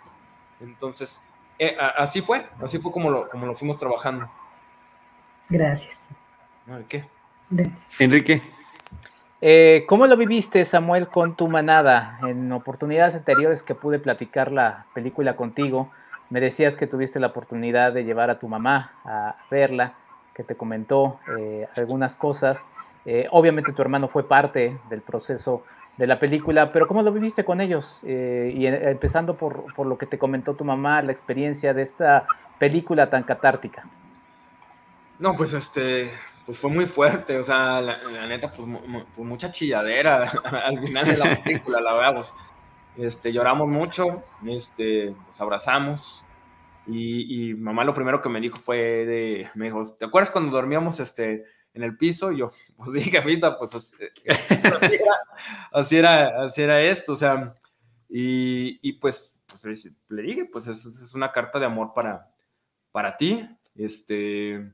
Entonces, 0.60 1.20
eh, 1.56 1.76
así 1.96 2.20
fue, 2.20 2.48
así 2.60 2.80
fue 2.80 2.90
como 2.90 3.10
lo, 3.10 3.28
como 3.28 3.46
lo 3.46 3.54
fuimos 3.54 3.78
trabajando. 3.78 4.28
Gracias. 5.48 6.00
¿Qué? 6.88 7.04
Enrique. 8.00 8.42
Eh, 9.46 9.84
¿Cómo 9.86 10.06
lo 10.06 10.16
viviste, 10.16 10.64
Samuel, 10.64 11.08
con 11.08 11.36
tu 11.36 11.48
manada? 11.48 12.18
En 12.26 12.50
oportunidades 12.50 13.14
anteriores 13.14 13.62
que 13.62 13.74
pude 13.74 13.98
platicar 13.98 14.50
la 14.50 14.86
película 14.94 15.36
contigo, 15.36 15.90
me 16.30 16.40
decías 16.40 16.78
que 16.78 16.86
tuviste 16.86 17.20
la 17.20 17.26
oportunidad 17.26 17.92
de 17.92 18.04
llevar 18.04 18.30
a 18.30 18.38
tu 18.38 18.48
mamá 18.48 18.92
a 19.04 19.36
verla, 19.50 19.92
que 20.32 20.44
te 20.44 20.54
comentó 20.54 21.20
eh, 21.38 21.68
algunas 21.76 22.16
cosas. 22.16 22.66
obviamente 23.32 23.74
tu 23.74 23.82
hermano 23.82 24.08
fue 24.08 24.26
parte 24.26 24.78
del 24.88 25.02
proceso 25.02 25.62
de 25.98 26.06
la 26.06 26.18
película, 26.18 26.70
pero 26.72 26.88
¿cómo 26.88 27.02
lo 27.02 27.12
viviste 27.12 27.44
con 27.44 27.60
ellos? 27.60 28.00
Eh, 28.02 28.50
y 28.56 28.66
empezando 28.66 29.36
por, 29.36 29.74
por, 29.74 29.86
lo 29.86 29.98
que 29.98 30.06
te 30.06 30.16
comentó 30.16 30.54
tu 30.54 30.64
mamá, 30.64 31.02
la 31.02 31.12
experiencia 31.12 31.74
de 31.74 31.82
esta 31.82 32.24
película 32.58 33.10
tan 33.10 33.24
catártica. 33.24 33.84
No, 35.18 35.36
pues 35.36 35.52
este, 35.52 36.12
pues 36.44 36.58
fue 36.58 36.70
muy 36.70 36.86
fuerte, 36.86 37.38
o 37.38 37.44
sea, 37.44 37.80
la, 37.80 38.26
neta, 38.26 38.52
pues, 38.52 38.68
pues, 39.14 39.26
mucha 39.28 39.50
chilladera 39.50 40.30
al 40.44 40.78
final 40.78 41.06
de 41.06 41.16
la 41.16 41.42
película, 41.42 41.80
la 41.80 42.14
pues, 42.14 42.32
este, 42.96 43.32
lloramos 43.32 43.68
mucho, 43.68 44.22
este, 44.46 45.14
nos 45.26 45.40
abrazamos, 45.40 46.24
y, 46.86 47.50
y, 47.50 47.54
mamá 47.54 47.82
lo 47.84 47.94
primero 47.94 48.20
que 48.20 48.28
me 48.28 48.40
dijo 48.40 48.58
fue 48.58 48.76
de, 48.76 49.50
me 49.54 49.66
dijo, 49.66 49.94
¿te 49.94 50.04
acuerdas 50.04 50.30
cuando 50.30 50.52
dormíamos, 50.52 51.00
este, 51.00 51.44
en 51.72 51.82
el 51.82 51.96
piso, 51.96 52.30
y 52.30 52.38
yo, 52.38 52.52
pues 52.76 52.92
dije, 52.92 53.18
ahorita, 53.18 53.58
pues 53.58 53.74
así, 55.72 55.96
era, 55.96 56.44
así, 56.44 56.62
era, 56.62 56.82
esto, 56.82 57.12
o 57.12 57.16
sea, 57.16 57.54
y, 58.08 58.78
y 58.86 58.94
pues, 58.94 59.34
pues, 59.46 59.88
le 60.08 60.22
dije, 60.22 60.44
pues 60.44 60.66
es, 60.66 60.84
es, 60.84 61.14
una 61.14 61.32
carta 61.32 61.58
de 61.58 61.66
amor 61.66 61.92
para, 61.94 62.30
para 62.92 63.16
ti, 63.16 63.48
este, 63.74 64.72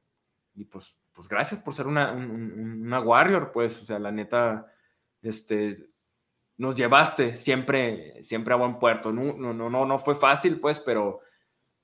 y 0.55 0.65
pues, 0.65 0.95
pues 1.13 1.29
gracias 1.29 1.61
por 1.61 1.75
ser 1.75 1.87
una, 1.87 2.13
una 2.13 3.01
warrior, 3.01 3.53
pues, 3.53 3.81
o 3.83 3.85
sea, 3.85 3.99
la 3.99 4.11
neta, 4.11 4.73
este, 5.23 5.91
nos 6.57 6.75
llevaste 6.75 7.37
siempre, 7.37 8.23
siempre 8.23 8.55
a 8.55 8.59
buen 8.59 8.79
puerto, 8.79 9.13
no, 9.13 9.33
no, 9.33 9.53
no, 9.55 9.87
no 9.87 9.99
fue 9.99 10.15
fácil, 10.15 10.61
pues, 10.61 10.79
pero, 10.79 11.21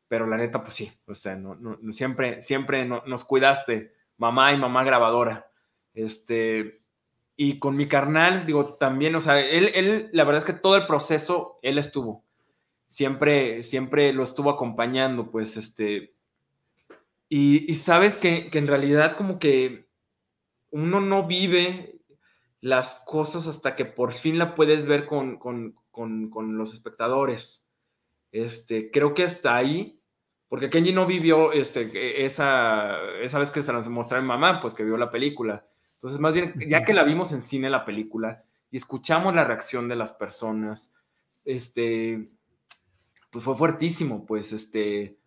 pero 0.08 0.26
la 0.26 0.36
neta, 0.36 0.62
pues 0.62 0.74
sí, 0.74 0.92
o 1.06 1.14
sea, 1.14 1.36
no, 1.36 1.54
no, 1.54 1.92
siempre, 1.92 2.42
siempre 2.42 2.84
nos 2.84 3.24
cuidaste, 3.24 3.92
mamá 4.18 4.52
y 4.52 4.58
mamá 4.58 4.84
grabadora. 4.84 5.50
Este, 5.94 6.82
y 7.36 7.58
con 7.58 7.76
mi 7.76 7.88
carnal, 7.88 8.46
digo, 8.46 8.74
también, 8.74 9.14
o 9.14 9.20
sea, 9.20 9.38
él, 9.40 9.70
él, 9.74 10.08
la 10.12 10.24
verdad 10.24 10.38
es 10.38 10.44
que 10.44 10.60
todo 10.60 10.76
el 10.76 10.86
proceso, 10.86 11.58
él 11.62 11.78
estuvo. 11.78 12.24
Siempre, 12.88 13.62
siempre 13.62 14.12
lo 14.12 14.22
estuvo 14.22 14.50
acompañando, 14.50 15.30
pues, 15.30 15.56
este. 15.56 16.15
Y, 17.28 17.74
sabes 17.74 18.16
que, 18.16 18.50
en 18.52 18.66
realidad, 18.66 19.16
como 19.16 19.38
que 19.38 19.88
uno 20.70 21.00
no 21.00 21.26
vive 21.26 22.00
las 22.60 23.02
cosas 23.06 23.46
hasta 23.46 23.74
que 23.76 23.84
por 23.84 24.12
fin 24.12 24.38
la 24.38 24.54
puedes 24.54 24.86
ver 24.86 25.06
con, 25.06 25.38
con, 25.38 25.74
con 25.90 26.58
los 26.58 26.72
espectadores. 26.72 27.64
Este, 28.32 28.90
creo 28.90 29.14
que 29.14 29.24
hasta 29.24 29.56
ahí 29.56 29.96
porque 30.48 30.70
Kenji 30.70 30.92
no 30.92 31.06
vivió 31.06 31.52
este, 31.52 32.24
esa, 32.24 32.98
esa 33.20 33.38
vez 33.38 33.50
que 33.50 33.62
se 33.62 33.72
las 33.72 33.88
mostró 33.88 34.20
mi 34.20 34.28
mamá, 34.28 34.60
pues 34.60 34.74
que 34.74 34.84
vio 34.84 34.96
la 34.96 35.10
película. 35.10 35.66
Entonces, 35.94 36.20
más 36.20 36.34
bien, 36.34 36.54
ya 36.68 36.84
que 36.84 36.94
la 36.94 37.02
vimos 37.02 37.32
en 37.32 37.42
cine 37.42 37.68
la 37.68 37.84
película 37.84 38.44
y 38.70 38.76
escuchamos 38.76 39.34
la 39.34 39.44
reacción 39.44 39.88
de 39.88 39.96
las 39.96 40.12
personas, 40.12 40.92
este, 41.44 42.30
pues 43.30 43.44
fue 43.44 43.56
fuertísimo, 43.56 44.24
pues 44.24 44.52
este, 44.52 45.18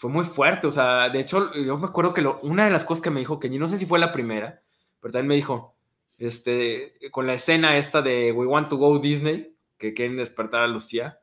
fue 0.00 0.10
muy 0.10 0.24
fuerte. 0.24 0.66
O 0.66 0.72
sea, 0.72 1.10
de 1.10 1.20
hecho, 1.20 1.52
yo 1.52 1.76
me 1.76 1.86
acuerdo 1.86 2.14
que 2.14 2.26
una 2.42 2.64
de 2.64 2.70
las 2.70 2.84
cosas 2.84 3.02
que 3.02 3.10
me 3.10 3.20
dijo 3.20 3.38
Kenji, 3.38 3.58
no 3.58 3.66
sé 3.66 3.76
si 3.76 3.84
fue 3.84 3.98
la 3.98 4.12
primera, 4.12 4.62
pero 4.98 5.12
también 5.12 5.28
me 5.28 5.34
dijo, 5.34 5.76
este, 6.16 6.94
con 7.10 7.26
la 7.26 7.34
escena 7.34 7.76
esta 7.76 8.00
de 8.00 8.32
We 8.32 8.46
Want 8.46 8.70
to 8.70 8.78
Go 8.78 8.98
Disney, 8.98 9.54
que 9.76 9.92
quieren 9.92 10.16
despertar 10.16 10.62
a 10.62 10.68
Lucía, 10.68 11.20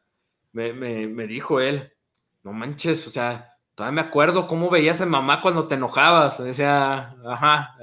me, 0.52 0.74
me, 0.74 1.28
dijo 1.28 1.60
él, 1.60 1.92
no 2.44 2.54
manches, 2.54 3.06
o 3.08 3.10
sea, 3.10 3.56
todavía 3.74 4.04
me 4.04 4.08
acuerdo 4.08 4.46
cómo 4.46 4.70
veías 4.70 5.02
a 5.02 5.08
mamá 5.08 5.42
cuando 5.42 5.68
te 5.68 5.74
enojabas, 5.74 6.44
decía, 6.44 7.16
ajá, 7.26 7.78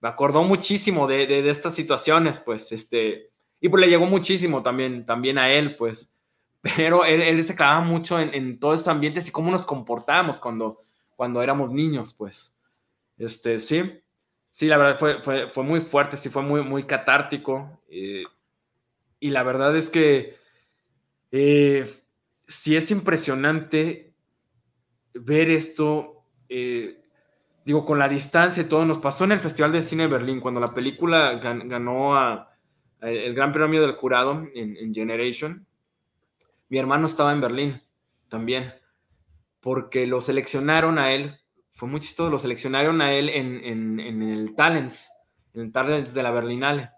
me 0.00 0.08
acordó 0.08 0.44
muchísimo 0.44 1.06
de, 1.06 1.48
estas 1.50 1.74
situaciones, 1.74 2.40
pues, 2.40 2.72
este, 2.72 3.30
y 3.60 3.68
pues 3.68 3.82
le 3.82 3.88
llegó 3.88 4.06
muchísimo 4.06 4.62
también, 4.62 5.04
también 5.04 5.36
a 5.36 5.50
él, 5.50 5.76
pues, 5.76 6.08
pero 6.76 7.04
él, 7.04 7.42
se 7.44 7.54
clavaba 7.54 7.80
mucho 7.80 8.18
en, 8.18 8.58
todos 8.58 8.76
esos 8.76 8.88
ambientes 8.88 9.28
y 9.28 9.32
cómo 9.32 9.50
nos 9.50 9.66
comportábamos 9.66 10.38
cuando, 10.38 10.82
cuando 11.14 11.42
éramos 11.42 11.72
niños, 11.72 12.14
pues, 12.14 12.54
este, 13.18 13.60
sí, 13.60 14.02
sí, 14.52 14.66
la 14.66 14.76
verdad 14.76 14.98
fue, 15.22 15.50
fue, 15.50 15.64
muy 15.64 15.80
fuerte, 15.80 16.16
sí, 16.16 16.28
fue 16.28 16.42
muy, 16.42 16.62
muy 16.62 16.84
catártico, 16.84 17.80
eh, 17.88 18.24
y 19.20 19.30
la 19.30 19.42
verdad 19.42 19.76
es 19.76 19.88
que 19.88 20.36
eh, 21.30 21.90
sí 22.46 22.76
es 22.76 22.90
impresionante 22.90 24.14
ver 25.14 25.50
esto. 25.50 26.24
Eh, 26.48 27.02
digo, 27.64 27.84
con 27.84 27.98
la 27.98 28.08
distancia 28.08 28.62
y 28.62 28.66
todo, 28.66 28.84
nos 28.84 28.98
pasó 28.98 29.24
en 29.24 29.32
el 29.32 29.40
Festival 29.40 29.72
de 29.72 29.82
Cine 29.82 30.04
de 30.04 30.08
Berlín, 30.08 30.40
cuando 30.40 30.60
la 30.60 30.72
película 30.72 31.34
ganó 31.34 32.16
a, 32.16 32.52
el 33.00 33.34
Gran 33.34 33.52
Premio 33.52 33.82
del 33.82 33.96
Jurado 33.96 34.46
en, 34.54 34.94
Generation. 34.94 35.66
Mi 36.68 36.78
hermano 36.78 37.06
estaba 37.06 37.32
en 37.32 37.40
Berlín 37.40 37.82
también, 38.28 38.74
porque 39.60 40.06
lo 40.06 40.20
seleccionaron 40.20 40.98
a 40.98 41.12
él, 41.12 41.38
fue 41.72 41.88
muy 41.88 42.00
chistoso, 42.00 42.30
lo 42.30 42.38
seleccionaron 42.38 43.00
a 43.02 43.12
él 43.12 43.28
en, 43.28 44.00
el 44.00 44.54
Talents, 44.54 45.08
en 45.54 45.62
el 45.62 45.72
Talents 45.72 46.14
de 46.14 46.22
la 46.22 46.30
Berlinale. 46.30 46.90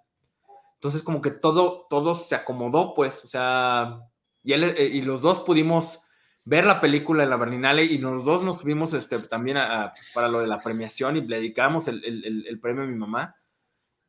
Entonces, 0.74 1.02
como 1.02 1.20
que 1.20 1.32
todo, 1.32 1.86
todo 1.90 2.14
se 2.14 2.34
acomodó, 2.34 2.94
pues, 2.94 3.24
o 3.24 3.26
sea, 3.26 4.00
y, 4.42 4.52
él, 4.52 4.62
eh, 4.64 4.86
y 4.86 5.02
los 5.02 5.20
dos 5.20 5.40
pudimos 5.40 6.00
ver 6.48 6.64
la 6.64 6.80
película 6.80 7.24
de 7.24 7.28
la 7.28 7.36
Berlinale 7.36 7.84
y 7.84 7.98
los 7.98 8.24
dos 8.24 8.42
nos 8.42 8.60
subimos 8.60 8.94
este, 8.94 9.18
también 9.18 9.58
pues, 9.94 10.10
para 10.14 10.28
lo 10.28 10.40
de 10.40 10.46
la 10.46 10.60
premiación 10.60 11.18
y 11.18 11.20
le 11.20 11.36
dedicamos 11.36 11.88
el, 11.88 12.02
el, 12.04 12.58
premio 12.60 12.84
a 12.84 12.86
mi 12.86 12.94
mamá. 12.94 13.36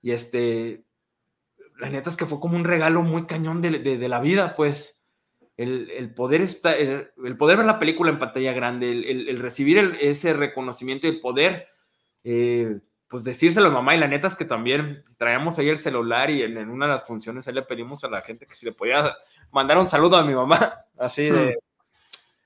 Y 0.02 0.11
este, 0.11 0.86
la 1.80 1.90
neta 1.90 2.10
es 2.10 2.15
que 2.15 2.26
fue 2.26 2.40
como 2.40 2.56
un 2.56 2.64
regalo 2.64 3.02
muy 3.02 3.26
cañón 3.26 3.61
de, 3.61 3.80
de, 3.80 4.07
la 4.07 4.22
vida, 4.22 4.56
pues. 4.56 4.98
El, 5.60 6.14
poder 6.15 6.41
estar, 6.41 6.77
el, 6.77 7.38
poder 7.38 7.57
ver 7.57 7.65
la 7.65 7.80
película 7.80 8.11
en 8.11 8.19
pantalla 8.19 8.53
grande, 8.53 8.91
el, 8.91 9.40
recibir 9.40 9.98
ese 9.99 10.31
reconocimiento 10.31 11.06
y 11.06 11.10
el 11.10 11.19
poder 11.19 11.68
eh, 12.23 12.80
pues 13.10 13.26
decírselo 13.26 13.68
a 13.68 13.72
mamá 13.72 13.94
y 13.94 13.99
la 13.99 14.07
neta 14.07 14.27
es 14.27 14.36
que 14.36 14.45
también 14.45 15.03
traíamos 15.18 15.60
ahí 15.60 15.68
el 15.68 15.77
celular 15.80 16.30
y 16.30 16.44
en, 16.44 16.69
una 16.69 16.86
de 16.86 16.94
las 16.94 17.03
funciones 17.03 17.45
ahí 17.45 17.56
le 17.56 17.64
pedimos 17.64 18.03
a 18.06 18.07
la 18.07 18.22
gente 18.22 18.45
que 18.45 18.53
si 18.53 18.68
le 18.68 18.72
podía 18.72 19.18
mandar 19.52 19.80
un 19.80 19.88
saludo 19.88 20.15
a 20.15 20.23
mi 20.23 20.34
mamá, 20.34 20.86
así 20.98 21.23
de. 21.30 21.57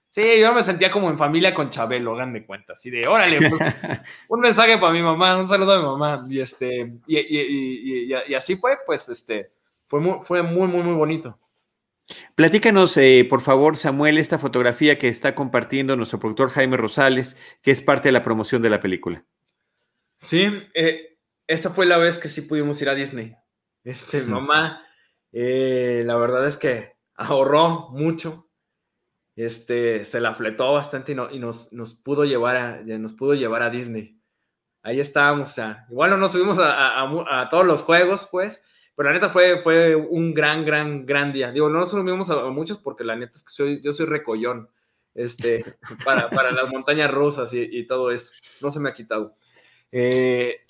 Sí, 0.09 0.39
yo 0.39 0.53
me 0.53 0.63
sentía 0.63 0.91
como 0.91 1.09
en 1.09 1.17
familia 1.17 1.53
con 1.53 1.69
Chabelo, 1.69 2.13
hagan 2.13 2.33
de 2.33 2.45
cuenta, 2.45 2.73
así 2.73 2.89
de, 2.89 3.07
órale, 3.07 3.39
pues, 3.49 3.61
un 4.29 4.39
mensaje 4.39 4.77
para 4.77 4.93
mi 4.93 5.01
mamá, 5.01 5.37
un 5.37 5.47
saludo 5.47 5.73
a 5.73 5.79
mi 5.79 5.85
mamá, 5.85 6.25
y 6.29 6.39
este, 6.39 6.93
y, 7.07 8.13
así 8.35 8.55
fue, 8.55 8.77
pues, 8.85 9.09
este, 9.09 9.51
fue 9.87 9.99
muy, 9.99 10.19
fue 10.23 10.43
muy, 10.43 10.67
muy, 10.67 10.83
muy 10.83 10.95
bonito. 10.95 11.37
Platícanos, 12.35 12.97
eh, 12.97 13.25
por 13.29 13.41
favor, 13.41 13.77
Samuel, 13.77 14.17
esta 14.17 14.39
fotografía 14.39 14.97
que 14.97 15.07
está 15.07 15.35
compartiendo 15.35 15.95
nuestro 15.95 16.19
productor 16.19 16.49
Jaime 16.49 16.77
Rosales, 16.77 17.37
que 17.61 17.71
es 17.71 17.81
parte 17.81 18.09
de 18.09 18.13
la 18.13 18.23
promoción 18.23 18.61
de 18.61 18.69
la 18.69 18.79
película. 18.79 19.23
Sí, 20.17 20.47
eh, 20.73 21.17
esa 21.47 21.69
fue 21.69 21.85
la 21.85 21.97
vez 21.97 22.19
que 22.19 22.29
sí 22.29 22.41
pudimos 22.41 22.81
ir 22.81 22.89
a 22.89 22.95
Disney. 22.95 23.35
Este, 23.83 24.21
mamá, 24.21 24.85
eh, 25.31 26.03
la 26.05 26.15
verdad 26.15 26.47
es 26.47 26.57
que 26.57 26.93
ahorró 27.15 27.89
mucho, 27.89 28.49
este, 29.35 30.05
se 30.05 30.19
la 30.19 30.33
fletó 30.35 30.73
bastante 30.73 31.11
y, 31.11 31.35
y 31.35 31.39
nos, 31.39 31.71
nos, 31.73 31.93
pudo 31.95 32.23
llevar 32.23 32.55
a, 32.55 32.81
nos 32.81 33.13
pudo 33.13 33.33
llevar 33.33 33.63
a 33.63 33.69
Disney. 33.69 34.19
Ahí 34.83 34.99
estábamos, 34.99 35.49
o 35.49 35.53
sea, 35.53 35.85
igual 35.89 36.11
no 36.11 36.17
nos 36.17 36.33
subimos 36.33 36.57
a, 36.61 37.47
todos 37.49 37.65
los 37.65 37.81
juegos, 37.83 38.27
pues, 38.29 38.61
pero 38.95 39.09
la 39.09 39.15
neta 39.15 39.29
fue, 39.29 39.61
fue 39.61 39.95
un 39.95 40.33
gran, 40.33 40.65
gran, 40.65 41.05
gran 41.05 41.33
día. 41.33 41.51
Digo, 41.51 41.69
no 41.69 41.79
nos 41.79 41.91
subimos 41.91 42.29
a, 42.29 42.45
muchos 42.49 42.77
porque 42.77 43.03
la 43.03 43.15
neta 43.15 43.33
es 43.35 43.43
que 43.43 43.51
soy, 43.51 43.81
yo 43.81 43.93
soy 43.93 44.05
recollón, 44.05 44.69
este, 45.13 45.63
para, 46.05 46.29
para 46.29 46.51
las 46.51 46.71
montañas 46.71 47.11
rusas 47.11 47.53
y, 47.53 47.61
y, 47.61 47.87
todo 47.87 48.11
eso. 48.11 48.31
No 48.61 48.71
se 48.71 48.79
me 48.79 48.89
ha 48.89 48.93
quitado. 48.93 49.35
Eh, 49.91 50.61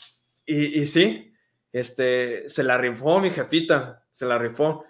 y, 0.46 0.82
y 0.82 0.86
sí, 0.86 1.34
este, 1.72 2.50
se 2.50 2.64
la 2.64 2.78
rifó 2.78 3.20
mi 3.20 3.30
jefita, 3.30 4.06
se 4.12 4.26
la 4.26 4.38
rifó 4.38 4.86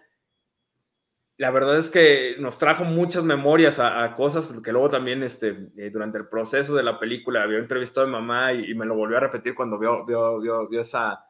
la 1.38 1.52
verdad 1.52 1.78
es 1.78 1.90
que 1.90 2.36
nos 2.40 2.60
trajo 2.60 2.84
muchas 2.84 3.24
memorias 3.24 3.80
a, 3.80 4.16
cosas, 4.16 4.48
porque 4.48 4.72
luego 4.72 4.90
también 4.90 5.24
este, 5.24 5.72
eh, 5.78 5.90
durante 5.90 6.18
el 6.18 6.28
proceso 6.28 6.76
de 6.76 6.84
la 6.84 7.00
película 7.00 7.44
había 7.44 7.58
entrevistado 7.58 8.06
a 8.06 8.10
mi 8.10 8.14
mamá 8.14 8.54
y, 8.54 8.74
me 8.76 8.86
lo 8.86 8.96
volvió 8.96 9.18
a 9.18 9.22
repetir 9.22 9.56
cuando 9.56 9.80
vio, 9.80 10.06
vio, 10.06 10.40
vio, 10.40 10.80
esa, 10.80 11.26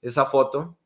esa 0.00 0.26
foto, 0.26 0.78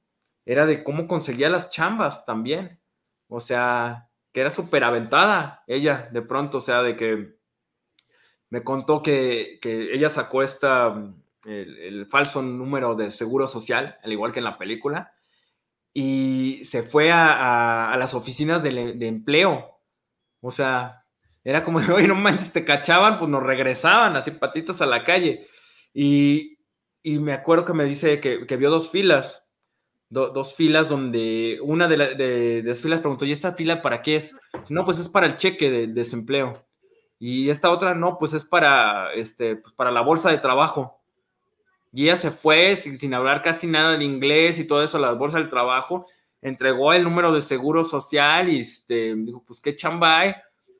era 0.46 0.64
de 0.64 0.82
cómo 0.82 1.06
conseguía 1.06 1.50
las 1.50 1.68
chambas 1.70 2.24
también. 2.24 2.80
O 3.28 3.40
sea, 3.40 4.08
que 4.32 4.40
era 4.40 4.50
súper 4.50 4.84
aventada 4.84 5.64
ella 5.66 6.08
de 6.12 6.22
pronto, 6.22 6.58
o 6.58 6.62
sea, 6.62 6.82
de 6.82 6.96
que 6.96 7.36
me 8.48 8.64
contó 8.64 9.02
que, 9.02 9.58
que 9.60 9.92
ella 9.92 10.08
sacó 10.08 10.42
esta, 10.42 10.94
el, 11.44 11.78
el 11.78 12.06
falso 12.06 12.40
número 12.40 12.94
de 12.94 13.10
seguro 13.10 13.46
social, 13.46 13.98
al 14.02 14.12
igual 14.12 14.32
que 14.32 14.38
en 14.38 14.44
la 14.44 14.56
película 14.56 15.12
y 15.98 16.62
se 16.66 16.82
fue 16.82 17.10
a, 17.10 17.96
las 17.98 18.12
oficinas 18.12 18.62
de, 18.62 18.98
empleo. 19.00 19.80
O 20.42 20.50
sea, 20.50 21.06
era 21.42 21.64
como 21.64 21.80
de, 21.80 21.90
oye, 21.94 22.06
no 22.06 22.14
manches, 22.14 22.52
te 22.52 22.66
cachaban, 22.66 23.18
pues 23.18 23.30
nos 23.30 23.42
regresaban 23.42 24.14
así 24.14 24.30
patitas 24.30 24.82
a 24.82 24.86
la 24.86 25.04
calle. 25.04 25.48
Y, 25.94 26.58
me 27.02 27.32
acuerdo 27.32 27.64
que 27.64 27.72
me 27.72 27.84
dice 27.84 28.20
que, 28.20 28.56
vio 28.58 28.68
dos 28.68 28.90
filas, 28.90 29.45
dos 30.08 30.54
filas 30.54 30.88
donde 30.88 31.58
una 31.62 31.88
de, 31.88 31.96
de, 32.14 32.62
las 32.64 32.80
filas 32.80 33.00
preguntó, 33.00 33.24
¿y 33.24 33.32
esta 33.32 33.52
fila 33.52 33.82
para 33.82 34.02
qué 34.02 34.16
es? 34.16 34.34
No, 34.68 34.84
pues 34.84 34.98
es 34.98 35.08
para 35.08 35.26
el 35.26 35.36
cheque 35.36 35.70
del 35.70 35.94
desempleo. 35.94 36.66
Y 37.18 37.48
esta 37.50 37.70
otra, 37.70 37.94
no, 37.94 38.18
pues 38.18 38.32
es 38.34 38.44
para, 38.44 39.12
este, 39.14 39.56
pues 39.56 39.74
para 39.74 39.90
la 39.90 40.02
bolsa 40.02 40.30
de 40.30 40.38
trabajo. 40.38 41.00
Y 41.92 42.04
ella 42.04 42.16
se 42.16 42.30
fue 42.30 42.76
sin, 42.76 43.14
hablar 43.14 43.42
casi 43.42 43.66
nada 43.66 43.96
de 43.96 44.04
inglés 44.04 44.58
y 44.58 44.66
todo 44.66 44.82
eso 44.82 44.98
la 44.98 45.12
bolsa 45.12 45.38
del 45.38 45.48
trabajo, 45.48 46.06
entregó 46.42 46.92
el 46.92 47.04
número 47.04 47.32
de 47.32 47.40
seguro 47.40 47.84
social 47.84 48.50
y 48.50 48.60
este, 48.60 49.14
dijo, 49.14 49.42
pues 49.46 49.60
qué 49.60 49.74
chamba 49.74 50.18
hay. 50.18 50.34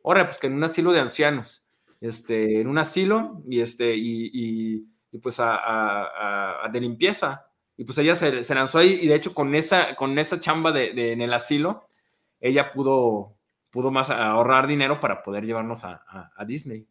Ahora, 0.05 0.27
pues 0.27 0.39
que 0.39 0.47
en 0.47 0.55
un 0.55 0.65
asilo 0.65 0.93
de 0.93 1.01
ancianos, 1.01 1.65
este, 2.01 2.61
en 2.61 2.69
un 2.69 2.77
asilo 2.77 3.43
y, 3.49 3.61
este, 3.61 3.95
y, 3.97 4.87
pues 5.23 5.37
a, 5.39 6.69
de 6.71 6.81
limpieza. 6.81 7.46
Y 7.77 7.85
pues 7.85 7.99
ella 7.99 8.15
se, 8.15 8.55
lanzó 8.55 8.79
ahí 8.79 8.99
y 9.03 9.07
de 9.07 9.15
hecho 9.15 9.35
con 9.35 9.55
esa, 9.55 9.97
con 9.97 10.19
esa 10.19 10.41
chamba 10.41 10.73
de, 10.73 11.13
en 11.13 11.21
el 11.21 11.33
asilo, 11.35 11.89
ella 12.41 12.73
pudo, 12.73 13.37
pudo 13.71 13.91
más 13.91 14.11
ahorrar 14.11 14.67
dinero 14.67 15.01
para 15.01 15.23
poder 15.23 15.45
llevarnos 15.45 15.85
a, 15.85 16.03
Disney. 16.47 16.87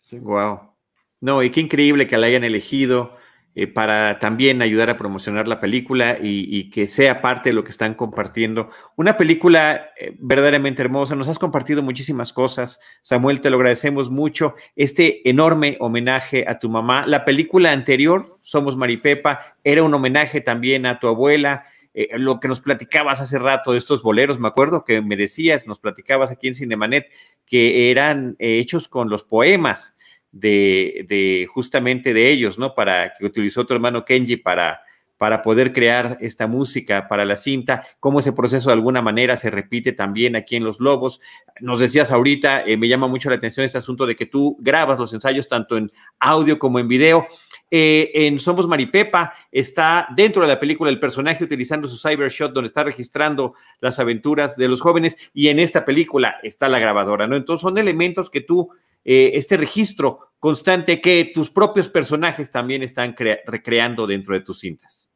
Sí. 0.00 0.18
Wow. 0.18 0.74
No, 1.20 1.42
y 1.42 1.50
qué 1.50 1.60
increíble 1.60 2.06
que 2.06 2.18
la 2.18 2.26
hayan 2.26 2.44
elegido. 2.44 3.16
Eh, 3.54 3.66
para 3.66 4.18
también 4.18 4.62
ayudar 4.62 4.88
a 4.88 4.96
promocionar 4.96 5.46
la 5.46 5.60
película 5.60 6.16
y, 6.18 6.70
que 6.70 6.88
sea 6.88 7.20
parte 7.20 7.50
de 7.50 7.52
lo 7.52 7.64
que 7.64 7.70
están 7.70 7.92
compartiendo. 7.92 8.70
Una 8.96 9.18
película 9.18 9.90
eh, 9.98 10.16
verdaderamente 10.18 10.80
hermosa, 10.80 11.16
nos 11.16 11.28
has 11.28 11.38
compartido 11.38 11.82
muchísimas 11.82 12.32
cosas. 12.32 12.80
Samuel, 13.02 13.42
te 13.42 13.50
lo 13.50 13.56
agradecemos 13.56 14.08
mucho. 14.08 14.54
Este 14.74 15.28
enorme 15.28 15.76
homenaje 15.80 16.46
a 16.48 16.58
tu 16.58 16.70
mamá. 16.70 17.06
La 17.06 17.26
película 17.26 17.72
anterior, 17.72 18.38
Somos 18.40 18.74
Maripepa, 18.74 19.56
era 19.64 19.82
un 19.82 19.92
homenaje 19.92 20.40
también 20.40 20.86
a 20.86 20.98
tu 20.98 21.06
abuela. 21.06 21.66
Eh, 21.92 22.08
lo 22.18 22.40
que 22.40 22.48
nos 22.48 22.60
platicabas 22.60 23.20
hace 23.20 23.38
rato 23.38 23.72
de 23.72 23.78
estos 23.78 24.02
boleros, 24.02 24.40
me 24.40 24.48
acuerdo 24.48 24.82
que 24.82 25.02
me 25.02 25.14
decías, 25.14 25.66
nos 25.66 25.78
platicabas 25.78 26.30
aquí 26.30 26.48
en 26.48 26.54
Cinemanet, 26.54 27.10
que 27.44 27.90
eran 27.90 28.34
hechos 28.38 28.88
con 28.88 29.10
los 29.10 29.24
poemas 29.24 29.94
de, 30.32 31.46
justamente 31.52 32.12
de 32.14 32.30
ellos, 32.30 32.58
¿no? 32.58 32.74
Para 32.74 33.12
que 33.14 33.24
utilizó 33.24 33.66
tu 33.66 33.74
hermano 33.74 34.04
Kenji 34.04 34.36
para, 34.36 34.82
para 35.18 35.42
poder 35.42 35.72
crear 35.72 36.16
esta 36.20 36.46
música 36.46 37.06
para 37.06 37.24
la 37.24 37.36
cinta, 37.36 37.86
cómo 38.00 38.20
ese 38.20 38.32
proceso 38.32 38.70
de 38.70 38.74
alguna 38.74 39.02
manera 39.02 39.36
se 39.36 39.50
repite 39.50 39.92
también 39.92 40.34
aquí 40.34 40.56
en 40.56 40.64
Los 40.64 40.80
Lobos. 40.80 41.20
Nos 41.60 41.80
decías 41.80 42.10
ahorita, 42.10 42.64
eh, 42.64 42.76
me 42.76 42.88
llama 42.88 43.06
mucho 43.06 43.28
la 43.28 43.36
atención 43.36 43.64
este 43.64 43.78
asunto 43.78 44.06
de 44.06 44.16
que 44.16 44.26
tú 44.26 44.56
grabas 44.60 44.98
los 44.98 45.12
ensayos 45.12 45.46
tanto 45.46 45.76
en 45.76 45.90
audio 46.18 46.58
como 46.58 46.78
en 46.78 46.88
video. 46.88 47.26
Eh, 47.70 48.10
en 48.14 48.38
Somos 48.38 48.66
Maripepa 48.66 49.32
está 49.50 50.08
dentro 50.14 50.42
de 50.42 50.48
la 50.48 50.60
película 50.60 50.90
el 50.90 50.98
personaje 50.98 51.44
utilizando 51.44 51.88
su 51.88 51.96
Cybershot 51.96 52.52
donde 52.52 52.66
está 52.66 52.84
registrando 52.84 53.54
las 53.80 53.98
aventuras 53.98 54.56
de 54.56 54.68
los 54.68 54.80
jóvenes 54.80 55.16
y 55.32 55.48
en 55.48 55.58
esta 55.58 55.84
película 55.84 56.36
está 56.42 56.68
la 56.68 56.78
grabadora, 56.78 57.26
¿no? 57.26 57.36
Entonces 57.36 57.62
son 57.62 57.78
elementos 57.78 58.28
que 58.28 58.42
tú 58.42 58.70
eh, 59.04 59.32
este 59.34 59.56
registro 59.56 60.32
constante 60.38 61.00
que 61.00 61.30
tus 61.34 61.50
propios 61.50 61.88
personajes 61.88 62.50
también 62.50 62.82
están 62.82 63.14
recreando 63.46 64.06
dentro 64.06 64.34
de 64.34 64.40
tus 64.40 64.60
cintas. 64.60 65.10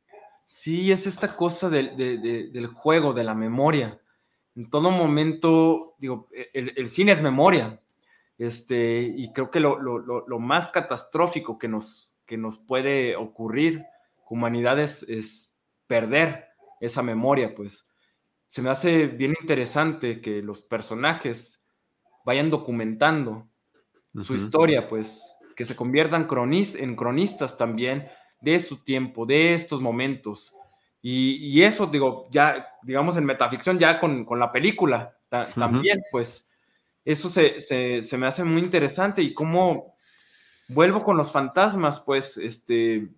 Sí, 0.46 0.90
es 0.90 1.06
esta 1.06 1.36
cosa 1.36 1.68
del 1.68 2.66
juego, 2.74 3.12
de 3.12 3.24
la 3.24 3.34
memoria. 3.34 4.00
En 4.54 4.70
todo 4.70 4.90
momento, 4.90 5.94
digo, 5.98 6.28
el, 6.52 6.88
cine 6.88 7.12
es 7.12 7.22
memoria. 7.22 7.80
Este, 8.38 9.02
y 9.16 9.32
creo 9.32 9.50
que 9.50 9.60
lo, 9.60 10.38
más 10.40 10.68
catastrófico 10.68 11.58
que 11.58 11.68
nos, 11.68 12.12
que 12.24 12.36
nos 12.36 12.58
puede 12.58 13.16
ocurrir 13.16 13.84
humanidad 14.28 14.80
es, 14.80 15.04
es 15.04 15.54
perder 15.86 16.46
esa 16.80 17.02
memoria, 17.02 17.54
pues. 17.54 17.86
Se 18.48 18.62
me 18.62 18.70
hace 18.70 19.06
bien 19.06 19.34
interesante 19.40 20.20
que 20.20 20.42
los 20.42 20.62
personajes 20.62 21.62
vayan 22.24 22.50
documentando 22.50 23.48
su 24.24 24.34
historia, 24.34 24.88
pues, 24.88 25.22
que 25.54 25.64
se 25.64 25.76
conviertan 25.76 26.28
en 26.30 26.96
cronistas 26.96 27.56
también 27.56 28.08
de 28.40 28.58
su 28.60 28.82
tiempo, 28.84 29.26
de 29.26 29.54
estos 29.54 29.80
momentos. 29.80 30.54
Y, 31.02 31.62
eso, 31.62 31.86
digo, 31.86 32.26
ya, 32.30 32.66
digamos, 32.82 33.16
en 33.16 33.24
metaficción, 33.24 33.78
ya 33.78 34.00
con, 34.00 34.26
la 34.38 34.50
película 34.50 35.16
también, 35.54 36.02
pues, 36.10 36.48
eso 37.04 37.28
se, 37.28 38.02
me 38.18 38.26
hace 38.26 38.42
muy 38.42 38.60
interesante 38.60 39.22
y 39.22 39.32
cómo, 39.32 39.94
vuelvo 40.68 41.04
con 41.04 41.16
los 41.16 41.30
fantasmas, 41.30 42.00
pues, 42.00 42.36
este, 42.36 43.08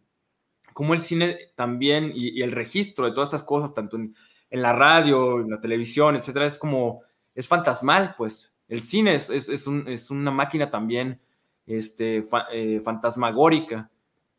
como 0.74 0.92
el 0.92 1.00
cine 1.00 1.38
también 1.56 2.12
y, 2.14 2.42
el 2.42 2.52
registro 2.52 3.06
de 3.06 3.12
todas 3.12 3.28
estas 3.28 3.42
cosas, 3.42 3.72
tanto 3.72 3.96
en, 3.96 4.14
la 4.50 4.74
radio, 4.74 5.40
en 5.40 5.50
la 5.50 5.60
televisión, 5.60 6.14
etcétera, 6.14 6.44
es 6.44 6.58
como, 6.58 7.02
es 7.34 7.48
fantasmal, 7.48 8.14
pues. 8.18 8.52
El 8.68 8.82
cine 8.82 9.14
es, 9.14 9.30
es, 9.30 10.10
una 10.10 10.30
máquina 10.30 10.70
también 10.70 11.20
este, 11.66 12.24
eh, 12.52 12.80
fantasmagórica. 12.84 13.90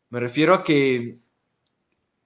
Me 0.08 0.20
refiero 0.20 0.54
a 0.54 0.64
que 0.64 1.18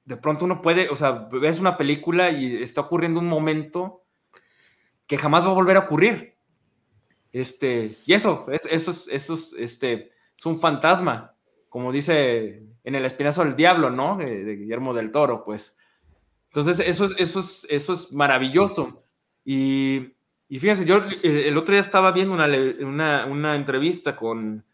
de 0.05 0.17
pronto 0.17 0.45
uno 0.45 0.61
puede, 0.61 0.91
o 0.91 0.97
sea, 0.97 1.13
ves 1.13 1.59
una 1.59 1.77
película 1.77 2.31
y 2.31 2.63
está 2.63 2.83
ocurriendo 2.83 3.21
un 3.21 3.29
momento 3.29 4.03
que 5.07 5.17
jamás 5.17 5.45
va 5.45 5.51
a 5.51 5.55
volver 5.55 5.77
a 5.77 5.81
ocurrir. 5.81 6.35
Este, 7.33 7.91
y 8.07 8.13
eso, 8.13 8.47
es, 8.53 8.67
eso, 8.71 8.91
es, 8.91 9.09
eso 9.09 9.35
es, 9.35 9.55
este, 9.59 10.13
es 10.39 10.47
un 10.47 10.61
fantasma, 10.61 11.35
como 11.69 11.91
dice 11.91 12.63
en 12.85 12.95
El 12.95 13.05
Espinazo 13.07 13.45
del 13.45 13.57
Diablo, 13.57 13.91
¿no? 13.91 14.17
De, 14.17 14.57
Guillermo 14.57 14.95
del 14.95 15.11
Toro, 15.11 15.43
pues. 15.43 15.77
Entonces, 16.49 16.87
eso 16.87 17.07
es, 17.07 17.13
eso 17.19 17.41
es, 17.41 17.67
eso 17.69 17.93
es 17.95 18.13
maravilloso. 18.13 19.03
Y, 19.45 20.15
y 20.49 20.59
fíjense, 20.59 20.85
yo 20.85 20.99
eh, 21.23 21.49
el 21.49 21.57
otro 21.57 21.73
día 21.73 21.81
estaba 21.81 22.13
viendo 22.13 22.35
una, 22.35 23.27
una, 23.27 23.57
entrevista 23.57 24.15
con, 24.15 24.65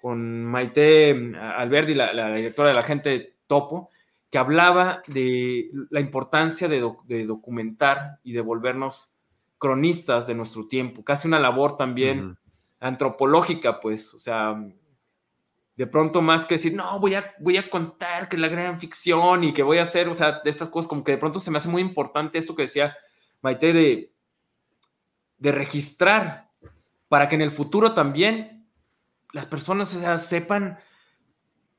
con 0.00 0.44
Maite 0.44 1.34
Alberdi, 1.36 1.94
la, 1.94 2.12
la 2.12 2.34
directora 2.34 2.70
de 2.70 2.74
la 2.74 2.82
gente 2.82 3.36
Topo, 3.46 3.90
que 4.32 4.38
hablaba 4.38 5.02
de 5.08 5.70
la 5.90 6.00
importancia 6.00 6.66
de, 6.66 6.80
documentar 7.26 8.18
y 8.24 8.32
de 8.32 8.40
volvernos 8.40 9.12
cronistas 9.58 10.26
de 10.26 10.34
nuestro 10.34 10.66
tiempo, 10.66 11.04
casi 11.04 11.28
una 11.28 11.38
labor 11.38 11.76
también 11.76 12.38
antropológica, 12.80 13.78
pues, 13.78 14.14
o 14.14 14.18
sea, 14.18 14.56
de 15.76 15.86
pronto 15.86 16.22
más 16.22 16.46
que 16.46 16.54
decir, 16.54 16.74
no, 16.74 16.98
voy 16.98 17.14
a, 17.14 17.34
voy 17.40 17.58
a 17.58 17.68
contar 17.68 18.30
que 18.30 18.38
la 18.38 18.48
gran 18.48 18.80
ficción 18.80 19.44
y 19.44 19.52
que 19.52 19.62
voy 19.62 19.76
a 19.76 19.82
hacer, 19.82 20.08
o 20.08 20.14
sea, 20.14 20.40
de 20.42 20.48
estas 20.48 20.70
cosas, 20.70 20.88
como 20.88 21.04
que 21.04 21.12
de 21.12 21.18
pronto 21.18 21.38
se 21.38 21.50
me 21.50 21.58
hace 21.58 21.68
muy 21.68 21.82
importante 21.82 22.38
esto 22.38 22.56
que 22.56 22.62
decía 22.62 22.96
Maite 23.42 23.74
de, 23.74 24.11
de 25.42 25.50
registrar 25.50 26.48
para 27.08 27.28
que 27.28 27.34
en 27.34 27.42
el 27.42 27.50
futuro 27.50 27.94
también 27.94 28.68
las 29.32 29.44
personas 29.44 29.92
o 29.92 30.18
sepan 30.18 30.78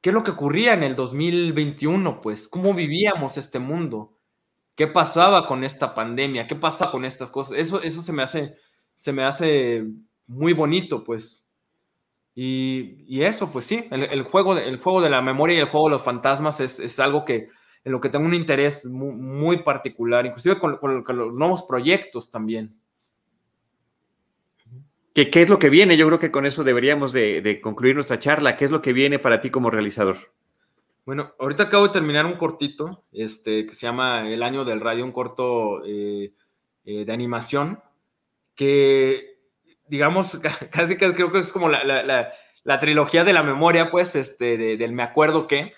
qué 0.01 0.09
es 0.09 0.13
lo 0.13 0.21
que 0.21 0.31
ocurría 0.31 0.73
en 0.73 0.83
el 0.83 0.97
2021, 0.97 2.19
pues, 2.19 2.49
cómo 2.49 2.73
vivíamos 2.73 3.37
este 3.37 3.59
mundo, 3.59 4.17
qué 4.75 4.87
pasaba 4.87 5.47
con 5.47 5.63
esta 5.63 5.95
pandemia, 5.95 6.45
qué 6.45 6.57
pasaba 6.57 6.91
con 6.91 7.05
estas 7.05 7.31
cosas. 7.31 7.57
Eso, 7.57 7.81
eso 7.81 8.01
se 8.01 8.11
me 8.11 8.21
hace, 8.21 8.57
se 8.95 9.13
me 9.13 9.23
hace 9.23 9.85
muy 10.27 10.51
bonito, 10.51 11.05
pues. 11.05 11.47
Y, 12.35 13.21
eso, 13.21 13.49
pues 13.49 13.63
sí, 13.63 13.87
el, 13.91 14.23
juego 14.23 14.55
de, 14.55 14.75
juego 14.77 14.99
de 14.99 15.09
la 15.09 15.21
memoria 15.21 15.55
y 15.55 15.59
el 15.59 15.69
juego 15.69 15.87
de 15.87 15.91
los 15.91 16.03
fantasmas 16.03 16.59
es, 16.59 16.99
algo 16.99 17.23
que 17.23 17.47
en 17.85 17.91
lo 17.93 18.01
que 18.01 18.09
tengo 18.09 18.25
un 18.25 18.33
interés 18.33 18.85
muy, 18.85 19.63
particular, 19.63 20.25
inclusive 20.25 20.59
con 20.59 20.79
los 20.81 21.33
nuevos 21.33 21.63
proyectos 21.63 22.29
también. 22.29 22.82
¿Qué, 25.13 25.29
es 25.33 25.49
lo 25.49 25.59
que 25.59 25.69
viene? 25.69 25.95
Yo 25.95 26.07
creo 26.07 26.17
que 26.17 26.31
con 26.31 26.47
eso 26.47 26.63
deberíamos 26.63 27.13
de, 27.13 27.59
concluir 27.61 27.93
nuestra 27.93 28.17
charla. 28.17 28.57
¿Qué 28.57 28.65
es 28.65 28.71
lo 28.71 28.81
que 28.81 28.93
viene 28.93 29.19
para 29.19 29.41
ti 29.41 29.51
como 29.51 29.69
realizador? 29.69 30.17
Bueno, 31.05 31.33
ahorita 31.37 31.63
acabo 31.63 31.87
de 31.87 31.93
terminar 31.93 32.25
un 32.25 32.37
cortito 32.37 33.03
este, 33.11 33.67
que 33.67 33.75
se 33.75 33.85
llama 33.85 34.27
El 34.27 34.41
Año 34.41 34.65
del 34.65 34.81
Radio, 34.81 35.03
un 35.05 35.11
corto 35.11 35.85
eh, 35.85 36.31
eh, 36.85 37.05
de 37.05 37.13
animación 37.13 37.79
que, 38.55 39.37
digamos, 39.87 40.39
casi 40.71 40.97
que 40.97 41.13
creo 41.13 41.31
que 41.31 41.39
es 41.39 41.51
como 41.51 41.69
la, 41.69 42.79
trilogía 42.79 43.23
de 43.23 43.33
la 43.33 43.43
memoria, 43.43 43.91
pues, 43.91 44.15
este, 44.15 44.57
del 44.57 44.93
me 44.93 45.03
acuerdo 45.03 45.45
que, 45.45 45.73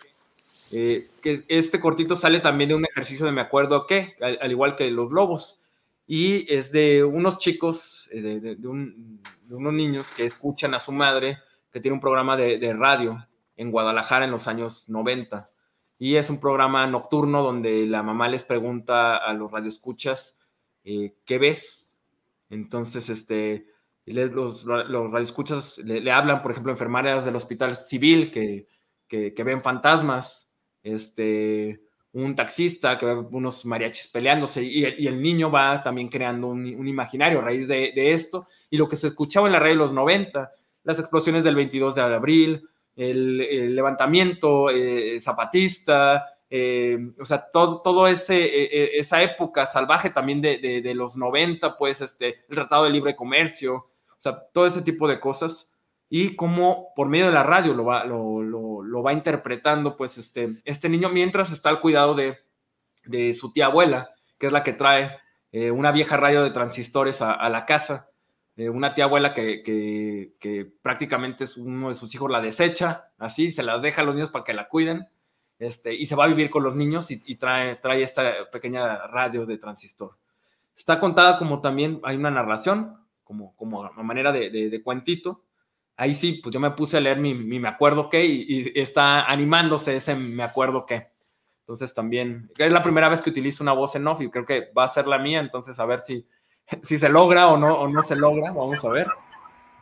eh, 0.71 1.07
que 1.21 1.43
este 1.49 1.81
cortito 1.81 2.15
sale 2.15 2.39
también 2.39 2.69
de 2.69 2.75
un 2.75 2.85
ejercicio 2.85 3.25
de 3.25 3.33
me 3.33 3.41
acuerdo 3.41 3.85
que, 3.85 4.15
al 4.21 4.51
igual 4.51 4.77
que 4.77 4.89
Los 4.91 5.11
Lobos 5.11 5.59
y 6.07 6.51
es 6.53 6.71
de 6.71 7.03
unos 7.03 7.39
chicos, 7.39 7.94
eh, 8.11 8.21
de, 8.21 8.67
unos 8.67 9.73
niños 9.73 10.05
que 10.15 10.25
escuchan 10.25 10.73
a 10.73 10.79
su 10.79 10.91
madre, 10.91 11.39
que 11.71 11.79
tiene 11.79 11.95
un 11.95 12.01
programa 12.01 12.37
de, 12.37 12.73
radio 12.73 13.25
en 13.55 13.71
Guadalajara 13.71 14.25
en 14.25 14.31
los 14.31 14.47
años 14.47 14.87
90. 14.89 15.49
Y 15.97 16.15
es 16.15 16.29
un 16.29 16.39
programa 16.39 16.85
nocturno 16.87 17.43
donde 17.43 17.85
la 17.85 18.03
mamá 18.03 18.27
les 18.27 18.43
pregunta 18.43 19.17
a 19.17 19.33
los 19.33 19.51
radioescuchas, 19.51 20.37
eh, 20.83 21.15
¿qué 21.25 21.37
ves? 21.37 21.95
Entonces, 22.49 23.09
este, 23.09 23.67
los, 24.05 24.65
los 24.65 25.11
radioescuchas 25.11 25.77
le, 25.79 26.11
hablan, 26.11 26.41
por 26.41 26.51
ejemplo, 26.51 26.71
enfermeras 26.71 27.25
del 27.25 27.35
hospital 27.35 27.75
civil 27.75 28.31
que, 28.31 28.67
que, 29.07 29.33
que 29.33 29.43
ven 29.43 29.61
fantasmas, 29.61 30.49
este, 30.83 31.84
un 32.15 32.33
taxista 32.33 32.97
que 32.97 33.05
ve 33.05 33.13
unos 33.13 33.65
mariachis 33.65 34.07
peleándose 34.07 34.63
y, 34.63 34.85
el 34.85 35.21
niño 35.21 35.51
va 35.51 35.83
también 35.83 36.07
creando 36.07 36.47
un, 36.47 36.87
imaginario 36.87 37.39
a 37.39 37.41
raíz 37.41 37.67
de, 37.67 38.13
esto. 38.13 38.47
Y 38.69 38.77
lo 38.77 38.87
que 38.87 38.95
se 38.95 39.07
escuchaba 39.07 39.47
en 39.47 39.53
la 39.53 39.59
radio 39.59 39.73
de 39.73 39.79
los 39.79 39.91
90, 39.91 40.51
las 40.85 40.99
explosiones 40.99 41.43
del 41.43 41.55
22 41.55 41.95
de 41.95 42.01
abril, 42.01 42.69
el, 42.95 43.75
levantamiento 43.75 44.69
eh, 44.69 45.19
zapatista, 45.19 46.25
eh, 46.49 46.97
o 47.19 47.25
sea, 47.25 47.49
todo, 47.51 47.81
todo 47.81 48.07
ese, 48.07 48.37
e, 48.37 48.63
e, 48.63 48.99
esa 48.99 49.21
época 49.21 49.65
salvaje 49.65 50.09
también 50.09 50.41
de, 50.41 50.93
los 50.95 51.17
90, 51.17 51.77
pues 51.77 51.99
este, 51.99 52.45
el 52.47 52.55
Tratado 52.55 52.85
de 52.85 52.91
Libre 52.91 53.17
Comercio, 53.17 53.75
o 53.75 54.19
sea, 54.19 54.41
todo 54.53 54.65
ese 54.65 54.81
tipo 54.81 55.05
de 55.05 55.19
cosas 55.19 55.69
y 56.09 56.35
cómo 56.35 56.93
por 56.95 57.09
medio 57.09 57.27
de 57.27 57.31
la 57.31 57.43
radio 57.43 57.73
lo 57.73 57.85
va, 57.85 58.05
lo, 58.05 59.03
va 59.03 59.13
interpretando 59.13 59.97
pues 59.97 60.17
este, 60.17 60.61
este 60.63 60.89
niño 60.89 61.09
mientras 61.09 61.51
está 61.51 61.69
al 61.69 61.81
cuidado 61.81 62.15
de, 62.15 62.37
su 63.33 63.51
tía 63.51 63.67
abuela, 63.67 64.11
que 64.37 64.47
es 64.47 64.53
la 64.53 64.63
que 64.63 64.73
trae 64.73 65.17
eh, 65.51 65.71
una 65.71 65.91
vieja 65.91 66.17
radio 66.17 66.43
de 66.43 66.51
transistores 66.51 67.21
a, 67.21 67.49
la 67.49 67.65
casa, 67.65 68.09
eh, 68.55 68.69
una 68.69 68.95
tía 68.95 69.05
abuela 69.05 69.33
que, 69.33 70.31
prácticamente 70.81 71.43
es 71.43 71.57
uno 71.57 71.89
de 71.89 71.95
sus 71.95 72.13
hijos 72.15 72.31
la 72.31 72.41
desecha, 72.41 73.09
así, 73.19 73.51
se 73.51 73.63
las 73.63 73.81
deja 73.81 74.01
a 74.01 74.05
los 74.05 74.15
niños 74.15 74.31
para 74.31 74.45
que 74.45 74.53
la 74.53 74.67
cuiden, 74.67 75.07
este, 75.59 75.93
y 75.93 76.05
se 76.05 76.15
va 76.15 76.25
a 76.25 76.29
vivir 76.29 76.49
con 76.49 76.63
los 76.63 76.75
niños 76.75 77.11
y, 77.11 77.35
trae, 77.35 77.75
trae 77.75 78.01
esta 78.03 78.49
pequeña 78.51 79.07
radio 79.07 79.45
de 79.45 79.57
transistor. 79.57 80.17
Está 80.75 80.99
contada 80.99 81.37
como 81.37 81.61
también 81.61 82.01
hay 82.03 82.17
una 82.17 82.31
narración, 82.31 82.97
como, 83.23 83.55
como 83.55 83.85
a 83.85 84.03
manera 84.03 84.31
de, 84.31 84.49
de 84.49 84.83
cuentito, 84.83 85.43
ahí 85.97 86.13
sí, 86.13 86.39
pues 86.43 86.53
yo 86.53 86.59
me 86.59 86.71
puse 86.71 86.97
a 86.97 87.01
leer 87.01 87.19
mi, 87.19 87.33
me 87.33 87.67
acuerdo 87.67 88.09
qué 88.09 88.25
y, 88.25 88.71
está 88.75 89.25
animándose 89.25 89.95
ese 89.95 90.15
me 90.15 90.43
acuerdo 90.43 90.85
qué. 90.85 91.07
Entonces 91.61 91.93
también, 91.93 92.51
es 92.57 92.71
la 92.71 92.83
primera 92.83 93.09
vez 93.09 93.21
que 93.21 93.31
utilizo 93.31 93.63
una 93.63 93.73
voz 93.73 93.95
en 93.95 94.07
off 94.07 94.21
y 94.21 94.29
creo 94.29 94.45
que 94.45 94.71
va 94.77 94.83
a 94.83 94.87
ser 94.87 95.07
la 95.07 95.17
mía, 95.17 95.39
entonces 95.39 95.79
a 95.79 95.85
ver 95.85 95.99
si, 96.01 96.27
si 96.83 96.99
se 96.99 97.09
logra 97.09 97.47
o 97.47 97.57
no, 97.57 97.69
o 97.69 97.87
no 97.87 98.01
se 98.01 98.15
logra, 98.15 98.51
vamos 98.51 98.83
a 98.85 98.89
ver. 98.89 99.07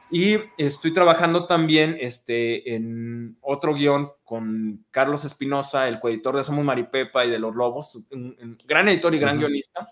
Y 0.09 0.37
estoy 0.59 0.93
trabajando 0.93 1.47
también 1.47 1.97
este, 1.99 2.75
en 2.75 3.35
otro 3.41 3.73
guion 3.73 4.11
con 4.23 4.85
Carlos 4.91 5.25
Espinosa, 5.25 5.87
el 5.87 5.99
coeditor 5.99 6.37
de 6.37 6.43
Somos 6.43 6.63
Maripepa 6.63 7.25
y 7.25 7.31
de 7.31 7.39
Los 7.39 7.55
Lobos, 7.55 7.95
un, 8.11 8.57
gran 8.65 8.87
editor 8.89 9.15
y 9.15 9.17
gran 9.17 9.39
guionista. 9.39 9.89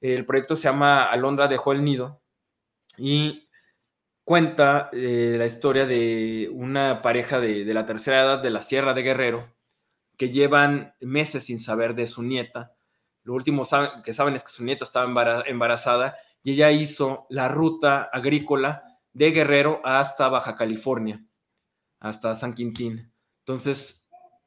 El 0.00 0.24
proyecto 0.24 0.54
se 0.54 0.68
llama 0.68 1.04
Alondra 1.04 1.48
dejó 1.48 1.72
el 1.72 1.82
nido 1.82 2.22
y 2.96 3.49
cuenta 4.30 4.90
eh, 4.92 5.34
la 5.36 5.44
historia 5.44 5.86
de 5.86 6.48
una 6.52 7.02
pareja 7.02 7.40
de, 7.40 7.64
la 7.64 7.84
tercera 7.84 8.20
edad 8.20 8.38
de 8.40 8.50
la 8.50 8.62
Sierra 8.62 8.94
de 8.94 9.02
Guerrero 9.02 9.52
que 10.16 10.30
llevan 10.30 10.94
meses 11.00 11.46
sin 11.46 11.58
saber 11.58 11.96
de 11.96 12.06
su 12.06 12.22
nieta. 12.22 12.72
Lo 13.24 13.34
último 13.34 13.66
que 14.04 14.14
saben 14.14 14.36
es 14.36 14.44
que 14.44 14.52
su 14.52 14.62
nieta 14.62 14.84
estaba 14.84 15.42
embarazada 15.48 16.16
y 16.44 16.52
ella 16.52 16.70
hizo 16.70 17.26
la 17.28 17.48
ruta 17.48 18.08
agrícola 18.12 18.84
de 19.12 19.32
Guerrero 19.32 19.80
hasta 19.82 20.28
Baja 20.28 20.54
California, 20.54 21.24
hasta 21.98 22.36
San 22.36 22.54
Quintín. 22.54 23.12
Entonces, 23.40 24.00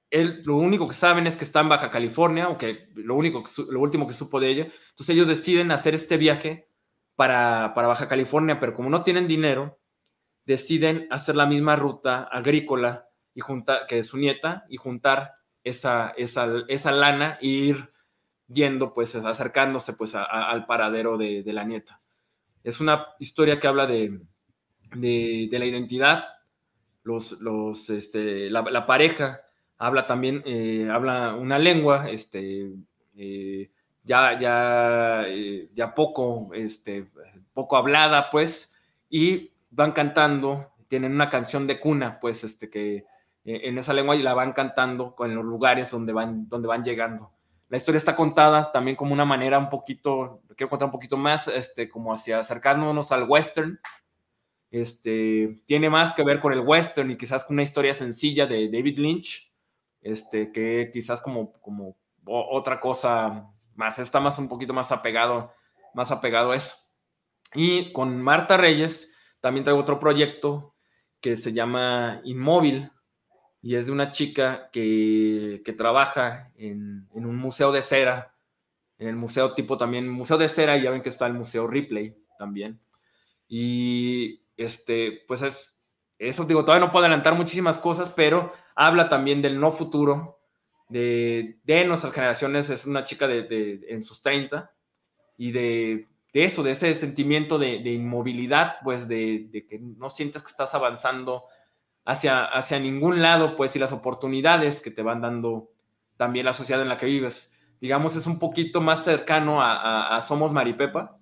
él, 0.09 0.43
lo 0.45 0.55
único 0.55 0.87
que 0.87 0.93
saben 0.93 1.27
es 1.27 1.35
que 1.35 1.43
está 1.43 1.59
en 1.59 1.67
Baja 1.67 1.91
California, 1.91 2.45
aunque 2.45 2.87
lo, 2.95 3.15
único 3.15 3.43
lo 3.69 3.81
último 3.81 4.07
que 4.07 4.13
supo 4.13 4.39
de 4.39 4.49
ella. 4.49 4.67
Entonces 4.91 5.13
ellos 5.13 5.27
deciden 5.27 5.73
hacer 5.73 5.93
este 5.93 6.15
viaje 6.15 6.69
para, 7.15 7.73
Baja 7.75 8.07
California, 8.07 8.59
pero 8.59 8.73
como 8.73 8.89
no 8.89 9.03
tienen 9.03 9.27
dinero, 9.27 9.79
deciden 10.45 11.07
hacer 11.11 11.35
la 11.35 11.45
misma 11.45 11.75
ruta 11.75 12.23
agrícola 12.23 13.07
y 13.33 13.41
juntar, 13.41 13.87
que 13.87 14.03
su 14.03 14.17
nieta 14.17 14.65
y 14.69 14.77
juntar 14.77 15.33
esa, 15.63 16.13
esa, 16.17 16.47
esa 16.67 16.91
lana 16.91 17.37
e 17.41 17.47
ir 17.47 17.93
yendo, 18.47 18.93
pues 18.93 19.15
acercándose 19.15 19.93
pues 19.93 20.15
al 20.15 20.65
paradero 20.65 21.17
de, 21.17 21.43
la 21.45 21.63
nieta. 21.63 22.01
Es 22.63 22.79
una 22.79 23.07
historia 23.19 23.59
que 23.59 23.67
habla 23.67 23.87
de, 23.87 24.21
la 24.91 25.65
identidad, 25.65 26.25
los, 27.03 27.33
los, 27.41 27.89
este, 27.89 28.49
la, 28.49 28.85
pareja 28.85 29.41
habla 29.77 30.07
también, 30.07 30.43
eh, 30.45 30.89
habla 30.91 31.35
una 31.35 31.59
lengua, 31.59 32.09
este, 32.09 32.71
eh, 33.15 33.69
ya, 34.03 34.39
ya, 34.39 35.23
eh, 35.27 35.69
ya 35.73 35.95
poco, 35.95 36.49
este, 36.53 37.07
poco 37.53 37.77
hablada, 37.77 38.29
pues, 38.31 38.71
y 39.09 39.51
van 39.71 39.93
cantando, 39.93 40.73
tienen 40.87 41.13
una 41.13 41.29
canción 41.29 41.67
de 41.67 41.79
cuna, 41.79 42.19
pues, 42.19 42.43
este, 42.43 42.69
que 42.69 43.05
eh, 43.45 43.61
en 43.63 43.77
esa 43.77 43.93
lengua 43.93 44.15
y 44.15 44.23
la 44.23 44.33
van 44.33 44.53
cantando 44.53 45.15
en 45.19 45.35
los 45.35 45.45
lugares 45.45 45.89
donde 45.89 46.13
van, 46.13 46.47
donde 46.49 46.67
van 46.67 46.83
llegando. 46.83 47.31
La 47.69 47.77
historia 47.77 47.97
está 47.97 48.15
contada 48.15 48.71
también 48.71 48.95
como 48.95 49.13
una 49.13 49.25
manera 49.25 49.57
un 49.57 49.69
poquito, 49.69 50.41
quiero 50.55 50.69
contar 50.69 50.87
un 50.87 50.91
poquito 50.91 51.17
más, 51.17 51.47
este, 51.47 51.89
como 51.89 52.13
hacia 52.13 52.39
acercándonos 52.39 53.11
al 53.11 53.23
western. 53.23 53.79
Este, 54.69 55.61
tiene 55.65 55.89
más 55.89 56.13
que 56.13 56.23
ver 56.23 56.39
con 56.39 56.51
el 56.53 56.59
western 56.59 57.11
y 57.11 57.17
quizás 57.17 57.45
con 57.45 57.55
una 57.55 57.63
historia 57.63 57.93
sencilla 57.93 58.47
de 58.47 58.69
David 58.69 58.97
Lynch, 58.99 59.51
este, 60.01 60.51
que 60.51 60.89
quizás 60.91 61.21
como, 61.21 61.53
como 61.61 61.95
otra 62.25 62.79
cosa 62.79 63.52
más, 63.75 63.99
está 63.99 64.19
más 64.19 64.37
un 64.39 64.47
poquito 64.47 64.73
más 64.73 64.91
apegado, 64.91 65.53
más 65.93 66.11
apegado 66.11 66.51
a 66.51 66.55
eso. 66.55 66.75
Y 67.53 67.91
con 67.93 68.21
Marta 68.21 68.57
Reyes 68.57 69.11
también 69.39 69.63
traigo 69.63 69.81
otro 69.81 69.99
proyecto 69.99 70.75
que 71.21 71.37
se 71.37 71.53
llama 71.53 72.21
Inmóvil 72.23 72.91
y 73.61 73.75
es 73.75 73.85
de 73.85 73.91
una 73.91 74.11
chica 74.11 74.69
que, 74.71 75.61
que 75.63 75.73
trabaja 75.73 76.51
en, 76.55 77.07
en, 77.15 77.25
un 77.25 77.37
museo 77.37 77.71
de 77.71 77.81
cera, 77.81 78.35
en 78.97 79.07
el 79.07 79.15
museo 79.15 79.53
tipo 79.53 79.77
también, 79.77 80.09
museo 80.09 80.37
de 80.37 80.49
cera, 80.49 80.77
y 80.77 80.83
ya 80.83 80.91
ven 80.91 81.01
que 81.01 81.09
está 81.09 81.27
el 81.27 81.33
museo 81.33 81.65
Ripley 81.65 82.17
también. 82.37 82.81
Y 83.47 84.41
este, 84.57 85.23
pues 85.27 85.41
es, 85.43 85.77
eso 86.17 86.43
digo, 86.43 86.65
todavía 86.65 86.85
no 86.85 86.91
puedo 86.91 87.05
adelantar 87.05 87.35
muchísimas 87.35 87.77
cosas, 87.77 88.09
pero 88.09 88.51
habla 88.75 89.07
también 89.07 89.41
del 89.41 89.59
no 89.59 89.71
futuro 89.71 90.42
de, 90.89 91.59
de 91.63 91.85
nuestras 91.85 92.13
generaciones, 92.13 92.69
es 92.69 92.85
una 92.85 93.03
chica 93.03 93.27
de, 93.27 93.43
de 93.43 93.85
en 93.89 94.03
sus 94.03 94.21
30 94.21 94.71
y 95.37 95.51
de 95.51 96.07
de 96.33 96.45
eso, 96.45 96.63
de 96.63 96.71
ese 96.71 96.93
sentimiento 96.95 97.59
de, 97.59 97.77
inmovilidad, 97.77 98.77
pues 98.83 99.07
de, 99.07 99.65
que 99.69 99.79
no 99.79 100.09
sientes 100.09 100.41
que 100.41 100.49
estás 100.49 100.73
avanzando 100.73 101.43
hacia, 102.05 102.43
hacia 102.45 102.79
ningún 102.79 103.21
lado, 103.21 103.55
pues 103.55 103.75
y 103.75 103.79
las 103.79 103.91
oportunidades 103.91 104.81
que 104.81 104.89
te 104.89 105.03
van 105.03 105.21
dando 105.21 105.69
también 106.17 106.45
la 106.45 106.53
sociedad 106.53 106.81
en 106.81 106.89
la 106.89 106.97
que 106.97 107.05
vives. 107.05 107.51
Digamos, 107.79 108.15
es 108.15 108.25
un 108.25 108.39
poquito 108.39 108.81
más 108.81 109.03
cercano 109.03 109.59
a, 109.61 110.19
Somos 110.21 110.51
Maripepa. 110.51 111.17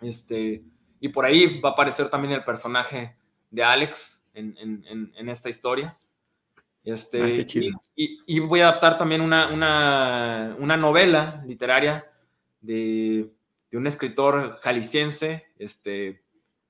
Este, 0.00 0.64
y 0.98 1.08
por 1.10 1.24
ahí 1.24 1.60
va 1.60 1.70
a 1.70 1.72
aparecer 1.72 2.10
también 2.10 2.34
el 2.34 2.42
personaje 2.42 3.16
de 3.50 3.62
Alex 3.62 4.20
en, 4.34 5.28
esta 5.28 5.48
historia. 5.48 5.96
Este, 6.84 7.22
ah, 7.22 7.80
y, 7.96 8.38
voy 8.40 8.60
a 8.60 8.68
adaptar 8.68 8.98
también 8.98 9.22
una, 9.22 9.48
una, 9.48 10.54
una 10.58 10.76
novela 10.76 11.42
literaria 11.46 12.06
de 12.60 13.30
de 13.74 13.78
un 13.78 13.88
escritor 13.88 14.60
jalisciense, 14.62 15.46
este, 15.58 16.22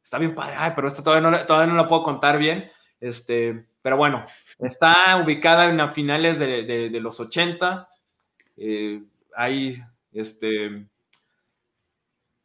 está 0.03 0.17
bien 0.17 0.35
padre, 0.35 0.57
pero 0.75 0.89
esta 0.89 1.03
todavía 1.03 1.31
no, 1.31 1.45
todavía 1.45 1.71
no 1.71 1.77
la 1.77 1.87
puedo 1.87 2.03
contar 2.03 2.39
bien, 2.39 2.73
este, 2.99 3.67
pero 3.83 3.99
bueno, 3.99 4.25
está 4.59 5.23
ubicada 5.23 5.67
en 5.67 5.83
a 5.83 5.93
finales 5.93 6.39
de, 6.39 6.89
los 7.03 7.21
80, 7.21 7.87
eh, 8.57 9.03
hay, 9.37 9.83
este, 10.13 10.87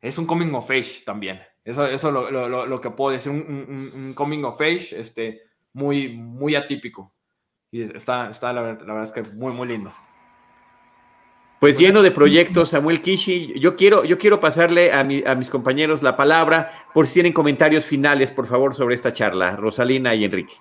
es 0.02 0.18
un 0.18 0.26
coming 0.26 0.54
of 0.54 0.70
age 0.70 1.04
también, 1.06 1.42
eso 1.64 1.86
es 1.86 1.94
eso 1.94 2.12
lo, 2.12 2.30
lo, 2.30 2.66
lo, 2.66 2.82
que 2.82 2.90
puedo 2.90 3.14
decir, 3.14 3.32
un, 3.32 4.12
coming 4.14 4.44
of 4.44 4.60
age, 4.60 4.90
este, 5.00 5.44
muy, 5.72 6.10
muy 6.10 6.56
atípico, 6.56 7.14
y 7.72 7.84
está, 7.84 8.30
está 8.30 8.52
la, 8.52 8.62
la 8.62 8.94
verdad 8.94 9.04
es 9.04 9.12
que 9.12 9.24
muy, 9.34 9.54
muy 9.54 9.68
lindo. 9.68 9.92
Pues 11.60 11.78
lleno 11.78 12.02
de 12.02 12.12
proyectos, 12.12 12.70
Samuel 12.70 13.02
Kishi. 13.02 13.60
Yo 13.60 13.76
quiero, 13.76 14.06
yo 14.06 14.18
quiero 14.18 14.40
pasarle 14.40 14.94
a, 14.94 15.02
a, 15.02 15.36
mis 15.36 15.50
compañeros 15.50 16.02
la 16.02 16.16
palabra 16.16 16.72
por 16.94 17.06
si 17.06 17.16
tienen 17.16 17.34
comentarios 17.34 17.86
finales, 17.86 18.32
por 18.32 18.48
favor, 18.48 18.74
sobre 18.74 18.96
esta 18.96 19.12
charla, 19.12 19.58
Rosalina 19.58 20.16
y 20.16 20.24
Enrique. 20.24 20.54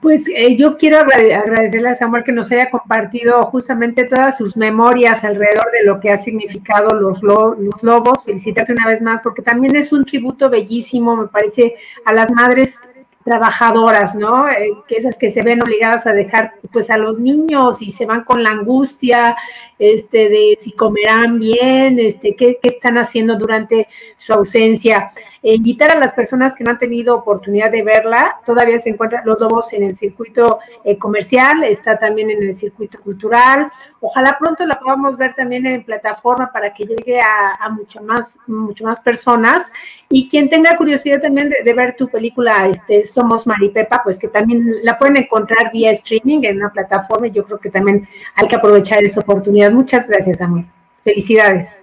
Pues 0.00 0.28
eh, 0.28 0.56
yo 0.56 0.78
quiero 0.78 0.98
agradecerle 0.98 1.88
a 1.88 1.94
Samuel 1.96 2.22
que 2.22 2.30
nos 2.30 2.52
haya 2.52 2.70
compartido 2.70 3.42
justamente 3.46 4.04
todas 4.04 4.38
sus 4.38 4.56
memorias 4.56 5.24
alrededor 5.24 5.72
de 5.72 5.82
lo 5.84 5.98
que 5.98 6.12
ha 6.12 6.16
significado 6.16 6.94
los, 6.94 7.24
los 7.24 7.82
lobos. 7.82 8.24
Felicitarte 8.24 8.72
una 8.72 8.86
vez 8.86 9.02
más 9.02 9.20
porque 9.20 9.42
también 9.42 9.74
es 9.74 9.92
un 9.92 10.04
tributo 10.04 10.48
bellísimo, 10.48 11.16
me 11.16 11.26
parece, 11.26 11.74
a 12.04 12.12
las 12.12 12.30
madres 12.30 12.78
trabajadoras, 13.24 14.14
¿no? 14.14 14.48
Eh, 14.48 14.72
que 14.88 14.96
esas 14.96 15.18
que 15.18 15.30
se 15.30 15.42
ven 15.42 15.62
obligadas 15.62 16.06
a 16.06 16.12
dejar 16.12 16.54
pues 16.72 16.90
a 16.90 16.96
los 16.96 17.18
niños 17.18 17.82
y 17.82 17.90
se 17.90 18.06
van 18.06 18.24
con 18.24 18.42
la 18.42 18.50
angustia 18.50 19.36
este 19.78 20.28
de 20.28 20.58
si 20.58 20.72
comerán 20.72 21.38
bien, 21.38 21.98
este 21.98 22.34
qué, 22.34 22.58
qué 22.62 22.68
están 22.70 22.98
haciendo 22.98 23.36
durante 23.38 23.88
su 24.16 24.32
ausencia. 24.32 25.10
E 25.42 25.54
invitar 25.54 25.90
a 25.90 25.98
las 25.98 26.12
personas 26.12 26.54
que 26.54 26.64
no 26.64 26.70
han 26.70 26.78
tenido 26.78 27.16
oportunidad 27.16 27.70
de 27.70 27.82
verla, 27.82 28.36
todavía 28.44 28.78
se 28.78 28.90
encuentran 28.90 29.24
los 29.24 29.40
lobos 29.40 29.72
en 29.72 29.84
el 29.84 29.96
circuito 29.96 30.58
eh, 30.84 30.98
comercial, 30.98 31.64
está 31.64 31.98
también 31.98 32.30
en 32.30 32.42
el 32.42 32.54
circuito 32.54 33.00
cultural. 33.00 33.70
Ojalá 34.00 34.36
pronto 34.38 34.66
la 34.66 34.78
podamos 34.78 35.16
ver 35.16 35.34
también 35.34 35.64
en 35.66 35.82
plataforma 35.82 36.52
para 36.52 36.74
que 36.74 36.84
llegue 36.84 37.20
a, 37.20 37.68
mucho 37.70 38.02
más, 38.02 38.38
mucho 38.46 38.84
personas. 39.02 39.72
Y 40.08 40.28
quien 40.28 40.50
tenga 40.50 40.76
curiosidad 40.76 41.20
también 41.20 41.50
de, 41.64 41.72
ver 41.72 41.96
tu 41.96 42.08
película, 42.08 42.68
este, 42.68 43.04
Somos 43.04 43.46
Maripepa, 43.46 44.02
pues 44.02 44.18
que 44.18 44.28
también 44.28 44.76
la 44.82 44.98
pueden 44.98 45.16
encontrar 45.16 45.70
vía 45.72 45.92
streaming 45.92 46.40
en 46.42 46.58
una 46.58 46.72
plataforma. 46.72 47.28
Yo 47.28 47.44
creo 47.44 47.58
que 47.58 47.70
también 47.70 48.06
hay 48.34 48.46
que 48.46 48.56
aprovechar 48.56 49.02
esa 49.04 49.20
oportunidad. 49.20 49.70
Muchas 49.70 50.06
gracias, 50.06 50.40
Amor. 50.40 50.64
Felicidades. 51.02 51.82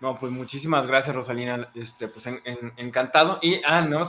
No, 0.00 0.18
pues 0.18 0.32
muchísimas 0.32 0.86
gracias, 0.86 1.14
Rosalina. 1.14 1.68
Este, 1.74 2.08
pues 2.08 2.26
encantado. 2.78 3.38
Y, 3.42 3.60
ah, 3.64 3.82
no, 3.82 4.02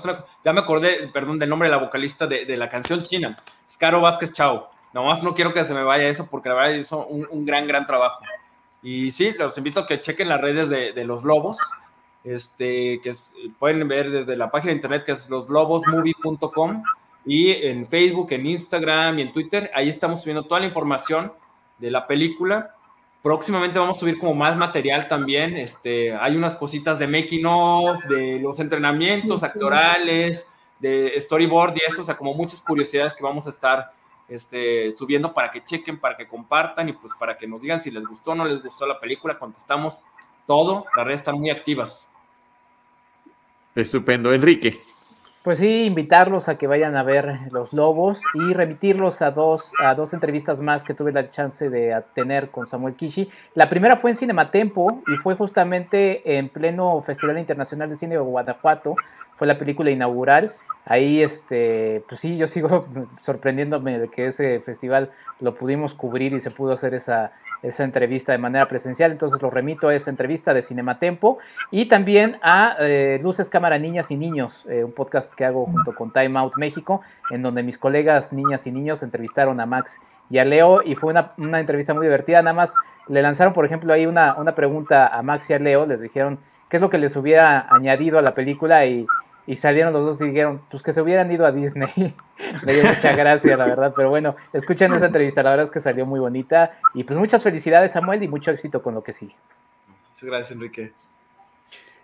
ya 0.43 0.53
me 0.53 0.61
acordé, 0.61 1.09
perdón, 1.09 1.37
del 1.37 1.49
nombre 1.49 1.67
de 1.67 1.75
la 1.75 1.81
vocalista 1.83 2.25
de, 2.27 2.57
la 2.57 2.69
canción 2.69 3.03
china, 3.03 3.37
Scaro 3.69 3.99
Vázquez 3.99 4.31
Chao. 4.31 4.69
Nomás 4.93 5.21
no 5.21 5.35
quiero 5.35 5.53
que 5.53 5.65
se 5.65 5.73
me 5.73 5.83
vaya 5.83 6.07
eso 6.07 6.29
porque 6.29 6.49
la 6.49 6.55
verdad 6.55 6.75
hizo 6.75 7.05
un, 7.05 7.45
gran, 7.45 7.67
gran 7.67 7.85
trabajo. 7.85 8.23
Y 8.81 9.11
sí, 9.11 9.33
los 9.33 9.57
invito 9.57 9.81
a 9.81 9.85
que 9.85 10.01
chequen 10.01 10.29
las 10.29 10.39
redes 10.39 10.69
de, 10.69 11.03
los 11.03 11.23
lobos, 11.23 11.57
este, 12.23 13.01
que 13.01 13.13
pueden 13.59 13.87
ver 13.87 14.11
desde 14.11 14.37
la 14.37 14.49
página 14.49 14.71
de 14.71 14.77
internet 14.77 15.03
que 15.05 15.11
es 15.11 15.29
loslobosmovie.com 15.29 16.83
y 17.25 17.51
en 17.51 17.87
Facebook, 17.87 18.31
en 18.31 18.45
Instagram 18.45 19.19
y 19.19 19.21
en 19.23 19.33
Twitter. 19.33 19.71
Ahí 19.73 19.89
estamos 19.89 20.21
subiendo 20.21 20.43
toda 20.43 20.61
la 20.61 20.67
información 20.67 21.33
de 21.79 21.91
la 21.91 22.07
película 22.07 22.75
Próximamente 23.21 23.77
vamos 23.77 23.97
a 23.97 23.99
subir 23.99 24.17
como 24.17 24.33
más 24.33 24.57
material 24.57 25.07
también. 25.07 25.55
Este, 25.55 26.13
hay 26.13 26.35
unas 26.35 26.55
cositas 26.55 26.97
de 26.97 27.07
making 27.07 27.45
of, 27.45 28.03
de 28.05 28.39
los 28.39 28.59
entrenamientos 28.59 29.43
actorales, 29.43 30.47
de 30.79 31.13
storyboard 31.21 31.75
y 31.77 31.81
eso, 31.87 32.01
o 32.01 32.05
sea, 32.05 32.17
como 32.17 32.33
muchas 32.33 32.59
curiosidades 32.61 33.13
que 33.13 33.23
vamos 33.23 33.45
a 33.45 33.51
estar 33.51 33.91
este, 34.27 34.91
subiendo 34.91 35.33
para 35.33 35.51
que 35.51 35.63
chequen, 35.63 35.99
para 35.99 36.17
que 36.17 36.27
compartan 36.27 36.89
y 36.89 36.93
pues 36.93 37.13
para 37.19 37.37
que 37.37 37.45
nos 37.45 37.61
digan 37.61 37.79
si 37.79 37.91
les 37.91 38.05
gustó 38.05 38.31
o 38.31 38.35
no 38.35 38.45
les 38.45 38.63
gustó 38.63 38.87
la 38.87 38.99
película. 38.99 39.37
Contestamos 39.37 40.03
todo, 40.47 40.85
las 40.95 41.05
redes 41.05 41.19
están 41.19 41.35
muy 41.35 41.51
activas. 41.51 42.07
Estupendo, 43.75 44.33
Enrique. 44.33 44.79
Pues 45.43 45.57
sí, 45.57 45.85
invitarlos 45.85 46.49
a 46.49 46.59
que 46.59 46.67
vayan 46.67 46.95
a 46.95 47.01
ver 47.01 47.39
Los 47.51 47.73
Lobos 47.73 48.21
y 48.35 48.53
remitirlos 48.53 49.23
a 49.23 49.31
dos, 49.31 49.73
a 49.83 49.95
dos 49.95 50.13
entrevistas 50.13 50.61
más 50.61 50.83
que 50.83 50.93
tuve 50.93 51.11
la 51.11 51.29
chance 51.29 51.67
de 51.71 51.99
tener 52.13 52.51
con 52.51 52.67
Samuel 52.67 52.95
Kishi. 52.95 53.27
La 53.55 53.67
primera 53.67 53.95
fue 53.95 54.11
en 54.11 54.17
Cinematempo 54.17 55.01
y 55.07 55.17
fue 55.17 55.33
justamente 55.33 56.37
en 56.37 56.49
pleno 56.49 57.01
Festival 57.01 57.39
Internacional 57.39 57.89
de 57.89 57.95
Cine 57.95 58.15
de 58.17 58.21
Guanajuato. 58.21 58.93
Fue 59.35 59.47
la 59.47 59.57
película 59.57 59.89
inaugural. 59.89 60.53
Ahí, 60.85 61.21
este, 61.21 62.03
pues 62.07 62.21
sí, 62.21 62.37
yo 62.37 62.47
sigo 62.47 62.87
sorprendiéndome 63.19 63.99
de 63.99 64.09
que 64.09 64.27
ese 64.27 64.59
festival 64.61 65.11
lo 65.39 65.55
pudimos 65.55 65.93
cubrir 65.93 66.33
y 66.33 66.39
se 66.39 66.51
pudo 66.51 66.73
hacer 66.73 66.93
esa, 66.93 67.31
esa 67.63 67.83
entrevista 67.83 68.31
de 68.31 68.37
manera 68.37 68.67
presencial, 68.67 69.11
entonces 69.11 69.41
lo 69.41 69.49
remito 69.49 69.89
a 69.89 69.95
esa 69.95 70.09
entrevista 70.09 70.53
de 70.53 70.61
Cinematempo 70.61 71.37
y 71.69 71.85
también 71.85 72.37
a 72.41 72.75
eh, 72.79 73.19
Luces 73.21 73.49
Cámara 73.49 73.77
Niñas 73.77 74.11
y 74.11 74.17
Niños, 74.17 74.65
eh, 74.69 74.83
un 74.83 74.91
podcast 74.91 75.33
que 75.33 75.45
hago 75.45 75.65
junto 75.65 75.93
con 75.93 76.11
Time 76.11 76.39
Out 76.39 76.57
México, 76.57 77.01
en 77.29 77.41
donde 77.41 77.63
mis 77.63 77.77
colegas 77.77 78.33
niñas 78.33 78.65
y 78.65 78.71
niños 78.71 79.03
entrevistaron 79.03 79.59
a 79.59 79.65
Max 79.65 79.99
y 80.29 80.39
a 80.39 80.45
Leo 80.45 80.81
y 80.83 80.95
fue 80.95 81.11
una, 81.11 81.33
una 81.37 81.59
entrevista 81.59 81.93
muy 81.93 82.05
divertida, 82.05 82.41
nada 82.41 82.55
más 82.55 82.73
le 83.07 83.21
lanzaron, 83.21 83.53
por 83.53 83.65
ejemplo, 83.65 83.93
ahí 83.93 84.05
una, 84.05 84.35
una 84.35 84.55
pregunta 84.55 85.07
a 85.07 85.21
Max 85.21 85.49
y 85.49 85.53
a 85.53 85.59
Leo, 85.59 85.85
les 85.85 86.01
dijeron 86.01 86.39
qué 86.69 86.77
es 86.77 86.81
lo 86.81 86.89
que 86.89 86.97
les 86.97 87.15
hubiera 87.15 87.67
añadido 87.69 88.17
a 88.17 88.21
la 88.21 88.33
película 88.33 88.85
y 88.85 89.05
y 89.47 89.55
salieron 89.55 89.93
los 89.93 90.05
dos 90.05 90.21
y 90.21 90.27
dijeron, 90.27 90.61
pues 90.69 90.83
que 90.83 90.93
se 90.93 91.01
hubieran 91.01 91.31
ido 91.31 91.45
a 91.45 91.51
Disney. 91.51 91.89
Me 92.63 92.73
dio 92.73 92.83
mucha 92.85 93.15
gracia, 93.15 93.57
la 93.57 93.65
verdad, 93.65 93.93
pero 93.95 94.09
bueno, 94.09 94.35
escuchen 94.53 94.93
esa 94.93 95.07
entrevista, 95.07 95.43
la 95.43 95.51
verdad 95.51 95.65
es 95.65 95.71
que 95.71 95.79
salió 95.79 96.05
muy 96.05 96.19
bonita 96.19 96.71
y 96.93 97.03
pues 97.03 97.17
muchas 97.17 97.43
felicidades 97.43 97.91
Samuel 97.91 98.23
y 98.23 98.27
mucho 98.27 98.51
éxito 98.51 98.81
con 98.81 98.93
lo 98.93 99.03
que 99.03 99.13
sigue. 99.13 99.35
Muchas 100.13 100.23
gracias 100.23 100.51
Enrique. 100.51 100.93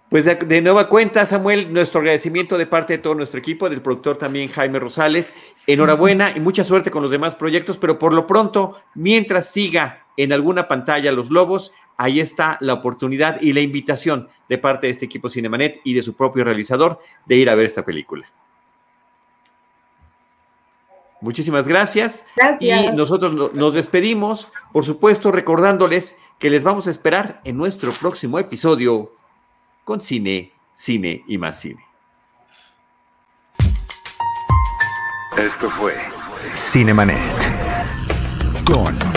Pues 0.10 0.24
de, 0.24 0.62
nueva 0.62 0.88
cuenta, 0.88 1.26
Samuel, 1.26 1.74
nuestro 1.74 2.00
agradecimiento 2.00 2.58
de 2.58 2.66
parte 2.66 2.94
de 2.94 3.00
todo 3.00 3.14
nuestro 3.14 3.40
equipo, 3.40 3.70
del 3.70 3.82
productor 3.82 4.16
también 4.16 4.50
Jaime 4.50 4.80
Rosales. 4.80 5.34
Enhorabuena 5.66 6.32
y 6.34 6.40
mucha 6.40 6.64
suerte 6.64 6.92
con 6.92 7.02
los 7.02 7.12
demás 7.12 7.36
proyectos, 7.36 7.78
pero 7.78 8.00
por 8.00 8.14
lo 8.14 8.26
pronto, 8.26 8.80
mientras 8.96 9.52
siga 9.52 10.06
en 10.16 10.32
alguna 10.32 10.70
pantalla 10.70 11.12
Los 11.12 11.30
Lobos, 11.30 11.74
ahí 11.98 12.20
está 12.20 12.58
la 12.62 12.74
oportunidad 12.74 13.42
y 13.42 13.54
la 13.54 13.62
invitación 13.62 14.30
de 14.48 14.58
parte 14.58 14.88
de 14.88 14.92
este 14.92 15.06
equipo 15.06 15.30
Cinemanet 15.30 15.82
y 15.84 15.94
de 15.94 16.02
su 16.02 16.14
propio 16.14 16.44
realizador 16.44 17.00
de 17.26 17.36
ir 17.36 17.50
a 17.50 17.56
ver 17.56 17.66
esta 17.66 17.84
película. 17.84 18.28
Muchísimas 21.20 21.68
gracias. 21.68 22.26
Gracias. 22.36 22.86
Y 22.86 22.96
nosotros 22.96 23.54
nos 23.54 23.74
despedimos, 23.74 24.52
por 24.72 24.86
supuesto, 24.86 25.32
recordándoles 25.32 26.16
que 26.38 26.52
les 26.52 26.64
vamos 26.64 26.88
a 26.88 26.92
esperar 26.92 27.42
en 27.44 27.58
nuestro 27.58 27.92
próximo 27.92 28.38
episodio 28.38 29.14
con 29.84 30.00
cine, 30.00 30.52
cine 30.74 31.24
y 31.28 31.38
más 31.38 31.60
cine. 31.60 31.84
Esto 35.36 35.70
fue 35.70 35.96
Cinemanet 36.56 37.18
con 38.66 39.17